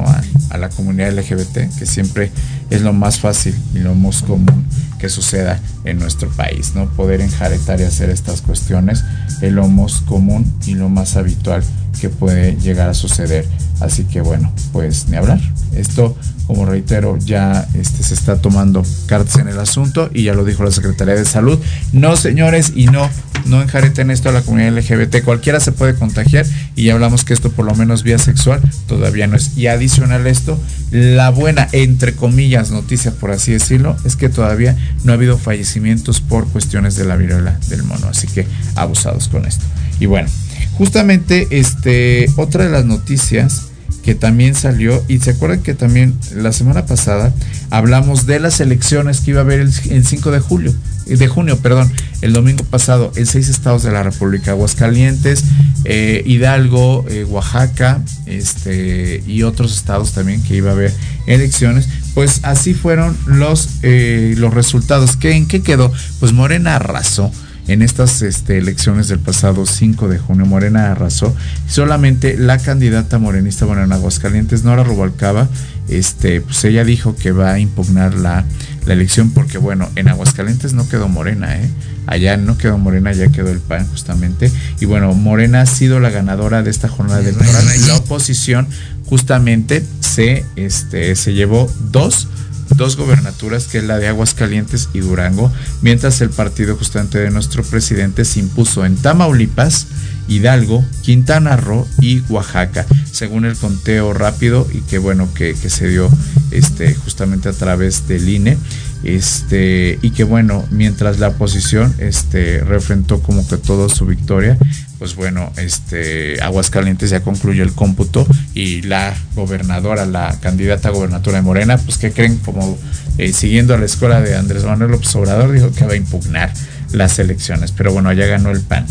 a, 0.49 0.57
la 0.57 0.69
comunidad 0.69 1.13
LGBT, 1.13 1.77
que 1.77 1.85
siempre 1.85 2.31
es 2.69 2.81
lo 2.81 2.93
más 2.93 3.19
fácil 3.19 3.55
y 3.73 3.79
lo 3.79 3.93
más 3.93 4.21
común 4.21 4.65
suceda 5.09 5.59
en 5.83 5.99
nuestro 5.99 6.29
país, 6.29 6.73
¿no? 6.75 6.87
Poder 6.89 7.21
enjaretar 7.21 7.79
y 7.79 7.83
hacer 7.83 8.09
estas 8.09 8.41
cuestiones 8.41 9.03
es 9.41 9.51
lo 9.51 9.67
más 9.67 10.01
común 10.01 10.51
y 10.65 10.75
lo 10.75 10.89
más 10.89 11.15
habitual 11.15 11.63
que 11.99 12.09
puede 12.09 12.55
llegar 12.57 12.89
a 12.89 12.93
suceder. 12.93 13.47
Así 13.79 14.05
que 14.05 14.21
bueno, 14.21 14.51
pues 14.71 15.07
ni 15.07 15.17
hablar. 15.17 15.39
Esto 15.75 16.15
como 16.47 16.65
reitero, 16.65 17.17
ya 17.17 17.67
este, 17.73 18.03
se 18.03 18.13
está 18.13 18.37
tomando 18.37 18.83
cartas 19.07 19.37
en 19.37 19.47
el 19.47 19.59
asunto 19.59 20.09
y 20.13 20.23
ya 20.23 20.33
lo 20.33 20.45
dijo 20.45 20.63
la 20.63 20.71
Secretaría 20.71 21.15
de 21.15 21.25
Salud. 21.25 21.59
No, 21.91 22.15
señores, 22.15 22.73
y 22.75 22.85
no, 22.85 23.09
no 23.45 23.61
enjareten 23.61 24.11
esto 24.11 24.29
a 24.29 24.31
la 24.31 24.41
comunidad 24.41 24.77
LGBT. 24.77 25.23
Cualquiera 25.23 25.59
se 25.59 25.71
puede 25.71 25.95
contagiar 25.95 26.45
y 26.75 26.85
ya 26.85 26.93
hablamos 26.93 27.25
que 27.25 27.33
esto 27.33 27.51
por 27.51 27.65
lo 27.65 27.73
menos 27.73 28.03
vía 28.03 28.19
sexual 28.19 28.61
todavía 28.87 29.25
no 29.25 29.35
es. 29.35 29.57
Y 29.57 29.67
adicional 29.67 30.25
a 30.25 30.29
esto, 30.29 30.59
la 30.91 31.29
buena, 31.29 31.67
entre 31.71 32.13
comillas, 32.13 32.69
noticia, 32.69 33.11
por 33.11 33.31
así 33.31 33.51
decirlo, 33.51 33.95
es 34.05 34.15
que 34.15 34.29
todavía 34.29 34.77
no 35.03 35.11
ha 35.11 35.15
habido 35.15 35.37
fallecimientos 35.37 36.21
por 36.21 36.47
cuestiones 36.47 36.95
de 36.95 37.05
la 37.05 37.15
viruela 37.15 37.59
del 37.69 37.83
mono. 37.83 38.07
Así 38.07 38.27
que 38.27 38.47
abusados 38.75 39.27
con 39.27 39.45
esto. 39.45 39.65
Y 39.99 40.05
bueno, 40.07 40.29
justamente 40.73 41.47
este, 41.51 42.27
otra 42.37 42.65
de 42.65 42.71
las 42.71 42.85
noticias 42.85 43.69
que 44.05 44.13
también 44.13 44.53
salió. 44.53 45.03
Y 45.07 45.19
se 45.19 45.31
acuerdan 45.31 45.61
que 45.61 45.73
también 45.73 46.15
la 46.35 46.53
semana 46.53 46.85
pasada 46.85 47.33
hablamos 47.71 48.27
de 48.27 48.39
las 48.39 48.59
elecciones 48.59 49.19
que 49.19 49.31
iba 49.31 49.39
a 49.39 49.43
haber 49.43 49.59
el, 49.59 49.73
5 49.73 50.31
de 50.31 50.39
julio, 50.39 50.73
eh, 51.07 51.17
de 51.17 51.27
junio, 51.27 51.57
perdón, 51.57 51.91
el 52.21 52.31
domingo 52.31 52.63
pasado, 52.65 53.11
en 53.15 53.25
seis 53.25 53.49
estados 53.49 53.81
de 53.81 53.91
la 53.91 54.03
República, 54.03 54.51
Aguascalientes, 54.51 55.43
eh, 55.85 56.21
Hidalgo, 56.25 57.03
eh, 57.09 57.23
Oaxaca, 57.25 57.99
este, 58.27 59.23
y 59.25 59.41
otros 59.41 59.75
estados 59.75 60.13
también 60.13 60.41
que 60.43 60.55
iba 60.55 60.69
a 60.69 60.73
haber 60.73 60.93
elecciones. 61.25 61.89
Pues 62.15 62.39
así 62.43 62.73
fueron 62.73 63.15
los, 63.27 63.69
los 63.83 64.53
resultados. 64.53 65.17
¿Qué, 65.17 65.33
¿En 65.33 65.47
qué 65.47 65.61
quedó? 65.61 65.91
Pues 66.19 66.33
Morena 66.33 66.77
arrasó 66.77 67.31
en 67.67 67.81
estas 67.81 68.21
este, 68.21 68.57
elecciones 68.57 69.07
del 69.07 69.19
pasado 69.19 69.65
5 69.65 70.07
de 70.07 70.19
junio, 70.19 70.45
Morena 70.45 70.91
arrasó. 70.91 71.35
Solamente 71.67 72.37
la 72.37 72.57
candidata 72.57 73.17
morenista, 73.17 73.65
bueno, 73.65 73.83
en 73.83 73.91
Aguascalientes, 73.91 74.63
Nora 74.63 74.83
Rubalcaba, 74.83 75.47
este, 75.87 76.41
pues 76.41 76.63
ella 76.65 76.83
dijo 76.83 77.15
que 77.15 77.31
va 77.31 77.53
a 77.53 77.59
impugnar 77.59 78.13
la, 78.15 78.45
la 78.85 78.93
elección 78.93 79.31
porque, 79.31 79.57
bueno, 79.57 79.89
en 79.95 80.09
Aguascalientes 80.09 80.73
no 80.73 80.87
quedó 80.87 81.07
Morena, 81.07 81.55
¿eh? 81.57 81.69
Allá 82.07 82.37
no 82.37 82.55
quedó 82.57 82.77
Morena, 82.77 83.13
ya 83.13 83.29
quedó 83.29 83.49
el 83.49 83.59
PAN 83.59 83.87
justamente. 83.87 84.51
Y 84.79 84.85
bueno, 84.85 85.13
Morena 85.15 85.61
ha 85.61 85.65
sido 85.65 85.99
la 85.99 86.11
ganadora 86.11 86.61
de 86.61 86.69
esta 86.69 86.87
jornada 86.87 87.21
electoral. 87.21 87.65
La 87.87 87.95
oposición 87.95 88.67
justamente 89.05 89.85
se, 89.99 90.45
este, 90.55 91.15
se 91.15 91.33
llevó 91.33 91.71
dos 91.91 92.27
dos 92.75 92.97
gobernaturas, 92.97 93.65
que 93.65 93.77
es 93.77 93.83
la 93.83 93.99
de 93.99 94.07
Aguascalientes 94.07 94.89
y 94.93 94.99
Durango, 94.99 95.51
mientras 95.81 96.21
el 96.21 96.29
partido 96.29 96.75
justamente 96.75 97.19
de 97.19 97.31
nuestro 97.31 97.63
presidente 97.63 98.25
se 98.25 98.39
impuso 98.39 98.85
en 98.85 98.95
Tamaulipas, 98.97 99.87
Hidalgo, 100.27 100.83
Quintana 101.01 101.55
Roo 101.55 101.87
y 102.01 102.21
Oaxaca, 102.29 102.85
según 103.11 103.45
el 103.45 103.55
conteo 103.55 104.13
rápido 104.13 104.67
y 104.73 104.79
que 104.79 104.97
bueno 104.97 105.31
que, 105.33 105.55
se 105.55 105.87
dio 105.87 106.09
este, 106.51 106.95
justamente 106.95 107.49
a 107.49 107.53
través 107.53 108.07
del 108.07 108.27
INE. 108.27 108.57
Este, 109.03 109.99
y 110.01 110.09
que 110.11 110.23
bueno, 110.23 110.65
mientras 110.71 111.19
la 111.19 111.27
oposición 111.27 111.93
este, 111.99 112.61
refrentó 112.61 113.21
como 113.21 113.47
que 113.47 113.57
toda 113.57 113.87
su 113.87 114.07
victoria, 114.07 114.57
pues 114.99 115.15
bueno, 115.15 115.51
este, 115.57 116.41
Aguascalientes 116.41 117.09
ya 117.09 117.21
concluyó 117.21 117.63
el 117.63 117.73
cómputo 117.73 118.25
y 118.53 118.81
la 118.83 119.13
gobernadora, 119.35 120.05
la 120.05 120.37
candidata 120.41 120.89
a 120.89 120.91
gobernatura 120.91 121.37
de 121.37 121.43
Morena, 121.43 121.77
pues 121.77 121.97
que 121.97 122.11
creen 122.11 122.37
como 122.37 122.77
eh, 123.17 123.33
siguiendo 123.33 123.73
a 123.73 123.77
la 123.77 123.85
escuela 123.85 124.21
de 124.21 124.35
Andrés 124.35 124.63
Manuel 124.63 124.91
López 124.91 125.13
Obrador, 125.15 125.51
dijo 125.51 125.71
que 125.71 125.85
va 125.85 125.93
a 125.93 125.97
impugnar 125.97 126.51
las 126.91 127.19
elecciones, 127.19 127.71
pero 127.71 127.91
bueno, 127.91 128.09
allá 128.09 128.25
ganó 128.25 128.51
el 128.51 128.61
PAN. 128.61 128.85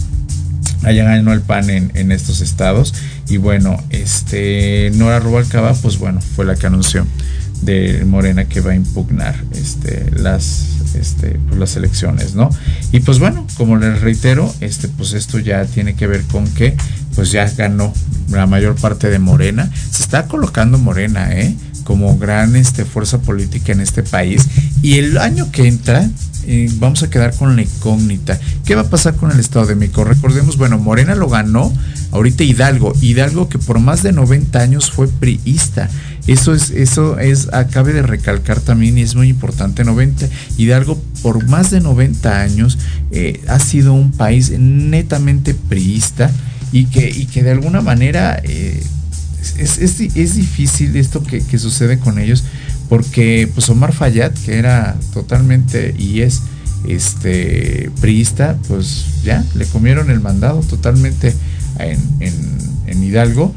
Allá 0.82 1.04
ganó 1.04 1.32
el 1.32 1.40
PAN 1.40 1.70
en, 1.70 1.90
en 1.94 2.12
estos 2.12 2.42
estados. 2.42 2.94
Y 3.28 3.38
bueno, 3.38 3.82
este 3.88 4.90
Nora 4.94 5.18
Rubalcaba, 5.18 5.72
pues 5.74 5.98
bueno, 5.98 6.20
fue 6.20 6.44
la 6.44 6.56
que 6.56 6.66
anunció 6.66 7.06
de 7.62 8.04
Morena 8.04 8.44
que 8.44 8.60
va 8.60 8.72
a 8.72 8.74
impugnar 8.74 9.34
este, 9.52 10.10
las, 10.10 10.66
este, 10.94 11.38
pues 11.48 11.58
las 11.58 11.76
elecciones, 11.76 12.34
¿no? 12.34 12.50
Y 12.92 13.00
pues 13.00 13.18
bueno, 13.18 13.46
como 13.56 13.76
les 13.76 14.00
reitero, 14.00 14.52
este, 14.60 14.88
pues 14.88 15.12
esto 15.12 15.38
ya 15.38 15.64
tiene 15.64 15.94
que 15.94 16.06
ver 16.06 16.22
con 16.24 16.46
que 16.48 16.76
pues 17.14 17.30
ya 17.30 17.48
ganó 17.50 17.92
la 18.30 18.46
mayor 18.46 18.74
parte 18.76 19.10
de 19.10 19.18
Morena. 19.18 19.70
Se 19.90 20.02
está 20.02 20.26
colocando 20.26 20.78
Morena, 20.78 21.32
¿eh? 21.32 21.54
Como 21.84 22.16
gran 22.18 22.56
este, 22.56 22.84
fuerza 22.84 23.18
política 23.18 23.72
en 23.72 23.80
este 23.80 24.02
país. 24.02 24.46
Y 24.82 24.98
el 24.98 25.18
año 25.18 25.50
que 25.52 25.68
entra, 25.68 26.08
eh, 26.46 26.70
vamos 26.76 27.02
a 27.02 27.10
quedar 27.10 27.34
con 27.34 27.56
la 27.56 27.62
incógnita. 27.62 28.38
¿Qué 28.64 28.74
va 28.74 28.82
a 28.82 28.90
pasar 28.90 29.14
con 29.16 29.30
el 29.30 29.40
Estado 29.40 29.66
de 29.66 29.76
México? 29.76 30.04
Recordemos, 30.04 30.56
bueno, 30.56 30.78
Morena 30.78 31.14
lo 31.14 31.28
ganó 31.28 31.72
ahorita 32.14 32.44
Hidalgo. 32.44 32.94
Hidalgo 33.00 33.48
que 33.48 33.58
por 33.58 33.80
más 33.80 34.02
de 34.02 34.12
90 34.12 34.58
años 34.58 34.90
fue 34.90 35.08
priista. 35.08 35.90
Eso 36.26 36.54
es, 36.54 36.70
eso 36.70 37.18
es, 37.18 37.52
acabe 37.52 37.92
de 37.92 38.02
recalcar 38.02 38.60
también 38.60 38.96
y 38.96 39.02
es 39.02 39.14
muy 39.14 39.28
importante, 39.28 39.84
90, 39.84 40.26
Hidalgo 40.56 40.98
por 41.22 41.46
más 41.46 41.70
de 41.70 41.80
90 41.80 42.40
años 42.40 42.78
eh, 43.10 43.42
ha 43.46 43.58
sido 43.58 43.92
un 43.92 44.10
país 44.10 44.50
netamente 44.58 45.52
priista 45.52 46.30
y 46.72 46.86
que, 46.86 47.10
y 47.10 47.26
que 47.26 47.42
de 47.42 47.50
alguna 47.50 47.82
manera 47.82 48.40
eh, 48.42 48.82
es, 49.58 50.34
difícil 50.36 50.96
esto 50.96 51.22
que, 51.22 51.58
sucede 51.58 51.98
con 51.98 52.18
ellos 52.18 52.44
porque 52.88 53.48
pues 53.52 53.68
Omar 53.68 53.92
Fayad, 53.92 54.32
que 54.32 54.58
era 54.58 54.96
totalmente 55.12 55.94
y 55.98 56.20
es 56.20 56.42
este 56.88 57.90
priista, 58.00 58.58
pues 58.68 59.22
ya 59.24 59.44
le 59.54 59.66
comieron 59.66 60.10
el 60.10 60.20
mandado 60.20 60.60
totalmente 60.60 61.34
en, 61.78 61.98
en 62.86 63.02
Hidalgo 63.02 63.54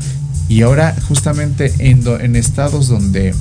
y 0.50 0.62
ahora 0.62 0.96
justamente 1.08 1.74
en, 1.80 2.04
en 2.22 2.36
estados 2.36 2.88
donde 2.88 3.34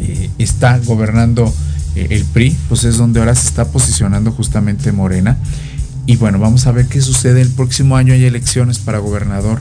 eh, 0.00 0.30
está 0.38 0.78
gobernando 0.78 1.52
eh, 1.94 2.06
el 2.10 2.24
PRI, 2.24 2.56
pues 2.68 2.84
es 2.84 2.96
donde 2.96 3.20
ahora 3.20 3.34
se 3.34 3.46
está 3.46 3.66
posicionando 3.66 4.32
justamente 4.32 4.92
Morena. 4.92 5.36
Y 6.06 6.16
bueno, 6.16 6.38
vamos 6.38 6.66
a 6.66 6.72
ver 6.72 6.86
qué 6.86 7.00
sucede. 7.00 7.42
El 7.42 7.50
próximo 7.50 7.96
año 7.96 8.14
hay 8.14 8.24
elecciones 8.24 8.78
para 8.78 8.98
gobernador. 8.98 9.60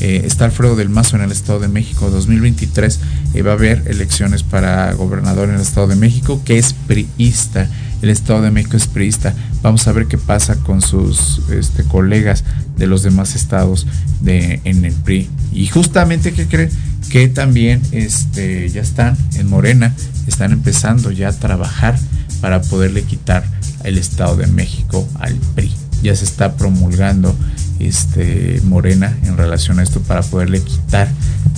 Eh, 0.00 0.22
está 0.24 0.46
Alfredo 0.46 0.76
del 0.76 0.88
Mazo 0.88 1.16
en 1.16 1.22
el 1.22 1.32
Estado 1.32 1.58
de 1.58 1.68
México. 1.68 2.08
2023 2.08 3.00
va 3.44 3.50
a 3.50 3.54
haber 3.54 3.82
elecciones 3.86 4.44
para 4.44 4.92
gobernador 4.94 5.48
en 5.48 5.56
el 5.56 5.60
Estado 5.60 5.88
de 5.88 5.96
México, 5.96 6.40
que 6.44 6.58
es 6.58 6.72
priista. 6.72 7.68
El 8.02 8.10
Estado 8.10 8.42
de 8.42 8.50
México 8.50 8.76
es 8.76 8.86
priista. 8.86 9.34
Vamos 9.62 9.86
a 9.86 9.92
ver 9.92 10.06
qué 10.06 10.18
pasa 10.18 10.56
con 10.56 10.80
sus 10.80 11.42
este, 11.50 11.84
colegas 11.84 12.44
de 12.76 12.86
los 12.86 13.02
demás 13.02 13.34
estados 13.34 13.86
en 14.24 14.84
el 14.84 14.92
PRI. 14.92 15.28
Y 15.52 15.66
justamente, 15.66 16.32
¿qué 16.32 16.46
creen? 16.46 16.70
Que 17.10 17.28
también 17.28 17.82
este, 17.92 18.68
ya 18.70 18.82
están 18.82 19.16
en 19.36 19.48
Morena, 19.48 19.94
están 20.26 20.52
empezando 20.52 21.10
ya 21.10 21.28
a 21.28 21.32
trabajar 21.32 21.98
para 22.40 22.62
poderle 22.62 23.02
quitar 23.02 23.44
el 23.84 23.98
Estado 23.98 24.36
de 24.36 24.46
México 24.46 25.08
al 25.18 25.34
PRI. 25.54 25.72
Ya 26.02 26.16
se 26.16 26.24
está 26.24 26.56
promulgando 26.56 27.34
este, 27.80 28.60
Morena 28.64 29.16
en 29.24 29.36
relación 29.36 29.78
a 29.78 29.82
esto 29.82 30.00
para 30.00 30.22
poderle 30.22 30.62
quitar 30.62 31.08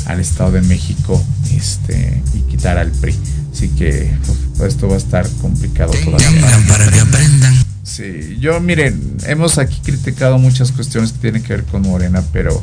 al 0.07 0.21
Estado 0.21 0.53
de 0.53 0.63
México 0.63 1.23
este, 1.55 2.23
y 2.35 2.41
quitar 2.43 2.79
al 2.79 2.91
PRI. 2.91 3.15
Así 3.53 3.69
que 3.69 4.11
pues, 4.57 4.75
esto 4.75 4.89
va 4.89 4.95
a 4.95 4.99
estar 4.99 5.29
complicado 5.41 5.93
todavía. 6.05 6.31
Para 6.69 6.91
que 6.91 7.01
aprendan. 7.01 7.55
Sí, 7.83 8.39
yo 8.41 8.61
miren, 8.61 9.17
hemos 9.27 9.59
aquí 9.59 9.81
criticado 9.83 10.39
muchas 10.39 10.73
cuestiones 10.73 11.13
que 11.13 11.19
tienen 11.19 11.43
que 11.43 11.55
ver 11.55 11.65
con 11.65 11.83
Morena, 11.83 12.23
pero 12.33 12.63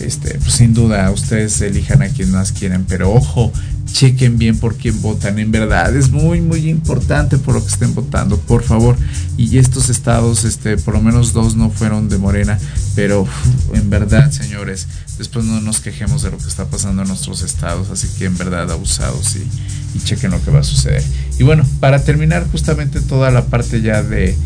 este, 0.00 0.34
pues 0.38 0.52
sin 0.52 0.74
duda 0.74 1.10
ustedes 1.10 1.60
elijan 1.60 2.02
a 2.02 2.08
quien 2.08 2.30
más 2.30 2.52
quieren, 2.52 2.84
pero 2.84 3.12
ojo, 3.12 3.52
chequen 3.92 4.38
bien 4.38 4.58
por 4.58 4.76
quién 4.76 5.00
votan, 5.02 5.38
en 5.38 5.50
verdad, 5.50 5.94
es 5.96 6.10
muy 6.10 6.40
muy 6.40 6.68
importante 6.68 7.38
por 7.38 7.54
lo 7.54 7.64
que 7.64 7.72
estén 7.72 7.94
votando, 7.94 8.38
por 8.38 8.62
favor. 8.62 8.96
Y 9.36 9.58
estos 9.58 9.88
estados, 9.88 10.44
este, 10.44 10.76
por 10.76 10.94
lo 10.94 11.00
menos 11.00 11.32
dos 11.32 11.56
no 11.56 11.70
fueron 11.70 12.08
de 12.08 12.18
Morena, 12.18 12.58
pero 12.94 13.26
en 13.72 13.90
verdad, 13.90 14.30
señores, 14.30 14.86
después 15.16 15.44
no 15.44 15.60
nos 15.60 15.80
quejemos 15.80 16.22
de 16.22 16.30
lo 16.30 16.38
que 16.38 16.48
está 16.48 16.66
pasando 16.66 17.02
en 17.02 17.08
nuestros 17.08 17.42
estados, 17.42 17.90
así 17.90 18.08
que 18.18 18.26
en 18.26 18.36
verdad 18.36 18.70
abusados 18.70 19.36
y, 19.36 19.46
chequen 20.04 20.30
lo 20.30 20.42
que 20.44 20.52
va 20.52 20.60
a 20.60 20.64
suceder. 20.64 21.02
Y 21.40 21.42
bueno, 21.42 21.66
para 21.80 22.04
terminar 22.04 22.46
justamente 22.52 23.00
toda 23.00 23.32
la 23.32 23.46
parte 23.46 23.82
ya 23.82 24.00
de 24.02 24.36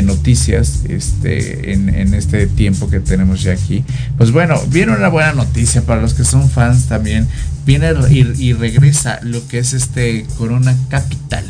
noticias 0.00 0.84
este, 0.88 1.72
en, 1.72 2.14
este 2.14 2.46
tiempo 2.46 2.88
que 2.88 3.00
tenemos 3.00 3.42
ya 3.42 3.52
aquí. 3.52 3.84
Pues 4.16 4.30
bueno, 4.30 4.58
viene 4.68 4.92
una 4.92 5.08
buena 5.08 5.34
noticia 5.34 5.82
para 5.82 6.00
los 6.00 6.14
que 6.14 6.24
son 6.24 6.48
fans 6.48 6.86
también. 6.86 7.28
Viene 7.64 7.92
y, 8.10 8.52
regresa 8.54 9.20
lo 9.22 9.46
que 9.46 9.58
es 9.58 9.72
este 9.72 10.26
Corona 10.36 10.76
Capital. 10.88 11.44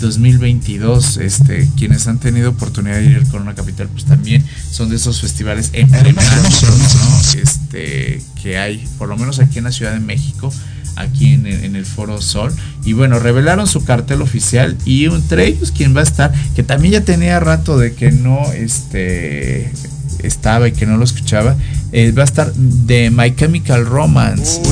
2022, 0.00 1.18
este, 1.18 1.68
quienes 1.76 2.08
han 2.08 2.18
tenido 2.18 2.50
oportunidad 2.50 2.96
de 2.96 3.04
ir 3.04 3.16
al 3.18 3.28
Corona 3.28 3.54
Capital, 3.54 3.88
pues 3.88 4.04
también 4.04 4.44
son 4.70 4.90
de 4.90 4.96
esos 4.96 5.20
festivales 5.20 5.70
emblemáticos, 5.72 7.36
Este, 7.36 8.20
que 8.42 8.58
hay, 8.58 8.84
por 8.98 9.08
lo 9.08 9.16
menos 9.16 9.38
aquí 9.38 9.58
en 9.58 9.64
la 9.64 9.70
Ciudad 9.70 9.92
de 9.92 10.00
México, 10.00 10.52
aquí 10.96 11.34
en, 11.34 11.46
el 11.76 11.86
Foro 11.86 12.20
Sol. 12.20 12.52
Y 12.84 12.92
bueno, 12.92 13.18
revelaron 13.18 13.66
su 13.66 13.84
cartel 13.84 14.22
oficial 14.22 14.76
y 14.84 15.06
entre 15.06 15.46
ellos 15.46 15.70
quien 15.70 15.96
va 15.96 16.00
a 16.00 16.04
estar, 16.04 16.32
que 16.54 16.62
también 16.62 16.92
ya 16.94 17.00
tenía 17.02 17.38
rato 17.40 17.78
de 17.78 17.94
que 17.94 18.10
no 18.10 18.52
este, 18.52 19.72
estaba 20.22 20.68
y 20.68 20.72
que 20.72 20.86
no 20.86 20.96
lo 20.96 21.04
escuchaba, 21.04 21.56
eh, 21.92 22.12
va 22.12 22.22
a 22.22 22.24
estar 22.24 22.52
de 22.54 23.10
My 23.10 23.34
Chemical 23.34 23.86
Romance. 23.86 24.60
Uh, 24.64 24.68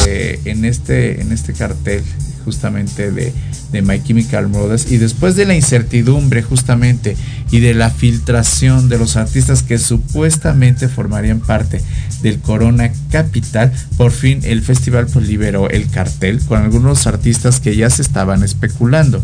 este, 0.00 0.50
en 0.50 0.64
este, 0.64 1.20
en 1.20 1.32
este 1.32 1.52
cartel 1.52 2.02
justamente 2.44 3.12
de, 3.12 3.32
de 3.72 3.82
My 3.82 4.02
Chemical 4.02 4.46
Brothers 4.46 4.90
y 4.90 4.96
después 4.96 5.36
de 5.36 5.46
la 5.46 5.54
incertidumbre 5.54 6.42
justamente 6.42 7.16
y 7.50 7.60
de 7.60 7.74
la 7.74 7.90
filtración 7.90 8.88
de 8.88 8.98
los 8.98 9.16
artistas 9.16 9.62
que 9.62 9.78
supuestamente 9.78 10.88
formarían 10.88 11.40
parte 11.40 11.80
del 12.22 12.38
Corona 12.40 12.90
Capital, 13.10 13.72
por 13.96 14.12
fin 14.12 14.40
el 14.44 14.62
festival 14.62 15.06
pues 15.12 15.26
liberó 15.26 15.68
el 15.70 15.88
cartel 15.88 16.40
con 16.40 16.62
algunos 16.62 17.06
artistas 17.06 17.60
que 17.60 17.76
ya 17.76 17.90
se 17.90 18.02
estaban 18.02 18.42
especulando. 18.42 19.22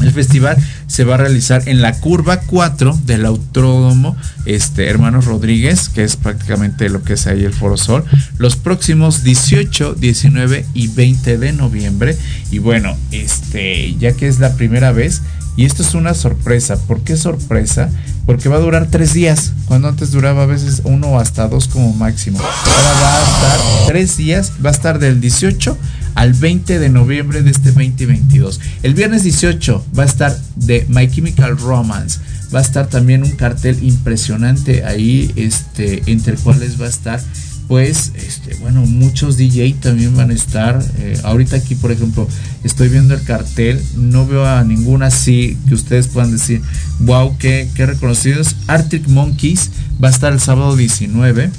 El 0.00 0.12
festival 0.12 0.56
se 0.86 1.04
va 1.04 1.14
a 1.14 1.18
realizar 1.18 1.68
en 1.68 1.82
la 1.82 1.98
curva 2.00 2.40
4 2.40 3.00
del 3.04 3.26
Autódromo 3.26 4.16
este, 4.46 4.88
Hermanos 4.88 5.24
Rodríguez, 5.24 5.88
que 5.88 6.04
es 6.04 6.16
prácticamente 6.16 6.88
lo 6.88 7.02
que 7.02 7.14
es 7.14 7.26
ahí 7.26 7.44
el 7.44 7.52
Foro 7.52 7.76
Sol, 7.76 8.04
los 8.38 8.56
próximos 8.56 9.24
18, 9.24 9.94
19 9.94 10.66
y 10.74 10.88
20 10.88 11.38
de 11.38 11.52
noviembre. 11.52 12.16
Y 12.50 12.58
bueno, 12.58 12.96
este, 13.10 13.94
ya 13.96 14.12
que 14.12 14.28
es 14.28 14.38
la 14.38 14.54
primera 14.54 14.92
vez, 14.92 15.22
y 15.56 15.64
esto 15.64 15.82
es 15.82 15.94
una 15.94 16.14
sorpresa. 16.14 16.76
¿Por 16.76 17.02
qué 17.02 17.16
sorpresa? 17.16 17.90
Porque 18.26 18.48
va 18.48 18.56
a 18.56 18.60
durar 18.60 18.88
tres 18.90 19.12
días, 19.12 19.52
cuando 19.66 19.88
antes 19.88 20.10
duraba 20.10 20.42
a 20.42 20.46
veces 20.46 20.82
uno 20.84 21.18
hasta 21.18 21.46
dos 21.48 21.68
como 21.68 21.92
máximo. 21.92 22.38
Ahora 22.40 23.00
va 23.00 23.18
a 23.18 23.22
estar 23.22 23.86
tres 23.86 24.16
días, 24.16 24.52
va 24.64 24.70
a 24.70 24.72
estar 24.72 24.98
del 24.98 25.20
18 25.20 25.76
al 26.14 26.32
20 26.32 26.78
de 26.78 26.88
noviembre 26.88 27.42
de 27.42 27.50
este 27.50 27.70
2022. 27.70 28.60
El 28.82 28.94
viernes 28.94 29.22
18 29.22 29.84
va 29.96 30.04
a 30.04 30.06
estar 30.06 30.36
de 30.56 30.83
My 30.88 31.08
Chemical 31.08 31.56
Romance. 31.58 32.20
Va 32.54 32.60
a 32.60 32.62
estar 32.62 32.86
también 32.86 33.22
un 33.22 33.32
cartel 33.32 33.82
impresionante 33.82 34.84
ahí, 34.84 35.32
este, 35.36 36.02
entre 36.06 36.36
cuales 36.36 36.80
va 36.80 36.86
a 36.86 36.90
estar 36.90 37.20
pues, 37.68 38.12
este, 38.14 38.54
bueno, 38.56 38.84
muchos 38.84 39.38
DJ 39.38 39.74
también 39.80 40.14
van 40.16 40.30
a 40.30 40.34
estar. 40.34 40.84
Eh, 40.98 41.18
ahorita 41.24 41.56
aquí, 41.56 41.74
por 41.74 41.92
ejemplo, 41.92 42.28
estoy 42.62 42.88
viendo 42.88 43.14
el 43.14 43.22
cartel, 43.22 43.82
no 43.96 44.26
veo 44.26 44.46
a 44.46 44.62
ninguna 44.64 45.06
así 45.06 45.56
que 45.66 45.74
ustedes 45.74 46.08
puedan 46.08 46.30
decir, 46.30 46.60
wow, 47.00 47.36
qué, 47.38 47.68
qué 47.74 47.86
reconocidos. 47.86 48.56
Arctic 48.66 49.08
Monkeys 49.08 49.70
va 50.02 50.08
a 50.08 50.10
estar 50.10 50.32
el 50.32 50.40
sábado 50.40 50.76
19. 50.76 51.50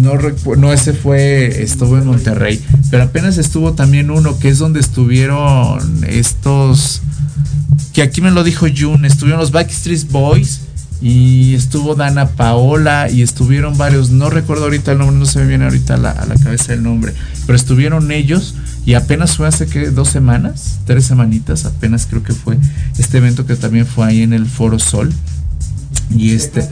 No, 0.02 0.16
no, 0.58 0.74
ese 0.74 0.94
fue, 0.94 1.62
estuvo 1.62 2.00
en 2.00 2.08
Monterrey, 2.08 2.60
pero 2.90 3.04
apenas 3.04 3.38
estuvo 3.38 3.74
también 3.74 4.10
uno 4.10 4.40
que 4.40 4.50
es 4.50 4.58
donde 4.58 4.80
estuvieron 4.80 6.04
estos, 6.08 7.04
que 7.94 8.02
aquí 8.02 8.20
me 8.20 8.32
lo 8.32 8.44
dijo 8.44 8.66
June, 8.76 9.08
estuvieron 9.08 9.40
los 9.40 9.52
Backstreet 9.52 10.10
Boys 10.10 10.65
y 11.02 11.54
estuvo 11.56 11.96
Dana 11.96 12.30
Paola 12.30 13.10
y 13.10 13.22
estuvieron 13.22 13.78
varios, 13.78 14.12
no 14.12 14.30
recuerdo 14.30 14.64
ahorita 14.64 14.94
el 14.94 15.00
nombre, 15.00 15.18
no 15.18 15.26
se 15.26 15.40
me 15.40 15.48
viene 15.48 15.66
ahorita 15.66 15.96
a 15.96 15.98
la, 15.98 16.12
a 16.12 16.26
la 16.26 16.36
cabeza 16.36 16.74
el 16.74 16.84
nombre, 16.84 17.14
pero 17.46 17.56
estuvieron 17.56 18.12
ellos 18.12 18.56
y 18.86 18.94
apenas 18.94 19.36
fue 19.36 19.48
hace 19.48 19.68
que 19.68 19.90
dos 19.90 20.10
semanas, 20.10 20.80
tres 20.86 21.06
semanitas, 21.06 21.66
apenas 21.66 22.06
creo 22.06 22.24
que 22.24 22.34
fue 22.34 22.58
este 22.98 23.18
evento 23.18 23.46
que 23.46 23.56
también 23.56 23.86
fue 23.86 24.06
ahí 24.06 24.22
en 24.22 24.34
el 24.34 24.46
Foro 24.46 24.80
Sol. 24.80 25.12
Y 26.16 26.34
este. 26.34 26.68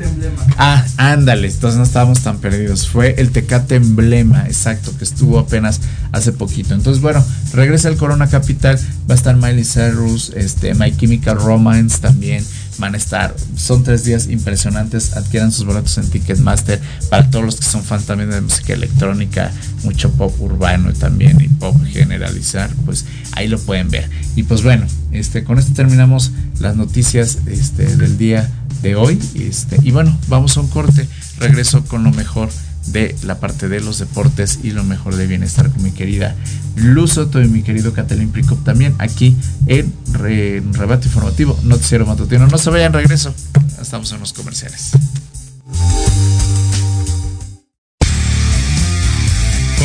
Ah, 0.57 0.85
ándale, 0.97 1.47
entonces 1.47 1.77
no 1.77 1.83
estábamos 1.83 2.19
tan 2.19 2.37
perdidos. 2.37 2.87
Fue 2.87 3.15
el 3.17 3.31
Tecate 3.31 3.75
Emblema, 3.75 4.45
exacto, 4.45 4.95
que 4.95 5.03
estuvo 5.03 5.39
apenas 5.39 5.81
hace 6.11 6.33
poquito. 6.33 6.75
Entonces, 6.75 7.01
bueno, 7.01 7.25
regresa 7.51 7.89
el 7.89 7.97
Corona 7.97 8.27
Capital. 8.27 8.77
Va 9.09 9.15
a 9.15 9.17
estar 9.17 9.35
Miley 9.35 9.65
Cyrus, 9.65 10.31
este, 10.35 10.75
My 10.75 10.95
Chemical 10.95 11.37
Romance 11.37 11.97
también 11.99 12.43
van 12.83 12.95
a 12.95 12.97
estar. 12.97 13.33
Son 13.55 13.81
tres 13.81 14.03
días 14.03 14.27
impresionantes. 14.27 15.15
Adquieran 15.15 15.53
sus 15.53 15.65
boletos 15.65 15.97
en 15.97 16.09
Ticketmaster. 16.09 16.81
Para 17.09 17.29
todos 17.29 17.45
los 17.45 17.55
que 17.55 17.63
son 17.63 17.81
fans 17.81 18.05
también 18.05 18.29
de 18.29 18.41
música 18.41 18.73
electrónica, 18.73 19.51
mucho 19.83 20.11
pop 20.11 20.35
urbano 20.41 20.91
también 20.91 21.39
y 21.39 21.47
pop 21.47 21.77
generalizar, 21.85 22.69
pues 22.85 23.05
ahí 23.31 23.47
lo 23.47 23.57
pueden 23.57 23.89
ver. 23.89 24.09
Y 24.35 24.43
pues 24.43 24.63
bueno, 24.63 24.85
este, 25.13 25.45
con 25.45 25.59
esto 25.59 25.71
terminamos 25.73 26.33
las 26.59 26.75
noticias 26.75 27.37
este, 27.45 27.95
del 27.95 28.17
día 28.17 28.49
de 28.81 28.95
hoy. 28.95 29.17
Este, 29.35 29.79
y 29.81 29.91
bueno, 29.91 30.17
vamos 30.27 30.57
a 30.57 30.59
un 30.59 30.67
corte. 30.67 31.07
Regreso 31.39 31.85
con 31.85 32.03
lo 32.03 32.11
mejor 32.11 32.49
de 32.87 33.15
la 33.23 33.39
parte 33.39 33.69
de 33.69 33.79
los 33.79 33.99
deportes 33.99 34.59
y 34.63 34.71
lo 34.71 34.83
mejor 34.83 35.15
de 35.15 35.27
bienestar 35.27 35.69
con 35.71 35.83
mi 35.83 35.91
querida 35.91 36.35
Luz 36.75 37.13
Soto 37.13 37.41
y 37.41 37.47
mi 37.47 37.63
querido 37.63 37.93
Catalín 37.93 38.29
Pricop 38.29 38.63
también 38.63 38.95
aquí 38.99 39.35
en, 39.67 39.93
Re, 40.11 40.61
Rebate 40.71 41.07
Informativo 41.07 41.59
Noticiero 41.63 42.05
Matutino. 42.05 42.47
No 42.47 42.57
se 42.57 42.69
vayan, 42.69 42.93
regreso. 42.93 43.33
Estamos 43.79 44.11
en 44.11 44.19
los 44.19 44.33
comerciales. 44.33 44.91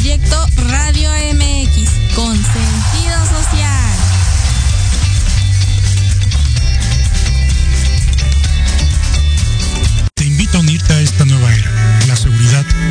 Proyecto 0.00 0.46
Radio 0.68 1.10
MX 1.34 2.14
con 2.14 2.34
sentido 2.34 3.18
social. 3.26 3.79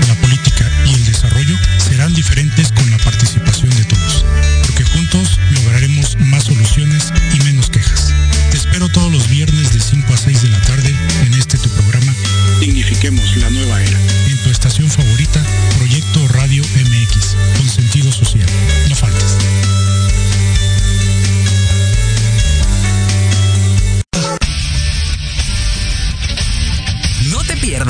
La 0.07 0.15
política 0.15 0.69
y 0.85 0.93
el 0.93 1.05
desarrollo 1.05 1.55
serán 1.77 2.13
diferentes 2.13 2.71
con 2.71 2.89
la 2.89 2.97
participación 2.99 3.69
de 3.75 3.85
todos, 3.85 4.25
porque 4.65 4.83
juntos 4.85 5.39
lograremos 5.51 6.17
más 6.19 6.45
soluciones 6.45 7.13
y 7.33 7.43
menos 7.43 7.69
quejas. 7.69 8.13
Te 8.51 8.57
espero 8.57 8.89
todos 8.89 9.11
los 9.11 9.27
viernes 9.29 9.73
de 9.73 9.79
5 9.79 10.13
a 10.13 10.17
6 10.17 10.41
de 10.41 10.49
la 10.49 10.61
tarde 10.61 10.95
en 11.25 11.33
este 11.33 11.57
tu 11.57 11.69
programa 11.69 12.13
Dignifiquemos 12.59 13.37
la 13.37 13.49
nueva 13.49 13.81
era, 13.81 13.97
en 14.27 14.37
tu 14.43 14.49
estación 14.49 14.89
favorita, 14.89 15.41
Proyecto 15.77 16.27
Radio 16.27 16.61
MX, 16.63 17.35
con 17.57 17.69
sentido 17.69 18.11
social. 18.11 18.49
No 18.89 18.95
faltes. 18.95 19.37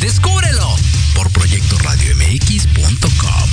Descúbrelo 0.00 0.76
por 1.14 1.30
proyectoradiomx.com. 1.30 3.50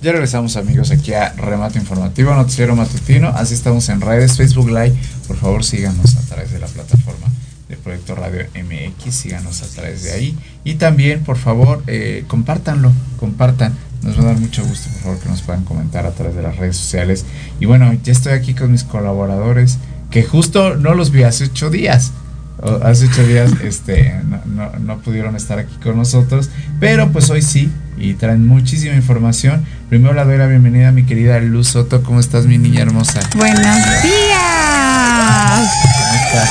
Ya 0.00 0.12
regresamos 0.12 0.56
amigos 0.56 0.92
aquí 0.92 1.12
a 1.12 1.34
Remate 1.34 1.78
Informativo, 1.78 2.34
Noticiero 2.34 2.74
Matutino. 2.74 3.28
Así 3.28 3.52
estamos 3.52 3.86
en 3.90 4.00
redes, 4.00 4.38
Facebook 4.38 4.68
Live. 4.68 4.96
Por 5.26 5.36
favor 5.36 5.62
síganos 5.62 6.16
a 6.16 6.22
través 6.22 6.52
de 6.52 6.58
la 6.58 6.68
plataforma 6.68 7.26
de 7.68 7.76
Proyecto 7.76 8.14
Radio 8.14 8.46
MX, 8.54 9.14
síganos 9.14 9.62
a 9.62 9.66
través 9.66 10.04
de 10.04 10.12
ahí. 10.12 10.34
Y 10.64 10.76
también, 10.76 11.22
por 11.22 11.36
favor, 11.36 11.82
eh, 11.86 12.24
compártanlo, 12.28 12.92
compartan. 13.18 13.76
Nos 14.02 14.16
va 14.18 14.22
a 14.22 14.26
dar 14.26 14.38
mucho 14.38 14.64
gusto, 14.64 14.88
por 14.90 15.00
favor, 15.02 15.18
que 15.20 15.28
nos 15.28 15.42
puedan 15.42 15.64
comentar 15.64 16.06
a 16.06 16.12
través 16.12 16.34
de 16.36 16.42
las 16.42 16.56
redes 16.56 16.76
sociales. 16.76 17.24
Y 17.60 17.66
bueno, 17.66 17.92
ya 18.04 18.12
estoy 18.12 18.32
aquí 18.32 18.54
con 18.54 18.70
mis 18.72 18.84
colaboradores, 18.84 19.78
que 20.10 20.22
justo 20.22 20.76
no 20.76 20.94
los 20.94 21.10
vi 21.10 21.24
hace 21.24 21.44
ocho 21.44 21.68
días. 21.70 22.12
O- 22.60 22.80
Hace 22.84 23.06
ocho 23.06 23.24
días 23.26 23.52
este, 23.62 24.14
no, 24.28 24.40
no- 24.46 24.78
no 24.80 24.98
pudieron 24.98 25.36
estar 25.36 25.58
aquí 25.58 25.74
con 25.82 25.96
nosotros, 25.96 26.48
pero 26.80 27.10
pues 27.12 27.28
hoy 27.30 27.42
sí, 27.42 27.70
y 27.96 28.14
traen 28.14 28.46
muchísima 28.46 28.94
información. 28.94 29.64
Primero 29.88 30.14
le 30.14 30.24
doy 30.24 30.38
la 30.38 30.46
bienvenida 30.46 30.88
a 30.88 30.92
mi 30.92 31.04
querida 31.04 31.38
Luz 31.40 31.68
Soto. 31.68 32.02
¿Cómo 32.02 32.20
estás, 32.20 32.46
mi 32.46 32.58
niña 32.58 32.82
hermosa? 32.82 33.20
Buenos 33.36 33.62
días. 34.02 35.68
¿Cómo 35.82 36.14
estás? 36.24 36.50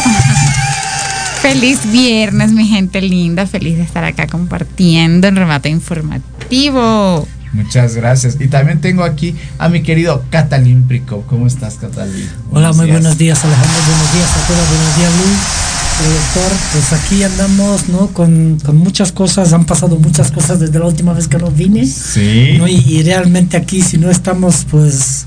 Feliz 1.41 1.79
viernes, 1.91 2.51
mi 2.51 2.67
gente 2.67 3.01
linda. 3.01 3.45
Feliz 3.47 3.77
de 3.77 3.83
estar 3.83 4.03
acá 4.03 4.27
compartiendo 4.27 5.27
en 5.27 5.35
remate 5.35 5.69
informativo. 5.69 7.27
Muchas 7.53 7.95
gracias. 7.95 8.37
Y 8.39 8.47
también 8.47 8.81
tengo 8.81 9.03
aquí 9.03 9.35
a 9.57 9.69
mi 9.69 9.81
querido 9.81 10.23
Catalín 10.29 10.83
Prico. 10.83 11.23
¿Cómo 11.27 11.47
estás, 11.47 11.75
Catalín? 11.75 12.29
Hola, 12.51 12.73
muy 12.73 12.89
buenos 12.91 13.17
días 13.17 13.43
Alejandro, 13.43 13.79
buenos 13.87 14.13
días 14.13 14.29
a 14.29 14.47
todos, 14.47 14.69
buenos 14.69 14.97
días 14.97 15.11
Luis, 15.17 16.13
doctor. 16.13 16.57
Pues 16.73 16.93
aquí 16.93 17.23
andamos, 17.23 17.89
¿no? 17.89 18.07
Con, 18.07 18.59
con 18.63 18.77
muchas 18.77 19.11
cosas, 19.11 19.53
han 19.53 19.65
pasado 19.65 19.97
muchas 19.97 20.31
cosas 20.31 20.59
desde 20.59 20.77
la 20.79 20.85
última 20.85 21.13
vez 21.13 21.27
que 21.27 21.37
nos 21.37 21.55
vine. 21.55 21.85
Sí. 21.85 22.55
¿no? 22.57 22.67
Y, 22.67 22.75
y 22.75 23.03
realmente 23.03 23.57
aquí 23.57 23.81
si 23.81 23.97
no 23.97 24.11
estamos, 24.11 24.65
pues 24.69 25.25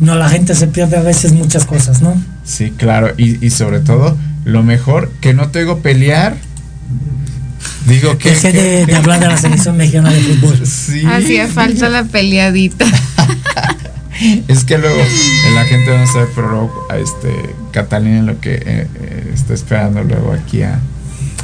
no, 0.00 0.14
la 0.14 0.28
gente 0.28 0.54
se 0.54 0.66
pierde 0.66 0.96
a 0.96 1.02
veces 1.02 1.32
muchas 1.32 1.66
cosas, 1.66 2.00
¿no? 2.02 2.14
Sí, 2.44 2.72
claro. 2.76 3.12
Y, 3.16 3.44
y 3.44 3.50
sobre 3.50 3.80
todo, 3.80 4.16
lo 4.44 4.62
mejor, 4.62 5.10
que 5.20 5.34
no 5.34 5.48
te 5.50 5.60
oigo 5.60 5.78
pelear. 5.80 6.36
Digo 7.86 8.18
que... 8.18 8.30
Dejé 8.30 8.52
de, 8.52 8.86
de 8.86 8.96
hablar 8.96 9.20
de 9.20 9.28
la 9.28 9.36
selección 9.36 9.76
mexicana 9.76 10.10
de 10.10 10.20
fútbol. 10.20 10.66
Sí. 10.66 11.04
Hacía 11.06 11.48
falta 11.48 11.88
la 11.88 12.04
peleadita. 12.04 12.86
Es 14.48 14.64
que 14.64 14.76
luego 14.76 15.00
la 15.54 15.64
gente 15.64 15.96
no 15.96 16.06
sabe, 16.06 16.26
pero 16.34 16.50
luego 16.50 16.86
a 16.90 16.98
este 16.98 17.54
Catalina 17.70 18.18
en 18.18 18.26
lo 18.26 18.38
que 18.38 18.54
eh, 18.54 18.62
eh, 18.66 19.30
está 19.32 19.54
esperando 19.54 20.04
luego 20.04 20.32
aquí 20.34 20.62
a, 20.62 20.78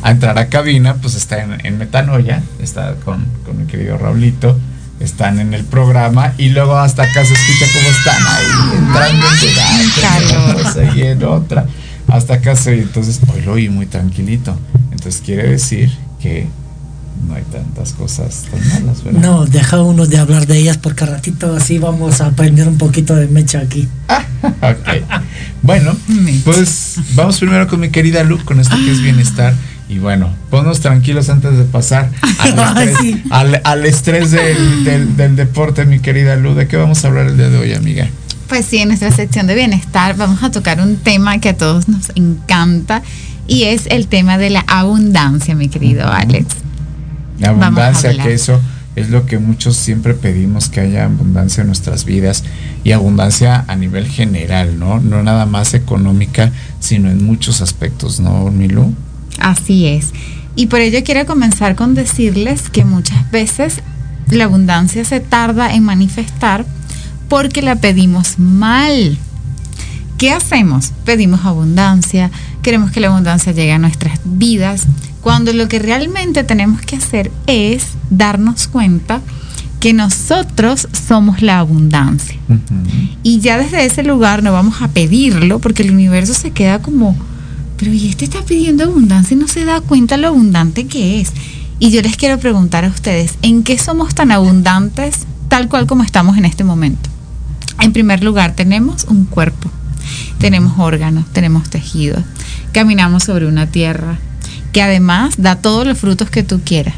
a 0.02 0.10
entrar 0.10 0.38
a 0.38 0.48
cabina, 0.48 0.96
pues 0.96 1.14
está 1.14 1.42
en, 1.42 1.64
en 1.64 1.78
Metanoia, 1.78 2.42
está 2.60 2.94
con, 2.96 3.24
con 3.46 3.58
mi 3.58 3.64
querido 3.66 3.96
Raulito, 3.96 4.58
están 5.00 5.40
en 5.40 5.54
el 5.54 5.64
programa 5.64 6.34
y 6.36 6.50
luego 6.50 6.76
hasta 6.76 7.04
acá 7.04 7.24
se 7.24 7.32
escucha 7.32 7.66
cómo 7.72 7.88
están 7.96 8.22
ahí 8.26 8.78
entrando 8.78 9.26
en 10.52 10.62
cosa 10.62 10.94
y 10.94 11.02
en 11.02 11.24
otra. 11.24 11.66
Hasta 12.08 12.34
acá 12.34 12.56
se 12.56 12.72
oye, 12.72 12.82
entonces 12.82 13.20
hoy 13.32 13.40
lo 13.40 13.52
oí 13.54 13.68
muy 13.70 13.86
tranquilito. 13.86 14.56
Entonces 14.92 15.22
quiere 15.24 15.48
decir 15.48 15.90
que 16.20 16.46
no 17.28 17.34
hay 17.34 17.42
tantas 17.44 17.92
cosas 17.94 18.44
tan 18.50 18.60
malas, 18.84 19.02
¿verdad? 19.04 19.20
No, 19.20 19.46
deja 19.46 19.82
uno 19.82 20.06
de 20.06 20.18
hablar 20.18 20.46
de 20.46 20.58
ellas 20.58 20.76
porque 20.78 21.06
ratito 21.06 21.54
así 21.56 21.78
vamos 21.78 22.20
a 22.20 22.26
aprender 22.26 22.68
un 22.68 22.78
poquito 22.78 23.14
de 23.14 23.26
mecha 23.28 23.58
aquí. 23.60 23.88
Ok. 24.42 25.02
Bueno, 25.62 25.96
pues 26.44 26.96
vamos 27.14 27.38
primero 27.38 27.66
con 27.66 27.80
mi 27.80 27.88
querida 27.88 28.22
Lu, 28.22 28.38
con 28.44 28.60
esto 28.60 28.76
que 28.76 28.92
es 28.92 29.00
bienestar. 29.02 29.54
Y 29.88 29.98
bueno, 29.98 30.30
ponnos 30.50 30.80
tranquilos 30.80 31.28
antes 31.30 31.56
de 31.56 31.64
pasar 31.64 32.10
al 32.38 32.78
estrés, 32.78 32.96
Sí. 33.00 33.22
al, 33.30 33.60
al 33.64 33.86
estrés 33.86 34.30
del, 34.30 34.84
del- 34.84 35.16
del 35.16 35.36
deporte, 35.36 35.84
mi 35.86 35.98
querida 36.00 36.36
Lu. 36.36 36.54
¿De 36.54 36.68
qué 36.68 36.76
vamos 36.76 37.04
a 37.04 37.08
hablar 37.08 37.26
el 37.26 37.36
día 37.36 37.48
de 37.48 37.58
hoy, 37.58 37.72
amiga? 37.72 38.08
Pues 38.48 38.66
sí, 38.66 38.78
en 38.78 38.88
nuestra 38.88 39.10
sección 39.10 39.46
de 39.48 39.54
bienestar 39.56 40.16
vamos 40.16 40.42
a 40.44 40.50
tocar 40.50 40.80
un 40.80 40.96
tema 40.96 41.38
que 41.40 41.48
a 41.48 41.56
todos 41.56 41.88
nos 41.88 42.12
encanta 42.14 43.02
y 43.46 43.64
es 43.64 43.86
el 43.86 44.08
tema 44.08 44.38
de 44.38 44.50
la 44.50 44.64
abundancia, 44.66 45.54
mi 45.54 45.68
querido 45.68 46.06
Alex. 46.10 46.46
La 47.38 47.50
abundancia, 47.50 48.16
que 48.16 48.32
eso 48.32 48.60
es 48.96 49.10
lo 49.10 49.26
que 49.26 49.38
muchos 49.38 49.76
siempre 49.76 50.14
pedimos, 50.14 50.70
que 50.70 50.80
haya 50.80 51.04
abundancia 51.04 51.60
en 51.60 51.66
nuestras 51.66 52.04
vidas 52.06 52.44
y 52.82 52.92
abundancia 52.92 53.64
a 53.68 53.76
nivel 53.76 54.06
general, 54.06 54.78
¿no? 54.78 55.00
No 55.00 55.22
nada 55.22 55.44
más 55.44 55.74
económica, 55.74 56.50
sino 56.80 57.10
en 57.10 57.24
muchos 57.24 57.60
aspectos, 57.60 58.20
¿no, 58.20 58.50
Milu? 58.50 58.94
Así 59.38 59.86
es. 59.86 60.12
Y 60.54 60.66
por 60.66 60.80
ello 60.80 61.00
quiero 61.04 61.26
comenzar 61.26 61.76
con 61.76 61.94
decirles 61.94 62.70
que 62.70 62.86
muchas 62.86 63.30
veces 63.30 63.82
la 64.30 64.44
abundancia 64.44 65.04
se 65.04 65.20
tarda 65.20 65.74
en 65.74 65.84
manifestar 65.84 66.64
porque 67.28 67.60
la 67.60 67.76
pedimos 67.76 68.38
mal. 68.38 69.18
¿Qué 70.16 70.32
hacemos? 70.32 70.92
Pedimos 71.04 71.44
abundancia, 71.44 72.30
queremos 72.66 72.90
que 72.90 72.98
la 72.98 73.06
abundancia 73.06 73.52
llegue 73.52 73.70
a 73.70 73.78
nuestras 73.78 74.18
vidas, 74.24 74.88
cuando 75.20 75.52
lo 75.52 75.68
que 75.68 75.78
realmente 75.78 76.42
tenemos 76.42 76.80
que 76.80 76.96
hacer 76.96 77.30
es 77.46 77.90
darnos 78.10 78.66
cuenta 78.66 79.20
que 79.78 79.92
nosotros 79.92 80.88
somos 81.06 81.42
la 81.42 81.60
abundancia. 81.60 82.36
Y 83.22 83.38
ya 83.38 83.56
desde 83.56 83.84
ese 83.84 84.02
lugar 84.02 84.42
no 84.42 84.50
vamos 84.50 84.82
a 84.82 84.88
pedirlo 84.88 85.60
porque 85.60 85.84
el 85.84 85.92
universo 85.92 86.34
se 86.34 86.50
queda 86.50 86.82
como, 86.82 87.16
pero 87.76 87.92
y 87.92 88.08
este 88.08 88.24
está 88.24 88.42
pidiendo 88.42 88.82
abundancia 88.82 89.36
y 89.36 89.38
no 89.38 89.46
se 89.46 89.64
da 89.64 89.80
cuenta 89.80 90.16
lo 90.16 90.26
abundante 90.26 90.88
que 90.88 91.20
es. 91.20 91.30
Y 91.78 91.92
yo 91.92 92.02
les 92.02 92.16
quiero 92.16 92.40
preguntar 92.40 92.84
a 92.84 92.88
ustedes, 92.88 93.34
¿en 93.42 93.62
qué 93.62 93.78
somos 93.78 94.12
tan 94.16 94.32
abundantes 94.32 95.20
tal 95.46 95.68
cual 95.68 95.86
como 95.86 96.02
estamos 96.02 96.36
en 96.36 96.46
este 96.46 96.64
momento? 96.64 97.08
En 97.80 97.92
primer 97.92 98.24
lugar, 98.24 98.56
tenemos 98.56 99.04
un 99.04 99.24
cuerpo, 99.24 99.70
tenemos 100.38 100.80
órganos, 100.80 101.26
tenemos 101.32 101.70
tejidos, 101.70 102.24
caminamos 102.76 103.22
sobre 103.24 103.46
una 103.46 103.66
tierra 103.66 104.18
que 104.70 104.82
además 104.82 105.36
da 105.38 105.56
todos 105.56 105.86
los 105.86 105.96
frutos 105.96 106.28
que 106.28 106.42
tú 106.42 106.60
quieras. 106.62 106.94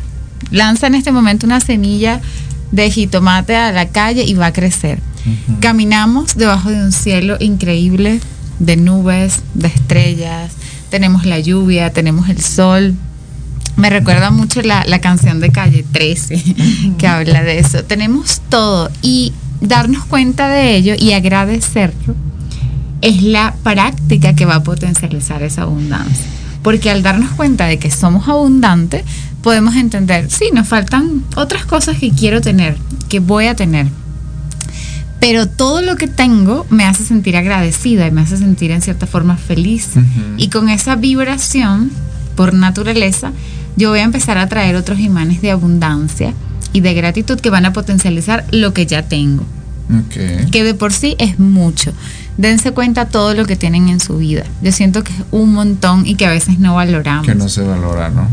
Lanza 0.50 0.88
en 0.88 0.96
este 0.96 1.12
momento 1.12 1.46
una 1.46 1.60
semilla 1.60 2.20
de 2.72 2.90
jitomate 2.90 3.55
a 3.55 3.70
la 3.70 3.86
calle 3.86 4.24
y 4.24 4.34
va 4.34 4.46
a 4.46 4.52
crecer. 4.52 4.98
Caminamos 5.60 6.34
debajo 6.34 6.70
de 6.70 6.82
un 6.82 6.90
cielo 6.90 7.36
increíble 7.38 8.20
de 8.59 8.76
nubes, 8.76 9.42
de 9.55 9.68
estrellas, 9.68 10.50
tenemos 10.90 11.24
la 11.24 11.38
lluvia, 11.38 11.92
tenemos 11.92 12.28
el 12.28 12.40
sol. 12.42 12.96
Me 13.76 13.88
recuerda 13.88 14.32
mucho 14.32 14.62
la, 14.62 14.84
la 14.84 15.00
canción 15.00 15.38
de 15.38 15.50
Calle 15.50 15.84
13 15.92 16.56
que 16.98 17.06
habla 17.06 17.44
de 17.44 17.60
eso. 17.60 17.84
Tenemos 17.84 18.40
todo 18.48 18.90
y 19.00 19.32
darnos 19.60 20.05
cuenta 20.06 20.48
de 20.48 20.74
ello 20.74 20.94
y 20.98 21.12
agradecerlo 21.12 22.16
es 23.02 23.22
la 23.22 23.54
práctica 23.62 24.34
que 24.34 24.46
va 24.46 24.56
a 24.56 24.62
potencializar 24.62 25.42
esa 25.42 25.62
abundancia. 25.62 26.26
Porque 26.62 26.90
al 26.90 27.02
darnos 27.02 27.30
cuenta 27.32 27.66
de 27.66 27.78
que 27.78 27.90
somos 27.90 28.28
abundantes, 28.28 29.04
podemos 29.42 29.76
entender, 29.76 30.30
sí, 30.30 30.46
nos 30.52 30.68
faltan 30.68 31.22
otras 31.36 31.64
cosas 31.64 31.98
que 31.98 32.10
quiero 32.10 32.40
tener, 32.40 32.76
que 33.08 33.20
voy 33.20 33.46
a 33.46 33.54
tener. 33.54 33.86
Pero 35.20 35.48
todo 35.48 35.82
lo 35.82 35.96
que 35.96 36.06
tengo 36.06 36.66
me 36.70 36.84
hace 36.84 37.04
sentir 37.04 37.36
agradecida 37.36 38.06
y 38.06 38.10
me 38.10 38.20
hace 38.20 38.36
sentir 38.36 38.70
en 38.70 38.82
cierta 38.82 39.06
forma 39.06 39.36
feliz. 39.36 39.90
Y 40.36 40.48
con 40.48 40.68
esa 40.68 40.94
vibración, 40.96 41.90
por 42.36 42.54
naturaleza, 42.54 43.32
yo 43.76 43.90
voy 43.90 44.00
a 44.00 44.04
empezar 44.04 44.38
a 44.38 44.48
traer 44.48 44.76
otros 44.76 45.00
imanes 45.00 45.40
de 45.40 45.50
abundancia 45.50 46.34
y 46.72 46.80
de 46.80 46.94
gratitud 46.94 47.40
que 47.40 47.50
van 47.50 47.66
a 47.66 47.72
potencializar 47.72 48.44
lo 48.52 48.72
que 48.72 48.86
ya 48.86 49.08
tengo 49.08 49.44
que 50.50 50.64
de 50.64 50.74
por 50.74 50.92
sí 50.92 51.16
es 51.18 51.38
mucho. 51.38 51.92
Dense 52.39 52.70
cuenta 52.70 53.06
todo 53.06 53.35
lo 53.35 53.47
que 53.47 53.56
tienen 53.56 53.89
en 53.89 53.98
su 53.98 54.16
vida. 54.16 54.44
Yo 54.62 54.70
siento 54.70 55.02
que 55.02 55.12
es 55.12 55.19
un 55.32 55.52
montón 55.52 56.06
y 56.06 56.15
que 56.15 56.24
a 56.24 56.31
veces 56.31 56.60
no 56.60 56.77
valoramos. 56.77 57.27
Que 57.27 57.35
no 57.35 57.48
se 57.48 57.62
valora, 57.62 58.10
¿no? 58.10 58.28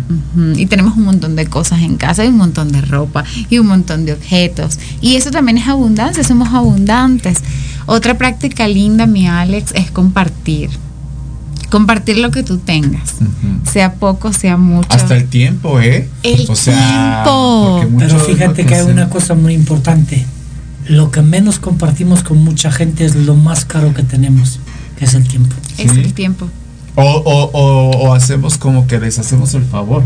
Y 0.55 0.67
tenemos 0.67 0.95
un 0.95 1.05
montón 1.05 1.35
de 1.35 1.47
cosas 1.47 1.81
en 1.81 1.97
casa, 1.97 2.23
y 2.23 2.27
un 2.27 2.37
montón 2.37 2.71
de 2.71 2.81
ropa 2.81 3.23
y 3.49 3.57
un 3.57 3.65
montón 3.65 4.05
de 4.05 4.13
objetos. 4.13 4.77
Y 5.01 5.15
eso 5.15 5.31
también 5.31 5.57
es 5.57 5.67
abundancia, 5.67 6.23
somos 6.23 6.53
abundantes. 6.53 7.39
Otra 7.87 8.15
práctica 8.15 8.67
linda, 8.67 9.07
mi 9.07 9.27
Alex, 9.27 9.71
es 9.73 9.89
compartir. 9.89 10.69
Compartir 11.71 12.19
lo 12.19 12.29
que 12.29 12.43
tú 12.43 12.59
tengas, 12.59 13.15
sea 13.69 13.95
poco, 13.95 14.31
sea 14.31 14.55
mucho. 14.55 14.87
Hasta 14.91 15.17
el 15.17 15.27
tiempo, 15.27 15.81
¿eh? 15.81 16.07
El 16.21 16.45
o 16.47 16.55
sea, 16.55 17.23
tiempo. 17.23 17.97
Pero 17.97 18.19
fíjate 18.19 18.67
que 18.67 18.75
hay 18.75 18.85
una 18.85 19.09
cosa 19.09 19.33
muy 19.33 19.55
importante. 19.55 20.27
Lo 20.87 21.09
que 21.11 21.21
menos 21.21 21.59
compartimos 21.59 22.23
con 22.23 22.43
mucha 22.43 22.71
gente 22.71 23.05
es 23.05 23.15
lo 23.15 23.35
más 23.35 23.65
caro 23.65 23.93
que 23.93 24.03
tenemos, 24.03 24.59
que 24.97 25.05
es 25.05 25.13
el 25.15 25.27
tiempo. 25.27 25.55
Es 25.77 25.91
Sí. 25.91 25.99
el 25.99 26.13
tiempo. 26.13 26.47
O, 26.95 27.03
o, 27.03 27.49
o, 27.51 27.89
o 28.09 28.13
hacemos 28.13 28.57
como 28.57 28.87
que 28.87 28.99
les 28.99 29.19
hacemos 29.19 29.53
el 29.55 29.63
favor 29.65 30.03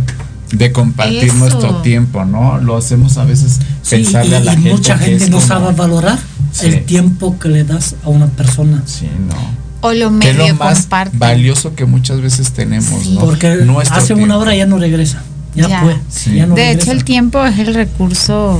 de 0.52 0.72
compartir 0.72 1.26
Eso. 1.26 1.36
nuestro 1.36 1.76
tiempo, 1.82 2.26
¿no? 2.26 2.60
Lo 2.60 2.76
hacemos 2.78 3.18
a 3.18 3.26
veces 3.26 3.60
Sí, 3.84 3.98
pensarle 3.98 4.32
y, 4.32 4.34
a 4.36 4.40
la 4.40 4.54
y 4.54 4.56
gente. 4.56 4.72
mucha 4.72 4.98
que 4.98 5.06
gente 5.06 5.24
es 5.26 5.30
no 5.30 5.38
como- 5.38 5.48
sabe 5.48 5.74
valorar 5.76 6.18
Sí. 6.52 6.66
el 6.68 6.84
tiempo 6.86 7.38
que 7.38 7.50
le 7.50 7.64
das 7.64 7.96
a 8.04 8.10
una 8.10 8.26
persona. 8.28 8.82
Sí, 8.86 9.08
no. 9.28 9.36
O 9.82 9.94
lo 9.94 10.10
Que 10.20 10.30
es 10.32 10.36
medio 10.38 10.54
lo 10.54 10.56
más 10.56 10.88
valioso 11.14 11.76
que 11.76 11.86
muchas 11.86 12.20
veces 12.22 12.52
tenemos, 12.54 13.04
Sí. 13.04 13.14
¿no? 13.14 13.20
Porque 13.22 13.58
Nuestro 13.66 13.98
hace 13.98 14.14
una 14.16 14.38
hora 14.38 14.56
ya 14.56 14.66
no 14.66 14.78
regresa. 14.80 15.22
Ya, 15.56 15.68
Ya. 15.68 15.82
fue. 15.82 15.96
Sí. 16.10 16.36
ya 16.36 16.48
no 16.48 16.56
de 16.56 16.62
regresa. 16.64 16.84
hecho, 16.84 16.92
el 16.94 17.04
tiempo 17.04 17.46
es 17.46 17.60
el 17.60 17.74
recurso 17.76 18.60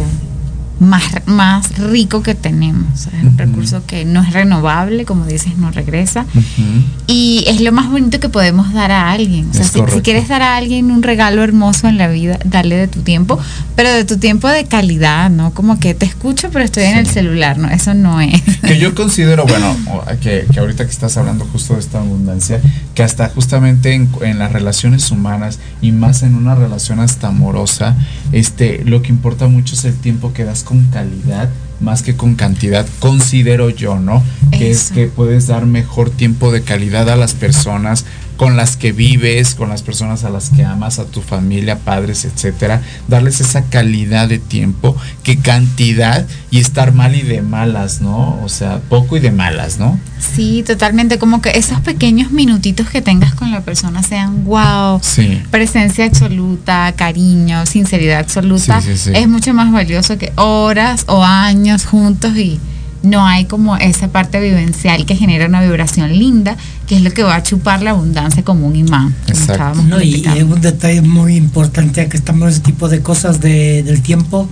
más, 0.80 1.04
más 1.26 1.78
rico 1.78 2.24
que 2.24 2.36
tenemos. 2.36 3.08
Es 3.08 3.14
un 3.22 3.28
Ujú. 3.30 3.38
recurso 3.38 3.84
que 3.86 4.06
no 4.06 4.22
es 4.22 4.34
renovable, 4.34 5.06
como 5.06 5.26
dices, 5.26 5.58
no 5.58 5.72
regresa. 5.72 6.26
Ujú. 6.34 6.84
Y 7.08 7.44
es 7.48 7.62
lo 7.62 7.72
más 7.72 7.90
bonito 7.90 8.20
que 8.20 8.30
podemos 8.30 8.74
dar 8.74 8.92
a 8.92 9.12
alguien. 9.12 9.50
O 9.50 9.54
sea, 9.54 9.64
si, 9.66 9.80
si 9.94 10.02
quieres 10.02 10.28
dar 10.28 10.42
a 10.42 10.56
alguien 10.58 10.92
un 10.92 11.04
regalo 11.04 11.44
hermoso 11.44 11.88
en 11.88 11.98
la 11.98 12.08
vida, 12.08 12.40
dale 12.46 12.76
de 12.78 12.88
tu 12.88 13.02
tiempo, 13.02 13.40
pero 13.76 13.92
de 13.92 14.06
tu 14.06 14.18
tiempo 14.18 14.48
de 14.48 14.66
calidad, 14.66 15.30
¿no? 15.30 15.54
Como 15.54 15.80
que 15.80 15.94
te 15.94 16.06
escucho, 16.06 16.50
pero 16.52 16.64
estoy 16.64 16.84
en 16.86 16.98
el 16.98 17.08
celular, 17.08 17.58
¿no? 17.58 17.70
Eso 17.70 17.94
no 17.94 18.22
es. 18.22 18.42
que 18.62 18.78
yo 18.80 18.96
considero, 19.00 19.46
bueno, 19.46 19.76
que, 20.22 20.46
que 20.52 20.60
ahorita 20.60 20.86
que 20.86 20.92
estás 20.92 21.18
hablando 21.18 21.46
justo 21.46 21.74
de 21.74 21.80
esta 21.80 22.00
abundancia, 22.00 22.62
que 22.96 23.04
hasta 23.04 23.30
justamente 23.30 23.94
en, 23.94 24.10
en 24.22 24.40
las 24.40 24.52
relaciones 24.52 25.12
humanas 25.12 25.60
y 25.82 25.92
más 25.92 26.24
en 26.24 26.36
una 26.36 26.56
relación 26.56 27.00
hasta 27.00 27.28
amorosa, 27.28 27.96
este, 28.32 28.84
lo 28.86 29.02
que 29.02 29.10
importa 29.10 29.48
mucho 29.48 29.76
es 29.76 29.86
el 29.86 29.96
tiempo 29.96 30.34
que 30.34 30.44
das 30.46 30.64
con 30.70 30.84
calidad 30.92 31.50
más 31.80 32.04
que 32.04 32.16
con 32.16 32.36
cantidad, 32.36 32.86
considero 33.00 33.72
yo, 33.72 33.98
¿no? 34.00 34.22
Que 34.52 34.70
es 34.70 34.92
que 34.92 35.08
puedes 35.08 35.48
dar 35.48 35.66
mejor 35.66 36.12
tiempo 36.12 36.52
de 36.52 36.62
calidad 36.62 37.10
a 37.10 37.16
las 37.16 37.34
personas 37.34 38.06
con 38.40 38.56
las 38.56 38.78
que 38.78 38.94
vives, 38.94 39.54
con 39.54 39.68
las 39.68 39.84
personas 39.84 40.24
a 40.24 40.30
las 40.30 40.50
que 40.50 40.64
amas, 40.64 40.98
a 40.98 41.04
tu 41.04 41.22
familia, 41.22 41.78
padres, 41.80 42.24
etcétera, 42.24 42.82
darles 43.10 43.42
esa 43.42 43.66
calidad 43.66 44.30
de 44.30 44.40
tiempo 44.40 44.96
que 45.24 45.40
cantidad 45.40 46.26
y 46.50 46.60
estar 46.60 46.94
mal 46.94 47.18
y 47.18 47.22
de 47.22 47.42
malas, 47.42 48.00
¿no? 48.00 48.40
O 48.42 48.48
sea, 48.48 48.80
poco 48.88 49.18
y 49.18 49.20
de 49.20 49.32
malas, 49.32 49.78
¿no? 49.78 50.00
Sí, 50.20 50.64
totalmente. 50.66 51.20
Como 51.20 51.42
que 51.42 51.50
esos 51.50 51.82
pequeños 51.82 52.32
minutitos 52.32 52.90
que 52.90 53.02
tengas 53.02 53.34
con 53.34 53.52
la 53.52 53.60
persona 53.60 54.04
sean 54.04 54.46
wow. 54.46 55.02
Sí. 55.04 55.44
Presencia 55.52 56.06
absoluta, 56.06 56.94
cariño, 56.96 57.66
sinceridad 57.66 58.20
absoluta, 58.20 58.80
Sí, 58.80 58.92
sí, 58.96 58.98
sí. 58.98 59.12
es 59.16 59.28
mucho 59.28 59.54
más 59.54 59.70
valioso 59.70 60.18
que 60.18 60.32
horas 60.38 61.04
o 61.08 61.26
años 61.26 61.86
juntos 61.86 62.38
y 62.38 62.58
no 63.04 63.26
hay 63.26 63.46
como 63.46 63.78
esa 63.78 64.10
parte 64.10 64.40
vivencial 64.42 65.06
que 65.06 65.16
genera 65.16 65.46
una 65.48 65.62
vibración 65.62 66.12
linda, 66.18 66.58
que 66.88 66.96
es 66.98 67.02
lo 67.02 67.12
que 67.12 67.24
va 67.24 67.36
a 67.36 67.44
chupar 67.44 67.82
la 67.82 67.92
abundancia 67.92 68.44
como 68.44 68.68
un 68.68 68.76
imán. 68.76 69.16
como 69.74 69.84
No, 69.84 70.02
y, 70.02 70.24
un 70.42 70.60
detalle 70.62 71.02
muy 71.02 71.36
importante 71.36 72.02
ya 72.04 72.10
que 72.10 72.18
estamos 72.18 72.44
en 72.44 72.50
ese 72.50 72.60
tipo 72.62 72.90
de 72.90 73.02
cosas 73.02 73.40
de- 73.40 73.84
del 73.84 74.02
tiempo. 74.02 74.50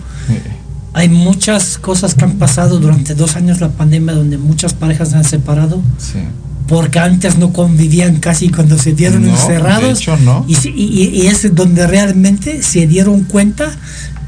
Hay 0.93 1.09
muchas 1.09 1.77
cosas 1.77 2.15
que 2.15 2.23
han 2.25 2.33
pasado 2.33 2.79
durante 2.79 3.13
dos 3.13 3.35
años 3.35 3.59
la 3.61 3.69
pandemia 3.69 4.13
donde 4.13 4.37
muchas 4.37 4.73
parejas 4.73 5.09
se 5.09 5.17
han 5.17 5.23
separado 5.25 5.81
Sí. 5.99 6.19
porque 6.67 6.97
antes 6.99 7.37
no 7.37 7.53
convivían 7.53 8.15
casi 8.17 8.49
cuando 8.49 8.77
se 8.79 8.93
dieron 8.93 9.23
No, 9.25 9.29
encerrados. 9.31 9.83
de 9.83 9.91
hecho, 9.91 10.17
no. 10.17 10.43
Y, 10.47 10.55
y- 10.69 11.09
y 11.23 11.27
es 11.27 11.53
donde 11.53 11.85
realmente 11.85 12.63
se 12.63 12.87
dieron 12.87 13.25
cuenta 13.25 13.69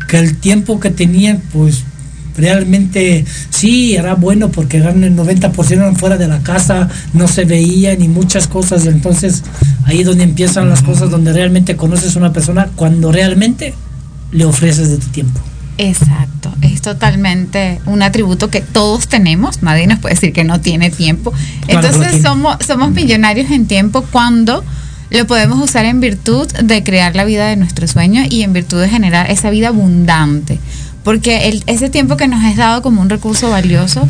que 0.07 0.19
el 0.19 0.37
tiempo 0.37 0.79
que 0.79 0.89
tenían, 0.91 1.41
pues 1.51 1.83
realmente 2.39 3.25
sí 3.49 3.95
era 3.95 4.15
bueno 4.15 4.49
porque 4.49 4.77
eran 4.77 5.03
el 5.03 5.15
90% 5.15 5.71
eran 5.71 5.95
fuera 5.95 6.17
de 6.17 6.27
la 6.27 6.39
casa, 6.39 6.89
no 7.13 7.27
se 7.27 7.45
veían 7.45 8.01
y 8.01 8.07
muchas 8.07 8.47
cosas. 8.47 8.85
Entonces 8.85 9.43
ahí 9.85 9.99
es 10.01 10.05
donde 10.05 10.23
empiezan 10.23 10.69
las 10.69 10.81
cosas, 10.81 11.09
donde 11.09 11.33
realmente 11.33 11.75
conoces 11.75 12.15
a 12.15 12.19
una 12.19 12.33
persona 12.33 12.69
cuando 12.75 13.11
realmente 13.11 13.73
le 14.31 14.45
ofreces 14.45 14.89
de 14.89 14.97
tu 14.97 15.07
tiempo. 15.07 15.39
Exacto, 15.77 16.53
es 16.61 16.81
totalmente 16.81 17.79
un 17.85 18.01
atributo 18.01 18.49
que 18.49 18.59
todos 18.59 19.07
tenemos, 19.07 19.63
nadie 19.63 19.87
nos 19.87 19.99
puede 19.99 20.15
decir 20.15 20.33
que 20.33 20.43
no 20.43 20.59
tiene 20.59 20.89
tiempo. 20.89 21.31
Claro 21.31 21.87
Entonces 21.87 22.11
tiene. 22.11 22.27
somos, 22.27 22.57
somos 22.67 22.91
millonarios 22.91 23.49
en 23.49 23.65
tiempo 23.65 24.05
cuando 24.11 24.63
lo 25.09 25.25
podemos 25.25 25.61
usar 25.63 25.85
en 25.85 26.01
virtud 26.01 26.47
de 26.51 26.83
crear 26.83 27.15
la 27.15 27.23
vida 27.23 27.47
de 27.47 27.55
nuestro 27.55 27.87
sueño 27.87 28.23
y 28.29 28.43
en 28.43 28.51
virtud 28.53 28.81
de 28.81 28.89
generar 28.89 29.31
esa 29.31 29.49
vida 29.49 29.69
abundante. 29.69 30.59
Porque 31.03 31.47
el- 31.49 31.63
ese 31.67 31.89
tiempo 31.89 32.17
que 32.17 32.27
nos 32.27 32.43
es 32.43 32.57
dado 32.57 32.81
como 32.81 33.01
un 33.01 33.09
recurso 33.09 33.49
valioso, 33.49 34.07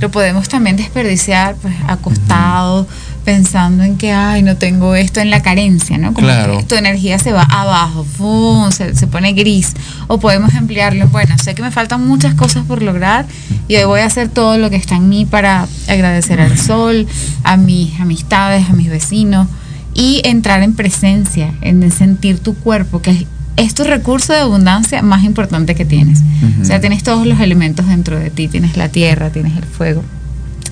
lo 0.00 0.10
podemos 0.10 0.48
también 0.48 0.76
desperdiciar 0.76 1.56
pues 1.62 1.74
acostados, 1.88 2.86
pensando 3.24 3.82
en 3.82 3.96
que, 3.96 4.12
ay, 4.12 4.42
no 4.42 4.56
tengo 4.56 4.94
esto, 4.94 5.20
en 5.20 5.30
la 5.30 5.42
carencia, 5.42 5.98
¿no? 5.98 6.12
Como 6.14 6.26
Claro. 6.28 6.58
que 6.58 6.64
tu 6.64 6.74
energía 6.76 7.18
se 7.18 7.32
va 7.32 7.42
abajo, 7.42 8.04
¡fum! 8.04 8.70
se, 8.70 8.94
se 8.94 9.06
pone 9.06 9.32
gris. 9.32 9.72
O 10.06 10.20
podemos 10.20 10.54
emplearlo, 10.54 11.08
bueno, 11.08 11.34
sé 11.38 11.54
que 11.54 11.62
me 11.62 11.70
faltan 11.72 12.06
muchas 12.06 12.34
cosas 12.34 12.64
por 12.66 12.82
lograr 12.82 13.26
y 13.68 13.76
hoy 13.76 13.84
voy 13.84 14.00
a 14.00 14.06
hacer 14.06 14.28
todo 14.28 14.58
lo 14.58 14.70
que 14.70 14.76
está 14.76 14.96
en 14.96 15.08
mí 15.08 15.24
para 15.24 15.66
agradecer 15.88 16.40
al 16.40 16.56
sol, 16.58 17.06
a 17.42 17.56
mis 17.56 17.98
amistades, 17.98 18.68
a 18.70 18.74
mis 18.74 18.90
vecinos 18.90 19.48
y 19.94 20.20
entrar 20.24 20.62
en 20.62 20.74
presencia, 20.74 21.52
en 21.62 21.90
sentir 21.90 22.38
tu 22.38 22.54
cuerpo, 22.54 23.00
que 23.02 23.10
es, 23.12 23.24
es 23.56 23.74
tu 23.74 23.84
recurso 23.84 24.32
de 24.32 24.40
abundancia 24.40 25.02
más 25.02 25.24
importante 25.24 25.74
que 25.74 25.84
tienes. 25.84 26.20
O 26.60 26.64
sea, 26.64 26.80
tienes 26.80 27.02
todos 27.02 27.26
los 27.26 27.40
elementos 27.40 27.88
dentro 27.88 28.18
de 28.18 28.30
ti, 28.30 28.48
tienes 28.48 28.76
la 28.76 28.88
tierra, 28.88 29.30
tienes 29.30 29.56
el 29.56 29.64
fuego. 29.64 30.04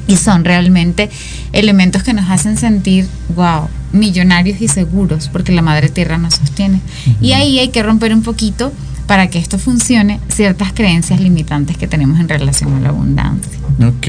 Y 0.06 0.16
son 0.16 0.44
realmente 0.44 1.08
elementos 1.52 2.02
que 2.02 2.12
nos 2.12 2.28
hacen 2.30 2.58
sentir, 2.58 3.06
wow, 3.34 3.68
millonarios 3.92 4.60
y 4.60 4.68
seguros, 4.68 5.30
porque 5.32 5.52
la 5.52 5.62
madre 5.62 5.88
tierra 5.88 6.18
nos 6.18 6.34
sostiene. 6.34 6.80
Y 7.22 7.32
ahí 7.32 7.58
hay 7.58 7.68
que 7.68 7.82
romper 7.82 8.12
un 8.12 8.22
poquito 8.22 8.72
para 9.06 9.28
que 9.28 9.38
esto 9.38 9.58
funcione 9.58 10.20
ciertas 10.28 10.72
creencias 10.72 11.20
limitantes 11.20 11.76
que 11.76 11.86
tenemos 11.86 12.20
en 12.20 12.28
relación 12.28 12.74
a 12.74 12.80
la 12.80 12.88
abundancia. 12.90 13.52
Ok, 13.80 14.08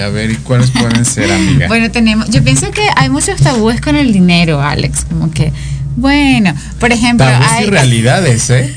a 0.00 0.08
ver, 0.08 0.30
¿y 0.30 0.36
cuáles 0.36 0.70
pueden 0.70 1.04
ser, 1.04 1.32
amiga? 1.32 1.66
Bueno, 1.68 1.90
tenemos, 1.90 2.28
yo 2.30 2.42
pienso 2.44 2.70
que 2.70 2.82
hay 2.96 3.08
muchos 3.08 3.40
tabúes 3.40 3.80
con 3.80 3.96
el 3.96 4.12
dinero, 4.12 4.60
Alex, 4.60 5.04
como 5.06 5.30
que, 5.30 5.52
bueno, 5.98 6.54
por 6.78 6.92
ejemplo, 6.92 7.26
Tabús 7.26 7.46
hay, 7.50 7.64
y 7.64 7.70
realidades, 7.70 8.50
¿eh? 8.50 8.74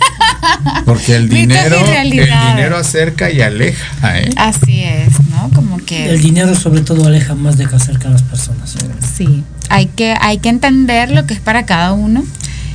Porque 0.85 1.15
el 1.15 1.29
dinero, 1.29 1.77
el 1.77 2.09
dinero 2.09 2.77
acerca 2.77 3.29
y 3.29 3.41
aleja, 3.41 4.19
¿eh? 4.19 4.29
así 4.35 4.83
es, 4.83 5.13
¿no? 5.29 5.49
Como 5.53 5.77
que 5.77 6.09
El 6.09 6.21
dinero 6.21 6.55
sobre 6.55 6.81
todo 6.81 7.05
aleja 7.07 7.35
más 7.35 7.57
de 7.57 7.65
que 7.65 7.75
acerca 7.75 8.07
a 8.07 8.11
las 8.11 8.23
personas. 8.23 8.75
Sí, 9.15 9.43
hay 9.69 9.85
que, 9.87 10.15
hay 10.19 10.39
que 10.39 10.49
entender 10.49 11.11
lo 11.11 11.25
que 11.27 11.33
es 11.33 11.39
para 11.39 11.65
cada 11.65 11.93
uno 11.93 12.23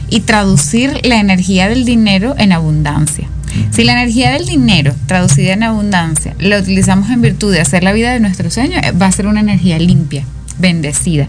y 0.08 0.20
traducir 0.20 1.00
la 1.04 1.18
energía 1.18 1.68
del 1.68 1.84
dinero 1.84 2.34
en 2.38 2.52
abundancia. 2.52 3.28
Si 3.70 3.84
la 3.84 3.92
energía 3.92 4.32
del 4.32 4.46
dinero 4.46 4.94
traducida 5.06 5.54
en 5.54 5.62
abundancia 5.62 6.34
la 6.38 6.58
utilizamos 6.58 7.10
en 7.10 7.22
virtud 7.22 7.52
de 7.52 7.60
hacer 7.60 7.82
la 7.82 7.92
vida 7.92 8.12
de 8.12 8.20
nuestro 8.20 8.50
sueño, 8.50 8.78
eh, 8.82 8.92
va 8.92 9.06
a 9.06 9.12
ser 9.12 9.26
una 9.26 9.40
energía 9.40 9.78
limpia, 9.78 10.24
bendecida. 10.58 11.26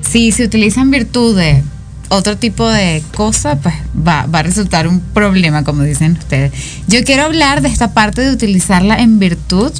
Si 0.00 0.32
se 0.32 0.44
utiliza 0.44 0.80
en 0.80 0.90
virtud 0.90 1.36
de 1.36 1.62
otro 2.10 2.36
tipo 2.36 2.68
de 2.68 3.02
cosa, 3.14 3.58
pues 3.60 3.74
va, 3.96 4.26
va 4.26 4.40
a 4.40 4.42
resultar 4.42 4.86
un 4.86 5.00
problema, 5.00 5.64
como 5.64 5.82
dicen 5.82 6.12
ustedes. 6.18 6.52
Yo 6.88 7.04
quiero 7.04 7.24
hablar 7.24 7.62
de 7.62 7.68
esta 7.68 7.94
parte 7.94 8.20
de 8.20 8.32
utilizarla 8.32 8.98
en 8.98 9.18
virtud 9.18 9.72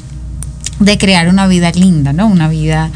de 0.79 0.97
crear 0.97 1.27
una 1.27 1.45
vida 1.47 1.71
linda, 1.71 2.13
¿no? 2.13 2.27
Una 2.27 2.47
vida 2.47 2.89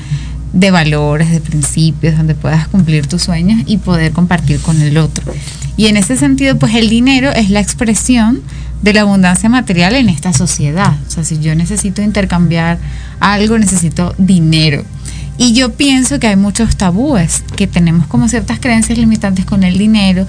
de 0.54 0.72
valores, 0.72 1.30
de 1.32 1.42
principios, 1.42 2.18
donde 2.18 2.34
puedas 2.34 2.68
cumplir 2.70 3.08
tus 3.08 3.24
sueños 3.24 3.62
y 3.66 3.78
poder 3.78 4.14
compartir 4.14 4.62
con 4.62 4.82
el 4.82 4.98
otro. 4.98 5.34
Y 5.76 5.88
en 5.88 5.98
ese 5.98 6.16
sentido, 6.16 6.58
pues 6.58 6.74
el 6.76 6.90
dinero 6.90 7.32
es 7.32 7.50
la 7.50 7.60
expresión 7.60 8.42
de 8.82 8.94
la 8.94 9.02
abundancia 9.02 9.50
material 9.50 9.96
en 9.96 10.08
esta 10.08 10.32
sociedad. 10.32 10.96
O 11.08 11.12
sea, 11.12 11.26
si 11.26 11.40
yo 11.40 11.56
necesito 11.56 12.02
intercambiar 12.02 12.78
algo, 13.20 13.58
necesito 13.58 14.16
dinero. 14.18 14.86
Y 15.38 15.54
yo 15.54 15.74
pienso 15.74 16.20
que 16.20 16.28
hay 16.28 16.36
muchos 16.36 16.78
tabúes, 16.78 17.44
que 17.56 17.68
tenemos 17.68 18.08
como 18.08 18.30
ciertas 18.30 18.60
creencias 18.60 18.98
limitantes 18.98 19.46
con 19.46 19.64
el 19.64 19.78
dinero, 19.78 20.26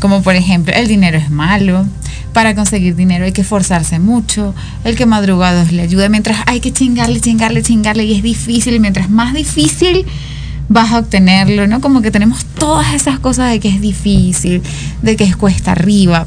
como 0.00 0.22
por 0.22 0.34
ejemplo, 0.34 0.74
el 0.74 0.88
dinero 0.88 1.18
es 1.18 1.30
malo, 1.30 1.86
para 2.32 2.54
conseguir 2.54 2.96
dinero 2.96 3.24
hay 3.24 3.32
que 3.32 3.42
esforzarse 3.42 3.98
mucho, 3.98 4.54
el 4.84 4.96
que 4.96 5.06
madruga 5.06 5.54
Dios 5.54 5.72
le 5.72 5.82
ayuda, 5.82 6.08
mientras 6.08 6.38
hay 6.46 6.60
que 6.60 6.72
chingarle, 6.72 7.20
chingarle, 7.20 7.62
chingarle 7.62 8.04
y 8.04 8.14
es 8.14 8.22
difícil, 8.22 8.74
y 8.74 8.80
mientras 8.80 9.10
más 9.10 9.34
difícil 9.34 10.04
vas 10.68 10.92
a 10.92 10.98
obtenerlo, 10.98 11.66
¿no? 11.66 11.80
Como 11.80 12.02
que 12.02 12.10
tenemos 12.10 12.44
todas 12.58 12.94
esas 12.94 13.18
cosas 13.18 13.50
de 13.50 13.60
que 13.60 13.68
es 13.68 13.80
difícil, 13.80 14.62
de 15.02 15.16
que 15.16 15.24
es 15.24 15.36
cuesta 15.36 15.72
arriba. 15.72 16.26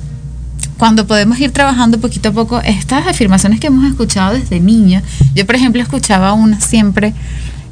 Cuando 0.78 1.06
podemos 1.06 1.40
ir 1.40 1.52
trabajando 1.52 2.00
poquito 2.00 2.30
a 2.30 2.32
poco 2.32 2.62
estas 2.62 3.06
afirmaciones 3.06 3.60
que 3.60 3.68
hemos 3.68 3.86
escuchado 3.86 4.34
desde 4.34 4.60
niños, 4.60 5.04
yo 5.36 5.46
por 5.46 5.56
ejemplo 5.56 5.82
escuchaba 5.82 6.34
una 6.34 6.62
siempre 6.62 7.14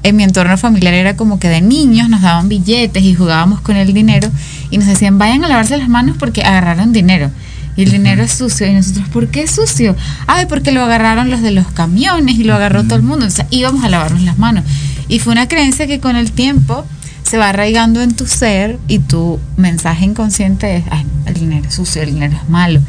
en 0.03 0.15
mi 0.15 0.23
entorno 0.23 0.57
familiar 0.57 0.93
era 0.93 1.15
como 1.15 1.39
que 1.39 1.49
de 1.49 1.61
niños 1.61 2.09
nos 2.09 2.21
daban 2.21 2.49
billetes 2.49 3.03
y 3.03 3.13
jugábamos 3.13 3.61
con 3.61 3.75
el 3.75 3.93
dinero 3.93 4.29
y 4.69 4.77
nos 4.77 4.87
decían 4.87 5.17
vayan 5.17 5.43
a 5.43 5.47
lavarse 5.47 5.77
las 5.77 5.89
manos 5.89 6.15
porque 6.17 6.43
agarraron 6.43 6.93
dinero. 6.93 7.31
Y 7.75 7.83
el 7.83 7.91
dinero 7.91 8.23
es 8.23 8.31
sucio. 8.31 8.67
Y 8.67 8.73
nosotros, 8.73 9.07
¿por 9.09 9.27
qué 9.27 9.43
es 9.43 9.51
sucio? 9.51 9.95
Ay, 10.25 10.47
porque 10.47 10.71
lo 10.71 10.81
agarraron 10.81 11.29
los 11.29 11.41
de 11.41 11.51
los 11.51 11.67
camiones 11.67 12.39
y 12.39 12.43
lo 12.43 12.55
agarró 12.55 12.83
todo 12.83 12.95
el 12.95 13.03
mundo. 13.03 13.27
O 13.27 13.29
sea, 13.29 13.45
íbamos 13.51 13.83
a 13.83 13.89
lavarnos 13.89 14.23
las 14.23 14.39
manos. 14.39 14.65
Y 15.07 15.19
fue 15.19 15.31
una 15.31 15.47
creencia 15.47 15.85
que 15.85 15.99
con 15.99 16.15
el 16.15 16.31
tiempo 16.31 16.85
se 17.21 17.37
va 17.37 17.49
arraigando 17.49 18.01
en 18.01 18.15
tu 18.15 18.25
ser 18.25 18.79
y 18.87 18.99
tu 18.99 19.39
mensaje 19.57 20.05
inconsciente 20.05 20.77
es, 20.77 20.85
ay, 20.89 21.05
el 21.27 21.35
dinero 21.35 21.67
es 21.67 21.75
sucio, 21.75 22.01
el 22.01 22.13
dinero 22.13 22.35
es 22.41 22.49
malo. 22.49 22.81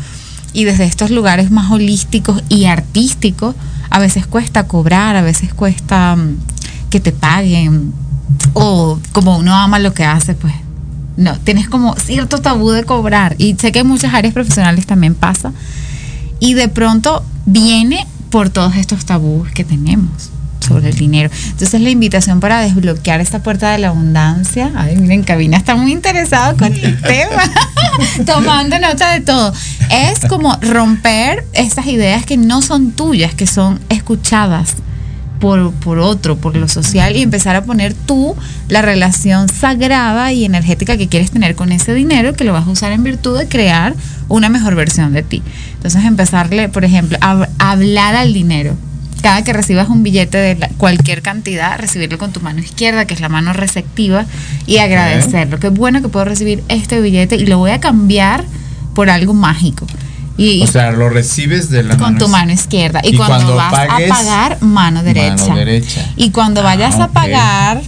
Y 0.54 0.64
desde 0.64 0.84
estos 0.84 1.10
lugares 1.10 1.50
más 1.50 1.70
holísticos 1.70 2.42
y 2.48 2.64
artísticos, 2.64 3.54
a 3.90 3.98
veces 3.98 4.26
cuesta 4.26 4.66
cobrar, 4.66 5.16
a 5.16 5.22
veces 5.22 5.52
cuesta 5.52 6.16
mm, 6.16 6.36
que 6.90 7.00
te 7.00 7.12
paguen. 7.12 7.92
O 8.52 8.98
como 9.12 9.38
uno 9.38 9.54
ama 9.54 9.78
lo 9.78 9.94
que 9.94 10.04
hace, 10.04 10.34
pues 10.34 10.54
no, 11.16 11.36
tienes 11.38 11.68
como 11.68 11.96
cierto 11.96 12.38
tabú 12.38 12.70
de 12.70 12.84
cobrar. 12.84 13.34
Y 13.38 13.54
sé 13.56 13.72
que 13.72 13.80
en 13.80 13.86
muchas 13.86 14.14
áreas 14.14 14.34
profesionales 14.34 14.86
también 14.86 15.14
pasa. 15.14 15.52
Y 16.40 16.54
de 16.54 16.68
pronto 16.68 17.24
viene 17.46 18.06
por 18.30 18.50
todos 18.50 18.76
estos 18.76 19.04
tabús 19.04 19.50
que 19.50 19.64
tenemos 19.64 20.30
sobre 20.60 20.90
el 20.90 20.96
dinero. 20.96 21.30
Entonces 21.46 21.80
la 21.80 21.90
invitación 21.90 22.40
para 22.40 22.60
desbloquear 22.60 23.20
esta 23.20 23.42
puerta 23.42 23.72
de 23.72 23.78
la 23.78 23.88
abundancia, 23.88 24.70
ay, 24.76 24.96
miren, 24.96 25.22
Cabina 25.22 25.56
está 25.56 25.74
muy 25.74 25.92
interesado 25.92 26.56
con 26.56 26.72
el 26.72 27.00
tema, 27.02 27.42
tomando 28.26 28.78
nota 28.78 29.12
de 29.12 29.20
todo, 29.20 29.52
es 29.90 30.20
como 30.28 30.56
romper 30.60 31.46
estas 31.54 31.86
ideas 31.86 32.26
que 32.26 32.36
no 32.36 32.60
son 32.60 32.92
tuyas, 32.92 33.34
que 33.34 33.46
son 33.46 33.80
escuchadas 33.88 34.74
por, 35.40 35.72
por 35.72 35.98
otro, 35.98 36.36
por 36.36 36.56
lo 36.56 36.68
social 36.68 37.16
y 37.16 37.22
empezar 37.22 37.56
a 37.56 37.64
poner 37.64 37.94
tú 37.94 38.36
la 38.68 38.82
relación 38.82 39.48
sagrada 39.48 40.32
y 40.32 40.44
energética 40.44 40.96
que 40.96 41.08
quieres 41.08 41.30
tener 41.30 41.54
con 41.54 41.72
ese 41.72 41.94
dinero 41.94 42.34
que 42.34 42.44
lo 42.44 42.52
vas 42.52 42.66
a 42.66 42.70
usar 42.70 42.92
en 42.92 43.04
virtud 43.04 43.38
de 43.38 43.48
crear 43.48 43.94
una 44.28 44.48
mejor 44.48 44.74
versión 44.74 45.12
de 45.12 45.22
ti. 45.22 45.42
Entonces 45.74 46.04
empezarle, 46.04 46.68
por 46.68 46.84
ejemplo, 46.84 47.18
a, 47.20 47.48
hablar 47.58 48.14
al 48.14 48.32
dinero. 48.32 48.76
Cada 49.22 49.42
que 49.42 49.52
recibas 49.52 49.88
un 49.88 50.04
billete 50.04 50.38
de 50.38 50.68
cualquier 50.76 51.22
cantidad, 51.22 51.78
recibirlo 51.78 52.18
con 52.18 52.32
tu 52.32 52.40
mano 52.40 52.60
izquierda, 52.60 53.04
que 53.04 53.14
es 53.14 53.20
la 53.20 53.28
mano 53.28 53.52
receptiva, 53.52 54.26
y 54.64 54.78
agradecerlo. 54.78 55.58
Qué 55.58 55.70
bueno 55.70 56.02
que 56.02 56.08
puedo 56.08 56.24
recibir 56.24 56.62
este 56.68 57.00
billete 57.00 57.34
y 57.34 57.46
lo 57.46 57.58
voy 57.58 57.72
a 57.72 57.80
cambiar 57.80 58.44
por 58.94 59.10
algo 59.10 59.34
mágico. 59.34 59.86
Y, 60.38 60.62
o 60.62 60.66
sea, 60.68 60.92
lo 60.92 61.10
recibes 61.10 61.68
de 61.68 61.82
la 61.82 61.96
con 61.96 62.16
tu 62.16 62.28
mano 62.28 62.52
izquierda. 62.52 63.00
Y, 63.02 63.16
cuando, 63.16 63.56
vas 63.56 63.74
a 63.74 63.98
pagar, 64.08 64.62
mano 64.62 65.02
derecha. 65.02 65.52
derecha. 65.54 66.06
Y 66.16 66.30
cuando 66.30 66.62
vayas 66.62 66.94
Ah, 66.94 67.02
a 67.02 67.06
ok. 67.06 67.12
pagar 67.12 67.82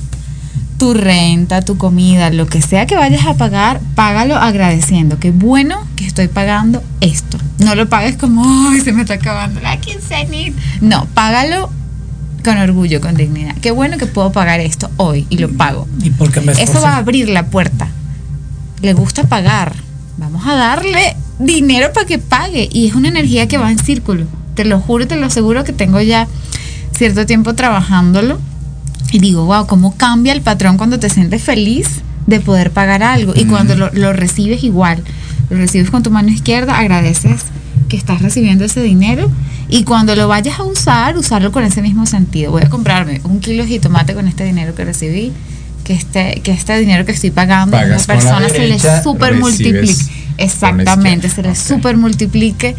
tu 0.76 0.92
renta, 0.94 1.62
tu 1.62 1.76
comida, 1.78 2.30
lo 2.30 2.46
que 2.46 2.60
sea 2.60 2.86
que 2.86 2.96
vayas 2.96 3.24
a 3.26 3.34
pagar, 3.34 3.80
págalo 3.94 4.34
agradeciendo. 4.36 5.18
Qué 5.20 5.30
bueno 5.30 5.86
que 5.94 6.06
estoy 6.06 6.26
pagando 6.26 6.82
esto. 7.00 7.38
No 7.58 7.74
lo 7.76 7.88
pagues 7.88 8.16
como, 8.16 8.42
ay, 8.70 8.80
se 8.80 8.92
me 8.92 9.02
está 9.02 9.14
acabando 9.14 9.60
la 9.60 9.76
quincenita. 9.78 10.60
No, 10.80 11.06
págalo 11.14 11.70
con 12.42 12.56
orgullo, 12.58 13.00
con 13.00 13.14
dignidad. 13.14 13.54
Qué 13.60 13.70
bueno 13.70 13.96
que 13.98 14.06
puedo 14.06 14.32
pagar 14.32 14.58
esto 14.58 14.90
hoy 14.96 15.26
y 15.30 15.36
lo 15.38 15.50
pago. 15.50 15.86
Y 16.02 16.10
porque 16.10 16.40
me 16.40 16.52
Eso 16.52 16.80
va 16.80 16.94
a 16.94 16.96
abrir 16.96 17.28
la 17.28 17.46
puerta. 17.46 17.86
Le 18.82 18.92
gusta 18.94 19.24
pagar. 19.24 19.74
Vamos 20.16 20.46
a 20.46 20.54
darle 20.56 21.14
dinero 21.40 21.92
para 21.92 22.06
que 22.06 22.18
pague. 22.18 22.68
Y 22.72 22.86
es 22.86 22.94
una 22.94 23.08
energía 23.08 23.48
que 23.48 23.58
va 23.58 23.70
en 23.70 23.78
círculo. 23.78 24.26
Te 24.54 24.64
lo 24.64 24.80
juro, 24.80 25.06
te 25.06 25.16
lo 25.16 25.26
aseguro 25.26 25.64
que 25.64 25.72
tengo 25.72 26.00
ya 26.00 26.28
cierto 26.96 27.26
tiempo 27.26 27.54
trabajándolo. 27.54 28.38
Y 29.12 29.18
digo, 29.18 29.44
wow, 29.44 29.66
cómo 29.66 29.96
cambia 29.96 30.32
el 30.32 30.42
patrón 30.42 30.76
cuando 30.76 30.98
te 30.98 31.10
sientes 31.10 31.42
feliz 31.42 31.88
de 32.26 32.40
poder 32.40 32.70
pagar 32.70 33.02
algo. 33.02 33.32
Y 33.34 33.46
cuando 33.46 33.74
lo, 33.74 33.90
lo 33.92 34.12
recibes 34.12 34.62
igual, 34.62 35.02
lo 35.48 35.56
recibes 35.56 35.90
con 35.90 36.02
tu 36.02 36.10
mano 36.10 36.28
izquierda, 36.28 36.78
agradeces 36.78 37.42
que 37.88 37.96
estás 37.96 38.22
recibiendo 38.22 38.64
ese 38.64 38.82
dinero. 38.82 39.30
Y 39.68 39.84
cuando 39.84 40.16
lo 40.16 40.28
vayas 40.28 40.58
a 40.58 40.64
usar, 40.64 41.16
usarlo 41.16 41.52
con 41.52 41.64
ese 41.64 41.82
mismo 41.82 42.06
sentido. 42.06 42.50
Voy 42.52 42.62
a 42.62 42.68
comprarme 42.68 43.20
un 43.24 43.40
kilo 43.40 43.62
de 43.64 43.68
jitomate 43.68 44.14
con 44.14 44.26
este 44.28 44.44
dinero 44.44 44.74
que 44.74 44.84
recibí. 44.84 45.32
Que 45.84 45.94
este, 45.94 46.40
que 46.42 46.52
este 46.52 46.78
dinero 46.78 47.04
que 47.04 47.12
estoy 47.12 47.30
pagando 47.30 47.76
a 47.76 47.84
la 47.84 47.98
persona 47.98 48.48
se 48.48 48.68
le 48.68 48.78
super 49.02 49.34
la 49.34 49.40
Exactamente, 50.40 51.28
se 51.28 51.40
izquierda. 51.40 51.50
le 51.50 51.56
super 51.56 51.96
multiplique 51.96 52.74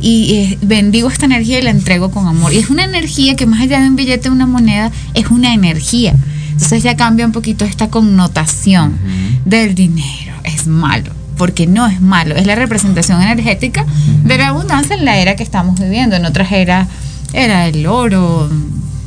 y 0.00 0.34
eh, 0.34 0.58
bendigo 0.60 1.08
esta 1.08 1.26
energía 1.26 1.58
y 1.58 1.62
la 1.62 1.70
entrego 1.70 2.10
con 2.10 2.26
amor. 2.26 2.52
Y 2.52 2.58
es 2.58 2.70
una 2.70 2.84
energía 2.84 3.36
que 3.36 3.46
más 3.46 3.62
allá 3.62 3.80
de 3.80 3.88
un 3.88 3.96
billete, 3.96 4.28
una 4.28 4.46
moneda, 4.46 4.90
es 5.14 5.28
una 5.28 5.54
energía. 5.54 6.14
Entonces 6.52 6.82
ya 6.82 6.96
cambia 6.96 7.26
un 7.26 7.32
poquito 7.32 7.64
esta 7.64 7.88
connotación 7.88 8.96
del 9.44 9.74
dinero. 9.74 10.34
Es 10.44 10.66
malo, 10.66 11.10
porque 11.36 11.66
no 11.66 11.86
es 11.86 12.00
malo. 12.00 12.36
Es 12.36 12.46
la 12.46 12.54
representación 12.54 13.20
energética 13.22 13.86
de 14.24 14.38
la 14.38 14.48
abundancia 14.48 14.94
en 14.94 15.04
la 15.04 15.18
era 15.18 15.36
que 15.36 15.42
estamos 15.42 15.80
viviendo. 15.80 16.16
En 16.16 16.24
otras 16.24 16.52
eras 16.52 16.88
era 17.32 17.66
el 17.66 17.86
oro, 17.86 18.48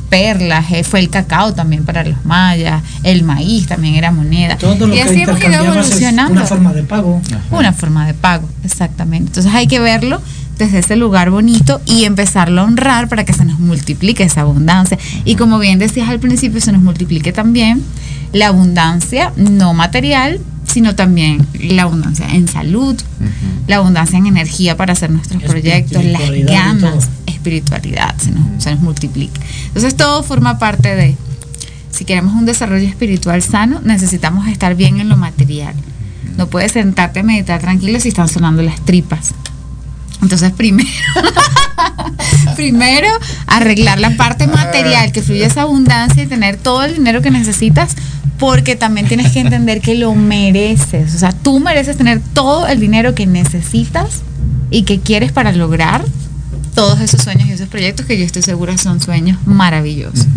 perlas, 0.08 0.70
eh, 0.72 0.84
fue 0.84 1.00
el 1.00 1.10
cacao 1.10 1.54
también 1.54 1.84
para 1.84 2.04
los 2.04 2.24
mayas, 2.24 2.82
el 3.02 3.22
maíz 3.22 3.66
también 3.66 3.94
era 3.94 4.10
moneda. 4.10 4.56
Todo 4.56 4.86
lo 4.86 4.94
y 4.94 4.98
que 4.98 5.02
así 5.02 5.22
hemos 5.22 5.40
ido 5.40 5.64
evolucionando. 5.64 6.32
una 6.32 6.46
forma 6.46 6.72
de 6.72 6.82
pago. 6.82 7.20
Una 7.50 7.72
forma 7.72 8.06
de 8.06 8.14
pago, 8.14 8.48
exactamente. 8.64 9.28
Entonces 9.28 9.52
hay 9.52 9.66
que 9.66 9.80
verlo 9.80 10.20
desde 10.58 10.80
ese 10.80 10.96
lugar 10.96 11.30
bonito 11.30 11.80
y 11.86 12.04
empezarlo 12.04 12.60
a 12.60 12.64
honrar 12.64 13.08
para 13.08 13.24
que 13.24 13.32
se 13.32 13.44
nos 13.44 13.58
multiplique 13.60 14.24
esa 14.24 14.42
abundancia. 14.42 14.98
Y 15.24 15.36
como 15.36 15.58
bien 15.58 15.78
decías 15.78 16.08
al 16.08 16.18
principio, 16.18 16.60
se 16.60 16.72
nos 16.72 16.82
multiplique 16.82 17.32
también 17.32 17.82
la 18.32 18.48
abundancia 18.48 19.32
no 19.36 19.72
material, 19.72 20.40
sino 20.66 20.94
también 20.94 21.46
la 21.60 21.82
abundancia 21.84 22.28
en 22.28 22.46
salud, 22.48 22.96
la 23.66 23.76
abundancia 23.76 24.18
en 24.18 24.26
energía 24.26 24.76
para 24.76 24.92
hacer 24.92 25.10
nuestros 25.10 25.42
proyectos, 25.42 26.04
las 26.04 26.30
ganas. 26.44 27.08
Espiritualidad, 27.48 28.16
se 28.18 28.30
nos, 28.30 28.66
nos 28.66 28.80
multiplica. 28.80 29.40
Entonces 29.66 29.96
todo 29.96 30.22
forma 30.22 30.58
parte 30.58 30.94
de, 30.94 31.16
si 31.90 32.04
queremos 32.04 32.34
un 32.34 32.46
desarrollo 32.46 32.86
espiritual 32.86 33.42
sano, 33.42 33.80
necesitamos 33.82 34.48
estar 34.48 34.74
bien 34.74 35.00
en 35.00 35.08
lo 35.08 35.16
material. 35.16 35.74
No 36.36 36.46
puedes 36.46 36.72
sentarte 36.72 37.20
a 37.20 37.22
meditar 37.22 37.60
tranquilo 37.60 37.98
si 38.00 38.08
están 38.08 38.28
sonando 38.28 38.62
las 38.62 38.80
tripas. 38.84 39.34
Entonces, 40.22 40.52
primero, 40.52 40.88
primero 42.56 43.08
arreglar 43.46 43.98
la 44.00 44.16
parte 44.16 44.46
material, 44.46 45.12
que 45.12 45.22
fluya 45.22 45.46
esa 45.46 45.62
abundancia 45.62 46.22
y 46.22 46.26
tener 46.26 46.56
todo 46.56 46.84
el 46.84 46.94
dinero 46.94 47.22
que 47.22 47.30
necesitas, 47.30 47.94
porque 48.38 48.76
también 48.76 49.08
tienes 49.08 49.32
que 49.32 49.40
entender 49.40 49.80
que 49.80 49.94
lo 49.94 50.14
mereces. 50.14 51.14
O 51.14 51.18
sea, 51.18 51.32
tú 51.32 51.60
mereces 51.60 51.96
tener 51.96 52.20
todo 52.20 52.66
el 52.66 52.78
dinero 52.78 53.14
que 53.14 53.26
necesitas 53.26 54.22
y 54.70 54.82
que 54.82 55.00
quieres 55.00 55.32
para 55.32 55.52
lograr 55.52 56.04
todos 56.78 57.00
esos 57.00 57.22
sueños 57.22 57.48
y 57.48 57.52
esos 57.52 57.66
proyectos 57.66 58.06
que 58.06 58.16
yo 58.16 58.24
estoy 58.24 58.42
segura 58.42 58.78
son 58.78 59.00
sueños 59.00 59.36
maravillosos. 59.44 60.28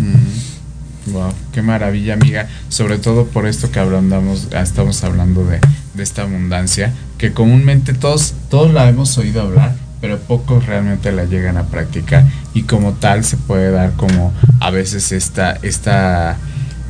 Wow, 1.12 1.32
qué 1.52 1.62
maravilla, 1.62 2.14
amiga. 2.14 2.48
Sobre 2.68 2.98
todo 2.98 3.26
por 3.28 3.46
esto 3.46 3.70
que 3.70 3.78
hablamos, 3.78 4.48
estamos 4.50 5.04
hablando 5.04 5.44
de, 5.44 5.60
de 5.94 6.02
esta 6.02 6.22
abundancia, 6.22 6.92
que 7.16 7.32
comúnmente 7.32 7.94
todos, 7.94 8.34
todos 8.50 8.72
la 8.72 8.88
hemos 8.88 9.16
oído 9.18 9.40
hablar, 9.40 9.76
pero 10.00 10.18
pocos 10.18 10.66
realmente 10.66 11.12
la 11.12 11.26
llegan 11.26 11.58
a 11.58 11.66
practicar. 11.68 12.26
Y 12.54 12.64
como 12.64 12.94
tal 12.94 13.22
se 13.22 13.36
puede 13.36 13.70
dar 13.70 13.92
como 13.92 14.32
a 14.58 14.70
veces 14.72 15.12
esta, 15.12 15.60
esta 15.62 16.38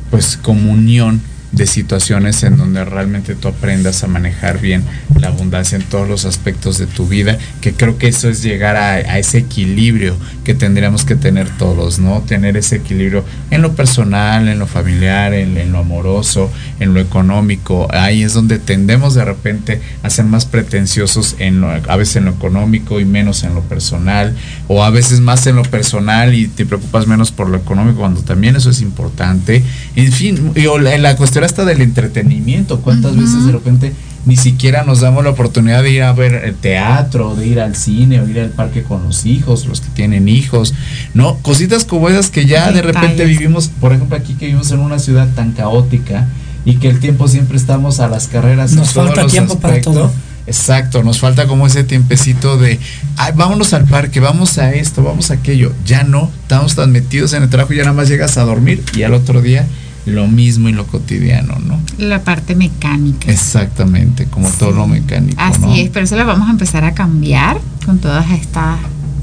pues 0.09 0.35
comunión 0.35 1.21
de 1.53 1.67
situaciones 1.67 2.43
en 2.43 2.57
donde 2.57 2.83
realmente 2.83 3.35
tú 3.35 3.47
aprendas 3.47 4.03
a 4.03 4.07
manejar 4.07 4.59
bien 4.59 4.83
la 5.19 5.27
abundancia 5.27 5.75
en 5.75 5.83
todos 5.83 6.07
los 6.07 6.25
aspectos 6.25 6.79
de 6.79 6.87
tu 6.87 7.07
vida, 7.07 7.37
que 7.61 7.73
creo 7.73 7.97
que 7.97 8.07
eso 8.07 8.27
es 8.27 8.41
llegar 8.41 8.75
a, 8.75 8.99
ese 9.19 9.37
equilibrio 9.37 10.17
que 10.43 10.55
tendríamos 10.55 11.05
que 11.05 11.15
tener 11.15 11.47
todos, 11.57 11.99
¿no? 11.99 12.21
Tener 12.21 12.57
ese 12.57 12.77
equilibrio 12.77 13.23
en 13.51 13.61
lo 13.61 13.73
personal, 13.73 14.47
en 14.49 14.59
lo 14.59 14.67
familiar, 14.67 15.33
en, 15.33 15.71
lo 15.71 15.79
amoroso, 15.79 16.51
en 16.79 16.93
lo 16.93 16.99
económico. 16.99 17.87
Ahí 17.91 18.23
es 18.23 18.33
donde 18.33 18.57
tendemos 18.57 19.13
de 19.13 19.23
repente 19.23 19.79
a 20.01 20.09
ser 20.09 20.25
más 20.25 20.45
pretenciosos 20.45 21.35
en 21.37 21.61
lo, 21.61 21.69
a 21.69 21.95
veces 21.95 22.17
en 22.17 22.25
lo 22.25 22.31
económico 22.31 22.99
y 22.99 23.05
menos 23.05 23.43
en 23.43 23.53
lo 23.53 23.61
personal, 23.61 24.35
o 24.67 24.83
a 24.83 24.89
veces 24.89 25.19
más 25.19 25.45
en 25.45 25.55
lo 25.55 25.63
personal 25.63 26.33
y 26.33 26.47
te 26.47 26.65
preocupas 26.65 27.05
menos 27.05 27.31
por 27.31 27.47
lo 27.47 27.57
económico 27.57 27.99
cuando 27.99 28.21
también 28.21 28.55
eso 28.55 28.71
es 28.71 28.81
importante. 28.81 29.63
En 29.95 30.11
fin, 30.11 30.51
y 30.55 30.65
o 30.65 30.79
la, 30.79 30.97
la 30.97 31.15
cuestión 31.15 31.42
hasta 31.45 31.65
del 31.65 31.81
entretenimiento, 31.81 32.81
cuántas 32.81 33.15
veces 33.15 33.45
de 33.45 33.51
repente 33.51 33.93
ni 34.25 34.37
siquiera 34.37 34.83
nos 34.83 35.01
damos 35.01 35.23
la 35.23 35.31
oportunidad 35.31 35.83
de 35.83 35.91
ir 35.91 36.03
a 36.03 36.13
ver 36.13 36.33
el 36.45 36.55
teatro, 36.55 37.35
de 37.35 37.47
ir 37.47 37.59
al 37.59 37.75
cine 37.75 38.21
o 38.21 38.27
ir 38.27 38.39
al 38.39 38.49
parque 38.49 38.83
con 38.83 39.03
los 39.03 39.25
hijos, 39.25 39.65
los 39.65 39.81
que 39.81 39.89
tienen 39.89 40.29
hijos, 40.29 40.73
¿no? 41.13 41.35
Cositas 41.39 41.83
como 41.83 42.09
esas 42.09 42.29
que 42.29 42.45
ya 42.45 42.71
de 42.71 42.81
repente 42.81 43.25
vivimos, 43.25 43.69
por 43.81 43.93
ejemplo, 43.93 44.15
aquí 44.15 44.33
que 44.35 44.45
vivimos 44.45 44.71
en 44.71 44.79
una 44.79 44.99
ciudad 44.99 45.27
tan 45.35 45.51
caótica 45.51 46.27
y 46.65 46.75
que 46.75 46.87
el 46.87 46.99
tiempo 46.99 47.27
siempre 47.27 47.57
estamos 47.57 47.99
a 47.99 48.07
las 48.07 48.27
carreras 48.27 48.71
Nos 48.73 48.89
en 48.89 48.93
todos 48.93 49.07
falta 49.07 49.23
los 49.23 49.31
tiempo 49.31 49.59
para 49.59 49.73
aspectos. 49.73 49.93
todo. 49.93 50.11
Exacto, 50.45 51.03
nos 51.03 51.19
falta 51.19 51.47
como 51.47 51.67
ese 51.67 51.85
tiempecito 51.85 52.57
de, 52.57 52.77
ay, 53.15 53.31
vámonos 53.33 53.73
al 53.73 53.85
parque, 53.85 54.19
vamos 54.19 54.57
a 54.57 54.73
esto, 54.73 55.01
vamos 55.01 55.31
a 55.31 55.35
aquello. 55.35 55.71
Ya 55.85 56.03
no, 56.03 56.29
estamos 56.41 56.75
tan 56.75 56.91
metidos 56.91 57.31
en 57.33 57.43
el 57.43 57.49
trabajo 57.49 57.73
y 57.73 57.77
ya 57.77 57.83
nada 57.83 57.95
más 57.95 58.09
llegas 58.09 58.37
a 58.37 58.43
dormir 58.43 58.83
y 58.93 59.03
al 59.03 59.13
otro 59.13 59.41
día 59.41 59.65
lo 60.05 60.27
mismo 60.27 60.69
y 60.69 60.73
lo 60.73 60.85
cotidiano, 60.85 61.57
¿no? 61.59 61.79
La 61.97 62.23
parte 62.23 62.55
mecánica. 62.55 63.31
Exactamente, 63.31 64.25
como 64.25 64.49
todo 64.49 64.71
lo 64.71 64.87
mecánico. 64.87 65.41
Así 65.41 65.81
es, 65.81 65.89
pero 65.89 66.05
eso 66.05 66.17
lo 66.17 66.25
vamos 66.25 66.47
a 66.47 66.51
empezar 66.51 66.83
a 66.83 66.93
cambiar 66.93 67.59
con 67.85 67.99
todas 67.99 68.29
estas 68.31 68.79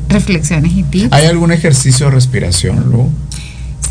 reflexiones 0.09 0.73
y 0.75 0.83
tips. 0.83 1.13
¿Hay 1.13 1.27
algún 1.27 1.53
ejercicio 1.53 2.07
de 2.07 2.13
respiración, 2.13 2.91
Lu? 2.91 3.11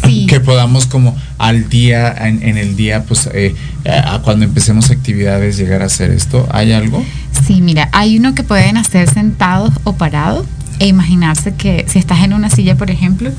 Sí. 0.06 0.28
Que 0.28 0.40
podamos 0.40 0.86
como 0.86 1.16
al 1.38 1.70
día, 1.70 2.12
en, 2.28 2.42
en 2.42 2.58
el 2.58 2.76
día, 2.76 3.04
pues 3.04 3.30
eh, 3.34 3.54
a 3.86 4.20
cuando 4.20 4.46
empecemos 4.46 4.90
actividades 4.92 5.58
llegar 5.58 5.82
a 5.82 5.86
hacer 5.86 6.10
esto. 6.12 6.48
¿Hay 6.52 6.72
algo? 6.72 7.04
Sí, 7.46 7.62
mira, 7.62 7.90
hay 7.92 8.18
uno 8.18 8.34
que 8.34 8.44
pueden 8.44 8.78
hacer 8.78 9.10
sentados 9.10 9.74
o 9.84 9.94
parados 9.94 10.46
e 10.80 10.88
imaginarse 10.88 11.54
que 11.54 11.86
si 11.90 12.00
estás 12.00 12.24
en 12.24 12.34
una 12.34 12.50
silla, 12.50 12.76
por 12.76 12.90
ejemplo, 12.90 13.32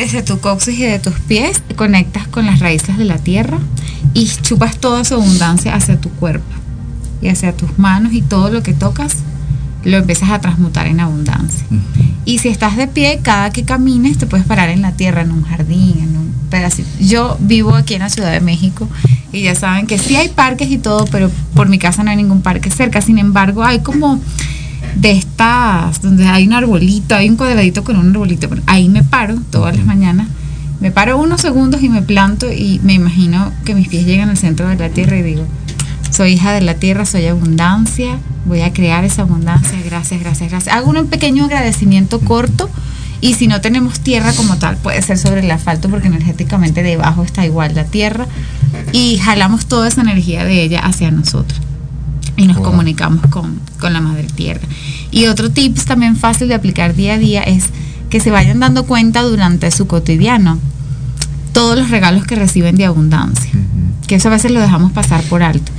desde 0.00 0.22
tu 0.22 0.40
coxis 0.40 0.78
y 0.78 0.84
de 0.84 0.98
tus 0.98 1.12
pies 1.20 1.62
conectas 1.76 2.26
con 2.26 2.46
las 2.46 2.58
raíces 2.60 2.96
de 2.96 3.04
la 3.04 3.18
tierra 3.18 3.58
y 4.14 4.26
chupas 4.26 4.78
toda 4.78 5.04
su 5.04 5.14
abundancia 5.14 5.74
hacia 5.74 6.00
tu 6.00 6.08
cuerpo 6.08 6.46
y 7.20 7.28
hacia 7.28 7.54
tus 7.54 7.78
manos 7.78 8.14
y 8.14 8.22
todo 8.22 8.50
lo 8.50 8.62
que 8.62 8.72
tocas 8.72 9.16
lo 9.84 9.98
empiezas 9.98 10.30
a 10.30 10.40
transmutar 10.40 10.86
en 10.86 11.00
abundancia. 11.00 11.66
Y 12.24 12.38
si 12.38 12.48
estás 12.48 12.78
de 12.78 12.86
pie, 12.86 13.20
cada 13.22 13.50
que 13.50 13.64
camines 13.64 14.16
te 14.16 14.26
puedes 14.26 14.46
parar 14.46 14.70
en 14.70 14.80
la 14.80 14.92
tierra, 14.92 15.20
en 15.20 15.32
un 15.32 15.42
jardín, 15.42 15.98
en 15.98 16.16
un 16.16 16.32
pedacito. 16.48 16.88
Yo 16.98 17.36
vivo 17.40 17.74
aquí 17.74 17.94
en 17.94 18.00
la 18.00 18.08
Ciudad 18.08 18.32
de 18.32 18.40
México 18.40 18.88
y 19.32 19.42
ya 19.42 19.54
saben 19.54 19.86
que 19.86 19.98
sí 19.98 20.16
hay 20.16 20.28
parques 20.28 20.70
y 20.70 20.78
todo, 20.78 21.04
pero 21.06 21.30
por 21.54 21.68
mi 21.68 21.78
casa 21.78 22.02
no 22.04 22.10
hay 22.10 22.16
ningún 22.16 22.40
parque 22.40 22.70
cerca. 22.70 23.02
Sin 23.02 23.18
embargo, 23.18 23.64
hay 23.64 23.80
como 23.80 24.18
de 24.94 25.12
estas, 25.12 26.02
donde 26.02 26.26
hay 26.26 26.46
un 26.46 26.52
arbolito, 26.52 27.14
hay 27.14 27.28
un 27.28 27.36
cuadradito 27.36 27.84
con 27.84 27.96
un 27.96 28.10
arbolito. 28.10 28.48
Ahí 28.66 28.88
me 28.88 29.02
paro 29.02 29.36
todas 29.50 29.76
las 29.76 29.86
mañanas, 29.86 30.28
me 30.80 30.90
paro 30.90 31.18
unos 31.18 31.40
segundos 31.40 31.82
y 31.82 31.88
me 31.88 32.02
planto 32.02 32.50
y 32.50 32.80
me 32.82 32.94
imagino 32.94 33.52
que 33.64 33.74
mis 33.74 33.88
pies 33.88 34.06
llegan 34.06 34.30
al 34.30 34.36
centro 34.36 34.68
de 34.68 34.76
la 34.76 34.88
tierra 34.88 35.16
y 35.18 35.22
digo, 35.22 35.46
soy 36.10 36.32
hija 36.32 36.52
de 36.52 36.62
la 36.62 36.74
tierra, 36.74 37.04
soy 37.04 37.26
abundancia, 37.26 38.18
voy 38.46 38.62
a 38.62 38.72
crear 38.72 39.04
esa 39.04 39.22
abundancia, 39.22 39.78
gracias, 39.84 40.20
gracias, 40.20 40.50
gracias. 40.50 40.74
Hago 40.74 40.90
un 40.90 41.06
pequeño 41.06 41.44
agradecimiento 41.44 42.20
corto 42.20 42.68
y 43.20 43.34
si 43.34 43.46
no 43.46 43.60
tenemos 43.60 44.00
tierra 44.00 44.32
como 44.32 44.56
tal, 44.56 44.76
puede 44.76 45.02
ser 45.02 45.18
sobre 45.18 45.40
el 45.40 45.50
asfalto 45.50 45.90
porque 45.90 46.08
energéticamente 46.08 46.82
debajo 46.82 47.22
está 47.22 47.44
igual 47.44 47.74
la 47.74 47.84
tierra 47.84 48.26
y 48.92 49.18
jalamos 49.18 49.66
toda 49.66 49.88
esa 49.88 50.00
energía 50.00 50.44
de 50.44 50.62
ella 50.62 50.80
hacia 50.80 51.10
nosotros 51.10 51.60
y 52.40 52.46
nos 52.46 52.56
Wow. 52.56 52.64
comunicamos 52.66 53.26
con, 53.26 53.60
con 53.78 53.92
la 53.92 54.00
madre 54.00 54.24
tierra. 54.34 54.66
Y 55.10 55.26
otro 55.26 55.50
tips 55.50 55.84
también 55.84 56.16
fácil 56.16 56.48
de 56.48 56.54
aplicar 56.54 56.94
día 56.94 57.14
a 57.14 57.18
día 57.18 57.42
es 57.42 57.66
que 58.08 58.18
se 58.20 58.30
vayan 58.30 58.58
dando 58.60 58.84
cuenta 58.86 59.22
durante 59.22 59.70
su 59.70 59.86
cotidiano 59.86 60.58
todos 61.52 61.76
los 61.78 61.90
regalos 61.90 62.24
que 62.26 62.36
reciben 62.36 62.76
de 62.76 62.84
abundancia, 62.84 63.50
que 64.06 64.14
eso 64.16 64.28
a 64.28 64.32
veces 64.32 64.50
lo 64.52 64.60
dejamos 64.60 64.92
pasar 64.92 65.22
por 65.24 65.42
alto. 65.42 65.70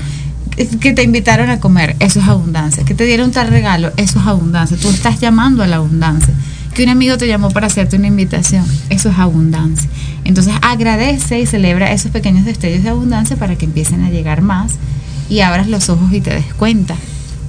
Que- 0.56 0.68
Que 0.68 0.94
te 0.94 1.04
invitaron 1.04 1.50
a 1.50 1.60
comer, 1.62 1.96
eso 2.00 2.20
es 2.20 2.28
abundancia. 2.28 2.84
Que 2.84 2.94
te 2.94 3.06
dieron 3.06 3.32
tal 3.32 3.48
regalo, 3.48 3.92
eso 3.98 4.20
es 4.20 4.28
abundancia. 4.28 4.78
Tú 4.78 4.90
estás 4.90 5.20
llamando 5.22 5.64
a 5.64 5.68
la 5.68 5.78
abundancia. 5.78 6.34
Que 6.76 6.84
un 6.84 6.90
amigo 6.90 7.18
te 7.18 7.28
llamó 7.28 7.50
para 7.52 7.68
hacerte 7.68 7.96
una 7.98 8.08
invitación, 8.08 8.66
eso 8.90 9.10
es 9.10 9.18
abundancia. 9.18 9.90
Entonces 10.26 10.54
agradece 10.62 11.40
y 11.40 11.46
celebra 11.46 11.92
esos 11.92 12.12
pequeños 12.12 12.46
destellos 12.46 12.84
de 12.84 12.90
abundancia 12.90 13.36
para 13.38 13.56
que 13.56 13.66
empiecen 13.66 14.04
a 14.04 14.10
llegar 14.10 14.42
más 14.42 14.74
y 15.32 15.40
abras 15.40 15.68
los 15.70 15.88
ojos 15.90 16.12
y 16.12 16.20
te 16.20 16.32
des 16.36 16.53
cuenta. 16.53 16.94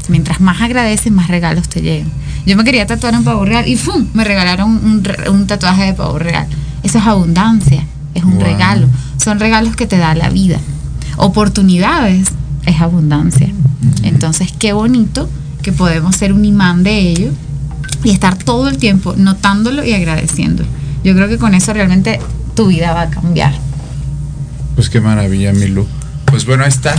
Mientras 0.08 0.40
más 0.40 0.62
agradeces, 0.62 1.10
más 1.10 1.26
regalos 1.26 1.68
te 1.68 1.82
llegan. 1.82 2.08
Yo 2.46 2.56
me 2.56 2.62
quería 2.62 2.86
tatuar 2.86 3.14
un 3.14 3.24
pavo 3.24 3.44
real 3.44 3.66
y 3.66 3.76
¡fum! 3.76 4.06
me 4.14 4.22
regalaron 4.24 5.02
un, 5.28 5.46
tatuaje 5.48 5.86
de 5.86 5.92
pavo 5.94 6.18
real. 6.18 6.46
Eso 6.84 6.98
es 6.98 7.06
abundancia, 7.06 7.84
es 8.14 8.22
un 8.22 8.34
Wow. 8.34 8.44
regalo. 8.44 8.86
Son 9.22 9.40
regalos 9.40 9.74
que 9.74 9.86
te 9.86 9.98
da 9.98 10.14
la 10.14 10.30
vida. 10.30 10.58
Oportunidades 11.16 12.28
es 12.66 12.80
abundancia. 12.80 13.48
Entonces, 14.04 14.52
qué 14.56 14.72
bonito 14.72 15.28
que 15.62 15.72
podemos 15.72 16.14
ser 16.14 16.32
un 16.32 16.44
imán 16.44 16.84
de 16.84 16.98
ello 17.10 17.30
y 18.04 18.10
estar 18.10 18.36
todo 18.36 18.68
el 18.68 18.78
tiempo 18.78 19.14
notándolo 19.16 19.84
y 19.84 19.92
agradeciéndolo. 19.92 20.68
Yo 21.02 21.14
creo 21.14 21.28
que 21.28 21.38
con 21.38 21.54
eso 21.54 21.72
realmente 21.72 22.20
tu 22.54 22.68
vida 22.68 22.92
va 22.92 23.02
a 23.02 23.10
cambiar. 23.10 23.54
Pues 24.76 24.88
qué 24.88 25.00
maravilla, 25.00 25.52
Milu. 25.52 25.86
Pues 26.26 26.46
bueno, 26.46 26.62
ahí 26.64 26.70
está. 26.70 26.94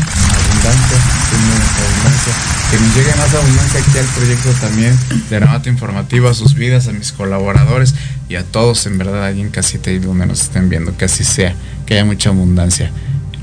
Abundancia. 0.70 2.34
Que 2.72 2.80
nos 2.80 2.96
llegue 2.96 3.16
más 3.16 3.34
abundancia 3.34 3.80
aquí 3.82 3.98
al 3.98 4.06
proyecto 4.06 4.50
también 4.62 4.98
de 5.30 5.36
Aramato 5.36 5.70
Informativo, 5.70 6.30
a 6.30 6.34
sus 6.34 6.56
vidas, 6.56 6.88
a 6.88 6.94
mis 6.94 7.12
colaboradores 7.12 7.94
y 8.30 8.36
a 8.36 8.44
todos, 8.44 8.86
en 8.86 8.98
verdad, 8.98 9.26
allí 9.26 9.42
en 9.42 9.50
casita 9.50 9.92
y 9.92 10.00
donde 10.00 10.26
nos 10.26 10.42
estén 10.42 10.70
viendo. 10.70 10.96
Que 10.96 11.06
así 11.06 11.24
sea, 11.24 11.54
que 11.86 11.96
haya 11.96 12.06
mucha 12.06 12.30
abundancia. 12.30 12.92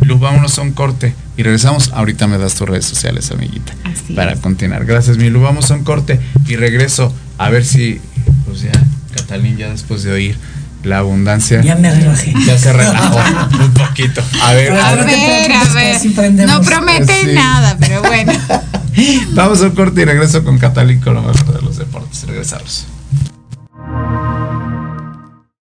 Luz, 0.00 0.18
vámonos 0.18 0.58
a 0.58 0.62
un 0.62 0.72
corte 0.72 1.14
y 1.36 1.42
regresamos. 1.42 1.90
Ahorita 1.92 2.26
me 2.26 2.38
das 2.38 2.54
tus 2.54 2.66
redes 2.68 2.86
sociales, 2.86 3.30
amiguita, 3.30 3.74
Así 3.84 4.14
para 4.14 4.32
es. 4.32 4.40
continuar. 4.40 4.86
Gracias, 4.86 5.18
Milu. 5.18 5.42
Vamos 5.42 5.70
a 5.70 5.74
un 5.74 5.84
corte 5.84 6.18
y 6.46 6.56
regreso 6.56 7.14
a 7.36 7.50
ver 7.50 7.66
si, 7.66 8.00
pues 8.46 8.62
ya, 8.62 8.72
Catalín, 9.14 9.58
ya 9.58 9.68
después 9.68 10.02
de 10.04 10.12
oír 10.12 10.38
la 10.84 10.98
abundancia. 10.98 11.60
Ya 11.62 11.74
me 11.76 11.90
relajé. 11.94 12.32
Ya 12.46 12.58
se 12.58 12.72
relajó 12.72 13.18
un 13.62 13.72
poquito. 13.74 14.22
A 14.42 14.52
ver, 14.52 14.72
a 14.72 14.88
A 14.88 14.96
no 14.96 15.04
ver. 15.04 15.52
a 15.52 15.64
ver. 15.74 16.46
No 16.46 16.60
promete 16.62 17.24
Sí. 17.24 17.32
nada, 17.34 17.76
pero 17.78 18.00
bueno. 18.02 18.32
Vamos 19.34 19.60
a 19.62 19.64
un 19.66 19.70
corte 19.72 20.02
y 20.02 20.04
regreso 20.04 20.42
con 20.44 20.58
Catalín 20.58 21.00
con 21.00 21.14
lo 21.14 21.22
mejor 21.22 21.54
de 21.54 21.62
los 21.62 21.76
deportes. 21.78 22.24
Regresamos. 22.26 22.86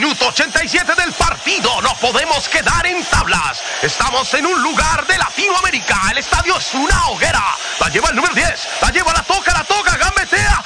Minuto 0.00 0.28
87 0.28 0.94
del 0.94 1.12
partido. 1.12 1.82
No 1.82 1.94
podemos 1.96 2.48
quedar 2.48 2.86
en 2.86 3.04
tablas. 3.04 3.62
Estamos 3.82 4.32
en 4.32 4.46
un 4.46 4.62
lugar 4.62 5.06
de 5.06 5.18
Latinoamérica. 5.18 5.94
El 6.10 6.16
estadio 6.16 6.56
es 6.56 6.72
una 6.72 7.08
hoguera. 7.08 7.44
La 7.78 7.90
lleva 7.90 8.08
el 8.08 8.16
número 8.16 8.34
10. 8.34 8.68
La 8.80 8.90
lleva, 8.92 9.12
la 9.12 9.22
toca, 9.22 9.52
la 9.52 9.62
toca. 9.62 9.98
Gambetea. 9.98 10.59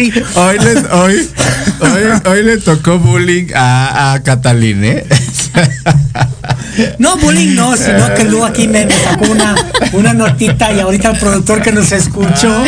Sí. 0.00 0.12
Hoy 0.34 0.58
le, 0.58 0.78
hoy, 0.92 1.28
hoy, 1.80 2.20
hoy 2.30 2.42
le 2.42 2.58
tocó 2.58 2.98
bullying 2.98 3.48
a, 3.54 4.12
a 4.14 4.22
Catalín, 4.22 4.84
¿eh? 4.84 5.04
No, 6.98 7.16
bullying 7.18 7.54
no, 7.54 7.76
sino 7.76 8.14
que 8.14 8.24
luego 8.24 8.46
aquí 8.46 8.68
me, 8.68 8.86
me 8.86 8.92
sacó 8.92 9.26
una, 9.30 9.54
una 9.92 10.14
notita 10.14 10.72
y 10.72 10.80
ahorita 10.80 11.10
el 11.10 11.18
productor 11.18 11.60
que 11.62 11.72
nos 11.72 11.90
escuchó 11.92 12.64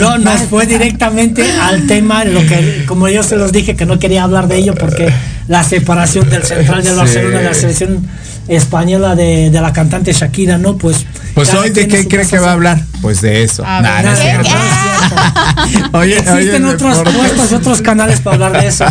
no, 0.00 0.18
nos 0.18 0.40
fue 0.42 0.66
directamente 0.66 1.44
al 1.60 1.86
tema, 1.86 2.24
lo 2.24 2.40
que, 2.46 2.84
como 2.86 3.08
yo 3.08 3.22
se 3.22 3.36
los 3.36 3.52
dije 3.52 3.76
que 3.76 3.86
no 3.86 3.98
quería 3.98 4.24
hablar 4.24 4.48
de 4.48 4.56
ello 4.56 4.74
porque 4.74 5.12
la 5.46 5.62
separación 5.62 6.28
del 6.30 6.42
central 6.42 6.82
de 6.82 6.90
Sí. 6.90 6.96
Barcelona 6.96 7.38
de 7.38 7.44
la 7.44 7.54
selección 7.54 8.06
española 8.48 9.14
de, 9.14 9.50
de 9.50 9.60
la 9.60 9.72
cantante 9.72 10.12
Shakira, 10.12 10.58
¿no? 10.58 10.76
Pues. 10.76 11.06
Pues 11.34 11.52
hoy 11.54 11.70
de 11.70 11.86
qué 11.88 12.06
cree 12.08 12.26
que 12.26 12.38
va 12.38 12.50
a 12.50 12.52
hablar? 12.52 12.80
Pues 13.02 13.20
de 13.20 13.42
eso. 13.42 13.64
A 13.64 13.80
Nah, 13.80 13.96
ver, 13.96 14.04
no 14.06 14.12
es 14.12 14.18
cierto. 14.20 14.48
Oye, 15.92 16.18
Existen 16.18 16.64
oye, 16.64 16.74
otros 16.74 16.98
deportes. 16.98 17.14
puestos, 17.32 17.52
otros 17.52 17.82
canales 17.82 18.20
para 18.20 18.34
hablar 18.34 18.60
de 18.60 18.68
eso. 18.68 18.84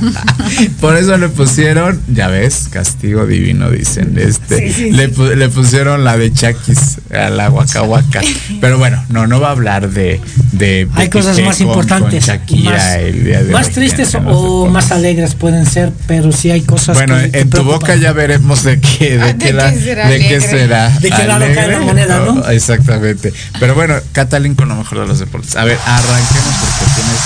Por 0.80 0.96
eso 0.96 1.16
le 1.16 1.28
pusieron, 1.28 2.00
ya 2.08 2.28
ves, 2.28 2.68
castigo 2.70 3.26
divino, 3.26 3.70
dicen. 3.70 4.16
Este, 4.18 4.68
Sí, 4.68 4.72
sí, 4.72 4.90
le, 4.92 5.08
sí. 5.08 5.14
pu- 5.14 5.34
le 5.34 5.48
pusieron 5.48 6.04
la 6.04 6.16
de 6.16 6.32
Chakis 6.32 6.98
a 7.14 7.30
la 7.30 7.50
Huacahuaca. 7.50 8.20
Pero 8.60 8.78
bueno, 8.78 9.02
no, 9.08 9.26
no 9.26 9.40
va 9.40 9.48
a 9.48 9.52
hablar 9.52 9.90
de. 9.90 10.20
de 10.52 10.88
Hay 10.94 11.08
cosas 11.10 11.38
más 11.40 11.58
con- 11.58 11.66
importantes. 11.66 12.24
Con 12.26 12.34
Shakira 12.34 12.70
más, 12.72 12.94
el 12.96 13.24
día 13.24 13.42
de 13.42 13.52
más 13.52 13.66
hoy, 13.68 13.72
tristes 13.74 14.14
o 14.14 14.66
más 14.66 14.90
alegres 14.92 15.34
pueden 15.34 15.66
ser, 15.66 15.92
pero 16.06 16.32
sí 16.32 16.50
hay 16.50 16.62
cosas 16.62 16.96
Bueno, 16.96 17.16
que- 17.20 17.30
que 17.30 17.38
en 17.40 17.44
tu 17.50 17.58
preocupan. 17.58 17.80
boca 17.80 17.96
ya 17.96 18.12
veremos 18.12 18.62
de 18.64 18.80
qué, 18.80 19.18
de 19.18 19.22
Ah, 19.22 19.34
qué, 19.38 19.46
¿de 19.46 19.52
la- 19.52 19.72
qué 19.72 19.80
será 19.80 20.08
de 20.08 20.18
qué 20.18 20.40
será. 20.40 20.88
De 20.90 21.10
qué 21.10 21.24
lado 21.26 21.44
cae 21.54 21.70
la 21.70 21.80
moneda, 21.80 22.18
¿no? 22.24 22.48
Exactamente. 22.50 23.32
Pero 23.60 23.74
bueno, 23.74 23.94
Catalín 24.12 24.54
con 24.54 24.68
lo 24.68 24.76
mejor 24.76 25.00
de 25.00 25.06
los 25.06 25.18
deportes. 25.18 25.56
A 25.56 25.64
ver, 25.64 25.78
arranquemos 25.84 26.54
porque 26.60 26.92
tienes, 26.94 27.20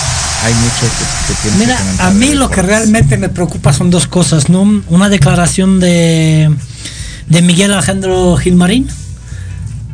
hay 0.44 0.54
mucho 0.54 0.86
que, 0.96 1.48
que 1.48 1.56
Mira, 1.56 1.76
que 1.76 2.02
a 2.02 2.10
mí 2.10 2.34
lo 2.34 2.50
que 2.50 2.62
realmente 2.62 3.16
me 3.16 3.28
preocupa 3.28 3.72
son 3.72 3.90
dos 3.90 4.06
cosas, 4.06 4.48
¿no? 4.48 4.82
Una 4.88 5.08
declaración 5.08 5.80
de, 5.80 6.54
de 7.28 7.42
Miguel 7.42 7.72
Alejandro 7.72 8.36
Gilmarín, 8.36 8.88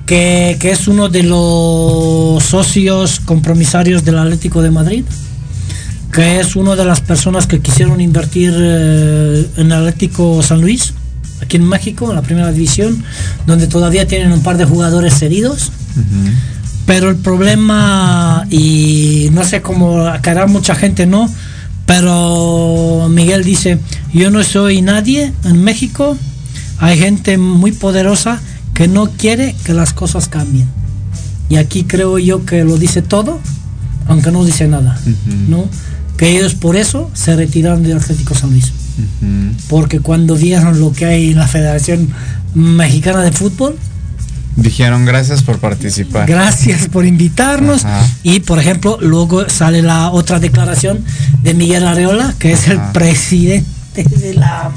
que, 0.06 0.56
que 0.60 0.70
es 0.70 0.89
uno 0.89 1.09
de 1.09 1.23
los 1.23 2.43
socios 2.43 3.20
compromisarios 3.20 4.05
del 4.05 4.19
Atlético 4.19 4.62
de 4.62 4.70
Madrid, 4.70 5.05
que 6.12 6.40
es 6.40 6.56
una 6.56 6.77
de 6.77 6.85
las 6.85 7.01
personas 7.01 7.47
que 7.47 7.60
quisieron 7.60 8.01
invertir 8.01 8.52
eh, 8.55 9.47
en 9.56 9.73
Atlético 9.73 10.43
San 10.43 10.60
Luis, 10.60 10.93
aquí 11.40 11.56
en 11.56 11.64
México, 11.64 12.10
en 12.10 12.16
la 12.16 12.23
primera 12.23 12.52
división, 12.52 13.02
donde 13.47 13.66
todavía 13.66 14.06
tienen 14.06 14.32
un 14.32 14.43
par 14.43 14.59
de 14.59 14.64
jugadores 14.66 15.19
cedidos. 15.19 15.73
Pero 16.87 17.11
el 17.11 17.17
problema, 17.17 18.47
y 18.51 19.29
no 19.33 19.45
sé 19.45 19.63
cómo 19.63 20.05
caerá 20.21 20.47
mucha 20.47 20.75
gente, 20.75 21.07
¿no? 21.07 21.29
Pero 21.87 23.09
Miguel 23.11 23.45
dice, 23.45 23.79
yo 24.13 24.31
no 24.31 24.43
soy 24.43 24.83
nadie 24.83 25.33
en 25.45 25.63
México, 25.63 26.17
hay 26.79 26.99
gente 26.99 27.39
muy 27.39 27.73
poderosa 27.73 28.41
que 28.75 28.89
no 28.89 29.11
quiere 29.11 29.55
que 29.65 29.75
las 29.75 29.93
cosas 29.93 30.29
cambien. 30.29 30.67
Y 31.49 31.57
aquí 31.57 31.85
creo 31.85 32.19
yo 32.19 32.45
que 32.45 32.65
lo 32.65 32.79
dice 32.79 33.03
todo, 33.03 33.39
aunque 34.09 34.31
no 34.31 34.45
dice 34.45 34.69
nada, 34.69 34.99
¿no? 35.49 35.67
Que 36.17 36.37
ellos 36.37 36.55
por 36.55 36.77
eso 36.77 37.11
se 37.15 37.37
retiraron 37.37 37.83
del 37.83 37.99
Atlético 37.99 38.35
San 38.35 38.51
Luis. 38.51 38.73
Porque 39.69 40.01
cuando 40.01 40.35
vieron 40.37 40.81
lo 40.81 40.93
que 40.93 41.05
hay 41.05 41.31
en 41.31 41.39
la 41.39 41.49
Federación 41.49 42.09
Mexicana 42.55 43.23
de 43.23 43.33
Fútbol, 43.33 43.77
Dijeron 44.57 45.05
gracias 45.07 45.43
por 45.43 45.59
participar. 45.59 46.29
Gracias 46.29 46.89
por 46.89 47.07
invitarnos. 47.07 47.85
Ajá. 47.85 48.07
Y 48.23 48.41
por 48.41 48.59
ejemplo, 48.59 48.99
luego 49.01 49.49
sale 49.49 49.83
la 49.83 50.11
otra 50.11 50.41
declaración 50.41 51.01
de 51.43 51.55
Miguel 51.55 51.87
Areola, 51.87 52.35
que 52.39 52.53
es 52.53 52.69
el 52.69 52.79
presidente 52.93 53.65
de 53.95 54.35
la 54.35 54.70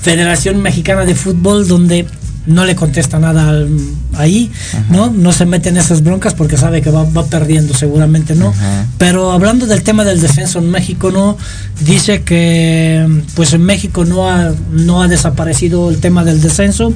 Federación 0.00 0.62
Mexicana 0.62 1.04
de 1.04 1.14
Fútbol, 1.14 1.66
donde 1.66 2.06
no 2.46 2.64
le 2.64 2.74
contesta 2.76 3.18
nada 3.18 3.48
al- 3.50 3.68
ahí, 4.16 4.50
¿no? 4.88 5.10
No 5.10 5.32
se 5.32 5.44
mete 5.44 5.68
en 5.68 5.76
esas 5.76 6.02
broncas 6.02 6.32
porque 6.32 6.56
sabe 6.56 6.80
que 6.80 6.90
va, 6.90 7.04
va 7.04 7.26
perdiendo 7.26 7.74
seguramente, 7.74 8.34
¿no? 8.34 8.48
Ajá. 8.50 8.86
Pero 8.96 9.32
hablando 9.32 9.66
del 9.66 9.82
tema 9.82 10.04
del 10.04 10.20
descenso 10.20 10.60
en 10.60 10.70
México, 10.70 11.10
¿no? 11.10 11.36
Dice 11.84 12.22
que 12.22 13.06
pues 13.34 13.52
en 13.52 13.62
México 13.64 14.04
no 14.06 14.30
ha, 14.30 14.52
no 14.72 15.02
ha 15.02 15.08
desaparecido 15.08 15.90
el 15.90 15.98
tema 15.98 16.24
del 16.24 16.40
descenso, 16.40 16.94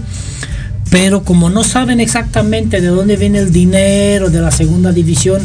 pero 0.93 1.25
como 1.25 1.49
no 1.49 1.65
saben 1.65 2.01
exactamente 2.01 2.83
de 2.83 2.89
dónde 2.89 3.17
viene 3.17 3.39
el 3.39 3.51
dinero 3.51 4.29
de 4.29 4.43
la 4.43 4.51
segunda 4.51 4.93
división, 4.93 5.41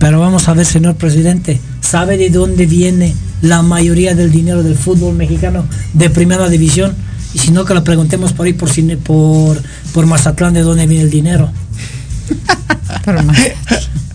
pero 0.00 0.18
vamos 0.18 0.48
a 0.48 0.52
ver, 0.52 0.66
señor 0.66 0.96
presidente, 0.96 1.60
¿sabe 1.80 2.16
de 2.16 2.28
dónde 2.28 2.66
viene 2.66 3.14
la 3.40 3.62
mayoría 3.62 4.16
del 4.16 4.32
dinero 4.32 4.64
del 4.64 4.74
fútbol 4.74 5.14
mexicano 5.14 5.64
de 5.92 6.10
primera 6.10 6.48
división? 6.48 6.92
Y 7.34 7.38
si 7.38 7.52
no, 7.52 7.64
que 7.64 7.72
lo 7.72 7.84
preguntemos 7.84 8.32
por 8.32 8.46
ahí, 8.46 8.52
por, 8.52 8.68
por, 9.04 9.62
por 9.94 10.06
Mazatlán, 10.06 10.54
de 10.54 10.62
dónde 10.62 10.88
viene 10.88 11.04
el 11.04 11.10
dinero. 11.10 11.48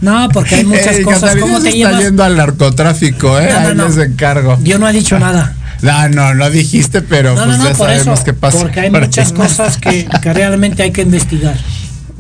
No, 0.02 0.30
porque 0.30 0.56
hay 0.56 0.64
muchas 0.66 0.98
Ey, 0.98 1.04
cosas. 1.04 1.36
¿Cómo 1.38 1.60
te 1.60 1.70
está 1.70 1.78
llevas? 1.78 2.04
yendo 2.04 2.24
al 2.24 2.38
narcotráfico, 2.38 3.40
¿eh? 3.40 3.50
No, 3.52 3.60
no, 3.62 3.68
Ahí 3.70 3.76
no. 3.76 3.88
les 3.88 3.98
encargo. 3.98 4.58
Yo 4.64 4.78
no 4.78 4.88
he 4.88 4.94
dicho 4.94 5.18
nada. 5.20 5.56
No, 5.82 6.10
no, 6.10 6.34
no 6.34 6.50
dijiste, 6.50 7.02
pero 7.02 7.36
pues 7.36 7.58
ya 7.64 7.76
sabemos 7.76 8.20
qué 8.22 8.34
pasa. 8.34 8.58
Porque 8.60 8.80
hay 8.82 8.90
por 8.90 9.02
ahí. 9.02 9.08
muchas 9.08 9.32
cosas 9.32 9.78
que, 9.78 10.08
que 10.22 10.34
realmente 10.34 10.84
hay 10.84 10.92
que 10.92 11.02
investigar. 11.02 11.56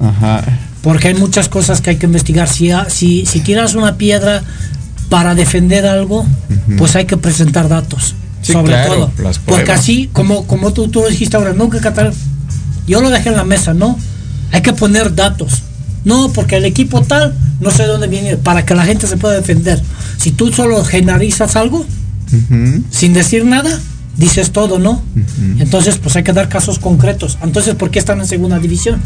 Ajá. 0.01 0.43
Porque 0.81 1.09
hay 1.09 1.13
muchas 1.15 1.49
cosas 1.49 1.81
que 1.81 1.91
hay 1.91 1.95
que 1.97 2.05
investigar. 2.05 2.47
Si, 2.47 2.71
ha- 2.71 2.89
si, 2.89 3.25
si 3.25 3.39
tiras 3.41 3.75
una 3.75 3.95
piedra 3.97 4.43
para 5.09 5.35
defender 5.35 5.85
algo, 5.85 6.25
pues 6.77 6.95
hay 6.95 7.05
que 7.05 7.17
presentar 7.17 7.67
datos. 7.67 8.15
Sí, 8.41 8.53
sobre 8.53 8.73
claro, 8.73 9.11
todo. 9.15 9.33
Porque 9.45 9.71
así, 9.71 10.09
como, 10.13 10.45
como 10.47 10.71
tú, 10.73 10.87
tú 10.89 11.03
dijiste 11.09 11.35
ahora, 11.37 11.53
que 11.71 11.79
Qatar. 11.79 12.13
Yo 12.87 13.01
lo 13.01 13.09
dejé 13.09 13.29
en 13.29 13.35
la 13.35 13.43
mesa, 13.43 13.73
¿no? 13.73 13.97
Hay 14.51 14.61
que 14.61 14.71
poner 14.73 15.13
datos. 15.13 15.63
No, 16.07 16.31
porque 16.31 16.55
el 16.55 16.63
equipo 16.63 17.01
tal, 17.01 17.35
no 17.59 17.69
sé 17.69 17.83
dónde 17.83 18.07
viene, 18.07 18.37
para 18.37 18.65
que 18.65 18.73
la 18.73 18.85
gente 18.85 19.07
se 19.07 19.17
pueda 19.17 19.35
defender. 19.35 19.81
Si 20.17 20.31
tú 20.31 20.53
solo 20.53 20.81
generalizas 20.85 21.57
algo, 21.57 21.85
sin 22.89 23.11
decir 23.11 23.43
nada, 23.43 23.77
dices 24.15 24.51
todo, 24.51 24.79
¿no? 24.79 25.03
Entonces, 25.59 25.97
pues 25.97 26.15
hay 26.15 26.23
que 26.23 26.31
dar 26.31 26.47
casos 26.47 26.79
concretos. 26.79 27.37
Entonces, 27.43 27.75
¿por 27.75 27.91
qué 27.91 27.99
están 27.99 28.21
en 28.21 28.25
segunda 28.25 28.57
división? 28.57 29.01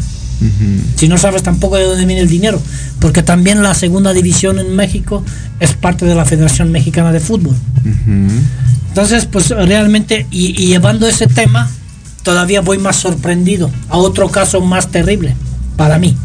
Si 0.94 1.08
no 1.08 1.18
sabes 1.18 1.42
tampoco 1.42 1.74
de 1.74 1.86
dónde 1.86 2.06
viene 2.06 2.22
el 2.22 2.28
dinero. 2.28 2.62
Porque 3.00 3.24
también 3.24 3.64
la 3.64 3.74
segunda 3.74 4.12
división 4.12 4.60
en 4.60 4.76
México 4.76 5.24
es 5.58 5.72
parte 5.72 6.06
de 6.06 6.14
la 6.14 6.24
Federación 6.24 6.70
Mexicana 6.70 7.10
de 7.10 7.18
Fútbol. 7.18 7.56
Entonces, 8.90 9.26
pues 9.26 9.48
realmente, 9.48 10.28
y, 10.30 10.50
y 10.62 10.68
llevando 10.68 11.08
ese 11.08 11.26
tema, 11.26 11.68
todavía 12.22 12.60
voy 12.60 12.78
más 12.78 12.94
sorprendido 12.94 13.72
a 13.88 13.96
otro 13.96 14.28
caso 14.28 14.60
más 14.60 14.92
terrible 14.92 15.34
para 15.76 15.98
mí, 15.98 16.16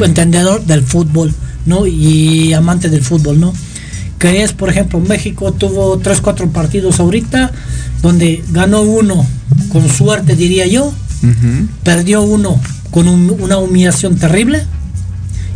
entendedor 0.00 0.64
del 0.64 0.82
fútbol, 0.82 1.32
¿no? 1.66 1.86
Y 1.86 2.52
amante 2.52 2.88
del 2.88 3.02
fútbol, 3.02 3.40
¿no? 3.40 3.52
Que 4.18 4.42
es, 4.42 4.52
por 4.52 4.68
ejemplo, 4.70 5.00
México 5.00 5.52
tuvo 5.52 5.98
tres, 5.98 6.20
cuatro 6.20 6.48
partidos 6.50 7.00
ahorita, 7.00 7.50
donde 8.02 8.42
ganó 8.50 8.82
uno 8.82 9.26
con 9.70 9.88
suerte, 9.88 10.36
diría 10.36 10.66
yo, 10.66 10.92
perdió 11.84 12.22
uno 12.22 12.60
con 12.90 13.08
un- 13.08 13.36
una 13.40 13.58
humillación 13.58 14.16
terrible 14.16 14.64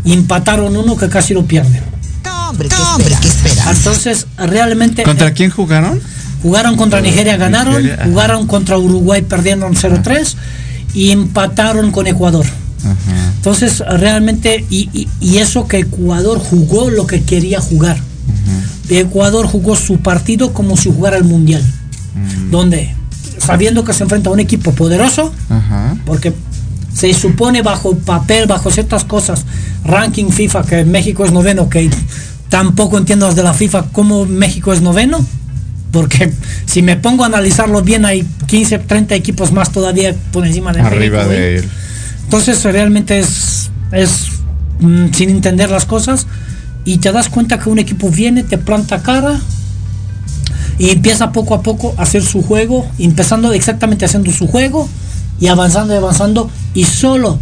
y 0.04 0.12
empataron 0.12 0.76
uno 0.76 0.96
que 0.96 1.08
casi 1.08 1.34
lo 1.34 1.44
pierden. 1.44 1.82
Hombre, 2.94 3.14
¿qué 3.20 3.28
espera? 3.28 3.70
Entonces, 3.70 4.26
realmente... 4.38 5.02
¿Contra 5.02 5.32
quién 5.32 5.50
jugaron? 5.50 6.00
Jugaron 6.42 6.76
contra 6.76 7.00
Nigeria, 7.00 7.36
ganaron. 7.36 7.82
Nigeria. 7.82 8.04
Jugaron 8.04 8.46
contra 8.46 8.78
Uruguay, 8.78 9.22
perdieron 9.22 9.74
0-3. 9.74 10.34
Y 10.94 11.10
empataron 11.10 11.90
con 11.90 12.06
Ecuador. 12.06 12.46
Entonces, 13.36 13.82
realmente, 13.88 14.64
y, 14.70 14.88
y- 14.92 15.08
y 15.20 15.38
eso 15.38 15.66
que 15.68 15.78
Ecuador 15.80 16.38
jugó 16.38 16.90
lo 16.90 17.06
que 17.06 17.22
quería 17.22 17.60
jugar. 17.60 17.96
Ecuador 18.88 19.46
jugó 19.46 19.74
su 19.76 19.98
partido 19.98 20.52
como 20.52 20.76
si 20.76 20.90
jugara 20.92 21.16
el 21.16 21.24
Mundial. 21.24 21.62
Donde, 22.50 22.94
sabiendo 23.38 23.84
que 23.84 23.92
se 23.92 24.04
enfrenta 24.04 24.30
a 24.30 24.32
un 24.32 24.40
equipo 24.40 24.72
poderoso, 24.72 25.32
porque 26.06 26.32
se 26.94 27.12
supone 27.12 27.62
bajo 27.62 27.94
papel, 27.98 28.46
bajo 28.46 28.70
ciertas 28.70 29.04
cosas, 29.04 29.44
ranking 29.84 30.30
FIFA, 30.30 30.62
que 30.64 30.84
México 30.84 31.24
es 31.24 31.32
noveno, 31.32 31.68
que 31.68 31.90
tampoco 32.48 32.96
entiendo 32.96 33.26
desde 33.26 33.42
la 33.42 33.52
FIFA 33.52 33.86
cómo 33.92 34.24
México 34.24 34.72
es 34.72 34.80
noveno, 34.80 35.18
porque 35.90 36.32
si 36.66 36.80
me 36.82 36.96
pongo 36.96 37.24
a 37.24 37.26
analizarlo 37.26 37.82
bien, 37.82 38.04
hay 38.06 38.24
15, 38.46 38.78
30 38.78 39.14
equipos 39.14 39.52
más 39.52 39.72
todavía 39.72 40.14
por 40.32 40.46
encima 40.46 40.72
de 40.72 40.80
Arriba 40.80 41.18
México, 41.24 41.32
¿eh? 41.32 41.36
de 41.40 41.56
él. 41.58 41.68
Entonces 42.26 42.64
realmente 42.64 43.20
es, 43.20 43.70
es 43.92 44.26
mm, 44.80 45.12
sin 45.12 45.30
entender 45.30 45.70
las 45.70 45.84
cosas 45.84 46.26
y 46.84 46.98
te 46.98 47.12
das 47.12 47.28
cuenta 47.28 47.60
que 47.60 47.70
un 47.70 47.78
equipo 47.78 48.10
viene, 48.10 48.42
te 48.42 48.58
planta 48.58 49.00
cara 49.00 49.40
y 50.76 50.90
empieza 50.90 51.30
poco 51.30 51.54
a 51.54 51.62
poco 51.62 51.94
a 51.96 52.02
hacer 52.02 52.24
su 52.24 52.42
juego, 52.42 52.84
empezando 52.98 53.52
exactamente 53.52 54.04
haciendo 54.04 54.32
su 54.32 54.48
juego 54.48 54.88
y 55.38 55.46
avanzando 55.46 55.94
y 55.94 55.98
avanzando 55.98 56.50
y 56.74 56.84
solo 56.84 57.38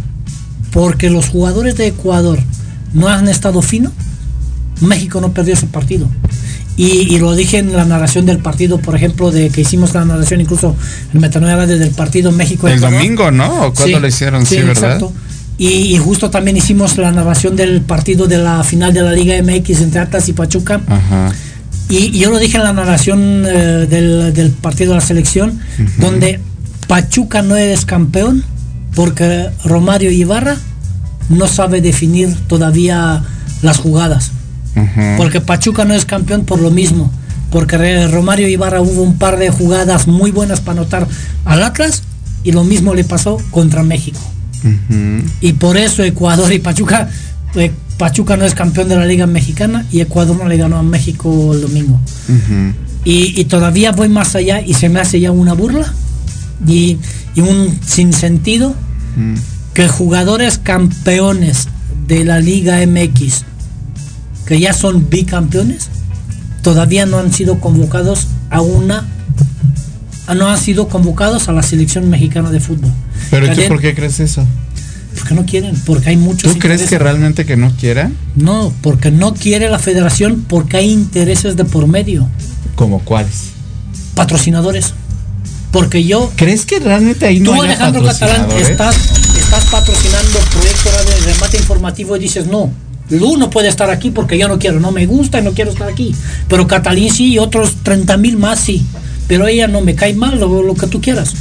porque 0.71 1.09
los 1.09 1.29
jugadores 1.29 1.77
de 1.77 1.87
Ecuador 1.87 2.37
no 2.93 3.07
han 3.07 3.27
estado 3.27 3.63
fino, 3.63 3.91
México 4.81 5.19
no 5.19 5.31
perdió 5.31 5.55
ese 5.55 5.65
partido. 5.65 6.07
Y, 6.77 6.85
y 7.15 7.19
lo 7.19 7.33
dije 7.35 7.59
en 7.59 7.71
la 7.73 7.85
narración 7.85 8.25
del 8.25 8.39
partido, 8.39 8.79
por 8.79 8.95
ejemplo, 8.95 9.31
de 9.31 9.49
que 9.49 9.61
hicimos 9.61 9.93
la 9.93 10.03
narración 10.03 10.41
incluso 10.41 10.75
en 11.13 11.21
Metanoia 11.21 11.55
desde 11.65 11.85
el 11.85 11.91
partido 11.91 12.31
México. 12.31 12.67
El 12.67 12.75
Ecuador. 12.77 12.97
domingo, 12.99 13.31
¿no? 13.31 13.67
¿O 13.67 13.73
cuándo 13.73 13.97
Sí, 13.97 14.01
lo 14.01 14.07
hicieron? 14.07 14.45
Sí, 14.45 14.57
¿verdad? 14.57 14.71
exacto. 14.95 15.13
Y, 15.57 15.67
y 15.67 15.97
justo 15.97 16.29
también 16.29 16.57
hicimos 16.57 16.97
la 16.97 17.11
narración 17.13 17.55
del 17.55 17.79
partido 17.81 18.27
de 18.27 18.39
la 18.39 18.61
final 18.65 18.93
de 18.93 19.01
la 19.01 19.13
Liga 19.13 19.35
MX 19.41 19.81
entre 19.81 20.01
Atlas 20.01 20.27
y 20.27 20.33
Pachuca. 20.33 20.81
Ajá. 20.85 21.33
Y, 21.87 21.97
y 21.97 22.19
yo 22.19 22.29
lo 22.29 22.39
dije 22.39 22.57
en 22.57 22.63
la 22.63 22.73
narración 22.73 23.45
eh, 23.47 23.87
del, 23.89 24.33
del 24.33 24.49
partido 24.51 24.91
de 24.91 24.99
la 24.99 25.05
selección, 25.05 25.59
donde 25.99 26.39
Pachuca 26.87 27.41
no 27.41 27.55
es 27.55 27.85
campeón 27.85 28.43
porque 28.95 29.49
Romario 29.63 30.11
Ibarra 30.11 30.57
no 31.29 31.47
sabe 31.47 31.81
definir 31.81 32.35
todavía 32.47 33.23
las 33.61 33.77
jugadas. 33.77 34.31
Porque 35.17 35.41
Pachuca 35.41 35.85
no 35.85 35.93
es 35.93 36.05
campeón 36.05 36.45
por 36.45 36.59
lo 36.59 36.71
mismo. 36.71 37.11
Porque 37.51 38.07
Romario 38.07 38.47
Ibarra 38.47 38.81
hubo 38.81 39.01
un 39.01 39.17
par 39.17 39.37
de 39.37 39.49
jugadas 39.49 40.07
muy 40.07 40.31
buenas 40.31 40.59
para 40.61 40.79
anotar 40.79 41.07
al 41.45 41.63
Atlas 41.63 42.03
y 42.43 42.51
lo 42.51 42.63
mismo 42.63 42.93
le 42.93 43.03
pasó 43.03 43.37
contra 43.51 43.83
México. 43.83 44.19
Y 45.41 45.53
por 45.53 45.77
eso 45.77 46.03
Ecuador 46.03 46.51
y 46.51 46.59
Pachuca, 46.59 47.07
eh, 47.55 47.71
Pachuca 47.97 48.35
no 48.35 48.45
es 48.45 48.55
campeón 48.55 48.89
de 48.89 48.95
la 48.95 49.05
Liga 49.05 49.27
Mexicana 49.27 49.85
y 49.91 50.01
Ecuador 50.01 50.35
no 50.35 50.47
le 50.47 50.57
ganó 50.57 50.77
a 50.77 50.83
México 50.83 51.53
el 51.53 51.61
domingo. 51.61 51.99
Y, 53.03 53.39
y 53.39 53.45
todavía 53.45 53.91
voy 53.91 54.09
más 54.09 54.35
allá 54.35 54.59
y 54.61 54.73
se 54.73 54.89
me 54.89 54.99
hace 54.99 55.19
ya 55.19 55.31
una 55.31 55.53
burla 55.53 55.93
y, 56.67 56.97
y 57.35 57.41
un 57.41 57.79
sinsentido 57.85 58.73
que 59.73 59.87
jugadores 59.87 60.57
campeones 60.57 61.67
de 62.07 62.25
la 62.25 62.39
Liga 62.39 62.77
MX, 62.85 63.43
que 64.45 64.59
ya 64.59 64.73
son 64.73 65.09
bicampeones, 65.09 65.89
todavía 66.61 67.05
no 67.05 67.19
han 67.19 67.33
sido 67.33 67.59
convocados 67.59 68.27
a 68.49 68.61
una, 68.61 69.05
a- 70.27 70.33
no 70.35 70.49
han 70.49 70.59
sido 70.59 70.87
convocados 70.87 71.47
a 71.49 71.51
la 71.53 71.63
selección 71.63 72.09
mexicana 72.09 72.51
de 72.51 72.59
fútbol. 72.59 72.91
¿Pero 73.31 73.53
tú 73.53 73.61
por 73.67 73.81
qué 73.81 73.95
crees 73.95 74.19
eso? 74.19 74.45
Porque 75.17 75.33
no 75.33 75.45
quieren, 75.45 75.75
porque 75.85 76.09
hay 76.09 76.17
muchos. 76.17 76.53
¿Tú 76.53 76.59
crees 76.59 76.83
que 76.83 76.99
realmente 76.99 77.45
que 77.45 77.55
no 77.55 77.71
quiera? 77.79 78.11
No, 78.35 78.73
porque 78.81 79.11
no 79.11 79.33
quiere 79.33 79.69
la 79.69 79.79
federación, 79.79 80.45
porque 80.47 80.77
hay 80.77 80.91
intereses 80.91 81.55
de 81.55 81.63
por 81.65 81.87
medio, 81.87 82.27
¿Como 82.75 82.99
cuáles? 82.99 83.51
patrocinadores. 84.13 84.93
Porque 85.71 86.05
yo 86.05 86.31
¿Crees 86.37 86.65
que 86.65 86.79
realmente 86.79 87.25
ahí 87.25 87.39
no 87.41 87.51
Tú, 87.53 87.61
Alejandro 87.61 88.01
Catalán, 88.03 88.47
estás, 88.57 88.95
estás 89.37 89.65
patrocinando 89.65 90.39
proyecto 90.51 90.89
de 90.89 91.33
remate 91.33 91.57
informativo 91.57 92.15
y 92.15 92.19
dices, 92.19 92.47
no, 92.47 92.71
Lu 93.09 93.37
no 93.37 93.49
puede 93.49 93.67
estar 93.67 93.89
aquí 93.89 94.09
porque 94.11 94.37
yo 94.37 94.47
no 94.47 94.57
quiero, 94.59 94.79
no 94.79 94.91
me 94.91 95.05
gusta 95.05 95.39
y 95.39 95.43
no 95.43 95.51
quiero 95.51 95.71
estar 95.71 95.87
aquí. 95.89 96.15
Pero 96.47 96.67
Catalín 96.67 97.11
sí 97.13 97.33
y 97.33 97.39
otros 97.39 97.75
30 97.83 98.17
mil 98.17 98.37
más 98.37 98.59
sí. 98.59 98.85
Pero 99.27 99.47
ella 99.47 99.67
no 99.67 99.81
me 99.81 99.95
cae 99.95 100.13
mal, 100.13 100.39
lo, 100.39 100.61
lo 100.63 100.73
que 100.75 100.87
tú 100.87 101.01
quieras. 101.01 101.33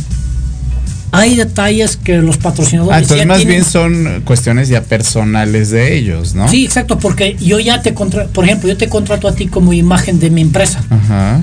Hay 1.13 1.37
detalles 1.37 1.97
que 1.97 2.17
los 2.17 2.39
patrocinadores 2.39 2.97
Ah, 2.97 2.99
entonces 3.01 3.25
ya 3.25 3.29
más 3.29 3.37
tienen- 3.39 3.55
bien 3.55 3.65
son 3.65 4.23
cuestiones 4.25 4.69
ya 4.69 4.83
personales 4.83 5.71
de 5.71 5.97
ellos, 5.97 6.35
¿no? 6.35 6.49
Sí, 6.49 6.65
exacto, 6.65 6.99
porque 6.99 7.37
yo 7.41 7.61
ya 7.61 7.83
te 7.83 7.95
contrato, 7.95 8.31
por 8.31 8.45
ejemplo, 8.45 8.69
yo 8.69 8.77
te 8.77 8.89
contrato 8.89 9.29
a 9.29 9.35
ti 9.35 9.47
como 9.47 9.73
imagen 9.73 10.19
de 10.19 10.31
mi 10.31 10.41
empresa. 10.41 10.83
Ajá. 10.91 11.43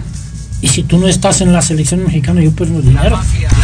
Y 0.62 0.68
si 0.68 0.84
tú 0.84 0.98
no 1.00 1.08
estás 1.08 1.40
en 1.42 1.54
la 1.54 1.62
selección 1.62 2.04
mexicana, 2.04 2.42
yo 2.42 2.52
pierdo 2.52 2.82
dinero. 2.82 3.18
¿Me 3.18 3.24
entendiste? 3.24 3.56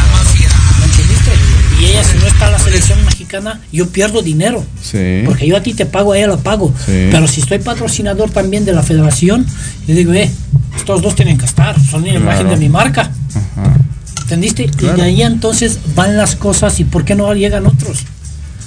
Y 1.79 1.85
ella, 1.85 2.03
si 2.03 2.17
no 2.17 2.25
está 2.25 2.47
en 2.47 2.51
la 2.53 2.59
selección 2.59 3.05
mexicana, 3.05 3.61
yo 3.71 3.87
pierdo 3.89 4.21
dinero. 4.21 4.65
Sí. 4.81 5.21
Porque 5.25 5.47
yo 5.47 5.57
a 5.57 5.61
ti 5.61 5.73
te 5.73 5.85
pago, 5.85 6.13
a 6.13 6.17
ella 6.17 6.27
la 6.27 6.37
pago. 6.37 6.73
Sí. 6.85 7.09
Pero 7.11 7.27
si 7.27 7.41
estoy 7.41 7.59
patrocinador 7.59 8.31
también 8.31 8.65
de 8.65 8.73
la 8.73 8.81
federación, 8.81 9.45
yo 9.87 9.93
digo, 9.93 10.13
eh, 10.13 10.31
estos 10.75 11.01
dos 11.01 11.15
tienen 11.15 11.37
que 11.37 11.45
estar, 11.45 11.79
son 11.79 12.03
la 12.03 12.13
imagen 12.13 12.49
de 12.49 12.57
mi 12.57 12.69
marca. 12.69 13.11
Ajá. 13.29 13.77
¿Entendiste? 14.21 14.65
Claro. 14.65 14.97
Y 14.97 15.01
de 15.01 15.07
ahí 15.07 15.21
entonces 15.21 15.79
van 15.95 16.17
las 16.17 16.35
cosas 16.35 16.79
y 16.79 16.83
¿por 16.83 17.05
qué 17.05 17.15
no 17.15 17.31
llegan 17.33 17.65
otros? 17.65 17.99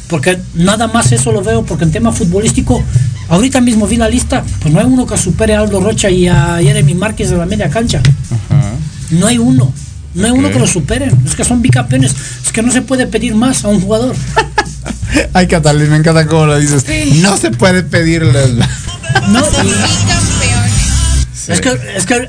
Porque 0.08 0.38
nada 0.54 0.88
más 0.88 1.12
eso 1.12 1.32
lo 1.32 1.42
veo, 1.42 1.64
porque 1.64 1.84
en 1.84 1.92
tema 1.92 2.12
futbolístico, 2.12 2.82
ahorita 3.28 3.60
mismo 3.60 3.86
vi 3.86 3.96
la 3.96 4.08
lista, 4.08 4.44
pues 4.60 4.72
no 4.72 4.80
hay 4.80 4.86
uno 4.86 5.06
que 5.06 5.16
supere 5.16 5.54
a 5.54 5.60
Aldo 5.60 5.80
Rocha 5.80 6.10
y 6.10 6.28
a 6.28 6.58
Jeremy 6.60 6.94
Márquez 6.94 7.30
de 7.30 7.36
la 7.36 7.46
media 7.46 7.70
cancha. 7.70 7.98
Ajá. 7.98 8.72
No 9.10 9.26
hay 9.26 9.38
uno. 9.38 9.72
No 10.14 10.26
hay 10.26 10.32
uno 10.32 10.50
que 10.50 10.58
lo 10.58 10.66
superen. 10.66 11.16
Es 11.26 11.34
que 11.34 11.44
son 11.44 11.62
bicampeones. 11.62 12.14
Es 12.44 12.52
que 12.52 12.62
no 12.62 12.72
se 12.72 12.82
puede 12.82 13.06
pedir 13.06 13.34
más 13.34 13.64
a 13.64 13.68
un 13.68 13.80
jugador. 13.80 14.14
Ay, 15.34 15.46
Catalín, 15.46 15.90
me 15.90 15.96
encanta 15.96 16.26
cómo 16.26 16.46
lo 16.46 16.58
dices. 16.58 16.84
No 17.22 17.36
se 17.36 17.50
puede 17.50 17.82
pedirles. 17.82 18.50
No, 19.28 19.40
y- 19.64 19.68
es, 21.52 21.60
que, 21.60 21.78
es 21.96 22.06
que 22.06 22.28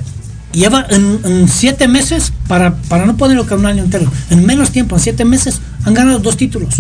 lleva 0.52 0.86
en, 0.90 1.20
en 1.24 1.48
siete 1.48 1.88
meses, 1.88 2.34
para, 2.48 2.76
para 2.76 3.06
no 3.06 3.18
ponerlo 3.18 3.46
que 3.46 3.54
un 3.54 3.66
año 3.66 3.84
entero, 3.84 4.12
en 4.30 4.46
menos 4.46 4.72
tiempo, 4.72 4.96
en 4.96 5.02
siete 5.02 5.26
meses, 5.26 5.60
han 5.86 5.94
ganado 5.94 6.20
dos 6.20 6.38
títulos. 6.38 6.76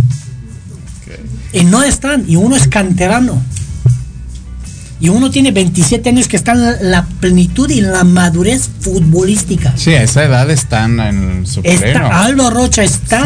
Y 1.53 1.63
no 1.65 1.83
están, 1.83 2.23
y 2.27 2.35
uno 2.37 2.55
es 2.55 2.67
canterano. 2.67 3.41
Y 5.01 5.09
uno 5.09 5.31
tiene 5.31 5.51
27 5.51 6.09
años 6.09 6.27
que 6.27 6.37
está 6.37 6.51
en 6.53 6.61
la, 6.63 6.77
la 6.81 7.05
plenitud 7.19 7.69
y 7.71 7.81
la 7.81 8.03
madurez 8.03 8.69
futbolística. 8.81 9.73
Sí, 9.75 9.91
a 9.95 10.03
esa 10.03 10.23
edad 10.23 10.49
están 10.51 10.99
en 10.99 11.45
su 11.47 11.61
pleno. 11.63 11.77
Está, 11.85 12.23
Aldo 12.23 12.49
Rocha 12.51 12.83
está 12.83 13.25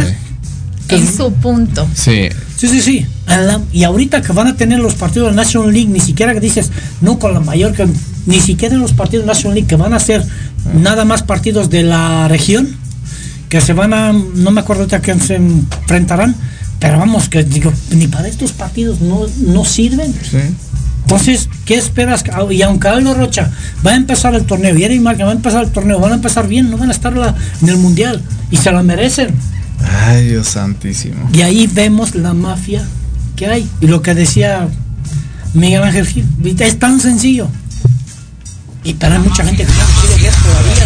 En 0.90 1.06
su 1.18 1.34
punto. 1.34 1.88
Sí. 1.94 2.30
Sí, 2.58 2.68
sí, 2.70 2.82
sí. 2.82 3.06
La- 3.28 3.60
y 3.74 3.84
ahorita 3.84 4.22
que 4.22 4.32
van 4.32 4.48
a 4.48 4.56
tener 4.56 4.80
los 4.80 4.94
partidos 4.96 5.30
de 5.32 5.36
National 5.36 5.74
League, 5.74 5.90
ni 5.90 6.00
siquiera 6.00 6.34
que 6.34 6.40
dices, 6.40 6.72
no 7.02 7.20
con 7.20 7.34
la 7.34 7.40
mayor, 7.42 7.74
que 7.74 7.86
ni 8.26 8.40
siquiera 8.40 8.76
en 8.76 8.82
los 8.82 8.94
partidos 8.94 9.26
de 9.26 9.34
National 9.34 9.56
League, 9.56 9.68
que 9.68 9.76
van 9.76 9.94
a 9.94 10.00
ser 10.00 10.24
nada 10.80 11.04
más 11.04 11.24
partidos 11.24 11.70
de 11.70 11.84
la 11.84 12.28
región, 12.30 12.70
que 13.50 13.60
se 13.62 13.74
van 13.74 13.94
a, 13.94 14.14
no 14.14 14.52
me 14.52 14.62
acuerdo 14.62 14.84
ahorita 14.84 15.02
quién 15.02 15.20
se 15.20 15.36
enfrentarán, 15.36 16.36
pero 16.80 16.98
vamos, 17.00 17.30
que 17.30 17.44
digo, 17.44 17.74
ni 17.92 18.08
para 18.08 18.28
estos 18.28 18.52
partidos 18.52 19.02
no, 19.02 19.26
no 19.48 19.66
sirven. 19.66 20.14
Sí. 20.14 20.38
Entonces, 21.06 21.50
¿qué 21.66 21.76
esperas? 21.76 22.24
Y 22.50 22.62
aunque 22.64 22.88
Aldo 22.88 23.14
Rocha 23.14 23.52
va 23.86 23.92
a 23.92 23.96
empezar 23.96 24.34
el 24.34 24.46
torneo, 24.46 24.76
y 24.76 24.84
Eric 24.84 25.02
Marca 25.02 25.24
va 25.24 25.32
a 25.32 25.36
empezar 25.36 25.64
el 25.64 25.72
torneo, 25.72 26.00
van 26.00 26.12
a 26.14 26.16
empezar 26.16 26.48
bien, 26.48 26.70
no 26.72 26.78
van 26.78 26.90
a 26.90 26.92
estar 26.94 27.14
la- 27.16 27.36
en 27.62 27.70
el 27.70 27.78
mundial, 27.78 28.22
y 28.50 28.58
se 28.58 28.72
la 28.72 28.82
merecen. 28.82 29.30
Ay, 30.08 30.30
Dios 30.30 30.48
santísimo. 30.48 31.30
Y 31.32 31.42
ahí 31.42 31.68
vemos 31.68 32.16
la 32.16 32.34
mafia 32.34 32.84
que 33.36 33.46
hay. 33.48 33.70
Y 33.82 33.88
lo 33.88 34.02
que 34.02 34.16
decía 34.16 34.68
Miguel 35.54 35.84
Ángel 35.84 36.08
Gil, 36.08 36.26
es 36.60 36.80
tan 36.80 37.00
sencillo. 37.00 37.48
Y 38.84 38.94
para 38.96 39.20
mucha 39.20 39.44
gente 39.46 39.64
que 39.64 39.72
no 39.72 40.02
quiere 40.08 40.24
ver 40.24 40.34
todavía. 40.34 40.86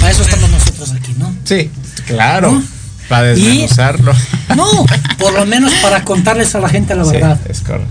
Para 0.00 0.12
eso 0.12 0.22
estamos 0.22 0.50
nosotros 0.50 0.92
aquí, 0.92 1.14
¿no? 1.18 1.32
Sí, 1.44 1.70
claro. 2.06 2.52
¿No? 2.52 2.62
Para 3.08 3.32
Y- 3.32 3.40
desmenuzarlo. 3.42 4.12
No, 4.56 4.86
por 5.18 5.32
lo 5.34 5.46
menos 5.46 5.72
para 5.82 6.04
contarles 6.04 6.54
a 6.54 6.60
la 6.60 6.68
gente 6.68 6.94
la 6.94 7.04
Sí, 7.06 7.12
verdad. 7.12 7.40
es 7.48 7.60
correcto. 7.60 7.88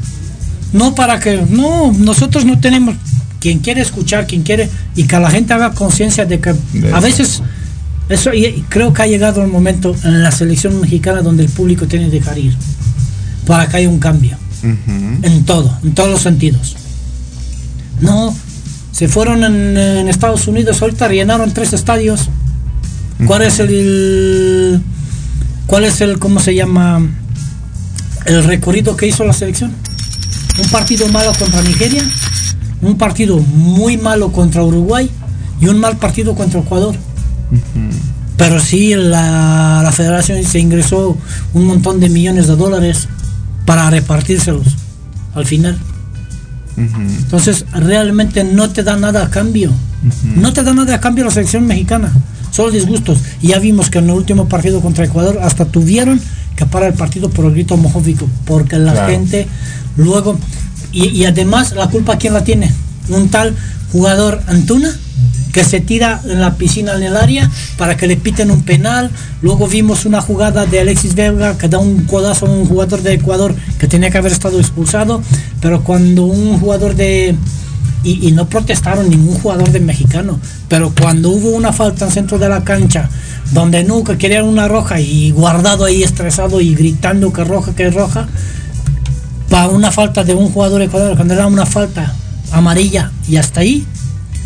No 0.74 0.94
para 0.96 1.20
que, 1.20 1.46
no, 1.50 1.92
nosotros 1.94 2.46
no 2.46 2.60
tenemos, 2.60 2.96
quien 3.40 3.60
quiere 3.60 3.82
escuchar, 3.82 4.28
quien 4.28 4.44
quiere, 4.44 4.70
y 4.96 5.04
que 5.04 5.20
la 5.20 5.30
gente 5.32 5.54
haga 5.54 5.72
conciencia 5.72 6.26
de 6.26 6.40
que 6.40 6.54
De 6.74 6.92
a 6.94 7.00
veces, 7.00 7.42
eso 8.10 8.34
y- 8.34 8.66
creo 8.70 8.94
que 8.94 9.02
ha 9.04 9.08
llegado 9.08 9.42
el 9.42 9.48
momento 9.50 9.96
en 10.04 10.24
la 10.24 10.32
selección 10.32 10.80
mexicana 10.82 11.22
donde 11.22 11.44
el 11.44 11.50
público 11.50 11.88
tiene 11.88 12.06
que 12.10 12.20
dejar 12.20 12.38
ir, 12.38 12.56
para 13.46 13.68
que 13.70 13.78
haya 13.78 13.90
un 13.90 14.00
cambio, 14.00 14.38
en 14.64 15.46
todo, 15.46 15.78
en 15.84 15.94
todos 15.94 16.10
los 16.10 16.22
sentidos. 16.22 16.76
No, 18.02 18.36
se 18.92 19.08
fueron 19.08 19.44
en, 19.44 19.78
en 19.78 20.08
Estados 20.10 20.48
Unidos, 20.48 20.82
ahorita 20.82 21.08
rellenaron 21.08 21.52
tres 21.54 21.74
estadios. 21.74 22.30
¿Cuál 23.26 23.42
es 23.44 23.60
el, 23.60 24.80
cuál 25.66 25.86
es 25.86 26.02
el, 26.02 26.20
cómo 26.20 26.40
se 26.40 26.54
llama, 26.54 27.02
el 28.26 28.44
recorrido 28.44 28.96
que 28.96 29.08
hizo 29.08 29.24
la 29.24 29.34
selección? 29.34 29.72
Un 30.60 30.70
partido 30.70 31.08
malo 31.10 31.32
contra 31.38 31.62
Nigeria, 31.62 32.04
un 32.82 32.98
partido 32.98 33.38
muy 33.40 33.98
malo 33.98 34.32
contra 34.32 34.64
Uruguay 34.64 35.10
y 35.60 35.68
un 35.68 35.80
mal 35.80 35.98
partido 35.98 36.36
contra 36.36 36.60
Ecuador. 36.60 36.96
Pero 38.38 38.60
sí, 38.60 38.94
la, 38.96 39.82
la 39.84 39.92
federación 39.92 40.44
se 40.44 40.60
ingresó 40.60 41.18
un 41.54 41.66
montón 41.66 42.00
de 42.00 42.10
millones 42.10 42.48
de 42.48 42.56
dólares 42.56 43.08
para 43.66 43.90
repartírselos 43.90 44.68
al 45.34 45.46
final. 45.46 45.78
Entonces, 46.78 47.66
realmente 47.74 48.44
no 48.44 48.70
te 48.70 48.84
da 48.84 48.96
nada 48.96 49.24
a 49.24 49.30
cambio. 49.30 49.72
No 50.36 50.54
te 50.54 50.64
da 50.64 50.74
nada 50.74 50.96
a 50.96 51.00
cambio 51.00 51.26
la 51.26 51.32
selección 51.32 51.66
mexicana. 51.66 52.12
Solo 52.52 52.72
disgustos. 52.72 53.20
Y 53.42 53.48
ya 53.50 53.60
vimos 53.60 53.90
que 53.90 53.98
en 53.98 54.06
el 54.06 54.12
último 54.12 54.48
partido 54.48 54.82
contra 54.82 55.06
Ecuador 55.06 55.40
hasta 55.42 55.66
tuvieron 55.66 56.22
que 56.58 56.66
parar 56.66 56.90
el 56.92 56.96
partido 56.96 57.30
por 57.30 57.46
el 57.46 57.52
grito 57.54 57.76
homofóbico. 57.76 58.28
Porque 58.46 58.78
la 58.78 58.92
Claro. 58.92 59.08
gente 59.14 59.48
luego... 59.96 60.38
Y, 60.92 61.08
y 61.10 61.26
además, 61.26 61.74
¿la 61.74 61.88
culpa 61.90 62.18
quién 62.18 62.34
la 62.34 62.44
tiene? 62.44 62.72
Un 63.10 63.30
tal 63.30 63.56
jugador 63.92 64.42
Antuna, 64.48 64.90
que 65.54 65.64
se 65.64 65.80
tira 65.80 66.22
en 66.26 66.40
la 66.42 66.56
piscina 66.56 66.94
en 66.96 67.04
el 67.04 67.16
área 67.18 67.50
para 67.78 67.96
que 67.98 68.08
le 68.08 68.16
piten 68.18 68.52
un 68.52 68.64
penal. 68.64 69.10
Luego 69.42 69.68
vimos 69.68 70.06
una 70.06 70.22
jugada 70.22 70.66
de 70.66 70.80
Alexis 70.80 71.14
Vega 71.16 71.58
que 71.58 71.68
da 71.68 71.78
un 71.78 72.06
codazo 72.06 72.46
a 72.48 72.50
un 72.50 72.66
jugador 72.66 73.02
de 73.02 73.14
Ecuador 73.14 73.54
que 73.80 73.88
tenía 73.88 74.10
que 74.10 74.18
haber 74.18 74.32
estado 74.32 74.60
expulsado, 74.60 75.22
pero 75.62 75.84
cuando 75.84 76.26
un 76.26 76.60
jugador 76.60 76.96
de 76.96 77.36
y, 78.04 78.28
y 78.28 78.32
no 78.32 78.48
protestaron 78.48 79.10
ningún 79.10 79.36
jugador 79.40 79.72
de 79.72 79.80
mexicano. 79.80 80.40
Pero 80.68 80.94
cuando 81.00 81.30
hubo 81.30 81.50
una 81.50 81.74
falta 81.74 82.06
en 82.06 82.12
centro 82.12 82.38
de 82.40 82.50
la 82.50 82.64
cancha, 82.64 83.10
donde 83.52 83.84
nunca 83.84 84.18
querían 84.18 84.46
una 84.46 84.68
roja 84.68 85.00
y 85.00 85.32
guardado 85.32 85.86
ahí 85.86 86.04
estresado 86.04 86.62
y 86.62 86.76
gritando 86.76 87.32
que 87.34 87.44
roja, 87.44 87.74
que 87.76 87.90
roja, 87.90 88.28
para 89.50 89.70
una 89.70 89.92
falta 89.92 90.24
de 90.24 90.34
un 90.34 90.50
jugador 90.52 90.82
ecuatoriano, 90.82 91.16
cuando 91.16 91.34
era 91.34 91.48
una 91.48 91.66
falta 91.66 92.14
amarilla 92.52 93.12
y 93.28 93.38
hasta 93.38 93.62
ahí, 93.62 93.86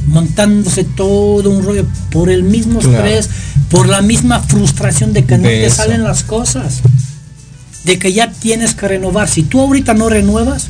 montándose 0.08 0.84
todo 0.84 1.50
un 1.50 1.64
rollo 1.64 1.86
por 2.12 2.30
el 2.30 2.44
mismo 2.44 2.80
Claro. 2.80 3.06
estrés, 3.06 3.30
por 3.70 3.88
la 3.88 4.02
misma 4.02 4.40
frustración 4.40 5.14
de 5.14 5.26
que 5.26 5.38
no 5.38 5.44
De 5.48 5.50
te 5.62 5.66
eso. 5.68 5.78
salen 5.78 6.04
las 6.04 6.24
cosas, 6.24 6.82
de 7.84 7.98
que 7.98 8.14
ya 8.14 8.32
tienes 8.32 8.74
que 8.76 8.88
renovar. 8.88 9.28
Si 9.28 9.44
tú 9.44 9.60
ahorita 9.62 9.94
no 9.94 10.10
renuevas, 10.10 10.68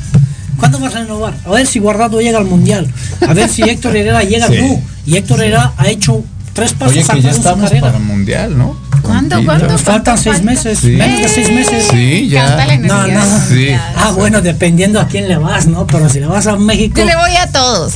¿cuándo 0.62 0.78
vas 0.78 0.94
a 0.94 1.00
renovar? 1.00 1.34
A 1.44 1.50
ver 1.50 1.66
si 1.66 1.80
Guardado 1.80 2.20
llega 2.20 2.38
al 2.38 2.44
Mundial, 2.44 2.86
a 3.26 3.34
ver 3.34 3.48
si 3.48 3.62
Héctor 3.62 3.96
Herrera 3.96 4.22
llega 4.22 4.46
Sí. 4.46 4.58
tú. 4.58 4.80
Y 5.06 5.16
Héctor 5.16 5.40
Herrera 5.40 5.72
ha 5.76 5.88
hecho 5.88 6.22
tres 6.52 6.72
pasos 6.74 6.92
Oye, 6.94 7.00
que 7.04 7.10
atrás 7.10 7.24
ya 7.24 7.30
estamos 7.32 7.64
carrera. 7.64 7.86
para 7.88 7.98
el 7.98 8.04
mundial, 8.04 8.56
¿no? 8.56 8.76
¿Cuándo? 9.02 9.44
¿Cuándo? 9.44 9.76
Faltan 9.76 10.16
seis 10.16 10.40
meses, 10.44 10.78
Sí. 10.78 10.90
menos 10.90 11.20
de 11.20 11.28
seis 11.28 11.50
meses. 11.50 11.88
Sí, 11.90 12.28
ya. 12.28 12.64
No, 12.78 13.08
no. 13.08 13.20
Sí. 13.48 13.70
Ah, 13.96 14.12
bueno, 14.14 14.40
dependiendo 14.40 15.00
a 15.00 15.08
quién 15.08 15.26
le 15.26 15.36
vas, 15.36 15.66
¿no? 15.66 15.84
Pero 15.88 16.08
si 16.08 16.20
le 16.20 16.26
vas 16.26 16.46
a 16.46 16.56
México. 16.56 16.94
Yo 17.00 17.04
le 17.06 17.16
voy 17.16 17.34
a 17.36 17.48
todos. 17.50 17.94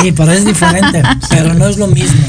Sí, 0.00 0.12
pero 0.12 0.32
es 0.32 0.46
diferente, 0.46 1.02
pero 1.28 1.52
no 1.52 1.68
es 1.68 1.76
lo 1.76 1.86
mismo. 1.88 2.24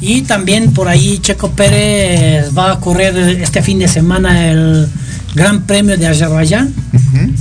Y 0.00 0.22
también 0.22 0.72
por 0.72 0.86
ahí 0.86 1.18
Checo 1.18 1.50
Pérez 1.50 2.56
va 2.56 2.72
a 2.72 2.80
correr 2.80 3.16
este 3.40 3.62
fin 3.62 3.78
de 3.80 3.88
semana 3.88 4.48
el 4.50 4.88
Gran 5.34 5.62
Premio 5.62 5.96
de 5.96 6.06
Azerbaiyán 6.06 6.72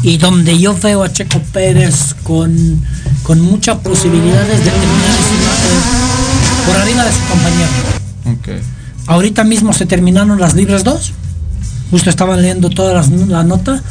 y 0.01 0.17
donde 0.17 0.57
yo 0.59 0.75
veo 0.77 1.03
a 1.03 1.11
Checo 1.13 1.39
Pérez 1.51 2.15
con, 2.23 2.81
con 3.23 3.39
muchas 3.41 3.77
posibilidades 3.79 4.59
de 4.59 4.63
terminar 4.71 5.17
de- 5.17 6.65
por 6.65 6.75
arriba 6.77 7.03
de 7.05 7.11
su 7.11 7.19
compañero. 7.29 7.69
Ahorita 9.07 9.43
mismo 9.43 9.73
se 9.73 9.85
terminaron 9.85 10.39
las 10.39 10.53
libres 10.55 10.83
2. 10.83 11.11
Justo 11.91 12.09
estaban 12.09 12.41
leyendo 12.41 12.69
toda 12.69 12.93
las- 12.93 13.09
la 13.09 13.43
nota. 13.43 13.81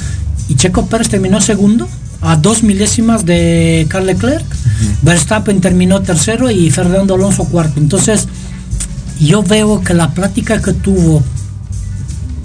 Y 0.49 0.57
Checo 0.57 0.87
Pérez 0.87 1.09
terminó 1.09 1.41
segundo 1.41 1.89
a 2.21 2.37
dos 2.37 2.63
milésimas 2.63 3.25
de 3.25 3.87
Carl 3.89 4.07
Leclerc. 4.07 4.45
Verstappen 5.03 5.61
terminó 5.61 6.01
tercero 6.03 6.51
y 6.51 6.71
Fernando 6.71 7.15
Alonso 7.15 7.45
cuarto. 7.45 7.79
Entonces, 7.79 8.27
yo 9.21 9.43
veo 9.43 9.81
que 9.83 9.95
la 9.95 10.11
plática 10.13 10.61
que 10.61 10.73
tuvo 10.73 11.23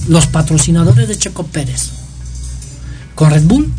los 0.07 0.27
patrocinadores 0.27 1.07
de 1.07 1.17
Checo 1.17 1.45
Pérez 1.45 1.91
con 3.15 3.31
Red 3.31 3.43
Bull 3.43 3.71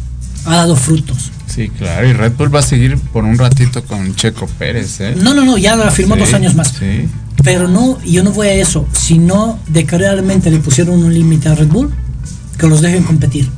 ha 0.45 0.57
dado 0.57 0.77
frutos. 0.77 1.31
Sí, 1.47 1.69
claro. 1.71 2.09
Y 2.09 2.13
Red 2.13 2.33
Bull 2.37 2.55
va 2.55 2.61
a 2.61 2.63
seguir 2.63 2.99
por 2.99 3.25
un 3.25 3.39
ratito 3.39 3.83
con 3.85 4.15
Checo 4.15 4.47
Pérez, 4.47 5.01
¿eh? 5.01 5.15
No, 5.17 5.35
no, 5.35 5.45
no, 5.45 5.57
ya 5.59 5.77
la 5.77 5.91
firmó 5.91 6.15
Sí, 6.15 6.21
dos 6.21 6.35
años 6.35 6.55
más. 6.55 6.75
Sí. 6.79 7.09
Pero 7.43 7.69
no, 7.69 8.01
yo 8.05 8.23
no 8.25 8.33
voy 8.33 8.49
a 8.49 8.53
eso, 8.55 8.87
sino 8.93 9.59
de 9.69 9.85
que 9.85 9.97
realmente 9.99 10.51
le 10.51 10.59
pusieron 10.59 11.03
un 11.03 11.13
límite 11.15 11.49
a 11.49 11.55
Red 11.55 11.69
Bull, 11.69 11.93
que 12.59 12.67
los 12.67 12.81
dejen 12.81 13.05
competir. 13.05 13.49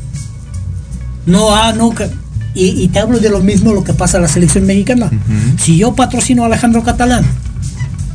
No, 1.26 1.54
ah, 1.54 1.72
no, 1.72 1.90
que- 1.94 2.10
y, 2.54 2.82
y 2.82 2.88
te 2.88 2.98
hablo 2.98 3.20
de 3.20 3.30
lo 3.30 3.40
mismo 3.40 3.72
lo 3.72 3.84
que 3.84 3.92
pasa 3.94 4.18
a 4.18 4.20
la 4.20 4.28
selección 4.28 4.66
mexicana. 4.66 5.10
Si 5.58 5.76
yo 5.76 5.94
patrocino 5.94 6.42
a 6.42 6.46
Alejandro 6.46 6.82
Catalán, 6.82 7.24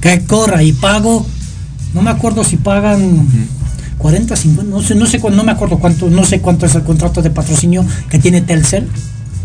que 0.01 0.23
corra 0.25 0.61
y 0.61 0.73
pago, 0.73 1.25
no 1.93 2.01
me 2.01 2.09
acuerdo 2.11 2.43
si 2.43 2.57
pagan 2.57 3.27
40, 3.97 4.35
50, 4.35 4.69
no 4.69 4.81
sé, 4.81 4.95
no 4.95 5.05
sé 5.05 5.19
cuánto, 5.19 5.37
no 5.37 5.43
me 5.43 5.51
acuerdo 5.51 5.79
cuánto, 5.79 6.09
no 6.09 6.23
sé 6.25 6.41
cuánto 6.41 6.65
es 6.65 6.75
el 6.75 6.83
contrato 6.83 7.21
de 7.21 7.29
patrocinio 7.29 7.85
que 8.09 8.19
tiene 8.19 8.41
Telcel 8.41 8.87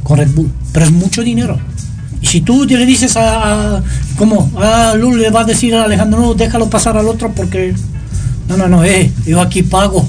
con 0.03 0.19
Red 0.19 0.31
Bull, 0.35 0.51
pero 0.73 0.85
es 0.85 0.93
mucho 0.93 1.23
dinero. 1.23 1.59
Y 2.21 2.27
si 2.27 2.41
tú 2.43 2.65
le 2.65 2.85
dices 2.85 3.17
a, 3.17 3.77
a 3.77 3.83
¿cómo? 4.17 4.51
A 4.61 4.95
Lul 4.95 5.21
le 5.21 5.31
va 5.31 5.43
a 5.43 5.45
decir 5.45 5.75
a 5.75 5.85
Alejandro, 5.85 6.21
no, 6.21 6.35
déjalo 6.35 6.69
pasar 6.69 6.97
al 6.97 7.09
otro 7.09 7.33
porque, 7.33 7.75
no, 8.49 8.57
no, 8.57 8.69
no, 8.69 8.85
eh, 8.85 9.11
yo 9.27 9.41
aquí 9.41 9.63
pago. 9.63 10.07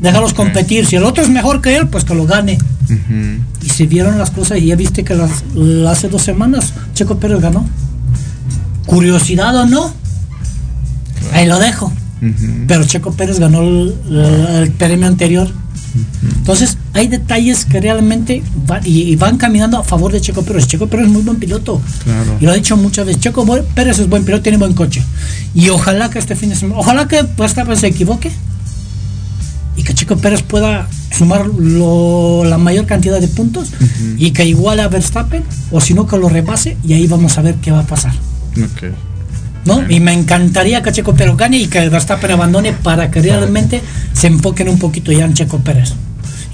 Déjalos 0.00 0.32
competir. 0.32 0.86
Si 0.86 0.96
el 0.96 1.04
otro 1.04 1.22
es 1.22 1.28
mejor 1.28 1.60
que 1.60 1.76
él, 1.76 1.88
pues 1.88 2.04
que 2.04 2.14
lo 2.14 2.24
gane. 2.24 2.58
Y 3.62 3.68
se 3.68 3.86
vieron 3.86 4.16
las 4.16 4.30
cosas 4.30 4.58
y 4.58 4.66
ya 4.66 4.76
viste 4.76 5.04
que 5.04 5.14
las, 5.14 5.44
hace 5.88 6.08
dos 6.08 6.22
semanas 6.22 6.72
Checo 6.94 7.18
Pérez 7.18 7.40
ganó. 7.40 7.66
Curiosidad 8.86 9.54
o 9.54 9.66
no, 9.66 9.92
ahí 11.32 11.46
lo 11.46 11.58
dejo. 11.58 11.92
Pero 12.66 12.84
Checo 12.84 13.12
Pérez 13.12 13.38
ganó 13.38 13.60
el, 13.62 14.72
premio 14.76 15.06
anterior. 15.06 15.48
Entonces, 16.38 16.76
hay 16.94 17.08
detalles 17.08 17.64
que 17.64 17.80
realmente 17.80 18.42
van, 18.66 18.82
y, 18.84 19.02
y 19.02 19.16
van 19.16 19.36
caminando 19.36 19.78
a 19.78 19.84
favor 19.84 20.12
de 20.12 20.20
Checo 20.20 20.42
Pérez. 20.42 20.66
Checo 20.66 20.86
Pérez 20.88 21.06
es 21.06 21.12
muy 21.12 21.22
buen 21.22 21.38
piloto. 21.38 21.80
Claro. 22.04 22.36
Y 22.40 22.44
lo 22.44 22.52
ha 22.52 22.54
dicho 22.54 22.76
muchas 22.76 23.06
veces. 23.06 23.20
Checo 23.22 23.44
Pérez 23.74 23.98
es 23.98 24.08
buen 24.08 24.24
piloto, 24.24 24.42
tiene 24.42 24.58
buen 24.58 24.74
coche. 24.74 25.02
Y 25.54 25.68
ojalá 25.70 26.10
que 26.10 26.18
este 26.18 26.34
fin 26.36 26.50
de 26.50 26.56
semana, 26.56 26.80
ojalá 26.80 27.08
que 27.08 27.22
Verstappen 27.36 27.76
se 27.76 27.86
equivoque 27.88 28.30
y 29.76 29.82
que 29.82 29.94
Checo 29.94 30.16
Pérez 30.16 30.42
pueda 30.42 30.88
sumar 31.16 31.46
lo- 31.46 32.44
la 32.44 32.58
mayor 32.58 32.84
cantidad 32.86 33.20
de 33.20 33.28
puntos 33.28 33.70
y 34.18 34.32
que 34.32 34.44
iguale 34.44 34.82
a 34.82 34.88
Verstappen 34.88 35.42
o 35.70 35.80
si 35.80 35.94
no 35.94 36.06
que 36.06 36.18
lo 36.18 36.28
rebase 36.28 36.76
y 36.84 36.92
ahí 36.94 37.06
vamos 37.06 37.38
a 37.38 37.42
ver 37.42 37.54
qué 37.56 37.70
va 37.70 37.80
a 37.80 37.86
pasar. 37.86 38.12
¿No? 39.68 39.84
Y 39.88 40.00
me 40.00 40.14
encantaría 40.14 40.82
que 40.82 40.90
Checo 40.90 41.14
Pérez 41.14 41.36
gane 41.36 41.58
y 41.58 41.66
que 41.66 41.88
Verstappen 41.90 42.30
abandone 42.30 42.72
para 42.72 43.10
que 43.10 43.20
realmente 43.20 43.82
se 44.14 44.26
enfoquen 44.26 44.68
un 44.68 44.78
poquito 44.78 45.12
ya 45.12 45.26
en 45.26 45.34
Checo 45.34 45.58
Pérez. 45.58 45.92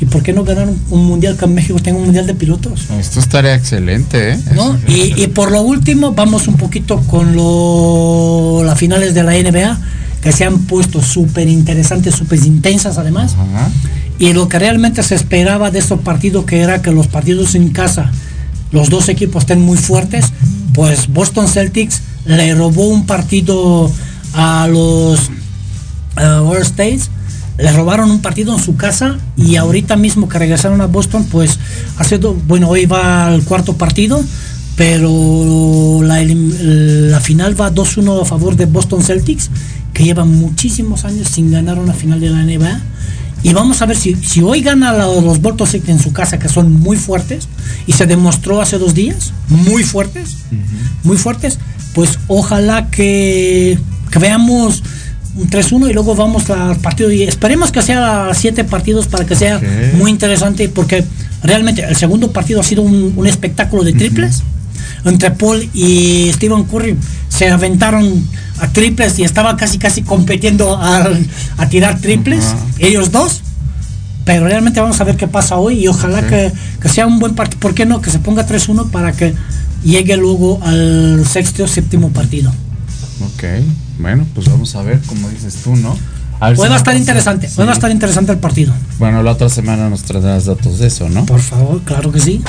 ¿Y 0.01 0.07
por 0.07 0.25
qué 0.25 0.33
no 0.33 0.43
ganar 0.43 0.69
un, 0.69 0.83
un 0.91 1.05
mundial 1.07 1.37
que 1.37 1.45
en 1.45 1.55
México 1.55 1.79
tenga 1.79 1.99
un 1.99 2.07
mundial 2.07 2.27
de 2.27 2.35
pilotos? 2.35 2.91
Esto 2.99 3.21
estaría 3.21 3.55
excelente, 3.55 4.33
¿eh? 4.33 4.39
¿no? 4.57 4.77
Y, 4.89 5.23
y 5.23 5.29
por 5.29 5.53
lo 5.53 5.63
último, 5.63 6.13
vamos 6.13 6.49
un 6.49 6.57
poquito 6.57 7.01
con 7.03 7.37
lo, 7.37 8.63
las 8.65 8.77
finales 8.77 9.15
de 9.15 9.23
la 9.23 9.33
NBA, 9.33 9.79
que 10.21 10.33
se 10.33 10.45
han 10.45 10.63
puesto 10.63 11.01
súper 11.01 11.49
interesantes, 11.49 12.17
súper 12.17 12.41
intensas 12.45 12.99
además. 12.99 13.35
Ajá. 13.35 13.71
Y 14.19 14.33
lo 14.33 14.49
que 14.49 14.59
realmente 14.59 15.05
se 15.05 15.15
esperaba 15.15 15.71
de 15.71 15.79
estos 15.79 16.01
partidos, 16.01 16.45
que 16.45 16.61
era 16.61 16.83
que 16.83 16.91
los 16.91 17.07
partidos 17.07 17.55
en 17.55 17.69
casa, 17.71 18.11
los 18.73 18.91
dos 18.91 19.09
equipos 19.09 19.45
estén 19.45 19.61
muy 19.61 19.79
fuertes, 19.79 20.33
pues 20.73 21.07
Boston 21.07 21.47
Celtics 21.47 22.03
le 22.27 22.55
robó 22.55 22.89
un 22.89 23.07
partido 23.07 23.91
a 24.35 24.67
los 24.69 25.31
uh, 26.17 26.43
World 26.43 26.65
States, 26.65 27.11
le 27.59 27.73
robaron 27.73 28.11
un 28.11 28.21
partido 28.21 28.55
en 28.55 28.63
su 28.63 28.77
casa 28.77 29.19
y 29.37 29.57
ahorita 29.57 29.97
mismo 29.97 30.29
que 30.29 30.39
regresaron 30.39 30.81
a 30.81 30.87
Boston, 30.87 31.25
pues 31.31 31.59
ha 31.97 32.05
sido, 32.05 32.35
bueno, 32.35 32.69
hoy 32.69 32.87
va 32.87 33.27
al 33.27 33.45
cuarto 33.45 33.77
partido, 33.77 34.23
pero 34.77 36.01
la, 36.03 36.23
la 36.25 37.21
final 37.21 37.61
va 37.61 37.73
2-1 37.73 38.23
a 38.23 38.25
favor 38.25 38.57
de 38.57 38.67
Boston 38.67 39.03
Celtics, 39.03 39.51
que 39.93 40.05
llevan 40.05 40.35
muchísimos 40.37 41.05
años 41.05 41.29
sin 41.29 41.51
ganar 41.53 41.79
una 41.79 41.93
final 41.93 42.21
de 42.21 42.31
la 42.31 42.43
NBA. 42.43 42.81
Y 43.45 43.53
vamos 43.53 43.83
a 43.83 43.87
ver 43.87 43.97
si, 43.97 44.15
si 44.17 44.41
hoy 44.41 44.63
gana 44.63 44.93
los 44.95 45.41
Boston 45.41 45.69
Celtics 45.69 45.91
en 45.91 46.01
su 46.01 46.13
casa, 46.13 46.39
que 46.39 46.49
son 46.49 46.73
muy 46.73 46.97
fuertes, 46.97 47.47
y 47.87 47.93
se 47.93 48.07
demostró 48.07 48.61
hace 48.61 48.79
dos 48.79 48.95
días, 48.95 49.33
muy 49.49 49.85
fuertes, 49.85 50.39
muy 51.05 51.19
fuertes, 51.19 51.59
pues 51.95 52.19
ojalá 52.27 52.91
que, 52.91 53.79
que 54.11 54.19
veamos 54.19 54.83
un 55.37 55.49
3-1 55.49 55.91
y 55.91 55.93
luego 55.93 56.15
vamos 56.15 56.51
al 56.51 56.77
partido. 56.77 57.11
Y 57.11 57.23
esperemos 57.23 57.73
que 57.73 57.83
sea 57.83 58.31
siete 58.35 58.65
partidos 58.65 59.07
para 59.07 59.25
que 59.25 59.35
sea 59.35 59.61
muy 59.97 60.11
interesante 60.11 60.69
porque 60.69 61.05
realmente 61.43 61.83
el 61.83 61.97
segundo 61.97 62.33
partido 62.33 62.61
ha 62.61 62.65
sido 62.65 62.83
un, 62.83 63.15
un 63.17 63.27
espectáculo 63.27 63.85
de 63.85 63.93
triples. 63.93 64.43
Entre 65.05 65.31
Paul 65.31 65.69
y 65.75 66.31
Stephen 66.33 66.65
Curry 66.65 66.97
se 67.29 67.51
aventaron 67.51 68.27
a 68.61 68.69
triples 68.69 69.19
y 69.19 69.25
estaba 69.25 69.57
casi 69.57 69.79
casi 69.79 70.03
compitiendo 70.03 70.77
a, 70.77 71.09
a 71.59 71.69
tirar 71.69 72.01
triples 72.01 72.55
ellos 72.79 73.13
dos. 73.13 73.43
Pero 74.25 74.47
realmente 74.47 74.81
vamos 74.81 74.99
a 75.01 75.05
ver 75.05 75.17
qué 75.17 75.29
pasa 75.29 75.57
hoy 75.57 75.81
y 75.81 75.89
ojalá 75.89 76.27
que, 76.27 76.51
que 76.81 76.89
sea 76.89 77.07
un 77.07 77.19
buen 77.19 77.35
partido. 77.35 77.61
¿por 77.61 77.75
qué 77.75 77.85
no? 77.85 78.01
que 78.01 78.11
se 78.11 78.19
ponga 78.19 78.47
3-1 78.47 78.91
para 78.91 79.13
que 79.13 79.35
llegue 79.85 80.17
luego 80.17 80.61
al 80.63 81.25
sexto 81.27 81.65
o 81.65 81.69
séptimo 81.69 82.11
partido 82.11 82.53
Ok. 83.21 83.45
Bueno, 83.99 84.27
pues 84.35 84.49
vamos 84.49 84.75
a 84.75 84.83
ver, 84.83 85.01
como 85.03 85.29
dices 85.29 85.57
tú, 85.63 85.77
¿no? 85.77 85.97
Si 86.41 86.63
nos 86.63 86.77
estar 86.77 86.97
interesante, 86.97 87.49
sí. 87.49 87.61
a 87.61 87.73
estar 87.73 87.91
interesante 87.91 88.33
el 88.33 88.39
partido. 88.39 88.75
Bueno, 88.99 89.23
la 89.23 89.33
otra 89.33 89.49
semana 89.49 89.89
nos 89.89 90.03
traerás 90.03 90.47
datos 90.47 90.79
de 90.79 90.89
eso, 90.89 91.09
¿no? 91.09 91.25
Por 91.25 91.41
favor, 91.41 91.81
claro 91.83 92.13
que 92.13 92.21
sí. 92.21 92.43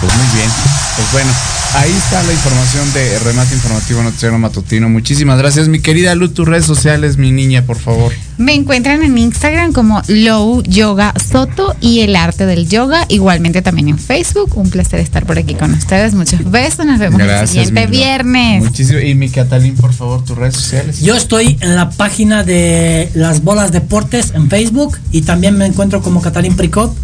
Pues 0.00 0.14
muy 0.14 0.26
bien. 0.36 0.50
Pues 0.96 1.12
bueno, 1.12 1.30
ahí 1.74 1.92
está 1.92 2.22
la 2.22 2.32
información 2.32 2.92
de 2.92 3.18
Remate 3.18 3.54
Informativo 3.54 4.02
Noticiero 4.02 4.38
Matutino. 4.38 4.88
Muchísimas 4.88 5.38
gracias, 5.38 5.68
mi 5.68 5.80
querida 5.80 6.14
Lu, 6.14 6.28
tus 6.28 6.46
redes 6.46 6.66
sociales, 6.66 7.16
mi 7.16 7.32
niña, 7.32 7.62
por 7.62 7.78
favor. 7.78 8.12
Me 8.38 8.54
encuentran 8.54 9.02
en 9.02 9.16
Instagram 9.16 9.72
como 9.72 10.02
Low 10.08 10.62
Yoga 10.64 11.14
Soto 11.30 11.74
y 11.80 12.00
el 12.00 12.16
arte 12.16 12.44
del 12.44 12.68
yoga. 12.68 13.06
Igualmente 13.08 13.62
también 13.62 13.88
en 13.88 13.98
Facebook. 13.98 14.56
Un 14.56 14.68
placer 14.68 15.00
estar 15.00 15.24
por 15.24 15.38
aquí 15.38 15.54
con 15.54 15.72
ustedes. 15.72 16.14
Muchos 16.14 16.50
besos. 16.50 16.84
Nos 16.84 16.98
vemos 16.98 17.20
el 17.20 17.48
siguiente 17.48 17.86
viernes. 17.86 18.62
Muchísimo. 18.62 18.98
Y 18.98 19.14
mi 19.14 19.30
Catalín, 19.30 19.74
por 19.76 19.94
favor, 19.94 20.24
tus 20.24 20.36
redes 20.36 20.56
sociales. 20.56 21.00
Yo 21.00 21.14
estoy 21.14 21.56
en 21.60 21.76
la 21.76 21.88
página 21.88 22.44
de 22.44 23.10
las 23.14 23.42
bolas 23.42 23.72
deportes 23.72 24.32
en 24.34 24.50
Facebook 24.50 24.98
y 25.12 25.22
también 25.22 25.56
me 25.56 25.64
encuentro 25.64 26.02
como 26.02 26.20
Catalín 26.20 26.56
Pricop 26.56 26.94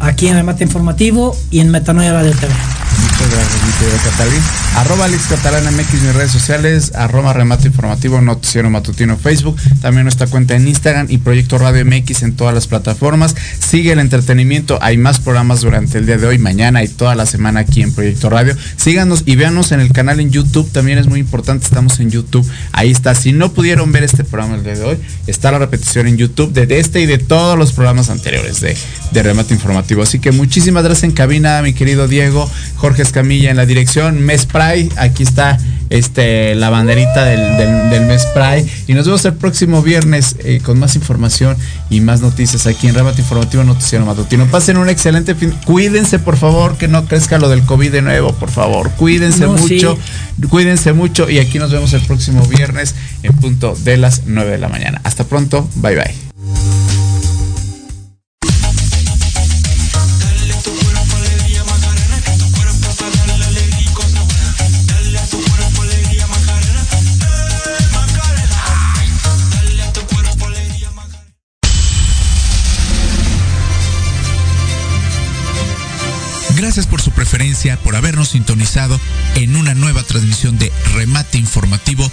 aquí 0.00 0.28
en 0.28 0.36
el 0.36 0.44
Mate 0.44 0.64
Informativo 0.64 1.36
y 1.50 1.60
en 1.60 1.70
Metanoia 1.70 2.12
Radio 2.12 2.32
TV. 2.32 2.52
Muchas 3.02 3.30
gracias, 3.30 3.62
mi 3.66 3.72
querido 3.72 3.98
Catalín. 4.04 4.42
Arroba 4.76 5.04
Alex 5.06 5.24
Catalán 5.28 5.74
MX, 5.74 5.92
mis 6.02 6.14
redes 6.14 6.30
sociales, 6.30 6.92
arroba 6.94 7.32
Remate 7.32 7.66
Informativo, 7.66 8.20
Noticiero 8.20 8.70
Matutino 8.70 9.16
Facebook, 9.16 9.56
también 9.80 10.04
nuestra 10.04 10.26
cuenta 10.26 10.54
en 10.54 10.68
Instagram 10.68 11.06
y 11.08 11.18
Proyecto 11.18 11.58
Radio 11.58 11.84
MX 11.84 12.22
en 12.22 12.36
todas 12.36 12.54
las 12.54 12.66
plataformas. 12.66 13.34
Sigue 13.58 13.92
el 13.92 13.98
entretenimiento, 13.98 14.78
hay 14.82 14.98
más 14.98 15.20
programas 15.20 15.60
durante 15.62 15.98
el 15.98 16.06
día 16.06 16.18
de 16.18 16.26
hoy, 16.26 16.38
mañana 16.38 16.82
y 16.82 16.88
toda 16.88 17.14
la 17.14 17.26
semana 17.26 17.60
aquí 17.60 17.82
en 17.82 17.92
Proyecto 17.92 18.30
Radio. 18.30 18.56
Síganos 18.76 19.22
y 19.26 19.36
véanos 19.36 19.72
en 19.72 19.80
el 19.80 19.92
canal 19.92 20.20
en 20.20 20.30
YouTube, 20.30 20.70
también 20.70 20.98
es 20.98 21.06
muy 21.06 21.20
importante, 21.20 21.64
estamos 21.64 22.00
en 22.00 22.10
YouTube. 22.10 22.46
Ahí 22.72 22.90
está, 22.90 23.14
si 23.14 23.32
no 23.32 23.52
pudieron 23.52 23.92
ver 23.92 24.04
este 24.04 24.24
programa 24.24 24.56
el 24.56 24.64
día 24.64 24.74
de 24.74 24.84
hoy, 24.84 24.98
está 25.26 25.50
la 25.50 25.58
repetición 25.58 26.06
en 26.06 26.16
YouTube 26.16 26.52
de 26.52 26.78
este 26.78 27.00
y 27.00 27.06
de 27.06 27.18
todos 27.18 27.58
los 27.58 27.72
programas 27.72 28.10
anteriores 28.10 28.60
de 28.60 29.22
Remate 29.22 29.54
Informativo. 29.54 29.85
Así 30.02 30.18
que 30.18 30.32
muchísimas 30.32 30.84
gracias 30.84 31.04
en 31.04 31.12
cabina, 31.12 31.62
mi 31.62 31.72
querido 31.72 32.08
Diego. 32.08 32.50
Jorge 32.76 33.02
Escamilla 33.02 33.50
en 33.50 33.56
la 33.56 33.66
dirección, 33.66 34.20
Mes 34.20 34.46
Pride, 34.46 34.90
aquí 34.96 35.22
está 35.22 35.58
este, 35.90 36.54
la 36.54 36.70
banderita 36.70 37.24
del, 37.24 37.90
del, 37.90 38.06
Mes 38.06 38.26
Pride. 38.26 38.66
Y 38.86 38.94
nos 38.94 39.06
vemos 39.06 39.24
el 39.24 39.34
próximo 39.34 39.82
viernes 39.82 40.36
eh, 40.40 40.60
con 40.62 40.78
más 40.78 40.96
información 40.96 41.56
y 41.90 42.00
más 42.00 42.20
noticias 42.20 42.66
aquí 42.66 42.88
en 42.88 42.94
Remate 42.94 43.20
Informativo 43.22 43.64
Noticiero 43.64 44.04
Matutino. 44.04 44.46
Pasen 44.46 44.76
un 44.76 44.88
excelente 44.88 45.34
fin. 45.34 45.54
Cuídense, 45.64 46.18
por 46.18 46.36
favor, 46.36 46.76
que 46.76 46.88
no 46.88 47.06
crezca 47.06 47.38
lo 47.38 47.48
del 47.48 47.62
COVID 47.62 47.92
de 47.92 48.02
nuevo, 48.02 48.32
por 48.34 48.50
favor. 48.50 48.90
Cuídense 48.92 49.46
mucho, 49.46 49.98
cuídense 50.48 50.92
mucho. 50.92 51.30
Y 51.30 51.38
aquí 51.38 51.58
nos 51.58 51.70
vemos 51.70 51.92
el 51.92 52.02
próximo 52.02 52.44
viernes 52.46 52.94
en 53.22 53.32
punto 53.34 53.76
de 53.84 53.96
las 53.96 54.22
9 54.26 54.52
de 54.52 54.58
la 54.58 54.68
mañana. 54.68 55.00
Hasta 55.04 55.24
pronto, 55.24 55.68
bye 55.76 55.94
bye. 55.94 57.05
Gracias 76.76 76.90
por 76.90 77.00
su 77.00 77.10
preferencia, 77.12 77.78
por 77.78 77.96
habernos 77.96 78.28
sintonizado 78.28 79.00
en 79.34 79.56
una 79.56 79.74
nueva 79.74 80.02
transmisión 80.02 80.58
de 80.58 80.70
Remate 80.92 81.38
Informativo, 81.38 82.12